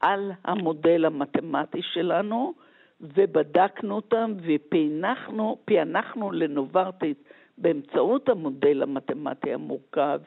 על 0.00 0.32
המודל 0.44 1.04
המתמטי 1.04 1.80
שלנו, 1.82 2.54
ובדקנו 3.00 3.94
אותם 3.94 4.32
ופענחנו 4.46 6.32
לנוברטיס 6.32 7.16
באמצעות 7.58 8.28
המודל 8.28 8.82
המתמטי 8.82 9.52
המורכב 9.52 10.20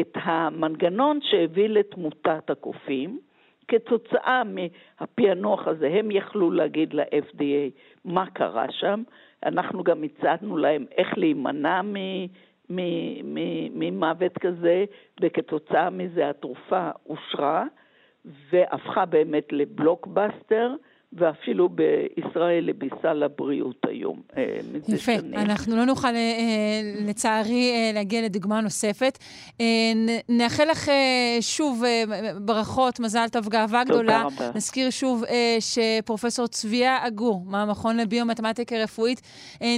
את 0.00 0.12
המנגנון 0.14 1.18
שהביא 1.22 1.68
לתמותת 1.68 2.50
הקופים. 2.50 3.18
כתוצאה 3.68 4.42
מהפענוח 4.44 5.68
הזה 5.68 5.88
הם 5.88 6.10
יכלו 6.10 6.50
להגיד 6.50 6.94
ל-FDA 6.94 7.70
מה 8.04 8.30
קרה 8.30 8.66
שם. 8.70 9.02
אנחנו 9.44 9.84
גם 9.84 10.02
הצענו 10.02 10.56
להם 10.56 10.86
איך 10.96 11.18
להימנע 11.18 11.80
ממוות 13.74 14.38
כזה, 14.38 14.84
וכתוצאה 15.20 15.90
מזה 15.90 16.30
התרופה 16.30 16.90
אושרה 17.06 17.64
והפכה 18.50 19.04
באמת 19.04 19.52
לבלוקבאסטר. 19.52 20.74
ואפילו 21.16 21.68
בישראל 21.68 22.72
בסל 22.72 23.22
הבריאות 23.22 23.76
היום. 23.88 24.22
אה, 24.36 24.58
יפה. 24.88 25.12
אנחנו 25.36 25.76
לא 25.76 25.84
נוכל 25.84 26.08
אה, 26.14 26.80
לצערי 27.06 27.72
אה, 27.72 27.90
להגיע 27.94 28.22
לדוגמה 28.22 28.60
נוספת. 28.60 29.18
נאחל 30.28 30.64
לך 30.70 30.90
שוב 31.40 31.82
ברכות, 32.40 33.00
מזל 33.00 33.26
טוב, 33.32 33.48
גאווה 33.48 33.84
גדולה. 33.84 34.22
תודה 34.30 34.46
רבה. 34.46 34.56
נזכיר 34.56 34.90
שוב 34.90 35.24
שפרופסור 35.60 36.46
צביה 36.46 37.06
אגור 37.06 37.44
מהמכון 37.46 37.96
לביומתמטיקה 37.96 38.76
רפואית 38.76 39.20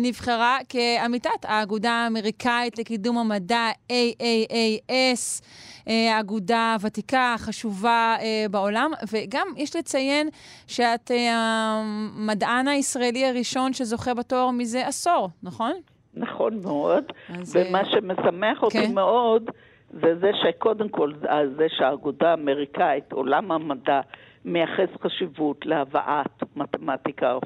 נבחרה 0.03 0.59
כעמיתת 0.69 1.45
האגודה 1.45 1.91
האמריקאית 1.93 2.79
לקידום 2.79 3.19
המדע 3.19 3.69
AAAS. 3.89 5.43
האגודה 5.87 6.73
הוותיקה, 6.75 7.35
החשובה 7.35 8.17
בעולם, 8.51 8.91
וגם 9.13 9.47
יש 9.57 9.77
לציין 9.77 10.29
שאת 10.67 11.11
המדען 11.33 12.69
הישראלי 12.69 13.27
הראשון 13.27 13.73
שזוכה 13.73 14.15
בתואר 14.15 14.51
מזה 14.51 14.87
עשור, 14.87 15.29
נכון? 15.43 15.73
נכון 16.15 16.61
מאוד, 16.63 17.05
ומה 17.31 17.85
שמשמח 17.85 18.63
אותי 18.63 18.87
כן. 18.87 18.95
מאוד 18.95 19.51
זה 19.91 20.19
זה 20.21 20.31
שקודם 20.43 20.89
כל, 20.89 21.13
זה 21.57 21.67
שהאגודה 21.69 22.31
האמריקאית, 22.31 23.13
עולם 23.13 23.53
המדע, 23.53 24.01
מייחס 24.45 24.89
חשיבות 25.03 25.67
להבאת 25.67 26.43
מתמטיקה, 26.57 27.39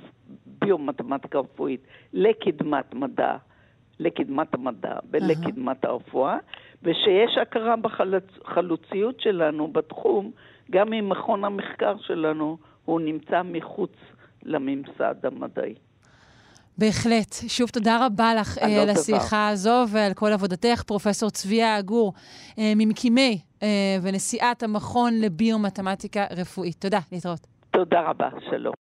ביומתמטיקה 0.46 1.38
רפואית 1.38 1.80
לקדמת 2.12 2.94
מדע, 2.94 3.36
לקדמת 4.01 4.55
המדע 4.55 4.98
ולקדמת 5.10 5.85
הרפואה, 5.85 6.36
ושיש 6.82 7.39
הכרה 7.43 7.74
בחלוציות 7.77 9.20
שלנו 9.20 9.68
בתחום, 9.68 10.31
גם 10.70 10.93
אם 10.93 11.09
מכון 11.09 11.44
המחקר 11.44 11.94
שלנו 11.98 12.56
הוא 12.85 13.01
נמצא 13.01 13.43
מחוץ 13.44 13.93
לממסד 14.43 15.14
המדעי. 15.27 15.74
בהחלט. 16.78 17.35
שוב, 17.48 17.68
תודה 17.68 18.06
רבה 18.06 18.35
לך 18.35 18.59
על 18.59 18.89
השיחה 18.89 19.48
הזו 19.48 19.85
ועל 19.93 20.14
כל 20.14 20.32
עבודתך, 20.32 20.82
פרופ' 20.86 21.09
צביה 21.09 21.77
עגור, 21.77 22.12
uh, 22.51 22.60
ממקימי 22.77 23.39
uh, 23.59 23.64
ונשיאת 24.02 24.62
המכון 24.62 25.12
לביומתמטיקה 25.20 26.24
רפואית. 26.40 26.77
תודה, 26.78 26.98
להתראות. 27.12 27.47
תודה 27.70 28.01
רבה, 28.01 28.28
שלום. 28.51 28.74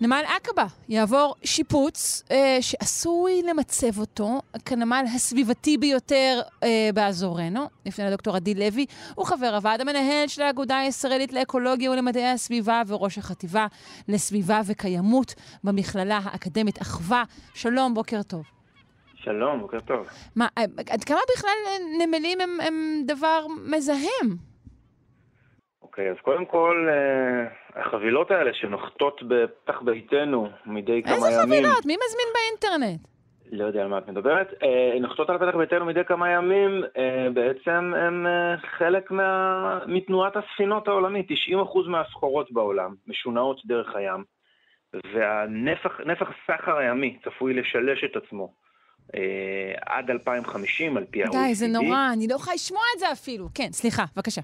נמל 0.00 0.22
עקבה 0.36 0.66
יעבור 0.88 1.34
שיפוץ 1.44 2.22
אה, 2.30 2.58
שעשוי 2.60 3.42
למצב 3.42 3.98
אותו 3.98 4.40
כנמל 4.64 5.04
הסביבתי 5.14 5.78
ביותר 5.78 6.40
אה, 6.62 6.90
באזורנו. 6.94 7.68
נפנה 7.86 8.06
לדוקטור 8.06 8.36
עדי 8.36 8.54
לוי, 8.54 8.86
הוא 9.14 9.26
חבר 9.26 9.52
הוועד 9.54 9.80
המנהל 9.80 10.26
של 10.26 10.42
האגודה 10.42 10.78
הישראלית 10.78 11.32
לאקולוגיה 11.32 11.90
ולמדעי 11.90 12.30
הסביבה 12.30 12.82
וראש 12.86 13.18
החטיבה 13.18 13.66
לסביבה 14.08 14.60
וקיימות 14.66 15.34
במכללה 15.64 16.20
האקדמית 16.24 16.82
אחווה. 16.82 17.24
שלום, 17.54 17.94
בוקר 17.94 18.22
טוב. 18.22 18.42
שלום, 19.14 19.60
בוקר 19.60 19.80
טוב. 19.80 20.06
מה, 20.36 20.48
אה, 20.58 20.64
עד 20.90 21.04
כמה 21.04 21.20
בכלל 21.36 21.56
נמלים 21.98 22.40
הם, 22.40 22.58
הם 22.60 23.02
דבר 23.06 23.46
מזהם? 23.66 24.55
אוקיי, 25.86 26.10
אז 26.10 26.16
קודם 26.22 26.44
כל, 26.44 26.88
אה, 26.90 27.80
החבילות 27.80 28.30
האלה 28.30 28.50
שנוחתות 28.54 29.20
בפתח 29.28 29.80
ביתנו 29.84 30.48
מדי 30.66 31.02
כמה 31.02 31.14
ימים... 31.14 31.26
איזה 31.26 31.42
חבילות? 31.42 31.86
מי 31.86 31.96
מזמין 32.06 32.28
באינטרנט? 32.34 33.00
לא 33.52 33.64
יודע 33.64 33.82
על 33.82 33.88
מה 33.88 33.98
את 33.98 34.08
מדברת. 34.08 34.54
אה, 34.62 35.00
נוחתות 35.00 35.30
על 35.30 35.38
פתח 35.38 35.56
ביתנו 35.56 35.84
מדי 35.84 36.04
כמה 36.04 36.30
ימים, 36.30 36.84
אה, 36.96 37.28
בעצם 37.34 37.92
הם 37.96 38.26
חלק 38.78 39.10
מה... 39.10 39.78
מתנועת 39.86 40.32
הספינות 40.36 40.88
העולמית. 40.88 41.26
90% 41.30 41.88
מהסחורות 41.88 42.52
בעולם 42.52 42.94
משונעות 43.06 43.60
דרך 43.66 43.94
הים, 43.96 44.24
והנפח 45.14 46.28
הסחר 46.30 46.76
הימי 46.76 47.18
צפוי 47.24 47.54
לשלש 47.54 48.04
את 48.04 48.16
עצמו. 48.16 48.52
עד 49.86 50.10
2050 50.10 50.96
על 50.96 51.04
פי 51.10 51.22
ה-OECD. 51.22 51.32
די, 51.32 51.54
זה 51.54 51.66
נורא, 51.66 52.12
אני 52.12 52.28
לא 52.28 52.34
יכולה 52.34 52.54
לשמוע 52.54 52.82
את 52.94 53.00
זה 53.00 53.12
אפילו. 53.12 53.48
כן, 53.54 53.68
סליחה, 53.72 54.04
בבקשה. 54.16 54.40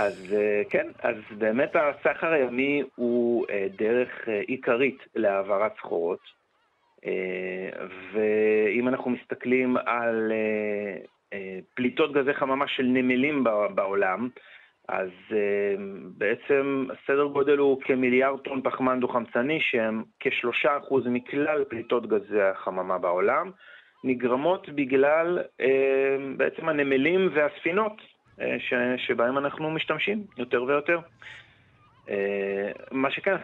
אז 0.00 0.32
אה, 0.32 0.62
כן, 0.70 0.86
אז 1.02 1.16
באמת 1.38 1.76
הסחר 1.76 2.32
הימי 2.32 2.82
הוא 2.94 3.46
אה, 3.50 3.66
דרך 3.78 4.28
אה, 4.28 4.40
עיקרית 4.40 4.98
להעברת 5.14 5.72
סחורות. 5.76 6.40
ואם 8.12 8.88
אנחנו 8.88 9.10
מסתכלים 9.10 9.76
על 9.76 10.32
פליטות 11.74 12.12
גזי 12.12 12.34
חממה 12.34 12.68
של 12.68 12.82
נמלים 12.82 13.44
בעולם, 13.74 14.28
אז 14.88 15.08
בעצם 16.18 16.86
סדר 17.06 17.24
גודל 17.24 17.58
הוא 17.58 17.80
כמיליארד 17.80 18.38
טון 18.38 18.62
פחמן 18.62 19.00
דו-חמצני, 19.00 19.60
שהם 19.60 20.02
כשלושה 20.20 20.76
אחוז 20.76 21.06
מכלל 21.06 21.64
פליטות 21.64 22.06
גזי 22.06 22.42
החממה 22.42 22.98
בעולם, 22.98 23.50
נגרמות 24.04 24.68
בגלל 24.68 25.38
בעצם 26.36 26.68
הנמלים 26.68 27.30
והספינות 27.34 28.02
ש, 28.58 28.74
שבהם 29.06 29.38
אנחנו 29.38 29.70
משתמשים 29.70 30.24
יותר 30.38 30.62
ויותר. 30.62 30.98
אה, 32.08 32.70
מה 32.90 33.10
שכן, 33.10 33.36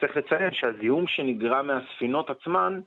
צריך 0.00 0.16
לציין 0.16 0.50
שהזיהום 0.52 1.06
שנגרם 1.08 1.66
מהספינות 1.66 2.30
עצמן 2.30 2.80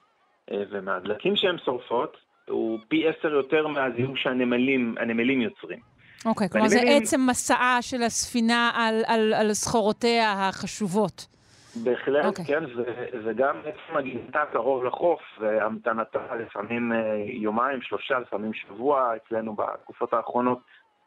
אה, 0.52 0.64
ומהדלקים 0.72 1.36
שהן 1.36 1.58
שורפות, 1.66 2.18
הוא 2.50 2.80
פי 2.88 3.08
עשר 3.08 3.28
יותר 3.34 3.68
מהזיהום 3.68 4.16
שהנמלים 4.16 5.42
יוצרים. 5.42 5.80
אוקיי, 6.26 6.48
okay, 6.48 6.52
כלומר 6.52 6.68
זה 6.68 6.80
עצם 6.86 7.22
מסעה 7.30 7.78
של 7.82 8.04
הספינה 8.04 8.72
על, 8.76 9.02
על, 9.08 9.34
על 9.34 9.54
סחורותיה 9.54 10.32
החשובות. 10.32 11.28
בהחלט, 11.76 12.24
okay. 12.24 12.28
אוקיי. 12.28 12.46
כן, 12.46 12.64
ו, 12.78 12.84
וגם 13.26 13.56
עצם 13.60 13.98
הגינתה 13.98 14.44
קרוב 14.52 14.84
לחוף, 14.84 15.22
והמתנתה 15.40 16.36
לפעמים 16.36 16.92
יומיים, 17.26 17.82
שלושה, 17.82 18.20
לפעמים 18.20 18.54
שבוע, 18.54 19.16
אצלנו 19.16 19.56
בתקופות 19.56 20.14
האחרונות 20.14 20.60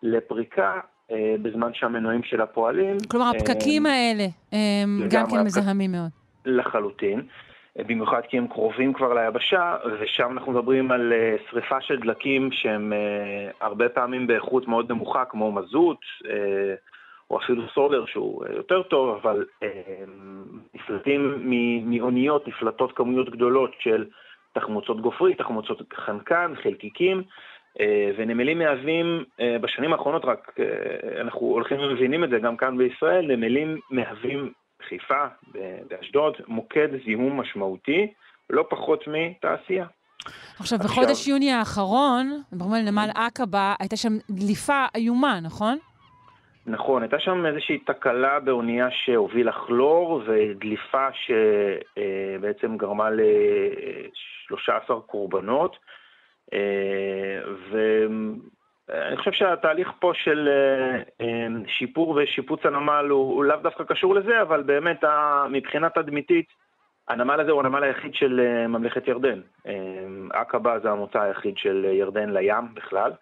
לפריקה 0.02 0.80
אה, 1.10 1.34
בזמן 1.42 1.74
שהמנועים 1.74 2.22
שלה 2.22 2.46
פועלים. 2.46 2.96
כלומר, 3.10 3.30
הפקקים 3.36 3.86
אה, 3.86 3.92
האלה 3.92 4.26
הם 4.52 5.08
גם 5.10 5.26
כן 5.30 5.44
מזהמים 5.44 5.92
מאוד. 5.92 6.10
לחלוטין. 6.44 7.22
במיוחד 7.76 8.20
כי 8.28 8.38
הם 8.38 8.46
קרובים 8.48 8.92
כבר 8.92 9.14
ליבשה, 9.14 9.76
ושם 10.00 10.32
אנחנו 10.32 10.52
מדברים 10.52 10.90
על 10.90 11.12
שריפה 11.50 11.80
של 11.80 12.00
דלקים 12.00 12.52
שהם 12.52 12.92
הרבה 13.60 13.88
פעמים 13.88 14.26
באיכות 14.26 14.68
מאוד 14.68 14.92
נמוכה, 14.92 15.24
כמו 15.24 15.52
מזוט, 15.52 15.98
או 17.30 17.38
אפילו 17.38 17.62
סולר 17.74 18.06
שהוא 18.06 18.44
יותר 18.56 18.82
טוב, 18.82 19.18
אבל 19.22 19.44
נפלטים 20.74 21.50
מאוניות, 21.84 22.48
נפלטות 22.48 22.92
כמויות 22.96 23.30
גדולות 23.30 23.70
של 23.78 24.04
תחמוצות 24.52 25.00
גופרית, 25.00 25.38
תחמוצות 25.38 25.82
חנקן, 25.94 26.52
חלקיקים, 26.62 27.18
אה, 27.18 27.24
ונמלים 28.16 28.58
מהווים, 28.58 29.24
אה, 29.40 29.56
בשנים 29.60 29.92
האחרונות 29.92 30.24
רק, 30.24 30.52
אה, 30.58 31.20
אנחנו 31.20 31.40
הולכים 31.40 31.80
ומבינים 31.80 32.24
את 32.24 32.30
זה 32.30 32.38
גם 32.38 32.56
כאן 32.56 32.78
בישראל, 32.78 33.36
נמלים 33.36 33.80
מהווים 33.90 34.52
בחיפה, 34.80 35.24
באשדוד, 35.88 36.36
מוקד 36.48 36.88
זיהום 37.04 37.40
משמעותי, 37.40 38.12
לא 38.50 38.64
פחות 38.70 39.04
מתעשייה. 39.06 39.86
עכשיו, 40.60 40.78
בחודש 40.78 41.10
עכשיו... 41.10 41.34
יוני 41.34 41.52
האחרון, 41.52 42.42
מדברים 42.52 42.74
על 42.74 42.90
נמל 42.90 43.08
עקבה, 43.14 43.74
הייתה 43.80 43.96
שם 43.96 44.12
דליפה 44.30 44.84
איומה, 44.94 45.40
נכון? 45.42 45.78
נכון, 46.66 47.02
הייתה 47.02 47.18
שם 47.20 47.46
איזושהי 47.46 47.78
תקלה 47.78 48.40
באונייה 48.40 48.88
שהובילה 48.90 49.52
כלור 49.52 50.22
ודליפה 50.26 51.06
שבעצם 51.12 52.76
גרמה 52.76 53.10
ל-13 53.10 54.94
קורבנות. 55.06 55.76
ואני 57.70 58.38
אני 58.88 59.16
חושב 59.16 59.32
שהתהליך 59.32 59.92
פה 59.98 60.12
של 60.14 60.48
שיפור 61.66 62.08
ושיפוץ 62.16 62.66
הנמל 62.66 63.06
הוא, 63.10 63.34
הוא 63.34 63.44
לאו 63.44 63.56
דווקא 63.56 63.84
קשור 63.84 64.14
לזה, 64.14 64.42
אבל 64.42 64.62
באמת 64.62 65.04
מבחינה 65.50 65.90
תדמיתית, 65.90 66.46
הנמל 67.08 67.40
הזה 67.40 67.50
הוא 67.50 67.60
הנמל 67.60 67.82
היחיד 67.82 68.14
של 68.14 68.64
ממלכת 68.68 69.08
ירדן. 69.08 69.40
עקבה 70.32 70.78
זה 70.78 70.90
המוצא 70.90 71.20
היחיד 71.20 71.58
של 71.58 71.86
ירדן 71.92 72.30
לים 72.30 72.74
בכלל, 72.74 73.12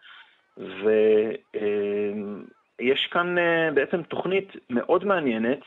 ויש 2.79 3.07
כאן 3.07 3.37
בעצם 3.75 4.03
תוכנית 4.03 4.57
מאוד 4.71 5.05
מעניינת, 5.05 5.61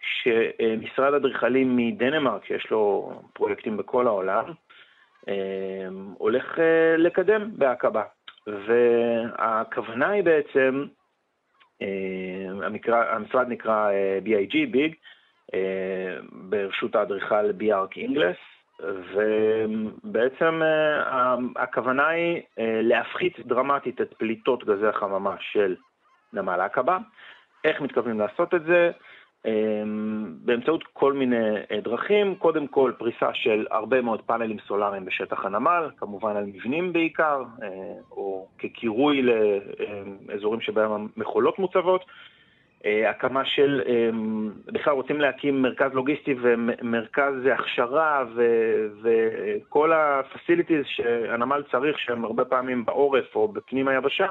שמשרד 0.00 1.14
אדריכלים 1.14 1.76
מדנמרק, 1.76 2.44
שיש 2.44 2.70
לו 2.70 3.12
פרויקטים 3.32 3.76
בכל 3.76 4.06
העולם, 4.06 4.44
הולך 6.18 6.58
לקדם 6.98 7.50
בעקבה. 7.58 8.02
והכוונה 8.46 10.08
היא 10.08 10.24
בעצם, 10.24 10.84
המקרא, 12.62 13.04
המשרד 13.14 13.48
נקרא 13.48 13.90
BIG, 14.24 14.56
ביג, 14.70 14.94
ברשות 16.32 16.94
האדריכל 16.94 17.52
ביארק 17.52 17.96
אינגלס, 17.96 18.36
ובעצם 19.12 20.62
הכוונה 21.56 22.08
היא 22.08 22.42
להפחית 22.58 23.46
דרמטית 23.46 24.00
את 24.00 24.14
פליטות 24.14 24.64
גזי 24.64 24.86
החממה 24.86 25.36
של 25.40 25.76
נמל 26.32 26.60
עקבה. 26.60 26.98
איך 27.64 27.80
מתכוונים 27.80 28.20
לעשות 28.20 28.54
את 28.54 28.64
זה? 28.64 28.90
אמ, 29.46 30.34
באמצעות 30.44 30.84
כל 30.92 31.12
מיני 31.12 31.56
אה, 31.70 31.80
דרכים, 31.80 32.34
קודם 32.34 32.66
כל 32.66 32.92
פריסה 32.98 33.34
של 33.34 33.66
הרבה 33.70 34.02
מאוד 34.02 34.20
פאנלים 34.22 34.56
סולאריים 34.66 35.04
בשטח 35.04 35.44
הנמל, 35.44 35.90
כמובן 35.96 36.36
על 36.36 36.44
מבנים 36.44 36.92
בעיקר, 36.92 37.42
אה, 37.62 37.68
או 38.10 38.48
כקירוי 38.58 39.22
לאזורים 40.28 40.60
שבהם 40.60 40.90
המכולות 41.16 41.58
מוצבות. 41.58 42.04
אה, 42.84 43.10
הקמה 43.10 43.44
של, 43.44 43.82
בכלל 44.66 44.92
רוצים 44.92 45.20
להקים 45.20 45.62
מרכז 45.62 45.92
לוגיסטי 45.92 46.34
ומרכז 46.40 47.34
הכשרה 47.52 48.24
וכל 49.02 49.92
ה-facilities 49.92 50.84
שהנמל 50.84 51.62
צריך, 51.70 51.98
שהם 51.98 52.24
הרבה 52.24 52.44
פעמים 52.44 52.84
בעורף 52.84 53.34
או 53.34 53.48
בפנים 53.48 53.88
היבשה, 53.88 54.26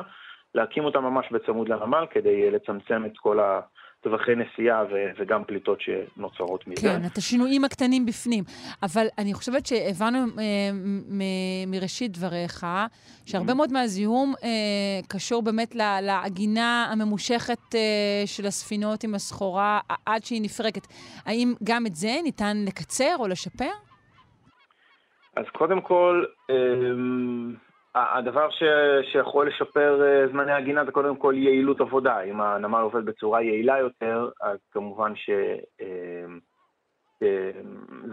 להקים 0.55 0.85
אותם 0.85 1.03
ממש 1.03 1.31
בצמוד 1.31 1.69
לנמל 1.69 2.05
כדי 2.09 2.51
לצמצם 2.51 3.05
את 3.05 3.17
כל 3.17 3.39
ה... 3.39 3.59
טווחי 4.01 4.31
נסיעה 4.35 4.83
ו- 4.83 5.11
וגם 5.19 5.43
פליטות 5.43 5.81
שנוצרות 5.81 6.67
מזה. 6.67 6.81
כן, 6.81 7.05
את 7.05 7.17
השינויים 7.17 7.63
הקטנים 7.63 8.05
בפנים. 8.05 8.43
אבל 8.83 9.05
אני 9.17 9.33
חושבת 9.33 9.65
שהבנו 9.65 10.17
אה, 10.17 10.23
מ- 11.09 11.71
מראשית 11.71 12.11
דבריך, 12.11 12.65
שהרבה 13.25 13.51
mm-hmm. 13.51 13.55
מאוד 13.55 13.73
מהזיהום 13.73 14.33
אה, 14.43 14.49
קשור 15.07 15.41
באמת 15.41 15.75
לעגינה 16.01 16.89
הממושכת 16.91 17.75
אה, 17.75 18.23
של 18.25 18.45
הספינות 18.45 19.03
עם 19.03 19.15
הסחורה 19.15 19.79
עד 20.05 20.23
שהיא 20.23 20.41
נפרקת. 20.41 20.87
האם 21.25 21.53
גם 21.63 21.85
את 21.85 21.95
זה 21.95 22.11
ניתן 22.23 22.57
לקצר 22.67 23.15
או 23.19 23.27
לשפר? 23.27 23.71
אז 25.35 25.45
קודם 25.53 25.81
כל, 25.81 26.25
אה, 26.49 26.55
הדבר 27.95 28.49
ש, 28.49 28.63
שיכול 29.11 29.47
לשפר 29.47 30.01
אה, 30.03 30.27
זמני 30.27 30.51
הגינה 30.51 30.85
זה 30.85 30.91
קודם 30.91 31.15
כל 31.15 31.33
יעילות 31.37 31.81
עבודה. 31.81 32.21
אם 32.21 32.41
הנמל 32.41 32.79
עובד 32.79 33.05
בצורה 33.05 33.41
יעילה 33.41 33.79
יותר, 33.79 34.29
אז 34.41 34.57
כמובן 34.71 35.13
שזמן 35.15 35.41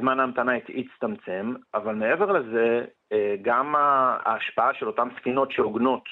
אה, 0.09 0.15
אה, 0.15 0.19
ההמתנה 0.19 0.53
יצטמצם, 0.69 1.55
אבל 1.75 1.95
מעבר 1.95 2.33
לזה, 2.33 2.85
גם 3.43 3.75
ההשפעה 3.77 4.75
של 4.75 4.87
אותן 4.87 5.09
ספינות 5.21 5.53
שעוגנות 5.53 6.05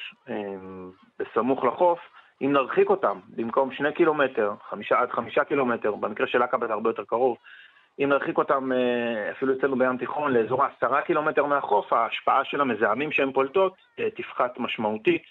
בסמוך 1.19 1.65
לחוף, 1.65 1.99
אם 2.43 2.53
נרחיק 2.53 2.91
אותן, 2.91 3.19
במקום 3.29 3.73
שני 3.73 3.93
קילומטר, 3.93 4.53
חמישה 4.71 4.99
עד 5.01 5.11
חמישה 5.11 5.45
קילומטר, 5.45 5.95
במקרה 5.95 6.27
של 6.27 6.43
עקבה 6.43 6.67
זה 6.67 6.73
הרבה 6.73 6.91
יותר 6.91 7.05
קרוב, 7.05 7.37
אם 7.99 8.09
נרחיק 8.09 8.39
אותם 8.39 8.73
אה, 8.73 9.31
אפילו 9.31 9.53
אצלנו 9.59 9.77
בים 9.77 9.97
תיכון 9.97 10.33
לאזור 10.33 10.65
העשרה 10.65 11.03
קילומטר 11.03 11.45
מהחוף, 11.45 11.93
ההשפעה 11.93 12.45
של 12.45 12.61
המזהמים 12.61 13.13
שהן 13.13 13.33
פולטות 13.33 13.75
אה, 13.99 14.11
תפחת 14.11 14.59
משמעותית, 14.59 15.23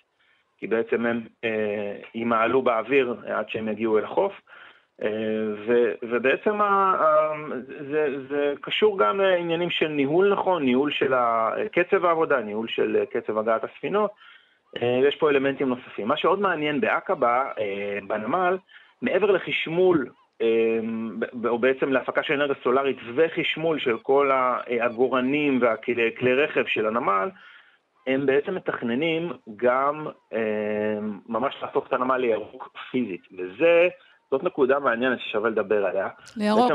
כי 0.57 0.67
בעצם 0.67 1.05
הם 1.05 1.21
אה, 1.43 1.95
ימעלו 2.15 2.61
באוויר 2.61 3.15
עד 3.27 3.49
שהם 3.49 3.67
יגיעו 3.67 3.97
אל 3.97 4.03
החוף. 4.03 4.33
ו, 5.67 5.91
ובעצם 6.03 6.61
ה, 6.61 6.95
זה, 7.91 8.07
זה 8.29 8.53
קשור 8.61 8.99
גם 8.99 9.19
לעניינים 9.19 9.69
של 9.69 9.87
ניהול 9.87 10.33
נכון, 10.33 10.63
ניהול 10.63 10.91
של 10.91 11.13
קצב 11.71 12.05
העבודה, 12.05 12.39
ניהול 12.39 12.67
של 12.67 13.03
קצב 13.11 13.37
הגעת 13.37 13.63
הספינות. 13.63 14.11
יש 14.81 15.15
פה 15.15 15.29
אלמנטים 15.29 15.69
נוספים. 15.69 16.07
מה 16.07 16.17
שעוד 16.17 16.39
מעניין 16.39 16.81
בעקבה, 16.81 17.43
בנמל, 18.07 18.57
מעבר 19.01 19.31
לחשמול 19.31 20.09
או 21.45 21.59
בעצם 21.59 21.91
להפקה 21.91 22.23
של 22.23 22.33
אנרגיה 22.33 22.55
סולארית 22.63 22.97
וחשמול 23.15 23.79
של 23.79 23.97
כל 23.97 24.31
העגורנים 24.31 25.61
והכלי 25.61 26.33
רכב 26.33 26.65
של 26.65 26.85
הנמל, 26.85 27.29
הם 28.07 28.25
בעצם 28.25 28.55
מתכננים 28.55 29.31
גם 29.55 30.07
אמ, 30.33 31.19
ממש 31.29 31.55
להפוך 31.61 31.87
את 31.87 31.93
הנמל 31.93 32.17
לירוק 32.17 32.77
פיזית, 32.91 33.21
וזה 33.37 33.87
זאת 34.33 34.43
נקודה 34.43 34.79
מעניינת 34.79 35.19
ששווה 35.19 35.49
לדבר 35.49 35.85
עליה. 35.85 36.07
לירוק 36.37 36.71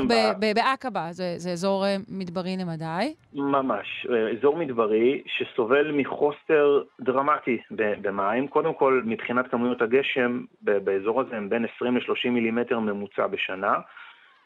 בעקבה, 0.54 1.06
זה, 1.10 1.34
זה 1.36 1.50
אזור 1.50 1.84
אה, 1.86 1.96
מדברי 2.08 2.56
למדי. 2.56 3.14
ממש, 3.34 4.06
אה, 4.10 4.30
אזור 4.30 4.56
מדברי 4.56 5.22
שסובל 5.26 5.92
מחוסר 5.92 6.82
דרמטי 7.00 7.58
במים. 7.70 8.48
קודם 8.48 8.74
כל, 8.74 9.02
מבחינת 9.04 9.50
כמויות 9.50 9.82
הגשם, 9.82 10.44
באזור 10.62 11.20
הזה 11.20 11.36
הם 11.36 11.48
בין 11.48 11.64
20 11.76 11.96
ל-30 11.96 12.30
מילימטר 12.30 12.78
ממוצע 12.78 13.26
בשנה. 13.26 13.74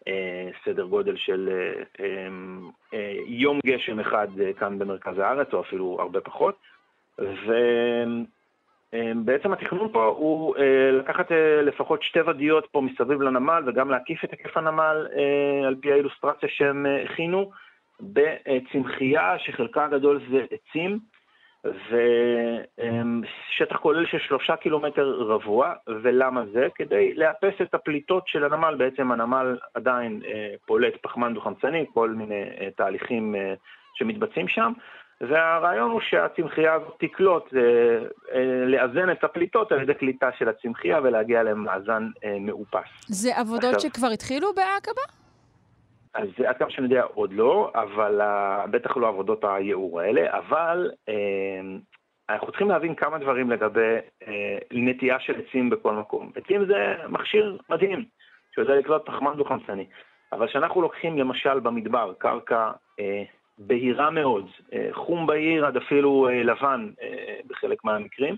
אה, 0.08 0.48
סדר 0.64 0.84
גודל 0.84 1.16
של 1.16 1.50
יום 3.26 3.60
גשם 3.66 4.00
אחד 4.00 4.28
כאן 4.58 4.78
במרכז 4.78 5.18
הארץ, 5.18 5.48
או 5.52 5.60
אפילו 5.60 5.96
הרבה 6.00 6.20
פחות. 6.20 6.56
ו... 7.18 7.52
אמ, 8.94 9.24
בעצם 9.24 9.52
התכנון 9.52 9.88
פה 9.92 10.04
הוא 10.04 10.56
אה, 10.56 10.90
לקחת 10.90 11.32
אה, 11.32 11.62
לפחות 11.62 12.02
שתי 12.02 12.20
ודיות 12.20 12.66
פה 12.72 12.80
מסביב 12.80 13.22
לנמל 13.22 13.62
וגם 13.66 13.90
להקיף 13.90 14.24
את 14.24 14.30
היקף 14.30 14.56
הנמל 14.56 15.06
אה, 15.16 15.66
על 15.66 15.74
פי 15.80 15.92
האילוסטרציה 15.92 16.48
שהם 16.48 16.86
הכינו 17.04 17.50
בצמחייה 18.00 19.38
שחלקה 19.38 19.84
הגדול 19.84 20.20
זה 20.30 20.44
עצים 20.50 20.98
ושטח 21.64 23.76
כולל 23.76 24.06
של 24.06 24.18
שלושה 24.18 24.56
קילומטר 24.56 25.10
רבוע, 25.10 25.72
ולמה 26.02 26.42
זה? 26.52 26.68
כדי 26.74 27.14
לאפס 27.14 27.54
את 27.62 27.74
הפליטות 27.74 28.28
של 28.28 28.44
הנמל, 28.44 28.74
בעצם 28.78 29.12
הנמל 29.12 29.58
עדיין 29.74 30.20
פולט 30.66 30.94
פחמן 31.02 31.34
דו-חמצני, 31.34 31.86
כל 31.94 32.10
מיני 32.10 32.44
תהליכים 32.76 33.34
שמתבצעים 33.94 34.48
שם, 34.48 34.72
והרעיון 35.28 35.90
הוא 35.90 36.00
שהצמחייה 36.00 36.78
תקלוט, 36.98 37.54
אה, 37.54 37.60
אה, 38.34 38.64
לאזן 38.66 39.10
את 39.10 39.24
הפליטות 39.24 39.72
על 39.72 39.82
ידי 39.82 39.94
קליטה 39.94 40.30
של 40.38 40.48
הצמחייה 40.48 41.00
ולהגיע 41.02 41.42
למאזן 41.42 42.08
אה, 42.24 42.36
מאופס. 42.40 42.88
זה 43.08 43.36
עבודות 43.36 43.74
עכשיו, 43.74 43.90
שכבר 43.90 44.06
התחילו 44.06 44.48
בעקבה? 44.54 45.02
אז 46.14 46.28
עד 46.46 46.56
כמה 46.56 46.70
שאני 46.70 46.86
יודע 46.86 47.02
עוד 47.02 47.32
לא, 47.32 47.72
אבל 47.74 48.20
בטח 48.70 48.96
לא 48.96 49.08
עבודות 49.08 49.44
הייעור 49.44 50.00
האלה, 50.00 50.38
אבל 50.38 50.90
אנחנו 52.30 52.46
צריכים 52.46 52.68
להבין 52.68 52.94
כמה 52.94 53.18
דברים 53.18 53.50
לגבי 53.50 53.96
נטייה 54.72 55.20
של 55.20 55.40
עצים 55.40 55.70
בכל 55.70 55.94
מקום. 55.94 56.30
עצים 56.36 56.66
זה 56.66 56.94
מכשיר 57.08 57.58
מדהים, 57.70 58.04
שיודע 58.54 58.74
לקלוט 58.74 59.06
פחמן 59.06 59.36
דו-חמצני. 59.36 59.86
אבל 60.32 60.48
כשאנחנו 60.48 60.82
לוקחים 60.82 61.18
למשל 61.18 61.60
במדבר 61.60 62.12
קרקע 62.18 62.70
בהירה 63.58 64.10
מאוד, 64.10 64.46
אה, 64.72 64.88
חום 64.92 65.26
בהיר 65.26 65.66
עד 65.66 65.76
אפילו 65.76 66.28
אה, 66.28 66.42
לבן 66.42 66.90
אה, 67.02 67.36
בחלק 67.46 67.84
מהמקרים, 67.84 68.36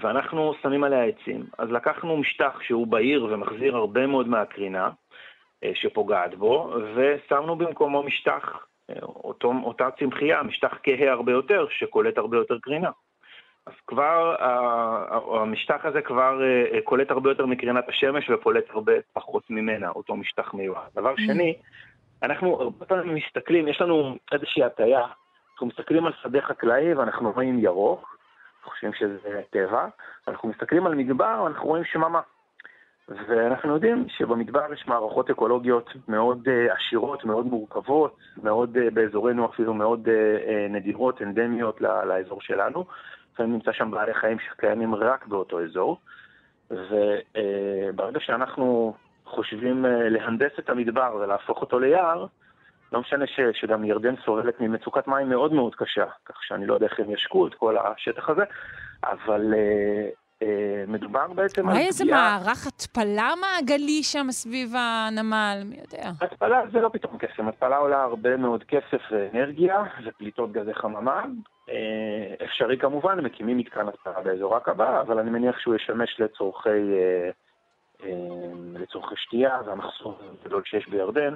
ואנחנו 0.00 0.54
שמים 0.62 0.84
עליה 0.84 1.04
עצים. 1.04 1.46
אז 1.58 1.70
לקחנו 1.70 2.16
משטח 2.16 2.60
שהוא 2.62 2.86
בהיר 2.86 3.24
ומחזיר 3.24 3.76
הרבה 3.76 4.06
מאוד 4.06 4.28
מהקרינה 4.28 4.90
שפוגעת 5.74 6.34
בו, 6.34 6.74
ושמנו 6.94 7.56
במקומו 7.56 8.02
משטח, 8.02 8.66
אותו, 9.02 9.52
אותה 9.62 9.88
צמחייה, 9.98 10.42
משטח 10.42 10.78
כהה 10.82 11.12
הרבה 11.12 11.32
יותר, 11.32 11.66
שקולט 11.70 12.18
הרבה 12.18 12.36
יותר 12.36 12.58
קרינה. 12.58 12.90
אז 13.66 13.72
כבר 13.86 14.36
המשטח 15.40 15.84
הזה 15.84 16.02
כבר 16.02 16.40
קולט 16.84 17.10
הרבה 17.10 17.30
יותר 17.30 17.46
מקרינת 17.46 17.88
השמש 17.88 18.30
ופולט 18.30 18.70
הרבה 18.70 18.92
פחות 19.12 19.50
ממנה, 19.50 19.88
אותו 19.88 20.16
משטח 20.16 20.54
מיועד. 20.54 20.90
דבר 20.94 21.14
mm. 21.14 21.20
שני, 21.26 21.54
אנחנו 22.22 22.60
הרבה 22.60 22.86
פעמים 22.86 23.14
מסתכלים, 23.14 23.68
יש 23.68 23.80
לנו 23.80 24.16
איזושהי 24.32 24.64
הטיה, 24.64 25.06
אנחנו 25.52 25.66
מסתכלים 25.66 26.06
על 26.06 26.12
שדה 26.22 26.40
חקלאי 26.40 26.94
ואנחנו 26.94 27.32
רואים 27.32 27.58
ירוק, 27.58 28.18
חושבים 28.64 28.92
שזה 28.92 29.40
טבע, 29.50 29.88
אנחנו 30.28 30.48
מסתכלים 30.48 30.86
על 30.86 30.94
מדבר 30.94 31.40
ואנחנו 31.44 31.66
רואים 31.66 31.84
שממה. 31.84 32.20
ואנחנו 33.28 33.74
יודעים 33.74 34.06
שבמדבר 34.08 34.72
יש 34.72 34.86
מערכות 34.86 35.30
אקולוגיות 35.30 35.90
מאוד 36.08 36.48
uh, 36.48 36.72
עשירות, 36.72 37.24
מאוד 37.24 37.46
מורכבות, 37.46 38.16
מאוד 38.42 38.76
uh, 38.76 38.94
באזורנו 38.94 39.46
אפילו 39.46 39.74
מאוד 39.74 40.08
uh, 40.08 40.72
נדירות, 40.72 41.22
אנדמיות 41.22 41.80
לאזור 41.80 42.40
שלנו, 42.42 42.84
לפעמים 43.32 43.52
נמצא 43.52 43.72
שם 43.72 43.90
בעלי 43.90 44.14
חיים 44.14 44.38
שקיימים 44.38 44.94
רק 44.94 45.26
באותו 45.26 45.60
אזור, 45.60 45.98
וברגע 46.70 48.20
שאנחנו 48.20 48.94
חושבים 49.28 49.84
להנדס 49.88 50.52
את 50.58 50.70
המדבר 50.70 51.16
ולהפוך 51.20 51.60
אותו 51.60 51.78
ליער, 51.78 52.26
לא 52.92 53.00
משנה 53.00 53.26
ש, 53.26 53.40
שגם 53.52 53.84
ירדן 53.84 54.14
סובלת 54.24 54.60
ממצוקת 54.60 55.08
מים 55.08 55.28
מאוד 55.28 55.52
מאוד 55.52 55.74
קשה, 55.74 56.04
כך 56.24 56.44
שאני 56.44 56.66
לא 56.66 56.74
יודע 56.74 56.86
איך 56.86 57.00
הם 57.00 57.10
ישקו 57.10 57.46
את 57.46 57.54
כל 57.54 57.76
השטח 57.78 58.28
הזה, 58.28 58.42
אבל 59.04 59.54
אה, 59.54 60.08
אה, 60.42 60.84
מדובר 60.88 61.26
בעצם 61.26 61.68
על 61.68 61.74
פגיעה... 61.74 61.86
איזה 61.86 62.04
מערך 62.04 62.66
התפלה 62.66 63.30
מעגלי 63.40 64.02
שם 64.02 64.26
סביב 64.30 64.74
הנמל, 64.76 65.62
מי 65.64 65.76
יודע. 65.76 66.10
התפלה 66.20 66.62
זה 66.72 66.80
לא 66.80 66.90
פתאום 66.92 67.18
קסם, 67.18 67.48
התפלה 67.48 67.76
עולה 67.76 68.02
הרבה 68.02 68.36
מאוד 68.36 68.64
כסף 68.64 69.02
ואנרגיה 69.10 69.82
ופליטות 70.04 70.52
גזי 70.52 70.74
חממה. 70.74 71.24
אה, 71.70 72.44
אפשרי 72.44 72.78
כמובן, 72.78 73.20
מקימים 73.20 73.58
מתקן 73.58 73.88
התפלה 73.88 74.20
באזור 74.20 74.56
עקבה, 74.56 75.00
אבל 75.00 75.18
אני 75.18 75.30
מניח 75.30 75.58
שהוא 75.58 75.74
ישמש 75.74 76.20
לצורכי, 76.20 76.68
אה, 76.68 76.74
אה, 76.74 77.30
לצורכי 78.74 79.14
שתייה, 79.16 79.58
והמחסור 79.66 80.18
הגדול 80.44 80.62
שיש 80.64 80.88
בירדן. 80.88 81.34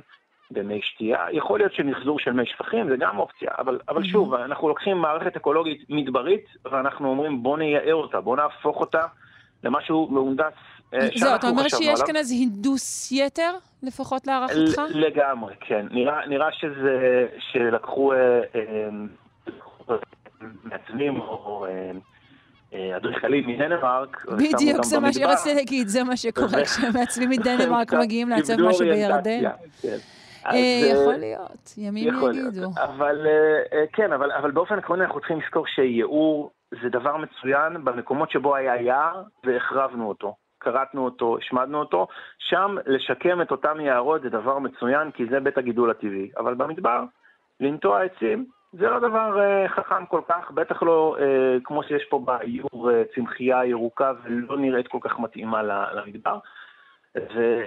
במי 0.50 0.80
שתייה. 0.82 1.26
יכול 1.32 1.58
להיות 1.58 1.74
שמחזור 1.74 2.18
של 2.18 2.32
מי 2.32 2.46
שפכים 2.46 2.88
זה 2.88 2.96
גם 2.96 3.18
אופציה, 3.18 3.50
אבל, 3.58 3.78
אבל 3.88 4.04
שוב, 4.04 4.34
אנחנו 4.34 4.68
לוקחים 4.68 4.98
מערכת 4.98 5.36
אקולוגית 5.36 5.84
מדברית, 5.88 6.44
ואנחנו 6.64 7.08
אומרים 7.08 7.42
בוא 7.42 7.58
נייער 7.58 7.94
אותה, 7.94 8.20
בוא 8.20 8.36
נהפוך 8.36 8.80
אותה 8.80 9.06
למשהו 9.64 10.08
מהונדס 10.10 10.52
אה, 10.94 11.08
זהו, 11.16 11.34
אתה 11.34 11.48
אומר 11.48 11.68
שיש 11.68 12.02
כאן 12.06 12.16
איזה 12.16 12.34
הינדוס 12.34 13.12
יתר, 13.12 13.52
לפחות 13.82 14.26
להערכתך? 14.26 14.82
לגמרי, 14.90 15.54
כן. 15.60 15.86
נראה, 15.90 16.26
נראה 16.26 16.52
שזה, 16.52 17.26
שלקחו 17.38 18.12
אה, 18.12 18.40
אה, 18.54 18.88
מעצבים 20.64 21.20
או... 21.20 21.66
אדריכלים 22.96 23.46
מדנמרק. 23.46 24.24
בדיוק, 24.26 24.84
זה 24.84 25.00
מה 25.00 25.12
שרציתי 25.12 25.54
להגיד, 25.54 25.88
זה 25.88 26.04
מה 26.04 26.16
שקורה 26.16 26.64
כשמעצבים 26.64 27.30
מדנמרק 27.30 27.94
מגיעים 28.02 28.28
לעצב 28.28 28.60
משהו 28.60 28.86
בירדן. 28.86 29.42
כן. 29.82 29.96
אה, 30.46 30.90
יכול 30.92 31.14
להיות, 31.14 31.74
ימים 31.76 32.08
יגידו. 32.08 32.70
אבל 32.76 33.26
אה, 33.72 33.84
כן, 33.92 34.12
אבל 34.12 34.50
באופן 34.50 34.78
עקרוני 34.78 35.04
אנחנו 35.04 35.20
צריכים 35.20 35.40
לזכור 35.40 35.66
שייעור 35.66 36.50
זה 36.82 36.88
דבר 36.88 37.16
מצוין 37.16 37.84
במקומות 37.84 38.30
שבו 38.30 38.56
היה 38.56 38.82
יער 38.82 39.22
והחרבנו 39.44 40.08
אותו. 40.08 40.34
כרתנו 40.60 41.04
אותו, 41.04 41.38
השמדנו 41.38 41.78
אותו, 41.78 42.06
שם 42.38 42.76
לשקם 42.86 43.42
את 43.42 43.50
אותם 43.50 43.80
יערות 43.80 44.22
זה 44.22 44.28
דבר 44.28 44.58
מצוין 44.58 45.10
כי 45.10 45.26
זה 45.30 45.40
בית 45.40 45.58
הגידול 45.58 45.90
הטבעי. 45.90 46.30
אבל 46.36 46.54
במדבר, 46.54 47.04
לנטוע 47.60 48.02
עצים 48.02 48.46
זה 48.72 48.90
לא 48.90 48.98
דבר 48.98 49.38
uh, 49.38 49.68
חכם 49.68 50.06
כל 50.06 50.20
כך, 50.28 50.50
בטח 50.50 50.82
לא 50.82 51.16
uh, 51.18 51.22
כמו 51.64 51.82
שיש 51.82 52.04
פה 52.10 52.18
באיור 52.18 52.90
uh, 52.90 53.14
צמחייה 53.14 53.64
ירוקה 53.64 54.12
ולא 54.24 54.58
נראית 54.58 54.88
כל 54.88 54.98
כך 55.00 55.18
מתאימה 55.18 55.62
למדבר. 55.94 56.38
ו, 57.16 57.62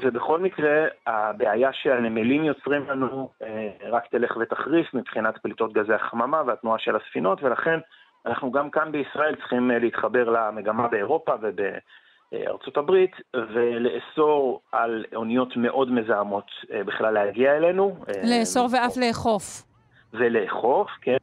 ובכל 0.00 0.40
מקרה, 0.40 0.86
הבעיה 1.06 1.70
שהנמלים 1.72 2.44
יוצרים 2.44 2.90
לנו 2.90 3.28
אה, 3.42 3.68
רק 3.90 4.06
תלך 4.06 4.36
ותחריף 4.36 4.94
מבחינת 4.94 5.38
פליטות 5.38 5.72
גזי 5.72 5.92
החממה 5.92 6.42
והתנועה 6.46 6.78
של 6.78 6.96
הספינות, 6.96 7.42
ולכן 7.42 7.78
אנחנו 8.26 8.50
גם 8.52 8.70
כאן 8.70 8.92
בישראל 8.92 9.34
צריכים 9.34 9.70
אה, 9.70 9.78
להתחבר 9.78 10.30
למגמה 10.30 10.88
באירופה 10.88 11.32
ובארצות 11.42 12.76
הברית, 12.76 13.16
ולאסור 13.34 14.60
על 14.72 15.04
אוניות 15.14 15.56
מאוד 15.56 15.92
מזהמות 15.92 16.50
אה, 16.72 16.84
בכלל 16.84 17.14
להגיע 17.14 17.56
אלינו. 17.56 17.96
לאסור 18.24 18.68
ואף 18.72 18.96
לאכוף. 18.96 19.65
ולאכוף, 20.18 20.90
כן, 21.00 21.16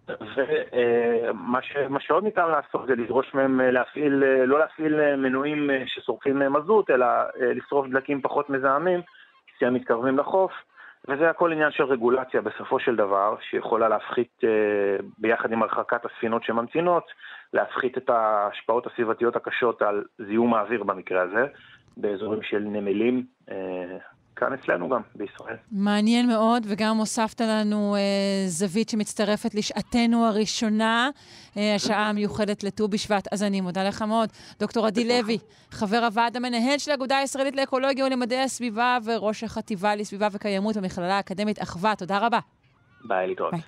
ומה 1.75 1.99
שעוד 1.99 2.23
ניתן 2.23 2.47
לעשות 2.47 2.87
זה 2.87 2.95
לדרוש 2.95 3.33
מהם 3.33 3.61
להפעיל, 3.61 4.13
לא 4.45 4.59
להפעיל 4.59 5.15
מנועים 5.15 5.69
ששורפים 5.85 6.39
מזוט, 6.39 6.89
אלא 6.89 7.05
לשרוף 7.39 7.87
דלקים 7.87 8.21
פחות 8.21 8.49
מזהמים, 8.49 9.01
כשהם 9.57 9.73
מתקרבים 9.73 10.17
לחוף, 10.17 10.51
וזה 11.07 11.29
הכל 11.29 11.51
עניין 11.51 11.71
של 11.71 11.83
רגולציה 11.83 12.41
בסופו 12.41 12.79
של 12.79 12.95
דבר, 12.95 13.35
שיכולה 13.49 13.89
להפחית, 13.89 14.41
ביחד 15.17 15.51
עם 15.51 15.63
הרחקת 15.63 16.05
הספינות 16.05 16.43
שממתינות, 16.43 17.03
להפחית 17.53 17.97
את 17.97 18.09
ההשפעות 18.09 18.87
הסביבתיות 18.87 19.35
הקשות 19.35 19.81
על 19.81 20.03
זיהום 20.17 20.53
האוויר 20.53 20.83
במקרה 20.83 21.21
הזה, 21.21 21.45
באזורים 21.97 22.41
של 22.43 22.59
נמלים. 22.59 23.23
כאן 24.35 24.53
אצלנו 24.53 24.89
גם, 24.89 25.01
בישראל. 25.15 25.55
מעניין 25.71 26.27
מאוד, 26.27 26.63
וגם 26.69 26.97
הוספת 26.97 27.41
לנו 27.41 27.95
אה, 27.95 28.01
זווית 28.47 28.89
שמצטרפת 28.89 29.55
לשעתנו 29.55 30.25
הראשונה, 30.25 31.09
אה, 31.57 31.75
השעה 31.75 32.09
המיוחדת 32.09 32.63
לט"ו 32.63 32.87
בשבט, 32.87 33.27
אז 33.31 33.43
אני 33.43 33.61
מודה 33.61 33.83
לך 33.83 34.01
מאוד. 34.01 34.29
דוקטור 34.59 34.85
עדי 34.85 35.07
לוי, 35.07 35.37
חבר 35.71 36.03
הוועד 36.05 36.37
המנהל 36.37 36.77
של 36.77 36.91
האגודה 36.91 37.17
הישראלית 37.17 37.55
לאקולוגיה 37.55 38.05
ולמדעי 38.05 38.41
הסביבה 38.41 38.97
וראש 39.05 39.43
החטיבה 39.43 39.95
לסביבה 39.95 40.27
וקיימות 40.31 40.77
במכללה 40.77 41.17
האקדמית 41.17 41.61
אחווה, 41.61 41.95
תודה 41.95 42.17
רבה. 42.17 42.39
ביי, 43.07 43.27
להתראות. 43.27 43.53
ביי. 43.53 43.61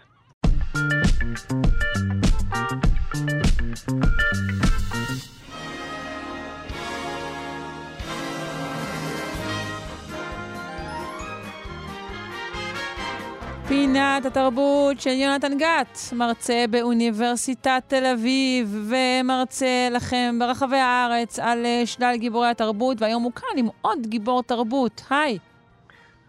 פינת 13.68 14.26
התרבות 14.26 15.00
של 15.00 15.10
יונתן 15.10 15.58
גת, 15.58 15.98
מרצה 16.14 16.66
באוניברסיטת 16.70 17.84
תל 17.88 18.06
אביב 18.06 18.90
ומרצה 18.90 19.88
לכם 19.92 20.36
ברחבי 20.40 20.78
הארץ 20.78 21.40
על 21.40 21.66
אה, 21.66 21.82
שלל 21.86 22.16
גיבורי 22.18 22.48
התרבות, 22.48 23.02
והיום 23.02 23.24
הוא 23.24 23.32
כאן 23.32 23.58
עם 23.58 23.66
עוד 23.82 24.00
גיבור 24.08 24.44
תרבות. 24.44 25.02
היי. 25.10 25.38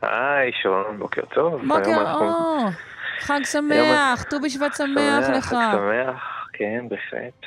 היי, 0.03 0.51
שלום, 0.63 0.99
בוקר 0.99 1.23
טוב. 1.35 1.63
בוקר 1.69 2.13
אור. 2.13 2.69
חג 3.21 3.41
שמח, 3.45 4.23
ט"ו 4.23 4.41
בשבט 4.41 4.75
שמח 4.75 5.29
לך. 5.37 5.45
חג 5.45 5.73
שמח, 5.73 6.49
כן, 6.53 6.85
בהחלט. 6.89 7.43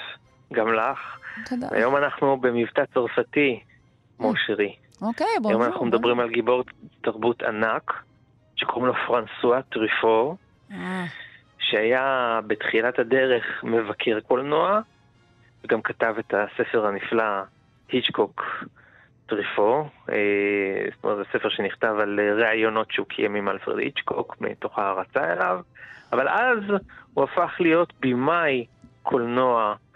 גם 0.54 0.74
לך. 0.74 1.00
תודה. 1.46 1.68
היום 1.72 1.96
אנחנו 1.96 2.38
במבטא 2.38 2.84
צרפתי, 2.94 3.60
מושרי. 4.20 4.76
אוקיי, 5.02 5.28
בואו. 5.42 5.52
היום 5.52 5.64
אנחנו 5.64 5.86
מדברים 5.86 6.20
על 6.20 6.30
גיבור 6.30 6.64
תרבות 7.02 7.44
ענק. 7.44 8.09
שקוראים 8.60 8.86
לו 8.86 8.94
פרנסואה 9.08 9.62
טריפור, 9.62 10.38
אה. 10.72 11.06
שהיה 11.60 12.40
בתחילת 12.48 13.00
הדרך 13.00 13.64
מבקר 13.64 14.20
קולנוע, 14.20 14.80
וגם 15.64 15.82
כתב 15.82 16.16
את 16.20 16.34
הספר 16.34 16.86
הנפלא 16.86 17.24
היצ'קוק 17.90 18.64
טריפור. 19.26 19.90
אה, 20.12 20.16
זאת 20.96 21.04
אומרת, 21.04 21.18
זה 21.18 21.24
ספר 21.34 21.50
שנכתב 21.50 21.96
על 22.02 22.20
ראיונות 22.42 22.92
שהוא 22.92 23.08
קיים 23.08 23.36
עם 23.36 23.50
אלפרד 23.50 23.80
היצ'קוק, 23.80 24.36
מתוך 24.42 24.80
הערצה 24.80 25.34
אליו, 25.34 25.60
אבל 26.12 26.28
אז 26.28 26.60
הוא 27.14 27.24
הפך 27.24 27.56
להיות 27.60 27.94
במאי 28.00 28.66
קולנוע 29.04 29.64
אה, 29.64 29.89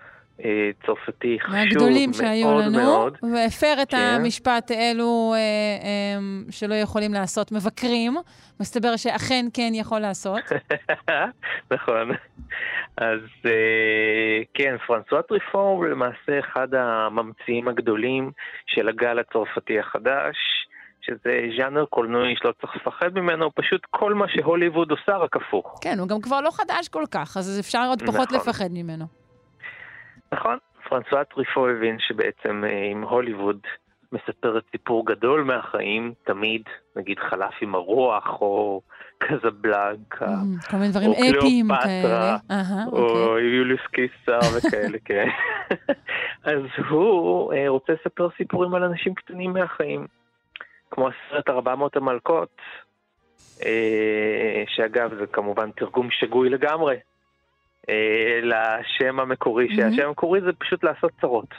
צרפתי 0.85 1.37
חשוב 1.39 1.55
מאוד 1.55 1.65
מאוד. 1.65 1.67
מהגדולים 1.67 2.13
שהיו 2.13 2.59
לנו, 2.59 3.09
והפר 3.33 3.73
את 3.81 3.91
כן. 3.91 3.97
המשפט 3.97 4.71
אלו 4.71 5.33
אה, 5.33 5.39
אה, 5.39 6.19
שלא 6.51 6.75
יכולים 6.75 7.13
לעשות 7.13 7.51
מבקרים. 7.51 8.13
מסתבר 8.59 8.95
שאכן 8.95 9.45
כן 9.53 9.71
יכול 9.73 9.99
לעשות. 9.99 10.41
נכון. 11.73 12.11
אז 12.97 13.19
אה, 13.45 14.41
כן, 14.53 14.75
פרנסואה 14.87 15.21
טריפור 15.21 15.77
הוא 15.77 15.85
למעשה 15.85 16.39
אחד 16.39 16.67
הממציאים 16.73 17.67
הגדולים 17.67 18.31
של 18.65 18.89
הגל 18.89 19.19
הצרפתי 19.19 19.79
החדש. 19.79 20.35
שזה 21.05 21.41
ז'אנר 21.57 21.85
קולנועי 21.85 22.35
שלא 22.37 22.53
צריך 22.61 22.75
לפחד 22.75 23.13
ממנו, 23.15 23.51
פשוט 23.55 23.81
כל 23.89 24.13
מה 24.13 24.25
שהוליווד 24.29 24.91
עושה 24.91 25.17
רק 25.17 25.35
הפוך. 25.35 25.79
כן, 25.81 25.99
הוא 25.99 26.07
גם 26.07 26.21
כבר 26.21 26.41
לא 26.41 26.49
חדש 26.51 26.87
כל 26.87 27.03
כך, 27.11 27.37
אז 27.37 27.59
אפשר 27.59 27.85
עוד 27.89 28.01
פחות 28.01 28.31
נכון. 28.31 28.39
לפחד 28.39 28.67
ממנו. 28.71 29.22
נכון, 30.33 30.57
פרנסואה 30.89 31.23
טריפו 31.23 31.67
הבין 31.67 31.99
שבעצם 31.99 32.63
אה, 32.63 32.85
עם 32.91 33.03
הוליווד 33.03 33.59
מספרת 34.11 34.63
סיפור 34.71 35.05
גדול 35.05 35.43
מהחיים, 35.43 36.13
תמיד, 36.23 36.61
נגיד 36.95 37.19
חלף 37.19 37.53
עם 37.61 37.75
הרוח, 37.75 38.41
או 38.41 38.81
קזבלנקה, 39.17 40.25
mm, 40.25 40.69
כל 40.71 40.77
מיני 40.77 40.91
דברים 40.91 41.11
אפיים 41.11 41.67
כאלה. 41.83 42.37
או 42.91 43.07
אוקיי. 43.07 43.43
יוליוס 43.43 43.81
קיסר 43.91 44.39
וכאלה, 44.57 44.97
כן. 45.05 45.27
אז 46.51 46.61
הוא 46.89 47.53
אה, 47.53 47.69
רוצה 47.69 47.93
לספר 47.93 48.27
סיפורים 48.37 48.75
על 48.75 48.83
אנשים 48.83 49.13
קטנים 49.13 49.53
מהחיים, 49.53 50.07
כמו 50.91 51.07
הסרט 51.07 51.49
400 51.49 51.95
המלכות, 51.95 52.57
אה, 53.65 54.63
שאגב 54.67 55.13
זה 55.19 55.27
כמובן 55.27 55.71
תרגום 55.71 56.07
שגוי 56.11 56.49
לגמרי 56.49 56.95
אה, 56.95 57.12
לשם 58.41 59.19
המקורי, 59.19 59.67
שהשם 59.75 60.07
המקורי 60.07 60.41
זה 60.41 60.51
פשוט 60.59 60.83
לעשות 60.83 61.11
צרות. 61.21 61.53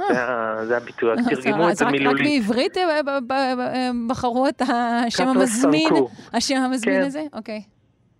אה. 0.00 0.64
זה 0.64 0.76
הביטוי, 0.76 1.14
תרגמו 1.30 1.70
את 1.70 1.76
זה 1.76 1.86
מילולית. 1.86 2.42
רק 2.42 2.56
בעברית 2.56 2.76
אה, 2.76 3.90
בחרו 4.08 4.48
את 4.48 4.62
השם 4.62 5.28
המזמין, 5.28 5.92
השם 6.32 6.56
המזמין 6.56 7.00
כן. 7.00 7.06
הזה? 7.06 7.22
אוקיי. 7.32 7.62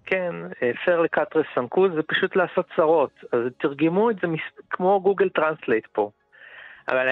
כן, 0.07 0.35
faire 0.85 1.01
les 1.01 1.16
quatre 1.16 1.47
cents 1.55 1.74
coups 1.74 1.93
זה 1.95 2.03
פשוט 2.03 2.37
לעשות 2.37 2.67
צרות. 2.77 3.11
אז 3.33 3.39
תרגמו 3.61 4.11
את 4.11 4.17
זה 4.23 4.29
כמו 4.71 5.01
Google 5.01 5.29
Translate 5.29 5.87
פה. 5.93 6.11
אבל 6.89 7.07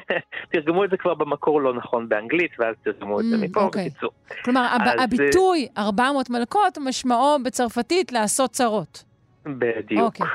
תרגמו 0.52 0.84
את 0.84 0.90
זה 0.90 0.96
כבר 0.96 1.14
במקור 1.14 1.60
לא 1.60 1.74
נכון 1.74 2.08
באנגלית, 2.08 2.50
ואז 2.58 2.74
תרגמו 2.84 3.20
את 3.20 3.24
זה 3.24 3.36
מפה, 3.36 3.60
אוקיי. 3.60 3.88
בקיצור. 3.88 4.10
כלומר, 4.44 4.76
הביטוי 4.98 5.68
400 5.78 6.30
מלקות 6.30 6.78
משמעו 6.78 7.36
בצרפתית 7.44 8.12
לעשות 8.12 8.50
צרות. 8.50 9.04
בדיוק. 9.46 10.00
אוקיי. 10.04 10.26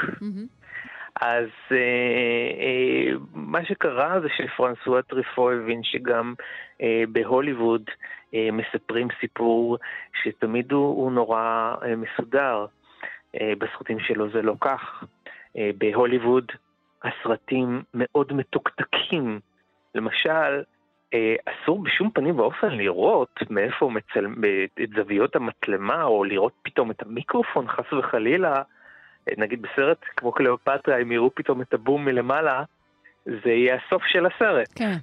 אז 1.22 1.48
אה, 1.72 1.78
אה, 1.78 3.14
מה 3.34 3.66
שקרה 3.66 4.20
זה 4.22 4.28
שפרנסואה 4.38 5.02
טריפו 5.02 5.52
הבין 5.52 5.84
שגם 5.84 6.34
אה, 6.82 7.04
בהוליווד 7.10 7.84
אה, 8.34 8.50
מספרים 8.52 9.08
סיפור 9.20 9.78
שתמיד 10.24 10.72
הוא, 10.72 11.04
הוא 11.04 11.12
נורא 11.12 11.76
אה, 11.84 11.96
מסודר. 11.96 12.66
אה, 13.40 13.54
בסרטים 13.58 14.00
שלו 14.00 14.30
זה 14.30 14.42
לא 14.42 14.56
כך. 14.62 15.04
אה, 15.58 15.70
בהוליווד 15.78 16.52
הסרטים 17.04 17.84
מאוד 17.94 18.34
מתוקתקים. 18.34 19.40
למשל, 19.96 20.64
אה, 21.14 21.36
אסור 21.46 21.84
בשום 21.84 22.12
פנים 22.12 22.40
ואופן 22.40 22.70
לראות 22.70 23.40
מאיפה 23.50 23.90
מצלם, 23.90 24.36
את 24.84 24.90
זוויות 24.96 25.36
המצלמה, 25.36 26.04
או 26.04 26.24
לראות 26.24 26.54
פתאום 26.62 26.92
את 26.92 27.02
המיקרופון, 27.02 27.68
חס 27.68 27.94
וחלילה. 27.94 28.62
נגיד 29.38 29.62
בסרט 29.62 29.98
כמו 30.18 30.32
קליאופטרה, 30.32 30.98
אם 31.02 31.12
יראו 31.12 31.36
פתאום 31.36 31.62
את 31.62 31.74
הבום 31.74 32.06
מלמעלה, 32.06 32.64
זה 33.26 33.50
יהיה 33.50 33.76
הסוף 33.76 34.04
של 34.06 34.26
הסרט. 34.26 34.70
כן. 34.76 34.96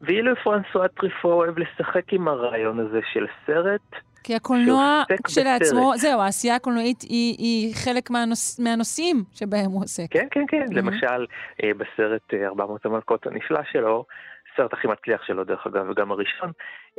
ואילו 0.00 0.36
פרנסואה 0.36 0.88
טריפו 0.88 1.32
אוהב 1.32 1.58
לשחק 1.58 2.12
עם 2.12 2.28
הרעיון 2.28 2.80
הזה 2.80 3.00
של 3.12 3.26
סרט, 3.46 3.80
כי 4.24 4.34
הקולנוע 4.34 5.02
כשלעצמו, 5.24 5.92
זהו, 5.96 6.20
העשייה 6.20 6.54
הקולנועית 6.54 7.00
היא, 7.02 7.36
היא 7.38 7.74
חלק 7.84 8.10
מהנוש, 8.10 8.60
מהנושאים 8.60 9.16
שבהם 9.32 9.70
הוא 9.70 9.82
עוסק. 9.82 10.06
כן, 10.10 10.26
כן, 10.30 10.44
כן. 10.48 10.62
Mm-hmm. 10.62 10.76
למשל, 10.76 11.26
אה, 11.64 11.70
בסרט 11.76 12.34
400 12.44 12.86
אה, 12.86 12.90
המלכות 12.90 13.26
הנפלא 13.26 13.60
שלו, 13.72 14.04
הסרט 14.52 14.72
הכי 14.72 14.88
מצליח 14.88 15.22
שלו, 15.26 15.44
דרך 15.44 15.66
אגב, 15.66 15.90
וגם 15.90 16.12
הראשון, 16.12 16.50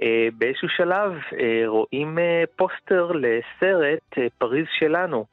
אה, 0.01 0.27
באיזשהו 0.37 0.69
שלב 0.69 1.11
רואים 1.65 2.17
פוסטר 2.55 3.11
לסרט 3.11 4.31
פריז 4.37 4.65
שלנו. 4.79 5.25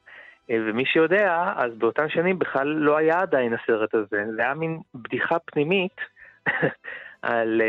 ומי 0.51 0.85
שיודע, 0.85 1.53
אז 1.55 1.71
באותן 1.77 2.09
שנים 2.09 2.39
בכלל 2.39 2.67
לא 2.67 2.97
היה 2.97 3.19
עדיין 3.19 3.53
הסרט 3.53 3.95
הזה, 3.95 4.23
זה 4.35 4.41
היה 4.41 4.53
מין 4.53 4.79
בדיחה 4.95 5.39
פנימית 5.39 5.95
על, 7.21 7.61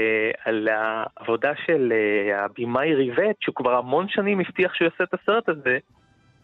על 0.44 0.68
העבודה 0.68 1.52
של 1.66 1.92
הבמאי 2.34 2.94
ריבט, 2.94 3.36
שהוא 3.40 3.54
כבר 3.54 3.78
המון 3.78 4.08
שנים 4.08 4.40
הבטיח 4.40 4.74
שהוא 4.74 4.86
יעשה 4.86 5.04
את 5.04 5.14
הסרט 5.14 5.48
הזה, 5.48 5.78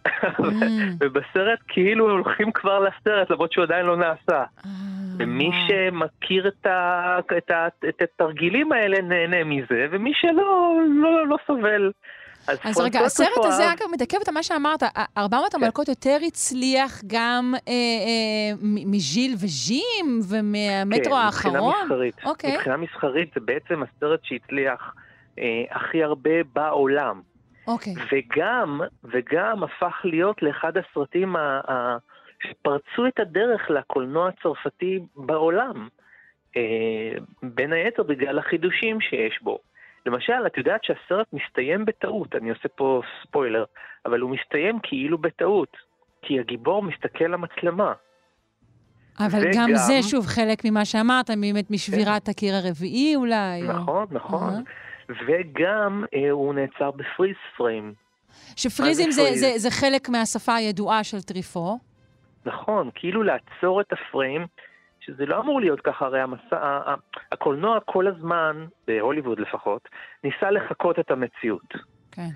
mm. 0.06 0.10
ובסרט 1.00 1.58
כאילו 1.68 2.10
הולכים 2.10 2.52
כבר 2.52 2.78
לסרט, 2.78 3.30
למרות 3.30 3.52
שהוא 3.52 3.64
עדיין 3.64 3.86
לא 3.86 3.96
נעשה. 3.96 4.44
ומי 5.18 5.50
שמכיר 5.68 6.48
את, 6.48 6.66
ה, 6.66 7.18
את, 7.38 7.50
ה, 7.50 7.66
את 7.88 8.02
התרגילים 8.02 8.72
האלה 8.72 9.02
נהנה 9.02 9.44
מזה, 9.44 9.86
ומי 9.90 10.12
שלא, 10.14 10.80
לא, 11.02 11.26
לא 11.26 11.36
סובל. 11.46 11.90
אז, 12.48 12.58
אז 12.64 12.80
רגע, 12.80 13.00
הסרט 13.00 13.44
הזה, 13.44 13.72
אגב, 13.72 13.86
מתעכב 13.92 14.18
את 14.22 14.28
מה 14.28 14.42
שאמרת. 14.42 14.82
400 15.18 15.52
כן. 15.52 15.62
המלכות 15.62 15.88
יותר 15.88 16.16
הצליח 16.26 17.02
גם 17.06 17.54
אה, 17.54 17.72
אה, 17.72 18.56
מז'יל 18.62 19.32
וז'ים 19.34 20.20
ומהמטרו 20.30 21.12
כן, 21.12 21.18
האחרון? 21.18 21.54
כן, 21.54 21.58
מבחינה 21.58 21.84
מסחרית. 21.84 22.24
אוקיי. 22.24 22.56
מבחינה 22.56 22.76
מסחרית 22.76 23.30
זה 23.34 23.40
בעצם 23.40 23.82
הסרט 23.82 24.20
שהצליח 24.22 24.94
אה, 25.38 25.44
הכי 25.70 26.02
הרבה 26.02 26.42
בעולם. 26.52 27.20
אוקיי. 27.66 27.94
וגם, 28.12 28.80
וגם 29.04 29.62
הפך 29.62 30.00
להיות 30.04 30.42
לאחד 30.42 30.72
הסרטים 30.76 31.36
ה, 31.36 31.60
ה, 31.70 31.96
שפרצו 32.42 33.06
את 33.08 33.20
הדרך 33.20 33.70
לקולנוע 33.70 34.28
הצרפתי 34.28 34.98
בעולם. 35.16 35.88
אה, 36.56 37.18
בין 37.42 37.72
היתר 37.72 38.02
בגלל 38.02 38.38
החידושים 38.38 39.00
שיש 39.00 39.38
בו. 39.42 39.58
למשל, 40.06 40.46
את 40.46 40.58
יודעת 40.58 40.84
שהסרט 40.84 41.26
מסתיים 41.32 41.84
בטעות, 41.84 42.34
אני 42.34 42.50
עושה 42.50 42.68
פה 42.68 43.00
ספוילר, 43.22 43.64
אבל 44.06 44.20
הוא 44.20 44.30
מסתיים 44.30 44.78
כאילו 44.82 45.18
בטעות, 45.18 45.76
כי 46.22 46.40
הגיבור 46.40 46.82
מסתכל 46.82 47.24
למצלמה. 47.24 47.92
אבל 49.18 49.38
וגם... 49.38 49.68
גם 49.70 49.74
זה, 49.74 50.02
שוב, 50.02 50.26
חלק 50.26 50.64
ממה 50.64 50.84
שאמרת, 50.84 51.30
באמת 51.40 51.70
משבירת 51.70 52.24
כן. 52.24 52.30
הקיר 52.30 52.54
הרביעי 52.54 53.16
אולי. 53.16 53.62
נכון, 53.62 54.06
או... 54.10 54.14
נכון. 54.14 54.54
Uh-huh. 54.54 55.12
וגם 55.26 56.04
אה, 56.14 56.30
הוא 56.30 56.54
נעצר 56.54 56.90
בפריז 56.90 57.36
פריים. 57.56 57.94
שפריזים 58.56 59.10
זה, 59.10 59.22
זה, 59.34 59.52
זה 59.56 59.70
חלק 59.70 60.08
מהשפה 60.08 60.54
הידועה 60.54 61.04
של 61.04 61.22
טריפו. 61.22 61.78
נכון, 62.46 62.90
כאילו 62.94 63.22
לעצור 63.22 63.80
את 63.80 63.92
הפריים. 63.92 64.46
שזה 65.06 65.26
לא 65.26 65.40
אמור 65.40 65.60
להיות 65.60 65.80
ככה, 65.80 66.06
הרי 66.06 66.20
המסע, 66.20 66.94
הקולנוע 67.32 67.80
כל 67.80 68.06
הזמן, 68.06 68.66
בהוליווד 68.86 69.40
לפחות, 69.40 69.88
ניסה 70.24 70.50
לחקות 70.50 70.98
את 70.98 71.10
המציאות. 71.10 71.74
כן. 72.12 72.28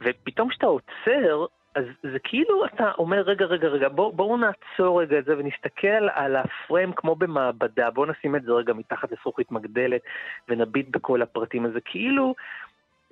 ופתאום 0.00 0.48
כשאתה 0.48 0.66
עוצר, 0.66 1.46
אז 1.74 1.84
זה 2.02 2.18
כאילו 2.18 2.64
אתה 2.64 2.92
אומר, 2.98 3.20
רגע, 3.20 3.44
רגע, 3.44 3.68
רגע, 3.68 3.88
בואו 3.88 4.12
בוא 4.12 4.38
נעצור 4.38 5.02
רגע 5.02 5.18
את 5.18 5.24
זה 5.24 5.38
ונסתכל 5.38 6.08
על 6.12 6.36
הפריים 6.36 6.92
כמו 6.92 7.14
במעבדה, 7.14 7.90
בואו 7.90 8.10
נשים 8.10 8.36
את 8.36 8.42
זה 8.42 8.52
רגע 8.52 8.72
מתחת 8.72 9.12
לזכוכית 9.12 9.52
מגדלת 9.52 10.00
ונביט 10.48 10.88
בכל 10.88 11.22
הפרטים. 11.22 11.66
אז 11.66 11.72
זה 11.72 11.80
כאילו, 11.80 12.34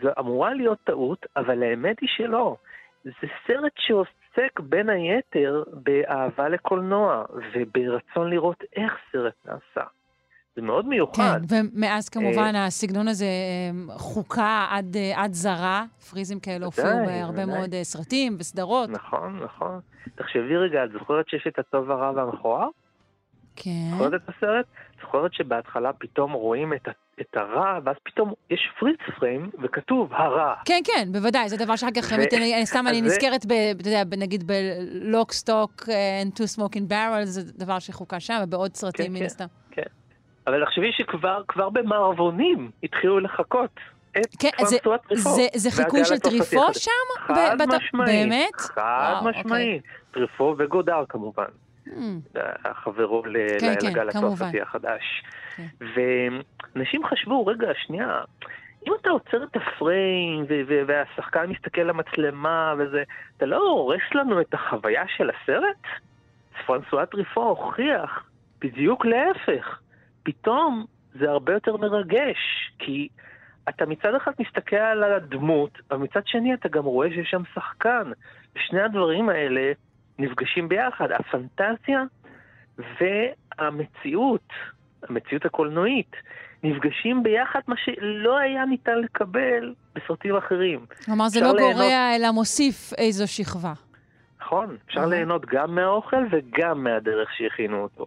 זו 0.03 0.09
אמורה 0.19 0.55
להיות 0.55 0.79
טעות, 0.85 1.27
אבל 1.37 1.63
האמת 1.63 2.01
היא 2.01 2.09
שלא. 2.09 2.57
זה 3.05 3.29
סרט 3.47 3.73
שעוסק 4.39 4.61
בין 4.61 4.89
היתר 4.91 5.63
באהבה 5.73 6.49
לקולנוע 6.49 7.25
וברצון 7.55 8.31
לראות 8.31 8.65
איך 8.77 8.93
סרט 9.13 9.35
נעשה. 9.45 9.89
זה 10.57 10.63
מאוד 10.63 10.87
מיוחד. 10.89 11.41
כן, 11.49 11.57
ומאז 11.75 12.09
כמובן 12.09 12.53
אה, 12.55 12.67
הסגנון 12.67 13.09
הזה 13.09 13.25
אה, 13.25 13.99
חוקה 13.99 14.67
עד, 14.71 14.97
אה, 14.97 15.25
עד 15.25 15.33
זרה, 15.33 15.85
פריזים 16.11 16.41
כאלה 16.41 16.67
הופיעו 16.67 17.07
בהרבה 17.07 17.47
מאוד 17.47 17.75
סרטים 17.83 18.37
וסדרות. 18.39 18.91
נכון, 18.91 19.41
נכון. 19.45 19.81
תחשבי 20.15 20.57
רגע, 20.57 20.85
את 20.85 20.91
זוכרת 20.93 21.29
שיש 21.29 21.47
את 21.49 21.59
הטוב 21.59 21.91
הרע 21.91 22.13
והמכוער? 22.15 22.69
כן. 23.57 23.71
זוכרת 23.91 24.15
את 24.15 24.29
הסרט? 24.37 24.67
זוכרת 25.01 25.35
שבהתחלה 25.35 25.93
פתאום 25.93 26.33
רואים 26.33 26.73
את, 26.73 26.89
את 27.21 27.37
הרע, 27.37 27.79
ואז 27.85 27.97
פתאום 28.03 28.33
יש 28.51 28.71
פריץ 28.81 29.01
פריים, 29.19 29.51
וכתוב 29.63 30.13
הרע. 30.13 30.55
כן, 30.65 30.81
כן, 30.85 31.09
בוודאי, 31.13 31.49
זה 31.49 31.57
דבר 31.65 31.77
שאחר 31.77 31.93
כך, 31.97 32.13
ו... 32.19 32.23
סתם 32.65 32.85
אני 32.89 33.01
נזכרת, 33.01 33.47
ב, 33.47 33.53
אתה 33.81 33.89
יודע, 33.89 34.03
נגיד 34.17 34.45
בלוק 34.47 35.33
סטוק 35.33 35.83
and 35.83 36.39
two 36.39 36.59
smoking 36.59 36.91
barrels, 36.91 37.25
זה 37.25 37.53
דבר 37.59 37.79
שחוקה 37.79 38.21
שם, 38.21 38.39
ובעוד 38.43 38.75
סרטים 38.75 39.07
כן, 39.07 39.13
מן 39.13 39.19
כן, 39.19 39.25
הסתם. 39.25 39.47
כן, 39.71 39.83
אבל 40.47 40.65
תחשבי 40.65 40.93
שכבר 40.93 41.69
במערבונים 41.73 42.71
התחילו 42.83 43.21
לחכות. 43.21 43.71
כן, 44.39 44.49
זה, 44.65 44.77
זה, 45.13 45.47
זה 45.55 45.71
חיקוי 45.71 46.05
של 46.05 46.19
טריפו 46.19 46.75
שם? 46.75 46.91
חד 47.19 47.57
משמעית. 47.69 48.29
באמת? 48.31 48.57
חד 48.57 49.21
משמעית. 49.25 49.83
טריפו 50.11 50.55
וגודר 50.59 51.05
כמובן. 51.09 51.45
Mm. 51.97 52.39
חברו 52.75 53.23
כן, 53.23 53.75
לגל 53.89 54.11
כן, 54.11 54.19
הצרפתי 54.19 54.61
החדש. 54.61 55.23
כן. 55.57 55.67
ואנשים 56.75 57.07
חשבו, 57.07 57.47
רגע, 57.47 57.69
שנייה, 57.87 58.21
אם 58.87 58.93
אתה 59.01 59.11
עוצר 59.11 59.45
את 59.45 59.57
הפריים 59.57 60.45
והשחקן 60.87 61.47
מסתכל 61.47 61.81
למצלמה 61.81 62.75
וזה, 62.79 63.03
אתה 63.37 63.47
לא 63.47 63.57
הורס 63.57 64.03
לנו 64.15 64.41
את 64.41 64.55
החוויה 64.55 65.05
של 65.17 65.31
הסרט? 65.31 65.87
פרנסואה 66.67 67.07
טריפו 67.07 67.43
הוכיח 67.43 68.31
בדיוק 68.61 69.07
להפך. 69.07 69.81
פתאום 70.23 70.85
זה 71.15 71.31
הרבה 71.31 71.53
יותר 71.53 71.77
מרגש, 71.77 72.73
כי 72.79 73.09
אתה 73.69 73.87
מצד 73.87 74.15
אחד 74.15 74.33
מסתכל 74.41 74.77
על 74.77 75.05
הדמות, 75.05 75.79
אבל 75.91 75.99
מצד 75.99 76.27
שני 76.27 76.55
אתה 76.55 76.69
גם 76.69 76.85
רואה 76.85 77.09
שיש 77.11 77.31
שם 77.31 77.43
שחקן. 77.55 78.13
ושני 78.57 78.81
הדברים 78.81 79.29
האלה 79.29 79.73
נפגשים 80.19 80.69
ביחד, 80.69 81.09
הפנטזיה 81.13 82.03
והמציאות, 82.79 84.49
המציאות 85.03 85.45
הקולנועית, 85.45 86.17
נפגשים 86.63 87.23
ביחד, 87.23 87.61
מה 87.69 87.75
שלא 87.77 88.39
היה 88.39 88.65
ניתן 88.65 88.99
לקבל 88.99 89.75
בסרטים 89.95 90.37
אחרים. 90.37 90.87
כלומר, 91.05 91.29
זה 91.29 91.41
לא 91.41 91.55
ליהנות... 91.55 91.73
גורע, 91.75 92.17
אלא 92.17 92.31
מוסיף 92.31 92.93
איזו 92.99 93.33
שכבה. 93.33 93.73
נכון, 94.41 94.77
אפשר 94.87 95.07
ליהנות 95.07 95.47
גם 95.47 95.75
מהאוכל 95.75 96.25
וגם 96.31 96.85
מהדרך 96.85 97.29
שהכינו 97.37 97.83
אותו. 97.83 98.07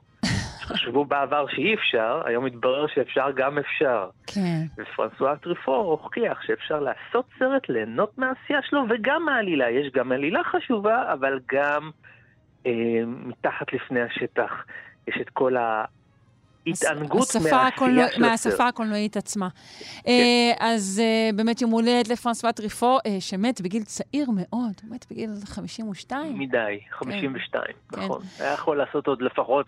חשבו 0.73 1.05
בעבר 1.05 1.45
שאי 1.47 1.73
אפשר, 1.73 2.21
היום 2.25 2.45
מתברר 2.45 2.87
שאפשר 2.87 3.31
גם 3.35 3.57
אפשר. 3.57 4.09
כן. 4.27 4.65
ופרנסואה 4.77 5.35
טריפו 5.35 5.75
הוכיח 5.75 6.41
שאפשר 6.41 6.79
לעשות 6.79 7.25
סרט, 7.39 7.69
ליהנות 7.69 8.17
מהעשייה 8.17 8.59
שלו 8.63 8.83
וגם 8.89 9.25
מהעלילה. 9.25 9.69
יש 9.69 9.91
גם 9.93 10.11
עלילה 10.11 10.43
חשובה, 10.43 11.13
אבל 11.13 11.39
גם 11.51 11.91
אה, 12.65 12.71
מתחת 13.05 13.73
לפני 13.73 14.01
השטח 14.01 14.51
יש 15.07 15.17
את 15.21 15.29
כל 15.29 15.55
התענגות 16.67 17.35
מהעשייה 17.35 18.09
של 18.11 18.21
מהשפה. 18.21 18.67
הקולנועית 18.67 19.17
עצמה. 19.17 19.47
אה, 20.07 20.51
אז 20.59 21.01
אה, 21.03 21.29
באמת 21.35 21.61
יום 21.61 21.71
הולדת 21.71 22.09
לפרנסואה 22.09 22.53
טריפו, 22.53 22.97
אה, 23.05 23.17
שמת 23.19 23.61
בגיל 23.61 23.83
צעיר 23.83 24.27
מאוד, 24.31 24.73
הוא 24.83 24.95
מת 24.95 25.05
בגיל 25.11 25.29
52. 25.45 26.39
מדי, 26.39 26.79
52, 26.91 27.63
כן. 27.91 28.01
נכון. 28.01 28.21
היה 28.39 28.53
יכול 28.53 28.77
לעשות 28.77 29.07
עוד 29.07 29.21
לפחות 29.21 29.65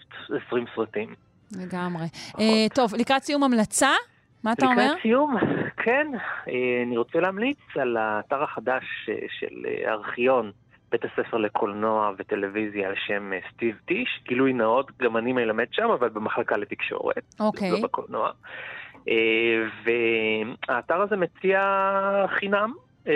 20 0.48 0.66
סרטים. 0.76 1.16
לגמרי. 1.58 2.06
אה, 2.40 2.66
טוב, 2.76 2.96
לקראת 2.96 3.24
סיום 3.24 3.44
המלצה, 3.44 3.92
מה 4.44 4.54
אתה 4.54 4.66
אומר? 4.66 4.86
לקראת 4.86 5.02
סיום, 5.02 5.36
כן, 5.78 6.08
אני 6.88 6.98
רוצה 6.98 7.20
להמליץ 7.20 7.58
על 7.76 7.98
האתר 7.98 8.44
החדש 8.44 8.84
של 9.40 9.66
הארכיון, 9.88 10.52
בית 10.94 11.02
הספר 11.06 11.38
לקולנוע 11.38 12.12
וטלוויזיה 12.18 12.88
על 12.88 12.94
שם 13.08 13.34
אה, 13.34 13.40
סטיב 13.54 13.76
טיש. 13.86 14.22
גילוי 14.28 14.54
נאות, 14.54 14.92
גם 15.02 15.18
אני 15.18 15.34
מלמד 15.34 15.66
שם, 15.72 15.90
אבל 16.00 16.10
במחלקה 16.10 16.58
לתקשורת, 16.58 17.36
אוקיי. 17.40 17.72
לא 17.72 17.82
בקולנוע. 17.84 18.32
אה, 19.10 19.14
והאתר 20.70 21.02
הזה 21.02 21.16
מציע 21.16 21.60
חינם 22.40 22.74
אה, 23.08 23.14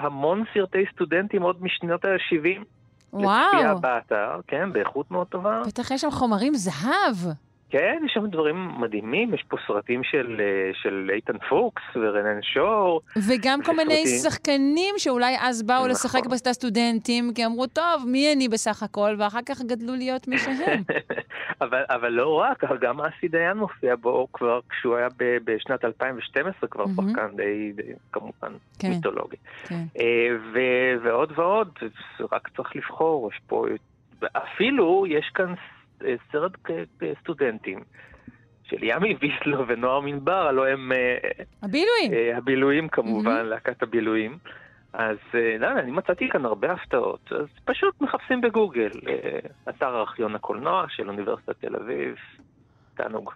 המון 0.00 0.44
סרטי 0.54 0.84
סטודנטים 0.92 1.42
עוד 1.42 1.62
משנות 1.62 2.04
ה-70. 2.04 2.64
לצפייה 3.12 3.72
וואו, 3.72 3.80
באתר, 3.80 4.40
כן, 4.46 4.72
באיכות 4.72 5.10
מאוד 5.10 5.26
טובה. 5.26 5.62
בטח 5.66 5.90
יש 5.90 6.00
שם 6.00 6.10
חומרים 6.10 6.54
זהב. 6.54 7.32
כן, 7.70 8.02
יש 8.06 8.12
שם 8.14 8.26
דברים 8.26 8.80
מדהימים, 8.80 9.34
יש 9.34 9.44
פה 9.48 9.56
סרטים 9.66 10.04
של, 10.04 10.40
אה, 10.40 10.70
של 10.82 11.10
איתן 11.14 11.38
פוקס 11.48 11.82
ורנן 11.96 12.42
שור. 12.42 13.00
וגם 13.28 13.62
כל 13.62 13.76
מיני. 13.76 14.06
שחקנים 14.06 14.94
שאולי 14.98 15.36
אז 15.40 15.62
באו 15.62 15.76
נכון. 15.76 15.90
לשחק 15.90 16.26
בסטה 16.26 16.52
סטודנטים, 16.52 17.32
כי 17.34 17.46
אמרו, 17.46 17.66
טוב, 17.66 18.04
מי 18.06 18.32
אני 18.32 18.48
בסך 18.48 18.82
הכל, 18.82 19.14
ואחר 19.18 19.38
כך 19.46 19.62
גדלו 19.62 19.94
להיות 19.94 20.28
מי 20.28 20.38
שהם. 20.38 20.82
אבל, 21.62 21.82
אבל 21.88 22.08
לא 22.08 22.34
רק, 22.34 22.64
גם 22.80 23.00
אסי 23.00 23.28
דיין 23.28 23.56
מופיע 23.56 23.96
בו 23.96 24.26
כבר 24.32 24.60
כשהוא 24.70 24.96
היה 24.96 25.08
ב, 25.18 25.36
בשנת 25.44 25.84
2012, 25.84 26.68
כבר 26.70 26.86
מהמם. 26.86 27.10
שחקן 27.10 27.36
די, 27.36 27.72
די 27.72 27.92
כמובן 28.12 28.52
כן. 28.78 28.88
מיתולוגי. 28.88 29.36
כן. 29.68 29.84
אה, 30.00 30.36
ו- 30.52 31.04
ועוד 31.04 31.32
ועוד, 31.38 31.78
רק 32.32 32.48
צריך 32.56 32.76
לבחור, 32.76 33.30
יש 33.32 33.40
פה, 33.46 33.66
אפילו 34.36 35.04
יש 35.08 35.30
כאן 35.34 35.54
סרט 36.32 36.52
כ- 36.64 36.70
סטודנטים 37.20 37.78
של 38.64 38.76
ימי 38.82 39.16
ויסלו 39.20 39.68
ונועם 39.68 40.06
ענבר, 40.06 40.46
הלוא 40.46 40.66
הם 40.66 40.92
אה, 40.92 41.16
הבילויים. 41.62 42.12
אה, 42.12 42.36
הבילויים 42.36 42.88
כמובן, 42.88 43.30
מהמם. 43.30 43.48
להקת 43.48 43.82
הבילויים. 43.82 44.38
אז 44.92 45.16
אה, 45.34 45.56
לא, 45.58 45.68
אני 45.78 45.90
מצאתי 45.90 46.28
כאן 46.28 46.44
הרבה 46.44 46.72
הפתעות, 46.72 47.32
אז 47.32 47.46
פשוט 47.64 48.00
מחפשים 48.00 48.40
בגוגל, 48.40 48.90
אה, 49.08 49.38
אתר 49.68 49.96
ארכיון 50.00 50.34
הקולנוע 50.34 50.84
של 50.88 51.08
אוניברסיטת 51.08 51.60
תל 51.60 51.76
אביב, 51.76 52.14
תענוג. 52.94 53.32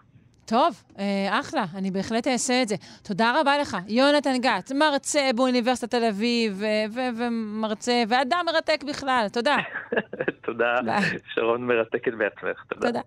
טוב, 0.46 0.82
אה, 0.98 1.40
אחלה, 1.40 1.64
אני 1.74 1.90
בהחלט 1.90 2.26
אעשה 2.26 2.62
את 2.62 2.68
זה. 2.68 2.74
תודה 3.02 3.40
רבה 3.40 3.58
לך, 3.58 3.76
יונתן 3.88 4.38
גת, 4.40 4.72
מרצה 4.72 5.30
באוניברסיטת 5.36 5.90
תל 5.90 6.04
אביב, 6.04 6.62
אה, 6.62 6.84
ומרצה, 7.16 8.02
ואדם 8.08 8.44
מרתק 8.46 8.84
בכלל, 8.88 9.26
תודה. 9.32 9.56
תודה. 10.46 10.74
שרון 11.34 11.66
מרתקת 11.66 12.12
בעצמך, 12.18 12.64
תודה. 12.68 12.86
תודה. 12.86 13.00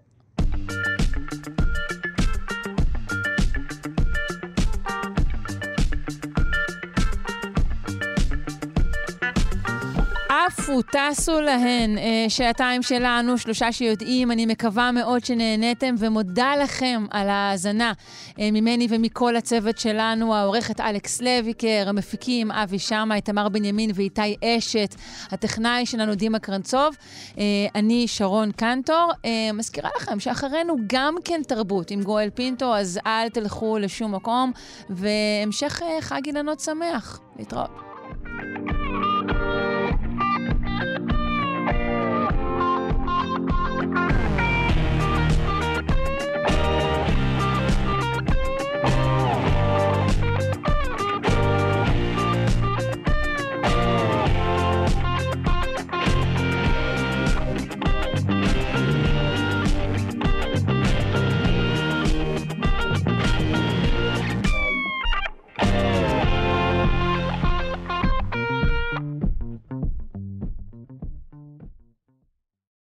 עפו, 10.48 10.82
טסו 10.82 11.42
להן, 11.42 11.98
אה, 11.98 12.26
שעתיים 12.30 12.84
שלנו, 12.84 13.38
שלושה 13.38 13.72
שיודעים, 13.72 14.32
אני 14.32 14.46
מקווה 14.46 14.92
מאוד 14.92 15.26
שנהניתם 15.26 15.96
ומודה 15.98 16.54
לכם 16.64 17.06
על 17.12 17.30
ההאזנה 17.30 17.94
אה, 18.40 18.50
ממני 18.52 18.88
ומכל 18.90 19.36
הצוות 19.36 19.78
שלנו, 19.78 20.36
העורכת 20.36 20.80
אלכס 20.80 21.22
לויקר, 21.22 21.84
המפיקים 21.88 22.52
אבי 22.52 22.80
שמאי, 22.80 23.22
תמר 23.22 23.50
בנימין 23.50 23.92
ואיתי 23.96 24.36
אשת, 24.44 24.96
הטכנאי 25.32 25.86
שלנו 25.86 26.16
דימה 26.16 26.40
קרנצוב, 26.40 26.96
אה, 27.38 27.44
אני 27.76 28.08
שרון 28.08 28.52
קנטור. 28.52 29.12
מזכירה 29.54 29.90
לכם 29.98 30.20
שאחרינו 30.20 30.76
גם 30.88 31.16
כן 31.26 31.42
תרבות 31.48 31.92
עם 31.92 32.02
גואל 32.02 32.30
פינטו, 32.30 32.76
אז 32.76 33.00
אל 33.06 33.30
תלכו 33.30 33.78
לשום 33.78 34.16
מקום, 34.16 34.52
והמשך 34.90 35.82
חג 36.02 36.22
אילנות 36.26 36.60
שמח. 36.60 37.20
להתראות. 37.40 38.77